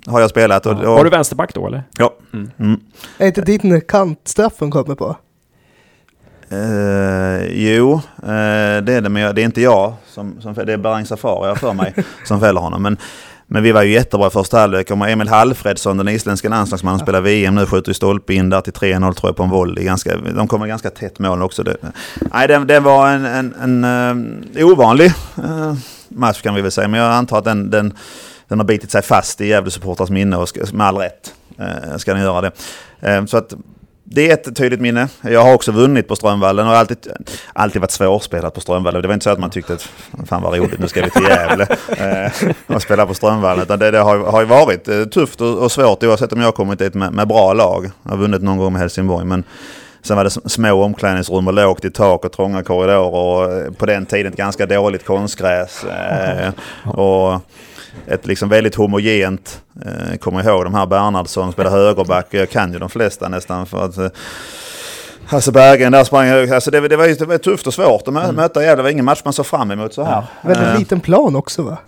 har 0.07 0.21
jag 0.21 0.31
spelat. 0.31 0.67
Och, 0.67 0.73
och... 0.73 0.93
Har 0.93 1.05
du 1.05 1.11
vänsterback 1.11 1.55
då 1.55 1.67
eller? 1.67 1.83
Ja. 1.99 2.15
Mm. 2.33 2.51
Mm. 2.59 2.81
Är 3.19 3.27
inte 3.27 3.41
din 3.41 3.81
kantstraffen 3.81 4.71
kommer 4.71 4.95
på? 4.95 5.17
Uh, 6.53 7.47
jo, 7.47 7.93
uh, 7.93 8.01
det 8.83 8.93
är 8.93 9.01
det, 9.01 9.09
men 9.09 9.35
det 9.35 9.43
är 9.43 9.45
inte 9.45 9.61
jag 9.61 9.95
som, 10.07 10.41
som 10.41 10.55
det 10.55 10.73
är 10.73 10.77
Barang 10.77 11.07
Safari 11.07 11.57
för 11.57 11.73
mig 11.73 11.95
som 12.25 12.41
fäller 12.41 12.61
honom. 12.61 12.83
Men, 12.83 12.97
men 13.53 13.63
vi 13.63 13.73
var 13.73 13.83
ju 13.83 13.93
jättebra 13.93 14.27
i 14.27 14.31
första 14.31 14.59
halvlek. 14.59 14.91
Emil 14.91 15.29
Halfredsson, 15.29 15.97
den 15.97 16.09
isländska 16.09 16.49
landslagsmannen, 16.49 17.01
spelar 17.01 17.21
VM 17.21 17.55
nu, 17.55 17.67
skjuter 17.67 17.91
i 17.91 17.95
stolpe 17.95 18.35
in 18.35 18.51
där 18.51 18.61
till 18.61 18.73
3-0 18.73 19.15
tror 19.15 19.29
jag 19.29 19.37
på 19.37 19.43
en 19.43 19.51
volley. 19.51 19.85
Ganska, 19.85 20.17
de 20.17 20.49
kommer 20.49 20.67
ganska 20.67 20.91
tätt 20.91 21.19
mål 21.19 21.43
också. 21.43 21.63
Det, 21.63 21.77
nej, 22.33 22.49
det, 22.49 22.59
det 22.59 22.81
var 22.81 23.09
en, 23.09 23.25
en, 23.25 23.85
en 23.85 23.85
uh, 24.57 24.67
ovanlig 24.67 25.13
match 26.09 26.43
kan 26.43 26.55
vi 26.55 26.63
väl 26.63 26.71
säga, 26.71 26.89
men 26.89 27.01
jag 27.01 27.13
antar 27.13 27.39
att 27.39 27.45
den, 27.45 27.71
den, 27.71 27.95
den 28.49 28.59
har 28.59 28.67
bitit 28.67 28.91
sig 28.91 29.03
fast 29.03 29.41
i 29.41 29.45
Gävle-supportras 29.45 30.11
minne 30.11 30.37
och 30.37 30.49
ska, 30.49 30.61
med 30.73 30.87
all 30.87 30.97
rätt 30.97 31.35
ska 31.97 32.15
den 32.15 32.23
göra 32.23 32.41
det. 32.41 33.27
så 33.27 33.37
att 33.37 33.55
det 34.15 34.31
är 34.31 34.35
ett 34.35 34.57
tydligt 34.57 34.81
minne. 34.81 35.09
Jag 35.21 35.43
har 35.43 35.55
också 35.55 35.73
vunnit 35.73 36.09
på 36.09 36.17
Strömvallen 36.17 36.67
och 36.67 36.77
alltid, 36.77 37.07
alltid 37.53 37.81
varit 37.81 37.91
svårspelat 37.91 38.55
på 38.55 38.61
Strömvallen. 38.61 39.03
Det 39.03 39.09
var 39.09 39.15
inte 39.15 39.25
så 39.25 39.31
att 39.31 39.39
man 39.39 39.51
tyckte 39.51 39.75
att 39.75 39.89
fan 40.27 40.43
vad 40.43 40.59
roligt, 40.59 40.79
nu 40.79 40.89
ska 40.89 41.05
vi 41.05 41.11
till 41.11 41.23
Gävle 41.23 41.67
eh, 41.89 42.53
och 42.67 42.83
spela 42.83 43.07
på 43.07 43.15
Strömvallen. 43.15 43.67
Det, 43.79 43.91
det 43.91 43.99
har, 43.99 44.19
har 44.19 44.41
ju 44.41 44.47
varit 44.47 44.89
eh, 44.89 45.05
tufft 45.05 45.41
och, 45.41 45.59
och 45.59 45.73
svårt 45.73 46.05
oavsett 46.05 46.33
om 46.33 46.39
jag 46.39 46.47
har 46.47 46.53
kommit 46.53 46.79
dit 46.79 46.95
med, 46.95 47.13
med 47.13 47.29
bra 47.29 47.53
lag. 47.53 47.91
Jag 48.03 48.11
har 48.11 48.19
vunnit 48.19 48.43
någon 48.43 48.59
gång 48.59 48.73
med 48.73 48.81
Helsingborg 48.81 49.27
men 49.27 49.45
Sen 50.05 50.17
var 50.17 50.25
det 50.25 50.31
små 50.31 50.85
omklädningsrum 50.85 51.47
och 51.47 51.55
lågt 51.55 51.85
i 51.85 51.91
tak 51.91 52.25
och 52.25 52.33
trånga 52.33 52.63
korridorer 52.63 52.99
och 52.99 53.53
eh, 53.53 53.73
på 53.73 53.87
den 53.87 54.07
tiden 54.07 54.33
ett 54.33 54.39
ganska 54.39 54.67
dåligt 54.67 55.05
konstgräs. 55.05 55.85
och 56.85 57.41
ett 58.07 58.27
liksom 58.27 58.49
väldigt 58.49 58.75
homogent, 58.75 59.63
eh, 59.87 60.17
kommer 60.17 60.49
ihåg 60.49 60.65
de 60.65 60.75
här 60.75 60.87
Bernhardsson 60.87 61.45
som 61.45 61.53
spelade 61.53 61.77
högerback. 61.77 62.27
Jag 62.31 62.51
kan 62.51 62.73
ju 62.73 62.79
de 62.79 62.89
flesta 62.89 63.29
nästan 63.29 63.67
för 63.67 63.85
att 63.85 63.99
eh, 63.99 64.09
Hasse 65.27 65.53
Berggren 65.53 65.93
där 65.93 66.05
sprang 66.05 66.29
högt. 66.29 66.53
Alltså 66.53 66.71
det, 66.71 66.89
det, 66.89 66.97
var, 66.97 67.07
det 67.07 67.27
var 67.27 67.39
tufft 67.39 67.67
och 67.67 67.75
svårt 67.75 68.03
att 68.03 68.09
mm. 68.09 68.35
möta 68.35 68.63
Gävle. 68.63 68.77
Det 68.77 68.83
var 68.83 68.91
ingen 68.91 69.05
match 69.05 69.21
man 69.25 69.33
såg 69.33 69.47
fram 69.47 69.71
emot 69.71 69.95
så 69.95 70.03
här. 70.05 70.13
Ja. 70.13 70.49
Väldigt 70.49 70.69
uh, 70.69 70.79
liten 70.79 71.01
plan 71.01 71.37
också 71.37 71.63
va? 71.63 71.79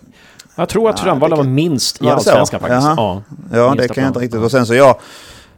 Jag 0.55 0.69
tror 0.69 0.91
att 0.91 0.99
Strömvallen 0.99 1.39
var 1.39 1.45
minst 1.45 2.03
i 2.03 2.09
Allsvenskan 2.09 2.61
faktiskt. 2.61 2.87
Ja, 2.97 3.23
ja 3.53 3.75
det 3.79 3.89
kan 3.89 4.05
jag 4.05 4.11
inte 4.11 4.21
riktigt. 4.21 4.41
Och 4.41 4.51
sen 4.51 4.67
så 4.67 4.75
jag 4.75 4.97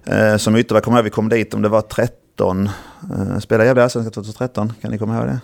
eh, 0.07 0.37
som 0.37 0.57
ytterback, 0.57 0.85
kommer 0.85 0.99
ihåg 0.99 1.05
vi 1.05 1.11
kom 1.11 1.29
dit 1.29 1.55
om 1.55 1.63
det 1.63 1.69
var 1.69 1.81
13. 1.81 2.69
Eh, 3.15 3.39
spelade 3.39 3.67
Gävle 3.67 3.81
i 3.81 3.85
Allsvenskan 3.85 4.13
2013, 4.13 4.73
kan 4.83 4.91
ni 4.91 4.99
komma 4.99 5.17
ihåg 5.17 5.27
det? 5.27 5.41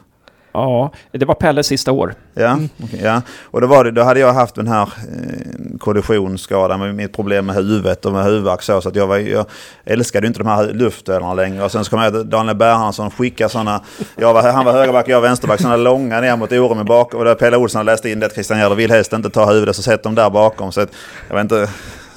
Ja, 0.53 0.92
det 1.12 1.24
var 1.24 1.34
Pelles 1.34 1.66
sista 1.66 1.92
år. 1.92 2.14
Ja, 2.34 2.46
mm. 2.46 2.68
okay, 2.84 3.00
ja. 3.03 3.22
och 3.44 3.61
då, 3.61 3.66
var 3.66 3.84
det, 3.84 3.90
då 3.90 4.03
hade 4.03 4.20
jag 4.20 4.32
haft 4.32 4.55
den 4.55 4.68
här 4.68 4.82
eh, 4.82 5.78
kollisionsskadan 5.78 6.80
med 6.80 6.94
mitt 6.94 7.12
problem 7.12 7.46
med 7.46 7.57
huvudet 7.57 8.05
och 8.05 8.12
med 8.12 8.24
huvudvärk 8.24 8.62
så, 8.62 8.80
så 8.80 8.88
att 8.88 8.96
jag, 8.96 9.07
var, 9.07 9.18
jag 9.18 9.46
älskade 9.84 10.26
inte 10.26 10.38
de 10.38 10.48
här 10.48 10.72
luftölarna 10.72 11.34
längre. 11.34 11.64
Och 11.64 11.72
sen 11.72 11.84
så 11.84 11.90
kom 11.90 12.00
jag 12.00 12.26
Daniel 12.26 12.57
Bernhardsson 12.57 13.11
skicka 13.11 13.48
sådana, 13.48 13.80
jag 14.16 14.34
var, 14.34 14.53
han 14.53 14.64
var 14.64 14.72
högerback, 14.72 15.09
jag 15.09 15.20
var 15.20 15.28
vänsterback, 15.28 15.61
sådana 15.61 15.76
långa 15.76 16.20
ner 16.20 16.36
mot 16.36 16.53
Orum 16.53 16.80
i 16.80 16.84
bak. 16.84 17.14
Och 17.14 17.24
där 17.24 17.34
Pelle 17.34 17.57
Olsson 17.57 17.86
läste 17.86 18.11
in 18.11 18.20
det 18.20 18.26
att 18.26 18.34
Christian 18.34 18.59
Gärder 18.59 18.76
vill 18.76 18.90
helst 18.90 19.12
inte 19.12 19.30
ta 19.30 19.53
huvudet 19.53 19.76
så 19.76 19.82
sätt 19.82 20.03
dem 20.03 20.14
där 20.14 20.30
bakom. 20.30 20.72
Så 20.72 20.80
att, 20.80 20.90
jag 21.28 21.34
vet 21.34 21.42
inte 21.42 21.68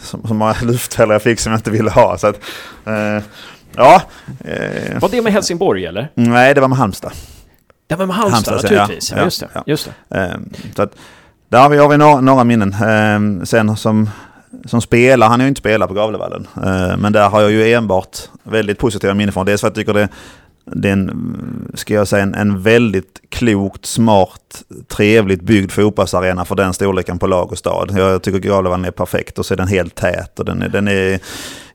så, 0.02 0.20
så 0.28 0.34
många 0.34 0.56
luftfällor 0.64 1.14
jag 1.14 1.22
fick 1.22 1.40
som 1.40 1.52
jag 1.52 1.60
inte 1.60 1.72
ville 1.72 1.90
ha. 1.90 2.18
Så 2.18 2.28
att, 2.28 2.40
eh, 2.86 3.24
ja. 3.76 4.02
Eh. 4.46 5.00
Var 5.00 5.10
det 5.10 5.22
med 5.22 5.34
Helsingborg 5.34 5.86
eller? 5.86 6.08
Nej, 6.16 6.54
det 6.54 6.62
var 6.62 6.68
med 6.68 6.78
Halmstad. 6.78 7.12
Det 7.88 7.96
var 7.96 8.06
med 8.06 8.16
Halmstad, 8.16 8.54
Halmstad 8.54 8.72
naturligtvis. 8.72 9.12
Ja, 9.12 9.18
ja, 9.18 9.24
just 9.24 9.40
det. 9.40 9.50
Ja. 9.54 9.64
Just 9.66 9.90
det. 10.10 10.18
Ehm, 10.18 10.50
så 10.76 10.82
att, 10.82 10.96
där 11.50 11.62
har 11.62 11.70
vi, 11.70 11.78
har 11.78 11.90
vi 11.90 11.98
några, 11.98 12.22
några 12.22 12.44
minnen. 12.44 12.74
Ehm, 12.74 13.46
sen 13.46 13.78
som, 13.78 14.10
som 14.66 14.82
spelare, 14.82 15.28
han 15.28 15.42
är 15.42 15.46
ju 15.46 15.50
inte 15.50 15.60
spelare 15.60 15.88
på 15.88 15.94
Gavlevallen. 15.94 16.48
Ehm, 16.66 17.00
men 17.00 17.14
där 17.14 17.30
har 17.30 17.42
jag 17.42 17.52
ju 17.52 17.74
enbart 17.74 18.18
väldigt 18.44 18.78
positiva 18.78 19.14
minnen 19.14 19.34
från. 19.34 19.46
Dels 19.46 19.62
för 19.62 19.68
att 19.68 19.78
jag 19.78 19.86
tycker 19.86 20.00
det, 20.00 20.10
det 20.66 20.90
är 20.90 20.94
en, 20.94 21.72
ska 21.74 21.94
jag 21.94 22.08
säga, 22.08 22.24
en, 22.24 22.36
en 22.36 22.62
väldigt 22.62 23.22
klokt, 23.30 23.86
smart, 23.86 24.64
trevligt 24.88 25.42
byggd 25.42 25.72
fotbollsarena 25.72 26.46
för 26.46 26.56
den 26.56 26.74
storleken 26.74 27.20
på 27.20 27.28
lag 27.28 27.52
och 27.52 27.58
stad. 27.58 27.92
Jag 27.96 28.24
tycker 28.24 28.40
Gavlevallen 28.40 28.86
är 28.86 28.92
perfekt 28.92 29.40
och 29.40 29.46
så 29.46 29.54
är 29.54 29.58
den 29.58 29.68
helt 29.68 29.96
tät 29.96 30.40
och 30.40 30.46
den 30.46 30.62
är, 30.62 30.70
den 30.70 30.88
är 30.88 31.20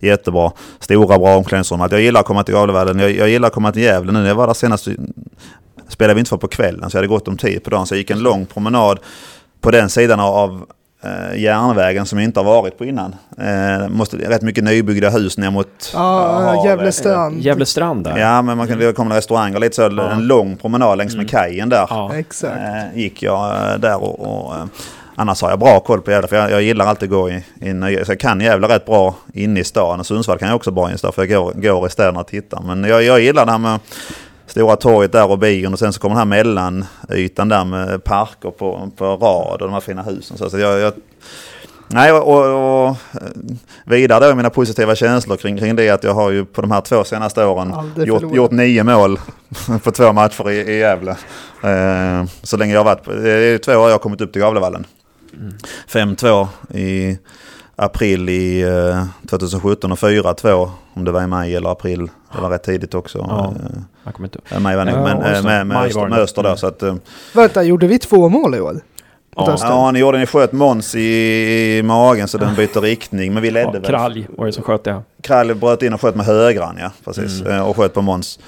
jättebra. 0.01 0.53
Stora 0.81 1.19
bra 1.19 1.37
omklädningsrum. 1.37 1.81
Jag 1.81 2.01
gillar 2.01 2.21
att 2.21 2.27
komma 2.27 2.45
till 2.45 2.55
Gavlevallen. 2.55 2.99
Jag, 2.99 3.11
jag 3.11 3.29
gillar 3.29 3.49
att 3.49 3.55
komma 3.55 3.73
till 3.73 3.83
Gävle 3.83 4.13
nu. 4.13 4.27
Jag 4.27 4.35
var 4.35 4.47
där 4.47 4.55
senast 4.55 4.89
spelade 5.91 6.15
vi 6.15 6.21
inte 6.21 6.29
för 6.29 6.37
på 6.37 6.49
kvällen 6.49 6.91
så 6.91 6.97
jag 6.97 6.99
hade 6.99 7.09
gått 7.09 7.29
om 7.29 7.37
tid 7.37 7.65
på 7.65 7.71
dagen. 7.71 7.87
Så 7.87 7.95
jag 7.95 7.99
gick 7.99 8.11
en 8.11 8.19
lång 8.19 8.47
promenad 8.47 8.99
på 9.61 9.71
den 9.71 9.91
sidan 9.91 10.21
av 10.21 10.67
eh, 11.03 11.41
järnvägen 11.41 12.07
som 12.07 12.19
jag 12.19 12.25
inte 12.25 12.41
har 12.41 12.45
varit 12.45 12.79
på 12.79 12.85
innan. 12.85 13.15
Eh, 13.39 13.89
måste, 13.89 14.17
rätt 14.17 14.43
mycket 14.43 14.65
nybyggda 14.65 15.11
hus 15.11 15.39
ner 15.39 15.51
mot... 15.51 15.91
Ja, 15.95 16.65
Gävle 16.67 16.93
strand. 16.93 17.41
Gävle 17.41 17.67
strand 17.67 18.05
där. 18.05 18.19
Ja, 18.19 18.43
men 18.43 18.57
man 18.57 18.69
kan, 18.69 18.79
det 18.79 18.93
kommer 18.93 19.17
restauranger 19.17 19.59
lite 19.59 19.77
så. 19.77 19.83
Ja. 19.83 20.11
En 20.11 20.27
lång 20.27 20.57
promenad 20.57 20.99
längs 20.99 21.17
med 21.17 21.23
mm. 21.23 21.29
kajen 21.29 21.69
där. 21.69 22.15
Exakt. 22.15 22.55
Eh, 22.57 22.99
gick 22.99 23.23
jag 23.23 23.73
eh, 23.73 23.79
där 23.79 24.03
och... 24.03 24.47
och 24.47 24.55
eh, 24.55 24.65
Annars 25.15 25.43
har 25.43 25.51
jag 25.51 25.59
bra 25.59 25.81
koll 25.81 26.01
på 26.01 26.11
Gävle 26.11 26.29
för 26.29 26.37
jag, 26.37 26.51
jag 26.51 26.63
gillar 26.63 26.87
alltid 26.87 27.07
att 27.07 27.11
gå 27.11 27.31
i, 27.31 27.45
i 27.61 27.73
nya, 27.73 28.05
så 28.05 28.13
jag 28.13 28.21
kan 28.21 28.41
Gävle 28.41 28.69
rätt 28.69 28.87
bra 28.87 29.15
inne 29.35 29.61
i 29.61 29.65
stan. 29.65 30.01
Och 30.01 30.07
Sundsvall 30.07 30.39
kan 30.39 30.49
jag 30.49 30.57
också 30.57 30.71
bra 30.71 30.85
inne 30.85 30.95
i 30.95 30.99
stan 30.99 31.13
för 31.13 31.27
jag 31.27 31.29
går, 31.29 31.53
går 31.53 31.87
i 31.87 31.91
städerna 31.91 32.21
och 32.21 32.27
tittar. 32.27 32.63
Men 32.63 32.85
jag, 32.85 33.03
jag 33.03 33.21
gillar 33.21 33.47
det 33.47 33.53
här 33.53 33.59
med 33.59 33.81
Stora 34.51 34.77
torget 34.77 35.13
där 35.13 35.31
och 35.31 35.39
bion 35.39 35.73
och 35.73 35.79
sen 35.79 35.93
så 35.93 36.01
kommer 36.01 36.17
den 36.17 36.29
här 36.29 36.45
mellanytan 36.45 37.49
där 37.49 37.65
med 37.65 38.05
parker 38.05 38.51
på, 38.51 38.91
på 38.97 39.05
rad 39.05 39.63
och 39.63 39.69
de 39.69 39.73
här 39.73 39.81
fina 39.81 40.03
husen. 40.03 40.37
Så, 40.37 40.51
så 40.51 40.59
jag, 40.59 40.81
jag 40.81 40.93
Nej, 41.93 42.13
och, 42.13 42.29
och, 42.29 42.89
och, 42.89 42.97
vidare 43.85 44.29
då 44.29 44.35
mina 44.35 44.51
positiva 44.51 44.95
känslor 44.95 45.37
kring, 45.37 45.59
kring 45.59 45.77
det 45.77 45.91
att 45.91 46.05
jag 46.05 46.15
har 46.15 46.31
ju 46.31 46.45
på 46.45 46.61
de 46.61 46.71
här 46.71 46.81
två 46.81 47.05
senaste 47.05 47.45
åren 47.45 47.75
gjort, 47.97 48.35
gjort, 48.35 48.51
nio 48.51 48.85
mål 48.85 49.21
på 49.83 49.91
två 49.91 50.13
matcher 50.13 50.51
i, 50.51 50.57
i 50.57 50.79
Gävle. 50.79 51.17
Eh, 51.63 52.25
så 52.43 52.57
länge 52.57 52.73
jag 52.73 52.81
har 52.81 52.85
varit, 52.85 53.05
det 53.05 53.31
är 53.31 53.59
två 53.59 53.73
år 53.73 53.89
jag 53.89 53.95
har 53.95 53.99
kommit 53.99 54.21
upp 54.21 54.33
till 54.33 54.43
Gavlevallen. 54.43 54.87
5-2 55.89 56.49
i 56.75 57.19
april 57.77 58.29
i 58.29 58.61
eh, 58.61 59.05
2017 59.31 59.93
och 59.93 59.99
4-2 59.99 60.71
om 60.95 61.05
det 61.05 61.13
var 61.13 61.23
i 61.23 61.27
maj 61.27 61.57
eller 61.57 61.71
april. 61.71 62.11
Det 62.35 62.41
var 62.41 62.51
rätt 62.51 62.65
tidigt 62.65 62.95
också. 62.95 63.19
Ja, 63.19 63.55
eh, 63.65 63.81
jag 64.05 64.15
kommer 64.15 64.27
inte 64.27 64.61
Maj 64.61 64.77
var 64.77 64.85
nog, 64.85 64.95
men 64.95 65.19
med, 65.19 65.45
med, 65.45 65.67
med, 65.67 65.77
Öster, 65.77 66.09
med 66.09 66.19
Öster 66.19 66.43
då. 66.43 66.57
Så 66.57 66.67
att, 66.67 66.83
eh, 66.83 66.95
Vänta, 67.35 67.63
gjorde 67.63 67.87
vi 67.87 67.99
två 67.99 68.29
mål 68.29 68.55
i 68.55 68.61
år? 68.61 68.81
Ja, 69.37 69.57
ja 69.61 69.91
ni 69.91 69.99
gjorde, 69.99 70.19
ni 70.19 70.27
sköt 70.27 70.53
Måns 70.53 70.95
i 70.95 71.83
magen 71.85 72.29
så 72.29 72.39
den 72.39 72.55
bytte 72.55 72.81
riktning. 72.81 73.35
Men 73.35 73.43
vi 73.43 73.51
ledde 73.51 73.67
ja, 73.67 73.73
väl. 73.73 73.85
Kralj 73.85 74.27
var 74.37 74.47
det 74.47 74.53
som 74.53 74.63
sköt 74.63 74.85
det. 74.85 75.03
Kralj 75.23 75.55
bröt 75.55 75.83
in 75.83 75.95
och 75.95 76.01
sköt 76.01 76.15
med 76.15 76.27
högran 76.27 76.77
ja, 76.81 76.91
precis. 77.05 77.41
Mm. 77.41 77.63
Och 77.63 77.77
sköt 77.77 77.95
på 77.95 78.03
Måns. 78.03 78.39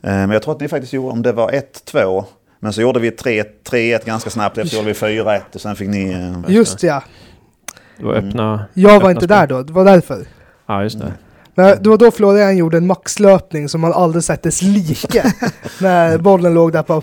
Men 0.00 0.30
jag 0.30 0.42
tror 0.42 0.54
att 0.54 0.60
ni 0.60 0.68
faktiskt 0.68 0.92
gjorde, 0.92 1.12
om 1.12 1.22
det 1.22 1.32
var 1.32 1.50
1-2. 1.92 2.24
Men 2.60 2.72
så 2.72 2.80
gjorde 2.80 3.00
vi 3.00 3.10
3-1 3.10 4.06
ganska 4.06 4.30
snabbt, 4.30 4.58
efter 4.58 4.76
gjorde 4.76 4.88
vi 4.88 4.92
4-1 4.92 5.40
och 5.54 5.60
sen 5.60 5.76
fick 5.76 5.88
ni... 5.88 6.32
Just 6.48 6.82
ja. 6.82 7.02
Det 7.98 8.04
var 8.04 8.14
öppna... 8.14 8.52
Mm. 8.52 8.64
Jag 8.74 8.90
var 8.90 8.96
öppna 8.96 9.10
inte 9.10 9.24
spel. 9.24 9.28
där 9.28 9.46
då, 9.46 9.62
det 9.62 9.72
var 9.72 9.84
därför. 9.84 10.26
Ja, 10.66 10.82
just 10.82 10.98
det. 10.98 11.04
Mm. 11.04 11.16
Men 11.54 11.82
det 11.82 11.88
var 11.88 11.96
då 11.96 12.10
Florian 12.10 12.56
gjorde 12.56 12.76
en 12.76 12.86
maxlöpning 12.86 13.68
som 13.68 13.80
man 13.80 13.92
aldrig 13.92 14.24
sett 14.24 14.42
dess 14.42 14.62
like. 14.62 15.32
när 15.80 16.18
bollen 16.18 16.54
låg 16.54 16.72
där 16.72 16.82
på, 16.82 17.02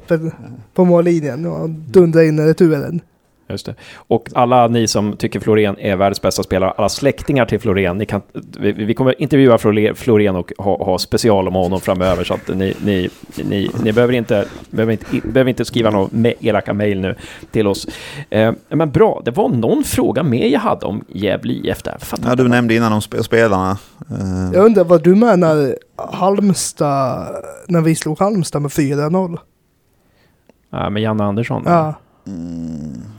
på 0.73 0.85
mållinjen 0.85 1.45
och 1.45 1.69
dundrade 1.69 2.27
in 2.27 2.45
returen. 2.45 3.01
Just 3.49 3.65
det. 3.65 3.75
Och 3.95 4.29
alla 4.35 4.67
ni 4.67 4.87
som 4.87 5.17
tycker 5.17 5.39
Florén 5.39 5.75
är 5.79 5.95
världens 5.95 6.21
bästa 6.21 6.43
spelare, 6.43 6.71
alla 6.71 6.89
släktingar 6.89 7.45
till 7.45 7.59
Florén, 7.59 7.97
ni 7.97 8.05
kan, 8.05 8.21
vi, 8.59 8.71
vi 8.71 8.93
kommer 8.93 9.21
intervjua 9.21 9.57
Florén 9.95 10.35
och 10.35 10.51
ha, 10.57 10.85
ha, 10.85 10.97
special 10.97 11.47
om 11.47 11.53
honom 11.53 11.81
framöver, 11.81 12.23
så 12.23 12.33
att 12.33 12.47
ni, 12.47 12.73
ni, 12.83 13.09
ni, 13.43 13.71
ni 13.83 13.93
behöver, 13.93 14.13
inte, 14.13 14.45
behöver, 14.69 14.91
inte, 14.91 15.27
behöver 15.27 15.49
inte 15.49 15.65
skriva 15.65 15.89
några 15.89 16.07
me, 16.11 16.33
elaka 16.39 16.73
mejl 16.73 16.99
nu 16.99 17.15
till 17.51 17.67
oss. 17.67 17.87
Eh, 18.29 18.53
men 18.69 18.91
bra, 18.91 19.21
det 19.25 19.31
var 19.31 19.49
någon 19.49 19.83
fråga 19.83 20.23
mer 20.23 20.47
jag 20.47 20.59
hade 20.59 20.85
om 20.85 21.03
Gävle 21.07 21.53
IF 21.53 21.83
där. 21.83 21.97
Ja, 22.25 22.35
du 22.35 22.47
nämnde 22.47 22.75
innan 22.75 22.93
om 22.93 23.01
spelarna. 23.01 23.77
Eh. 24.09 24.53
Jag 24.53 24.65
undrar 24.65 24.83
vad 24.83 25.03
du 25.03 25.15
menar 25.15 25.75
Halmstad, 25.95 27.35
när 27.67 27.81
vi 27.81 27.95
slog 27.95 28.19
Halmstad 28.19 28.61
med 28.61 28.71
4-0? 28.71 29.37
Ja, 30.69 30.89
med 30.89 31.03
Janne 31.03 31.23
Andersson? 31.23 31.63
Ja. 31.65 31.93
Mm. 32.27 33.16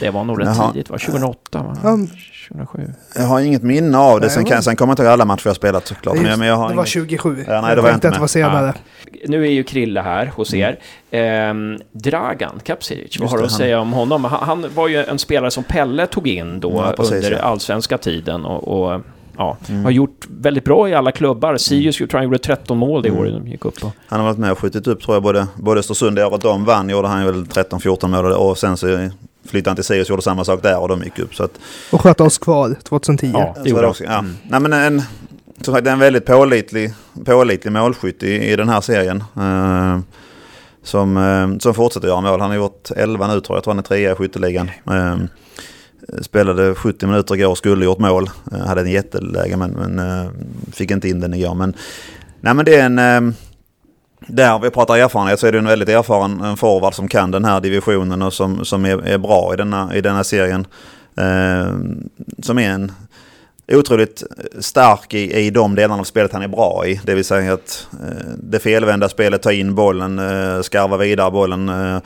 Det 0.00 0.10
var 0.10 0.24
nog 0.24 0.40
rätt 0.40 0.56
tidigt, 0.72 0.90
var 0.90 0.98
2008? 0.98 1.62
Va? 1.62 1.90
Um, 1.90 2.08
2007? 2.48 2.92
Jag 3.14 3.22
har 3.22 3.40
inget 3.40 3.62
minne 3.62 3.98
av 3.98 4.20
det. 4.20 4.30
Sen, 4.30 4.44
kan, 4.44 4.62
sen 4.62 4.76
kommer 4.76 4.90
jag 4.90 4.92
inte 4.92 5.02
ihåg 5.02 5.12
alla 5.12 5.24
matcher 5.24 5.46
jag 5.46 5.56
spelat 5.56 5.86
såklart. 5.86 6.16
Det, 6.16 6.36
men, 6.36 6.48
jag 6.48 6.56
har 6.56 6.68
det 6.68 6.76
var 6.76 6.84
27. 6.84 7.44
Ja, 7.48 7.60
nej, 7.60 7.76
det 7.76 7.82
var 7.82 7.88
jag 7.88 7.96
inte 7.96 8.08
med. 8.08 8.16
Det 8.16 8.20
var 8.20 8.26
senare. 8.26 8.74
Ja. 9.04 9.10
Nu 9.28 9.46
är 9.46 9.50
ju 9.50 9.64
Krille 9.64 10.00
här 10.00 10.26
hos 10.26 10.54
er. 10.54 10.78
Mm. 11.10 11.72
Eh, 11.72 11.78
Dragan 11.92 12.60
Kapsiric, 12.64 13.20
vad 13.20 13.30
har 13.30 13.38
du 13.38 13.44
att 13.44 13.52
säga 13.52 13.80
om 13.80 13.92
honom? 13.92 14.24
Han, 14.24 14.40
han, 14.42 14.66
var 14.74 14.88
ju 14.88 15.04
en 15.04 15.18
spelare 15.18 15.50
som 15.50 15.64
Pelle 15.64 16.06
tog 16.06 16.28
in 16.28 16.60
då 16.60 16.72
ja, 16.72 16.94
precis, 16.96 17.24
under 17.24 17.38
allsvenska 17.38 17.98
tiden. 17.98 18.44
och, 18.44 18.92
och 18.94 19.00
ja, 19.36 19.56
mm. 19.68 19.84
har 19.84 19.90
gjort 19.90 20.26
väldigt 20.30 20.64
bra 20.64 20.88
i 20.88 20.94
alla 20.94 21.12
klubbar. 21.12 21.56
Sirius 21.56 21.96
tror 21.96 22.12
han 22.12 22.24
gjorde 22.24 22.38
13 22.38 22.78
mål 22.78 23.02
det 23.02 23.08
mm. 23.08 23.20
året 23.20 23.32
de 23.32 23.48
gick 23.48 23.64
upp. 23.64 23.84
Och... 23.84 23.90
Han 24.06 24.20
har 24.20 24.26
varit 24.26 24.38
med 24.38 24.52
och 24.52 24.58
skjutit 24.58 24.86
upp 24.86 25.02
tror 25.02 25.16
jag 25.16 25.22
både, 25.22 25.46
både 25.54 25.80
Östersund 25.80 26.16
det 26.16 26.24
året 26.24 26.42
de 26.42 26.64
vann 26.64 26.88
gjorde 26.88 27.08
han 27.08 27.24
väl 27.24 27.44
13-14 27.44 28.08
mål 28.08 28.32
och 28.32 28.58
sen 28.58 28.76
så 28.76 29.08
flyttade 29.44 29.70
han 29.70 29.76
till 29.76 29.84
Sirius 29.84 30.06
och 30.06 30.10
gjorde 30.10 30.22
samma 30.22 30.44
sak 30.44 30.62
där 30.62 30.78
och 30.78 30.88
de 30.88 31.02
gick 31.02 31.18
upp. 31.18 31.34
Så 31.34 31.44
att, 31.44 31.58
och 31.90 32.00
sköt 32.00 32.20
oss 32.20 32.38
kvar 32.38 32.76
2010. 32.82 33.30
Ja, 33.34 33.56
det 33.62 33.70
gjorde 33.70 33.86
också. 33.86 34.04
Ja. 34.04 34.18
Mm. 34.18 34.36
Nej, 34.42 34.60
men 34.60 34.72
en, 34.72 35.02
som 35.60 35.74
sagt, 35.74 35.84
det 35.84 35.90
är 35.90 35.94
en 35.94 35.98
väldigt 35.98 36.26
pålitlig, 36.26 36.92
pålitlig 37.24 37.72
målskytt 37.72 38.22
i, 38.22 38.52
i 38.52 38.56
den 38.56 38.68
här 38.68 38.80
serien. 38.80 39.24
Uh, 39.36 39.98
som, 40.82 41.16
uh, 41.16 41.58
som 41.58 41.74
fortsätter 41.74 42.08
göra 42.08 42.20
mål. 42.20 42.40
Han 42.40 42.50
har 42.50 42.56
gjort 42.56 42.90
11 42.96 43.26
nu 43.26 43.40
tror 43.40 43.44
jag. 43.48 43.56
Jag 43.56 43.64
tror 43.64 43.74
han 43.74 43.78
är 43.78 43.82
trea 43.82 44.12
i 44.12 44.14
skytteligan. 44.14 44.70
Uh, 44.90 45.16
spelade 46.20 46.74
70 46.74 47.06
minuter 47.06 47.34
igår 47.34 47.50
och 47.50 47.58
skulle 47.58 47.84
gjort 47.84 47.98
mål. 47.98 48.30
hade 48.66 48.80
en 48.80 48.90
jätteläge 48.90 49.56
men, 49.56 49.70
men 49.70 50.30
fick 50.72 50.90
inte 50.90 51.08
in 51.08 51.20
den 51.20 51.34
igår. 51.34 51.54
Men, 51.54 51.74
nej, 52.40 52.54
men 52.54 52.64
det 52.64 52.76
är 52.76 52.86
en 52.86 53.34
där 54.26 54.58
vi 54.58 54.70
pratar 54.70 54.96
erfarenhet 54.96 55.40
så 55.40 55.46
är 55.46 55.52
det 55.52 55.58
en 55.58 55.66
väldigt 55.66 55.88
erfaren 55.88 56.56
forward 56.56 56.94
som 56.94 57.08
kan 57.08 57.30
den 57.30 57.44
här 57.44 57.60
divisionen 57.60 58.22
och 58.22 58.32
som, 58.32 58.64
som 58.64 58.84
är, 58.84 59.06
är 59.06 59.18
bra 59.18 59.54
i 59.54 59.56
denna, 59.56 59.94
i 59.94 60.00
denna 60.00 60.24
serien. 60.24 60.66
Eh, 61.16 61.74
som 62.42 62.58
är 62.58 62.70
en 62.70 62.92
otroligt 63.72 64.22
stark 64.60 65.14
i, 65.14 65.46
i 65.46 65.50
de 65.50 65.74
delarna 65.74 66.00
av 66.00 66.04
spelet 66.04 66.32
han 66.32 66.42
är 66.42 66.48
bra 66.48 66.86
i. 66.86 67.00
Det 67.04 67.14
vill 67.14 67.24
säga 67.24 67.52
att 67.52 67.86
eh, 67.92 68.32
det 68.36 68.58
felvända 68.58 69.08
spelet, 69.08 69.42
ta 69.42 69.52
in 69.52 69.74
bollen, 69.74 70.18
eh, 70.18 70.62
skarva 70.62 70.96
vidare 70.96 71.30
bollen. 71.30 71.68
Eh, 71.68 71.98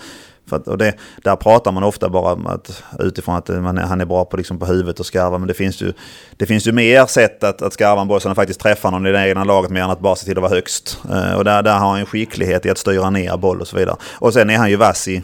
att, 0.51 0.69
och 0.69 0.79
det, 0.79 0.95
där 1.23 1.37
pratar 1.37 1.73
man 1.73 1.83
ofta 1.83 2.09
bara 2.09 2.33
om 2.33 2.47
att, 2.47 2.83
utifrån 2.99 3.35
att 3.35 3.49
man, 3.49 3.79
han 3.79 4.01
är 4.01 4.05
bra 4.05 4.25
på, 4.25 4.37
liksom 4.37 4.59
på 4.59 4.67
huvudet 4.67 5.01
och 5.01 5.07
skarva. 5.07 5.39
Men 5.39 5.49
det 5.49 5.55
finns 5.55 5.83
ju, 5.83 5.93
det 6.37 6.47
finns 6.47 6.67
ju 6.67 6.73
mer 6.73 7.07
sätt 7.07 7.45
att, 7.45 7.63
att 7.63 7.73
skarva 7.73 8.01
en 8.01 8.09
boll 8.09 8.21
så 8.21 8.29
han 8.29 8.37
faktiskt 8.37 8.61
träffar 8.61 8.91
någon 8.91 9.07
i 9.07 9.13
det 9.13 9.29
egna 9.29 9.45
laget 9.45 9.71
mer 9.71 9.83
än 9.83 9.91
att 9.91 10.01
bara 10.01 10.17
se 10.17 10.25
till 10.25 10.39
att 10.39 10.43
vara 10.43 10.55
högst. 10.55 10.99
Uh, 11.11 11.35
och 11.35 11.45
där, 11.45 11.63
där 11.63 11.79
har 11.79 11.91
han 11.91 12.01
en 12.01 12.07
skicklighet 12.07 12.67
i 12.67 12.71
att 12.71 12.79
styra 12.79 13.11
ner 13.11 13.37
boll 13.37 13.61
och 13.61 13.69
så 13.69 13.77
vidare. 13.77 13.97
Och 14.13 14.33
sen 14.33 14.51
är 14.51 14.59
han 14.59 14.71
ju 14.71 14.77
vass 14.77 15.09
i, 15.09 15.23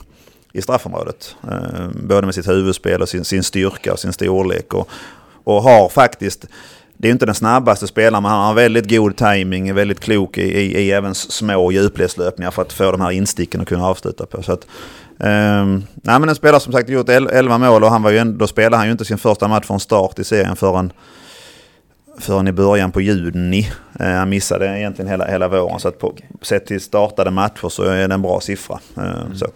i 0.52 0.62
straffområdet. 0.62 1.36
Uh, 1.44 1.88
både 1.94 2.26
med 2.26 2.34
sitt 2.34 2.48
huvudspel 2.48 3.02
och 3.02 3.08
sin, 3.08 3.24
sin 3.24 3.42
styrka 3.42 3.92
och 3.92 3.98
sin 3.98 4.12
storlek. 4.12 4.74
Och, 4.74 4.88
och 5.44 5.62
har 5.62 5.88
faktiskt 5.88 6.46
det 7.02 7.08
är 7.08 7.12
inte 7.12 7.26
den 7.26 7.34
snabbaste 7.34 7.86
spelaren, 7.86 8.22
men 8.22 8.32
han 8.32 8.46
har 8.46 8.54
väldigt 8.54 8.90
god 8.90 9.16
timing, 9.16 9.74
väldigt 9.74 10.00
klok 10.00 10.38
i, 10.38 10.42
i, 10.42 10.78
i 10.78 10.90
även 10.90 11.14
små 11.14 11.72
djupledslöpningar 11.72 12.50
för 12.50 12.62
att 12.62 12.72
få 12.72 12.92
de 12.92 13.00
här 13.00 13.10
insticken 13.10 13.60
och 13.60 13.68
kunna 13.68 13.86
avsluta 13.86 14.26
på. 14.26 14.42
Så 14.42 14.52
att, 14.52 14.66
um, 15.22 15.84
nej, 15.94 16.20
men 16.20 16.28
en 16.28 16.34
spelare 16.34 16.60
som 16.60 16.72
sagt 16.72 16.88
gjort 16.88 17.08
11 17.08 17.58
mål 17.58 17.84
och 17.84 17.90
han 17.90 18.02
var 18.02 18.10
ju, 18.10 18.24
då 18.24 18.46
spelade 18.46 18.76
han 18.76 18.86
ju 18.86 18.92
inte 18.92 19.04
sin 19.04 19.18
första 19.18 19.48
match 19.48 19.66
från 19.66 19.80
start 19.80 20.18
i 20.18 20.24
serien 20.24 20.56
förrän, 20.56 20.92
förrän 22.18 22.48
i 22.48 22.52
början 22.52 22.92
på 22.92 23.00
juni. 23.00 23.68
Uh, 24.00 24.06
han 24.06 24.28
missade 24.28 24.78
egentligen 24.78 25.10
hela, 25.10 25.26
hela 25.26 25.48
våren, 25.48 25.80
så 25.80 25.88
att 25.88 25.98
på, 25.98 26.14
sett 26.42 26.66
till 26.66 26.80
startade 26.80 27.30
matcher 27.30 27.68
så 27.68 27.82
är 27.82 28.08
det 28.08 28.14
en 28.14 28.22
bra 28.22 28.40
siffra. 28.40 28.78
Uh, 28.98 29.04
mm. 29.04 29.34
så. 29.34 29.46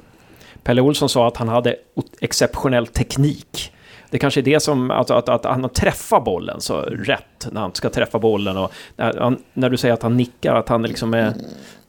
Pelle 0.62 0.80
Olsson 0.80 1.08
sa 1.08 1.28
att 1.28 1.36
han 1.36 1.48
hade 1.48 1.76
exceptionell 2.20 2.86
teknik. 2.86 3.72
Det 4.10 4.18
kanske 4.18 4.40
är 4.40 4.42
det 4.42 4.60
som, 4.60 4.90
alltså, 4.90 5.14
att, 5.14 5.28
att 5.28 5.44
han 5.44 5.68
träffar 5.68 6.20
bollen 6.20 6.60
så 6.60 6.80
rätt 6.80 7.48
när 7.50 7.60
han 7.60 7.74
ska 7.74 7.90
träffa 7.90 8.18
bollen. 8.18 8.56
Och 8.56 8.72
när, 8.96 9.36
när 9.52 9.70
du 9.70 9.76
säger 9.76 9.94
att 9.94 10.02
han 10.02 10.16
nickar, 10.16 10.54
att 10.54 10.68
han 10.68 10.82
liksom 10.82 11.14
är... 11.14 11.34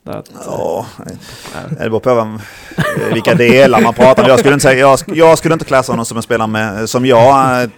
Att, 0.08 0.32
ja, 0.46 0.86
det 1.70 1.90
beror 1.90 2.00
på 2.00 2.40
vilka 3.14 3.34
delar 3.36 3.82
man 3.82 3.94
pratar 3.94 4.24
om. 4.24 4.30
Jag 4.30 4.40
skulle 4.40 4.54
inte, 4.54 4.64
säga, 4.64 4.80
jag, 4.80 5.00
jag, 5.08 5.38
skulle 5.38 5.54
inte 5.54 5.66
klassa 5.66 5.92
honom 5.92 6.06
som 6.06 6.18
en 6.18 6.24
spelare 6.24 6.48
med, 6.48 6.90
som 6.90 7.06
jag... 7.06 7.62
Eh, 7.64 7.70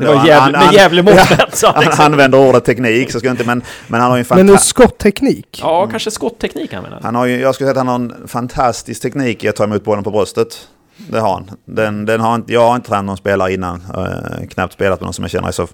det 0.00 0.06
var 0.06 0.26
jävla, 0.26 0.58
med 0.58 0.72
jävla 0.72 1.02
mått 1.02 1.14
Han 1.18 1.38
liksom. 1.48 1.72
använder 1.98 2.38
ordet 2.48 2.64
teknik, 2.64 3.12
så 3.12 3.18
skulle 3.18 3.30
inte, 3.30 3.44
men, 3.44 3.62
men 3.86 4.00
han 4.00 4.10
har 4.10 4.16
ju 4.16 4.20
en 4.20 4.24
fantastisk... 4.24 4.52
Men 4.52 4.58
skottteknik? 4.58 5.58
Ja, 5.62 5.86
kanske 5.86 6.10
skottteknik 6.10 6.72
han 6.72 6.82
menar. 6.82 7.00
Han 7.02 7.14
har 7.14 7.26
ju, 7.26 7.40
jag 7.40 7.54
skulle 7.54 7.66
säga 7.66 7.80
att 7.80 7.86
han 7.86 7.88
har 7.88 7.94
en 7.94 8.28
fantastisk 8.28 9.02
teknik 9.02 9.44
i 9.44 9.48
att 9.48 9.56
ta 9.56 9.64
emot 9.64 9.84
bollen 9.84 10.04
på 10.04 10.10
bröstet 10.10 10.68
det 10.98 11.20
har 11.20 11.32
han. 11.32 11.50
Den, 11.64 12.04
den 12.04 12.20
har 12.20 12.34
inte, 12.34 12.52
jag 12.52 12.68
har 12.68 12.76
inte 12.76 12.88
tränat 12.88 13.04
någon 13.04 13.16
spelare 13.16 13.52
innan, 13.52 13.82
eh, 13.96 14.46
knappt 14.48 14.72
spelat 14.72 15.00
med 15.00 15.06
någon 15.06 15.14
som 15.14 15.24
jag 15.24 15.30
känner 15.30 15.48
är 15.48 15.52
så, 15.52 15.68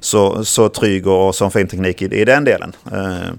så, 0.00 0.44
så 0.44 0.68
trygg 0.68 1.06
och 1.06 1.34
så 1.34 1.50
fin 1.50 1.68
teknik 1.68 2.02
i, 2.02 2.04
i 2.04 2.24
den 2.24 2.44
delen. 2.44 2.72
Eh, 2.92 3.34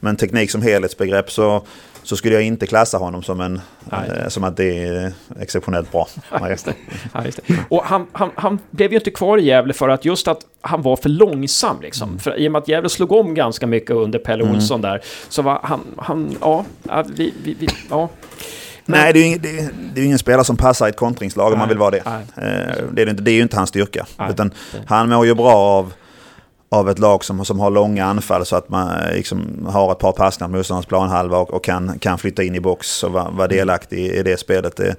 men 0.00 0.16
teknik 0.16 0.50
som 0.50 0.62
helhetsbegrepp 0.62 1.30
så, 1.30 1.62
så 2.02 2.16
skulle 2.16 2.34
jag 2.34 2.44
inte 2.44 2.66
klassa 2.66 2.98
honom 2.98 3.22
som, 3.22 3.40
en, 3.40 3.60
eh, 3.92 4.28
som 4.28 4.44
att 4.44 4.56
det 4.56 4.84
är 4.84 5.12
exceptionellt 5.40 5.92
bra. 5.92 6.08
Ja, 6.30 6.50
just 6.50 6.64
det. 6.64 6.74
Ja, 7.14 7.24
just 7.24 7.40
det. 7.46 7.54
Och 7.68 7.84
han, 7.84 8.06
han, 8.12 8.30
han, 8.34 8.58
blev 8.70 8.90
ju 8.92 8.98
inte 8.98 9.10
kvar 9.10 9.38
i 9.38 9.44
Gävle 9.44 9.72
för 9.72 9.88
att 9.88 10.04
just 10.04 10.28
att 10.28 10.40
han 10.60 10.82
var 10.82 10.96
för 10.96 11.08
långsam. 11.08 11.80
Liksom. 11.80 12.08
Mm. 12.08 12.18
För, 12.18 12.38
I 12.38 12.48
och 12.48 12.52
med 12.52 12.58
att 12.58 12.68
Gävle 12.68 12.88
slog 12.88 13.12
om 13.12 13.34
ganska 13.34 13.66
mycket 13.66 13.90
under 13.90 14.18
Pelle 14.18 14.42
mm. 14.42 14.54
Olsson 14.54 14.80
mm. 14.80 14.90
där, 14.90 15.00
så 15.28 15.42
var 15.42 15.60
han, 15.62 15.80
han 15.96 16.36
ja, 16.40 16.64
vi, 17.14 17.34
vi, 17.44 17.56
vi, 17.58 17.68
ja. 17.90 18.08
Nej, 18.84 19.12
det 19.12 19.18
är, 19.18 19.28
ju, 19.28 19.38
det, 19.38 19.58
är, 19.58 19.70
det 19.94 20.00
är 20.00 20.04
ingen 20.04 20.18
spelare 20.18 20.44
som 20.44 20.56
passar 20.56 20.86
i 20.86 20.90
ett 20.90 20.96
kontringslag 20.96 21.52
om 21.52 21.58
man 21.58 21.68
vill 21.68 21.78
vara 21.78 21.90
det. 21.90 21.98
Eh, 22.06 22.84
det, 22.92 23.02
är 23.02 23.08
inte, 23.08 23.22
det 23.22 23.30
är 23.30 23.34
ju 23.34 23.42
inte 23.42 23.56
hans 23.56 23.68
styrka. 23.68 24.06
Utan 24.30 24.50
han 24.86 25.08
mår 25.08 25.26
ju 25.26 25.34
bra 25.34 25.52
av, 25.52 25.92
av 26.72 26.90
ett 26.90 26.98
lag 26.98 27.24
som, 27.24 27.44
som 27.44 27.60
har 27.60 27.70
långa 27.70 28.04
anfall 28.04 28.46
så 28.46 28.56
att 28.56 28.68
man 28.68 28.92
liksom 29.12 29.66
har 29.68 29.92
ett 29.92 29.98
par 29.98 30.12
passningar 30.12 30.48
på 30.48 30.56
motståndarens 30.56 30.86
planhalva 30.86 31.38
och, 31.38 31.50
och 31.50 31.64
kan, 31.64 31.98
kan 31.98 32.18
flytta 32.18 32.42
in 32.42 32.54
i 32.54 32.60
box 32.60 33.04
och 33.04 33.12
vara, 33.12 33.30
vara 33.30 33.48
delaktig 33.48 33.98
i, 33.98 34.18
i 34.18 34.22
det 34.22 34.36
spelet. 34.36 34.76
Det, 34.76 34.96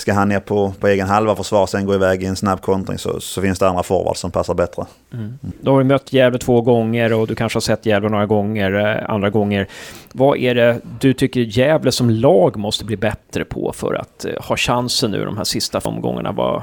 ska 0.00 0.12
han 0.12 0.28
ner 0.28 0.40
på, 0.40 0.74
på 0.80 0.88
egen 0.88 1.08
halva 1.08 1.36
försvar 1.36 1.66
sen 1.66 1.86
gå 1.86 1.94
iväg 1.94 2.22
i 2.22 2.26
en 2.26 2.36
snabb 2.36 2.60
kontring 2.60 2.98
så, 2.98 3.20
så 3.20 3.42
finns 3.42 3.58
det 3.58 3.68
andra 3.68 3.82
forwards 3.82 4.20
som 4.20 4.30
passar 4.30 4.54
bättre. 4.54 4.86
Mm. 5.12 5.38
Då 5.60 5.72
har 5.72 5.78
du 5.78 5.84
mött 5.84 6.12
Gävle 6.12 6.38
två 6.38 6.60
gånger 6.60 7.12
och 7.12 7.26
du 7.26 7.34
kanske 7.34 7.56
har 7.56 7.60
sett 7.60 7.86
Gävle 7.86 8.08
några 8.08 8.26
gånger, 8.26 8.72
eh, 8.72 9.10
andra 9.10 9.30
gånger. 9.30 9.68
Vad 10.12 10.38
är 10.38 10.54
det 10.54 10.80
du 11.00 11.12
tycker 11.12 11.40
Gävle 11.40 11.92
som 11.92 12.10
lag 12.10 12.56
måste 12.56 12.84
bli 12.84 12.96
bättre 12.96 13.44
på 13.44 13.72
för 13.72 13.94
att 13.94 14.24
eh, 14.24 14.32
ha 14.42 14.56
chansen 14.56 15.10
nu 15.10 15.24
de 15.24 15.36
här 15.36 15.44
sista 15.44 15.78
omgångarna? 15.78 16.32
Vad, 16.32 16.56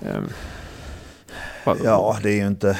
eh, 0.00 0.22
vad, 1.64 1.76
ja, 1.84 2.16
det 2.22 2.30
är 2.30 2.36
ju 2.36 2.46
inte... 2.46 2.78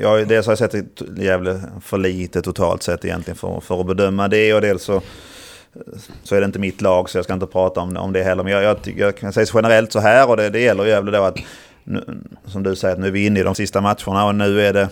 Ja, 0.00 0.24
dels 0.24 0.46
har 0.46 0.52
jag 0.52 0.58
sett 0.58 1.02
Gävle 1.16 1.60
för 1.80 1.98
lite 1.98 2.42
totalt 2.42 2.82
sett 2.82 3.04
egentligen 3.04 3.36
för, 3.36 3.60
för 3.60 3.80
att 3.80 3.86
bedöma 3.86 4.28
det 4.28 4.54
och 4.54 4.60
dels 4.60 4.82
så 4.82 5.02
så 6.22 6.34
är 6.34 6.40
det 6.40 6.46
inte 6.46 6.58
mitt 6.58 6.80
lag 6.80 7.10
så 7.10 7.18
jag 7.18 7.24
ska 7.24 7.34
inte 7.34 7.46
prata 7.46 7.80
om, 7.80 7.96
om 7.96 8.12
det 8.12 8.22
heller. 8.22 8.44
Men 8.44 8.52
jag, 8.52 8.62
jag, 8.62 8.78
jag 8.96 9.16
kan 9.16 9.32
säga 9.32 9.46
generellt 9.54 9.92
så 9.92 10.00
här 10.00 10.28
och 10.28 10.36
det, 10.36 10.50
det 10.50 10.60
gäller 10.60 10.84
Gävle 10.84 11.10
då 11.10 11.22
att 11.22 11.38
nu, 11.84 12.04
som 12.44 12.62
du 12.62 12.76
säger 12.76 12.94
att 12.94 13.00
nu 13.00 13.06
är 13.06 13.10
vi 13.10 13.26
inne 13.26 13.40
i 13.40 13.42
de 13.42 13.54
sista 13.54 13.80
matcherna 13.80 14.26
och 14.26 14.34
nu 14.34 14.60
är 14.60 14.72
det, 14.72 14.88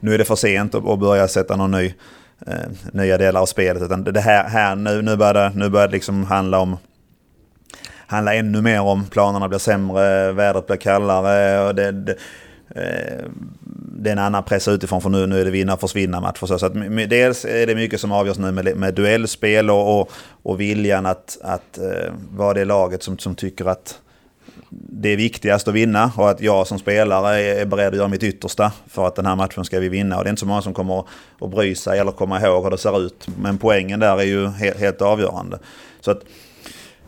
nu 0.00 0.14
är 0.14 0.18
det 0.18 0.24
för 0.24 0.36
sent 0.36 0.74
att, 0.74 0.88
att 0.88 0.98
börja 0.98 1.28
sätta 1.28 1.56
någon 1.56 1.70
ny, 1.70 1.94
eh, 2.46 2.54
nya 2.92 3.18
delar 3.18 3.40
av 3.40 3.46
spelet. 3.46 3.82
Utan 3.82 4.04
det 4.04 4.20
här, 4.20 4.48
här 4.48 4.76
nu, 4.76 5.02
nu 5.02 5.16
börjar 5.16 5.34
det, 5.34 5.52
nu 5.54 5.68
börjar 5.68 5.88
det 5.88 5.92
liksom 5.92 6.24
handla 6.24 6.58
om 6.58 6.76
handla 8.06 8.34
ännu 8.34 8.62
mer 8.62 8.80
om 8.80 9.04
planerna 9.04 9.48
blir 9.48 9.58
sämre, 9.58 10.32
vädret 10.32 10.66
blir 10.66 10.76
kallare 10.76 11.68
och 11.68 11.74
det, 11.74 11.92
det 11.92 12.16
Eh, 12.74 13.24
det 14.02 14.10
är 14.10 14.12
en 14.12 14.18
annan 14.18 14.44
press 14.44 14.68
utifrån 14.68 15.00
för 15.00 15.10
nu, 15.10 15.26
nu 15.26 15.40
är 15.40 15.44
det 15.44 15.50
vinna 15.50 15.74
och 15.74 15.80
försvinna 15.80 16.20
matcher. 16.20 16.46
Så, 16.46 16.58
så 16.58 16.66
att, 16.66 16.74
dels 17.10 17.44
är 17.44 17.66
det 17.66 17.74
mycket 17.74 18.00
som 18.00 18.12
avgörs 18.12 18.38
nu 18.38 18.52
med, 18.52 18.76
med 18.76 18.94
duellspel 18.94 19.70
och, 19.70 20.00
och, 20.00 20.10
och 20.42 20.60
viljan 20.60 21.06
att, 21.06 21.38
att 21.42 21.78
uh, 21.80 22.12
vara 22.30 22.54
det 22.54 22.64
laget 22.64 23.02
som, 23.02 23.18
som 23.18 23.34
tycker 23.34 23.64
att 23.64 23.98
det 24.70 25.08
är 25.08 25.16
viktigast 25.16 25.68
att 25.68 25.74
vinna 25.74 26.12
och 26.16 26.30
att 26.30 26.40
jag 26.40 26.66
som 26.66 26.78
spelare 26.78 27.40
är 27.40 27.66
beredd 27.66 27.88
att 27.88 27.96
göra 27.96 28.08
mitt 28.08 28.22
yttersta 28.22 28.72
för 28.86 29.06
att 29.06 29.14
den 29.14 29.26
här 29.26 29.36
matchen 29.36 29.64
ska 29.64 29.80
vi 29.80 29.88
vinna. 29.88 30.18
Och 30.18 30.24
det 30.24 30.28
är 30.28 30.30
inte 30.30 30.40
så 30.40 30.46
många 30.46 30.62
som 30.62 30.74
kommer 30.74 31.04
att 31.40 31.50
bry 31.50 31.74
sig 31.74 31.98
eller 31.98 32.12
komma 32.12 32.40
ihåg 32.40 32.64
hur 32.64 32.70
det 32.70 32.78
ser 32.78 33.06
ut. 33.06 33.28
Men 33.38 33.58
poängen 33.58 34.00
där 34.00 34.18
är 34.18 34.24
ju 34.24 34.48
helt, 34.48 34.78
helt 34.78 35.02
avgörande. 35.02 35.58
Så 36.00 36.10
att 36.10 36.22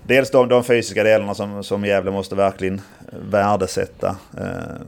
dels 0.02 0.30
de, 0.30 0.48
de 0.48 0.64
fysiska 0.64 1.04
delarna 1.04 1.34
som, 1.34 1.64
som 1.64 1.84
Gävle 1.84 2.10
måste 2.10 2.34
verkligen 2.34 2.80
värdesätta. 3.30 4.16
Eh, 4.38 4.80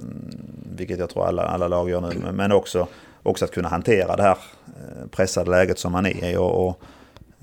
vilket 0.76 0.98
jag 0.98 1.10
tror 1.10 1.26
alla, 1.26 1.42
alla 1.42 1.68
lag 1.68 1.90
gör 1.90 2.00
nu. 2.00 2.32
Men 2.32 2.52
också, 2.52 2.86
också 3.22 3.44
att 3.44 3.50
kunna 3.50 3.68
hantera 3.68 4.16
det 4.16 4.22
här 4.22 4.38
eh, 4.66 5.06
pressade 5.10 5.50
läget 5.50 5.78
som 5.78 5.92
man 5.92 6.06
är 6.06 6.32
i. 6.32 6.36
Och, 6.36 6.68
och 6.68 6.80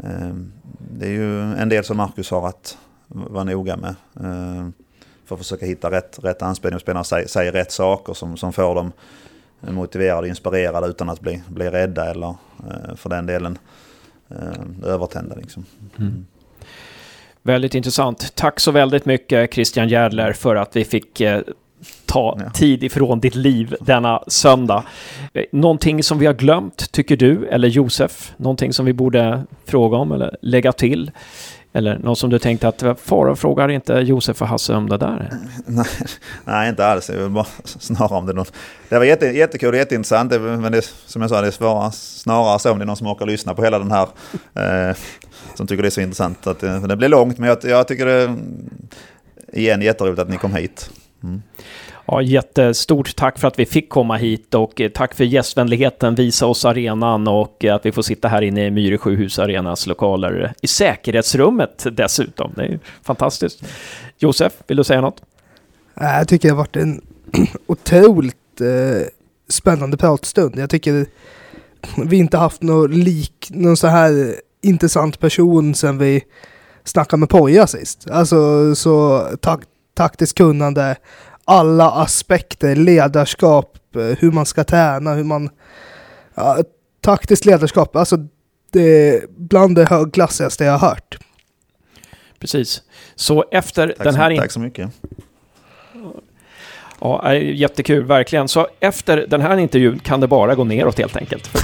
ehm, 0.04 0.52
det 0.92 1.06
är 1.06 1.12
ju 1.12 1.42
en 1.42 1.70
del 1.70 1.84
som 1.84 1.98
Marcus 1.98 2.32
har 2.32 2.48
att 2.48 2.78
vara 3.08 3.44
noga 3.44 3.78
med. 3.78 3.96
Ehm, 4.20 4.74
för 5.26 5.36
att 5.36 5.42
försöka 5.42 5.66
hitta 5.66 5.92
rätt, 5.92 6.20
rätt 6.24 6.42
anspelning 6.42 6.76
och 6.76 6.82
spelarna 6.82 7.04
säger, 7.04 7.28
säger 7.28 7.52
rätt 7.52 7.72
saker 7.72 8.14
som, 8.14 8.38
som 8.38 8.54
får 8.54 8.76
dem 8.76 8.92
motiverade 9.60 10.22
och 10.22 10.28
inspirerade 10.28 10.88
utan 10.88 11.10
att 11.10 11.20
bli, 11.20 11.44
bli 11.48 11.70
rädda 11.70 12.10
eller 12.10 12.36
eh, 12.70 12.96
för 12.96 13.10
den 13.10 13.26
delen 13.26 13.58
ehm, 14.30 14.84
övertända. 14.86 15.36
Liksom. 15.36 15.66
Mm. 16.00 16.26
Väldigt 17.46 17.76
intressant. 17.76 18.36
Tack 18.36 18.60
så 18.60 18.72
väldigt 18.72 19.06
mycket 19.06 19.54
Christian 19.54 19.90
Järdler 19.90 20.34
för 20.34 20.56
att 20.56 20.76
vi 20.76 20.86
fick 20.86 21.22
eh, 21.22 21.42
ta 22.06 22.38
ja. 22.40 22.50
tid 22.50 22.84
ifrån 22.84 23.20
ditt 23.20 23.36
liv 23.36 23.76
denna 23.82 24.24
söndag. 24.28 24.84
Eh, 25.34 25.44
någonting 25.52 26.04
som 26.04 26.20
vi 26.20 26.26
har 26.26 26.34
glömt, 26.34 26.92
tycker 26.92 27.18
du, 27.18 27.48
eller 27.48 27.68
Josef? 27.68 28.34
Någonting 28.38 28.74
som 28.74 28.86
vi 28.86 28.94
borde 28.94 29.44
fråga 29.66 29.98
om 29.98 30.12
eller 30.12 30.38
lägga 30.42 30.72
till? 30.72 31.12
Eller 31.76 31.98
något 31.98 32.18
som 32.18 32.30
du 32.30 32.40
tänkte 32.40 32.68
att 32.68 32.84
Farao 33.00 33.36
frågar 33.36 33.70
inte 33.70 33.94
Josef 33.94 34.42
och 34.42 34.48
Hasse 34.48 34.74
om 34.74 34.90
det 34.90 34.98
där? 34.98 35.30
Nej, 35.66 35.86
nej 36.46 36.70
inte 36.70 36.86
alls. 36.86 37.10
Jag 37.10 37.18
vill 37.18 37.30
bara 37.30 37.48
snarare 37.64 38.18
om 38.18 38.26
det 38.26 38.34
någon. 38.34 38.46
Det 38.90 38.98
var 38.98 39.06
jätte, 39.06 39.26
jättekul 39.26 39.70
och 39.70 39.80
jätteintressant. 39.80 40.32
Men 40.32 40.72
det, 40.72 40.82
som 41.06 41.22
jag 41.22 41.32
sa, 41.32 41.42
det 41.42 41.48
är 41.48 41.52
svårare, 41.52 41.92
snarare 41.92 42.60
så 42.60 42.72
om 42.72 42.80
det 42.80 42.84
är 42.84 42.88
någon 42.88 42.98
som 42.98 43.08
orkar 43.08 43.26
lyssna 43.26 43.54
på 43.54 43.64
hela 43.64 43.80
den 43.80 43.92
här. 43.92 44.08
Eh, 44.56 44.96
som 45.56 45.68
tycker 45.68 45.84
det 45.84 45.90
är 45.90 45.92
så 45.92 46.02
intressant. 46.02 46.48
Att, 46.48 46.60
det, 46.60 46.88
det 46.88 46.96
blir 46.96 47.10
långt, 47.10 47.38
men 47.38 47.50
jag, 47.50 47.58
jag 47.64 47.88
tycker 47.88 48.06
det 48.06 48.36
igen 49.54 49.82
jätteroligt 49.82 50.20
att 50.20 50.30
ni 50.30 50.38
kom 50.38 50.56
hit. 50.56 50.90
Mm. 51.24 51.42
Ja, 52.06 52.22
jättestort 52.22 53.16
tack 53.16 53.40
för 53.40 53.48
att 53.48 53.60
vi 53.60 53.66
fick 53.66 53.90
komma 53.90 54.18
hit 54.18 54.54
och 54.54 54.82
eh, 54.82 54.90
tack 54.90 55.14
för 55.14 55.24
gästvänligheten, 55.24 56.16
visa 56.16 56.46
oss 56.46 56.66
arenan 56.66 57.28
och 57.28 57.66
eh, 57.66 57.76
att 57.76 57.86
vi 57.86 57.92
får 57.92 58.02
sitta 58.02 58.28
här 58.28 58.42
inne 58.42 58.66
i 58.66 58.72
Myre 58.72 58.98
Sjuhus 58.98 59.40
Arenas 59.40 59.88
lokaler 59.88 60.54
i 60.62 60.68
säkerhetsrummet 60.68 61.86
dessutom. 61.92 62.52
Det 62.56 62.64
är 62.64 62.80
fantastiskt. 63.04 63.64
Josef, 64.18 64.54
vill 64.68 64.78
du 64.78 64.84
säga 64.84 65.02
något? 65.02 65.22
Jag 65.96 66.28
tycker 66.28 66.48
det 66.48 66.54
har 66.54 66.58
varit 66.58 66.76
en 66.76 67.02
otroligt 67.68 68.62
eh, 68.62 69.08
spännande 69.50 69.98
pratstund. 69.98 70.54
Jag 70.58 70.70
tycker 70.70 71.06
vi 72.06 72.18
inte 72.18 72.38
haft 72.38 72.62
någon 72.62 72.92
lik, 72.92 73.48
någon 73.50 73.78
så 73.78 73.88
här 73.88 74.36
intressant 74.62 75.20
person 75.20 75.76
sen 75.76 75.98
vi 75.98 76.24
snackade 76.84 77.20
med 77.20 77.30
Poja 77.30 77.68
sist. 77.68 78.08
Alltså 78.10 78.76
så 78.76 79.28
tak 79.42 79.64
taktiskt 79.94 80.38
kunnande, 80.38 80.96
alla 81.46 81.92
aspekter, 81.92 82.76
ledarskap, 82.76 83.78
eh, 83.96 84.02
hur 84.02 84.32
man 84.32 84.46
ska 84.46 84.64
träna, 84.64 85.14
hur 85.14 85.24
man... 85.24 85.50
Ja, 86.36 86.58
taktiskt 87.02 87.46
ledarskap, 87.46 87.96
alltså 87.96 88.18
det 88.72 89.10
är 89.10 89.26
bland 89.30 89.76
det 89.76 89.90
högklassigaste 89.90 90.64
jag 90.64 90.78
har 90.78 90.90
hört. 90.90 91.18
Precis. 92.40 92.82
Så 93.16 93.46
efter 93.52 93.88
tack 93.88 94.04
den 94.04 94.16
här... 94.16 94.36
Så, 94.36 94.42
tack 94.42 94.52
så 94.52 94.60
mycket. 94.60 94.90
Ja, 97.00 97.34
jättekul, 97.36 98.04
verkligen. 98.04 98.48
Så 98.48 98.68
efter 98.80 99.28
den 99.28 99.42
här 99.42 99.58
intervjun 99.58 100.00
kan 100.00 100.20
det 100.20 100.28
bara 100.28 100.56
gå 100.56 100.64
neråt 100.64 100.98
helt 100.98 101.16
enkelt. 101.16 101.50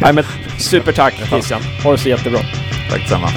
Nej, 0.00 0.12
men 0.12 0.24
supertack 0.58 1.14
Christian. 1.14 1.60
Ha 1.84 1.92
det 1.92 1.98
så 1.98 2.08
jättebra. 2.08 2.40
Tack 2.90 3.00
detsamma. 3.00 3.28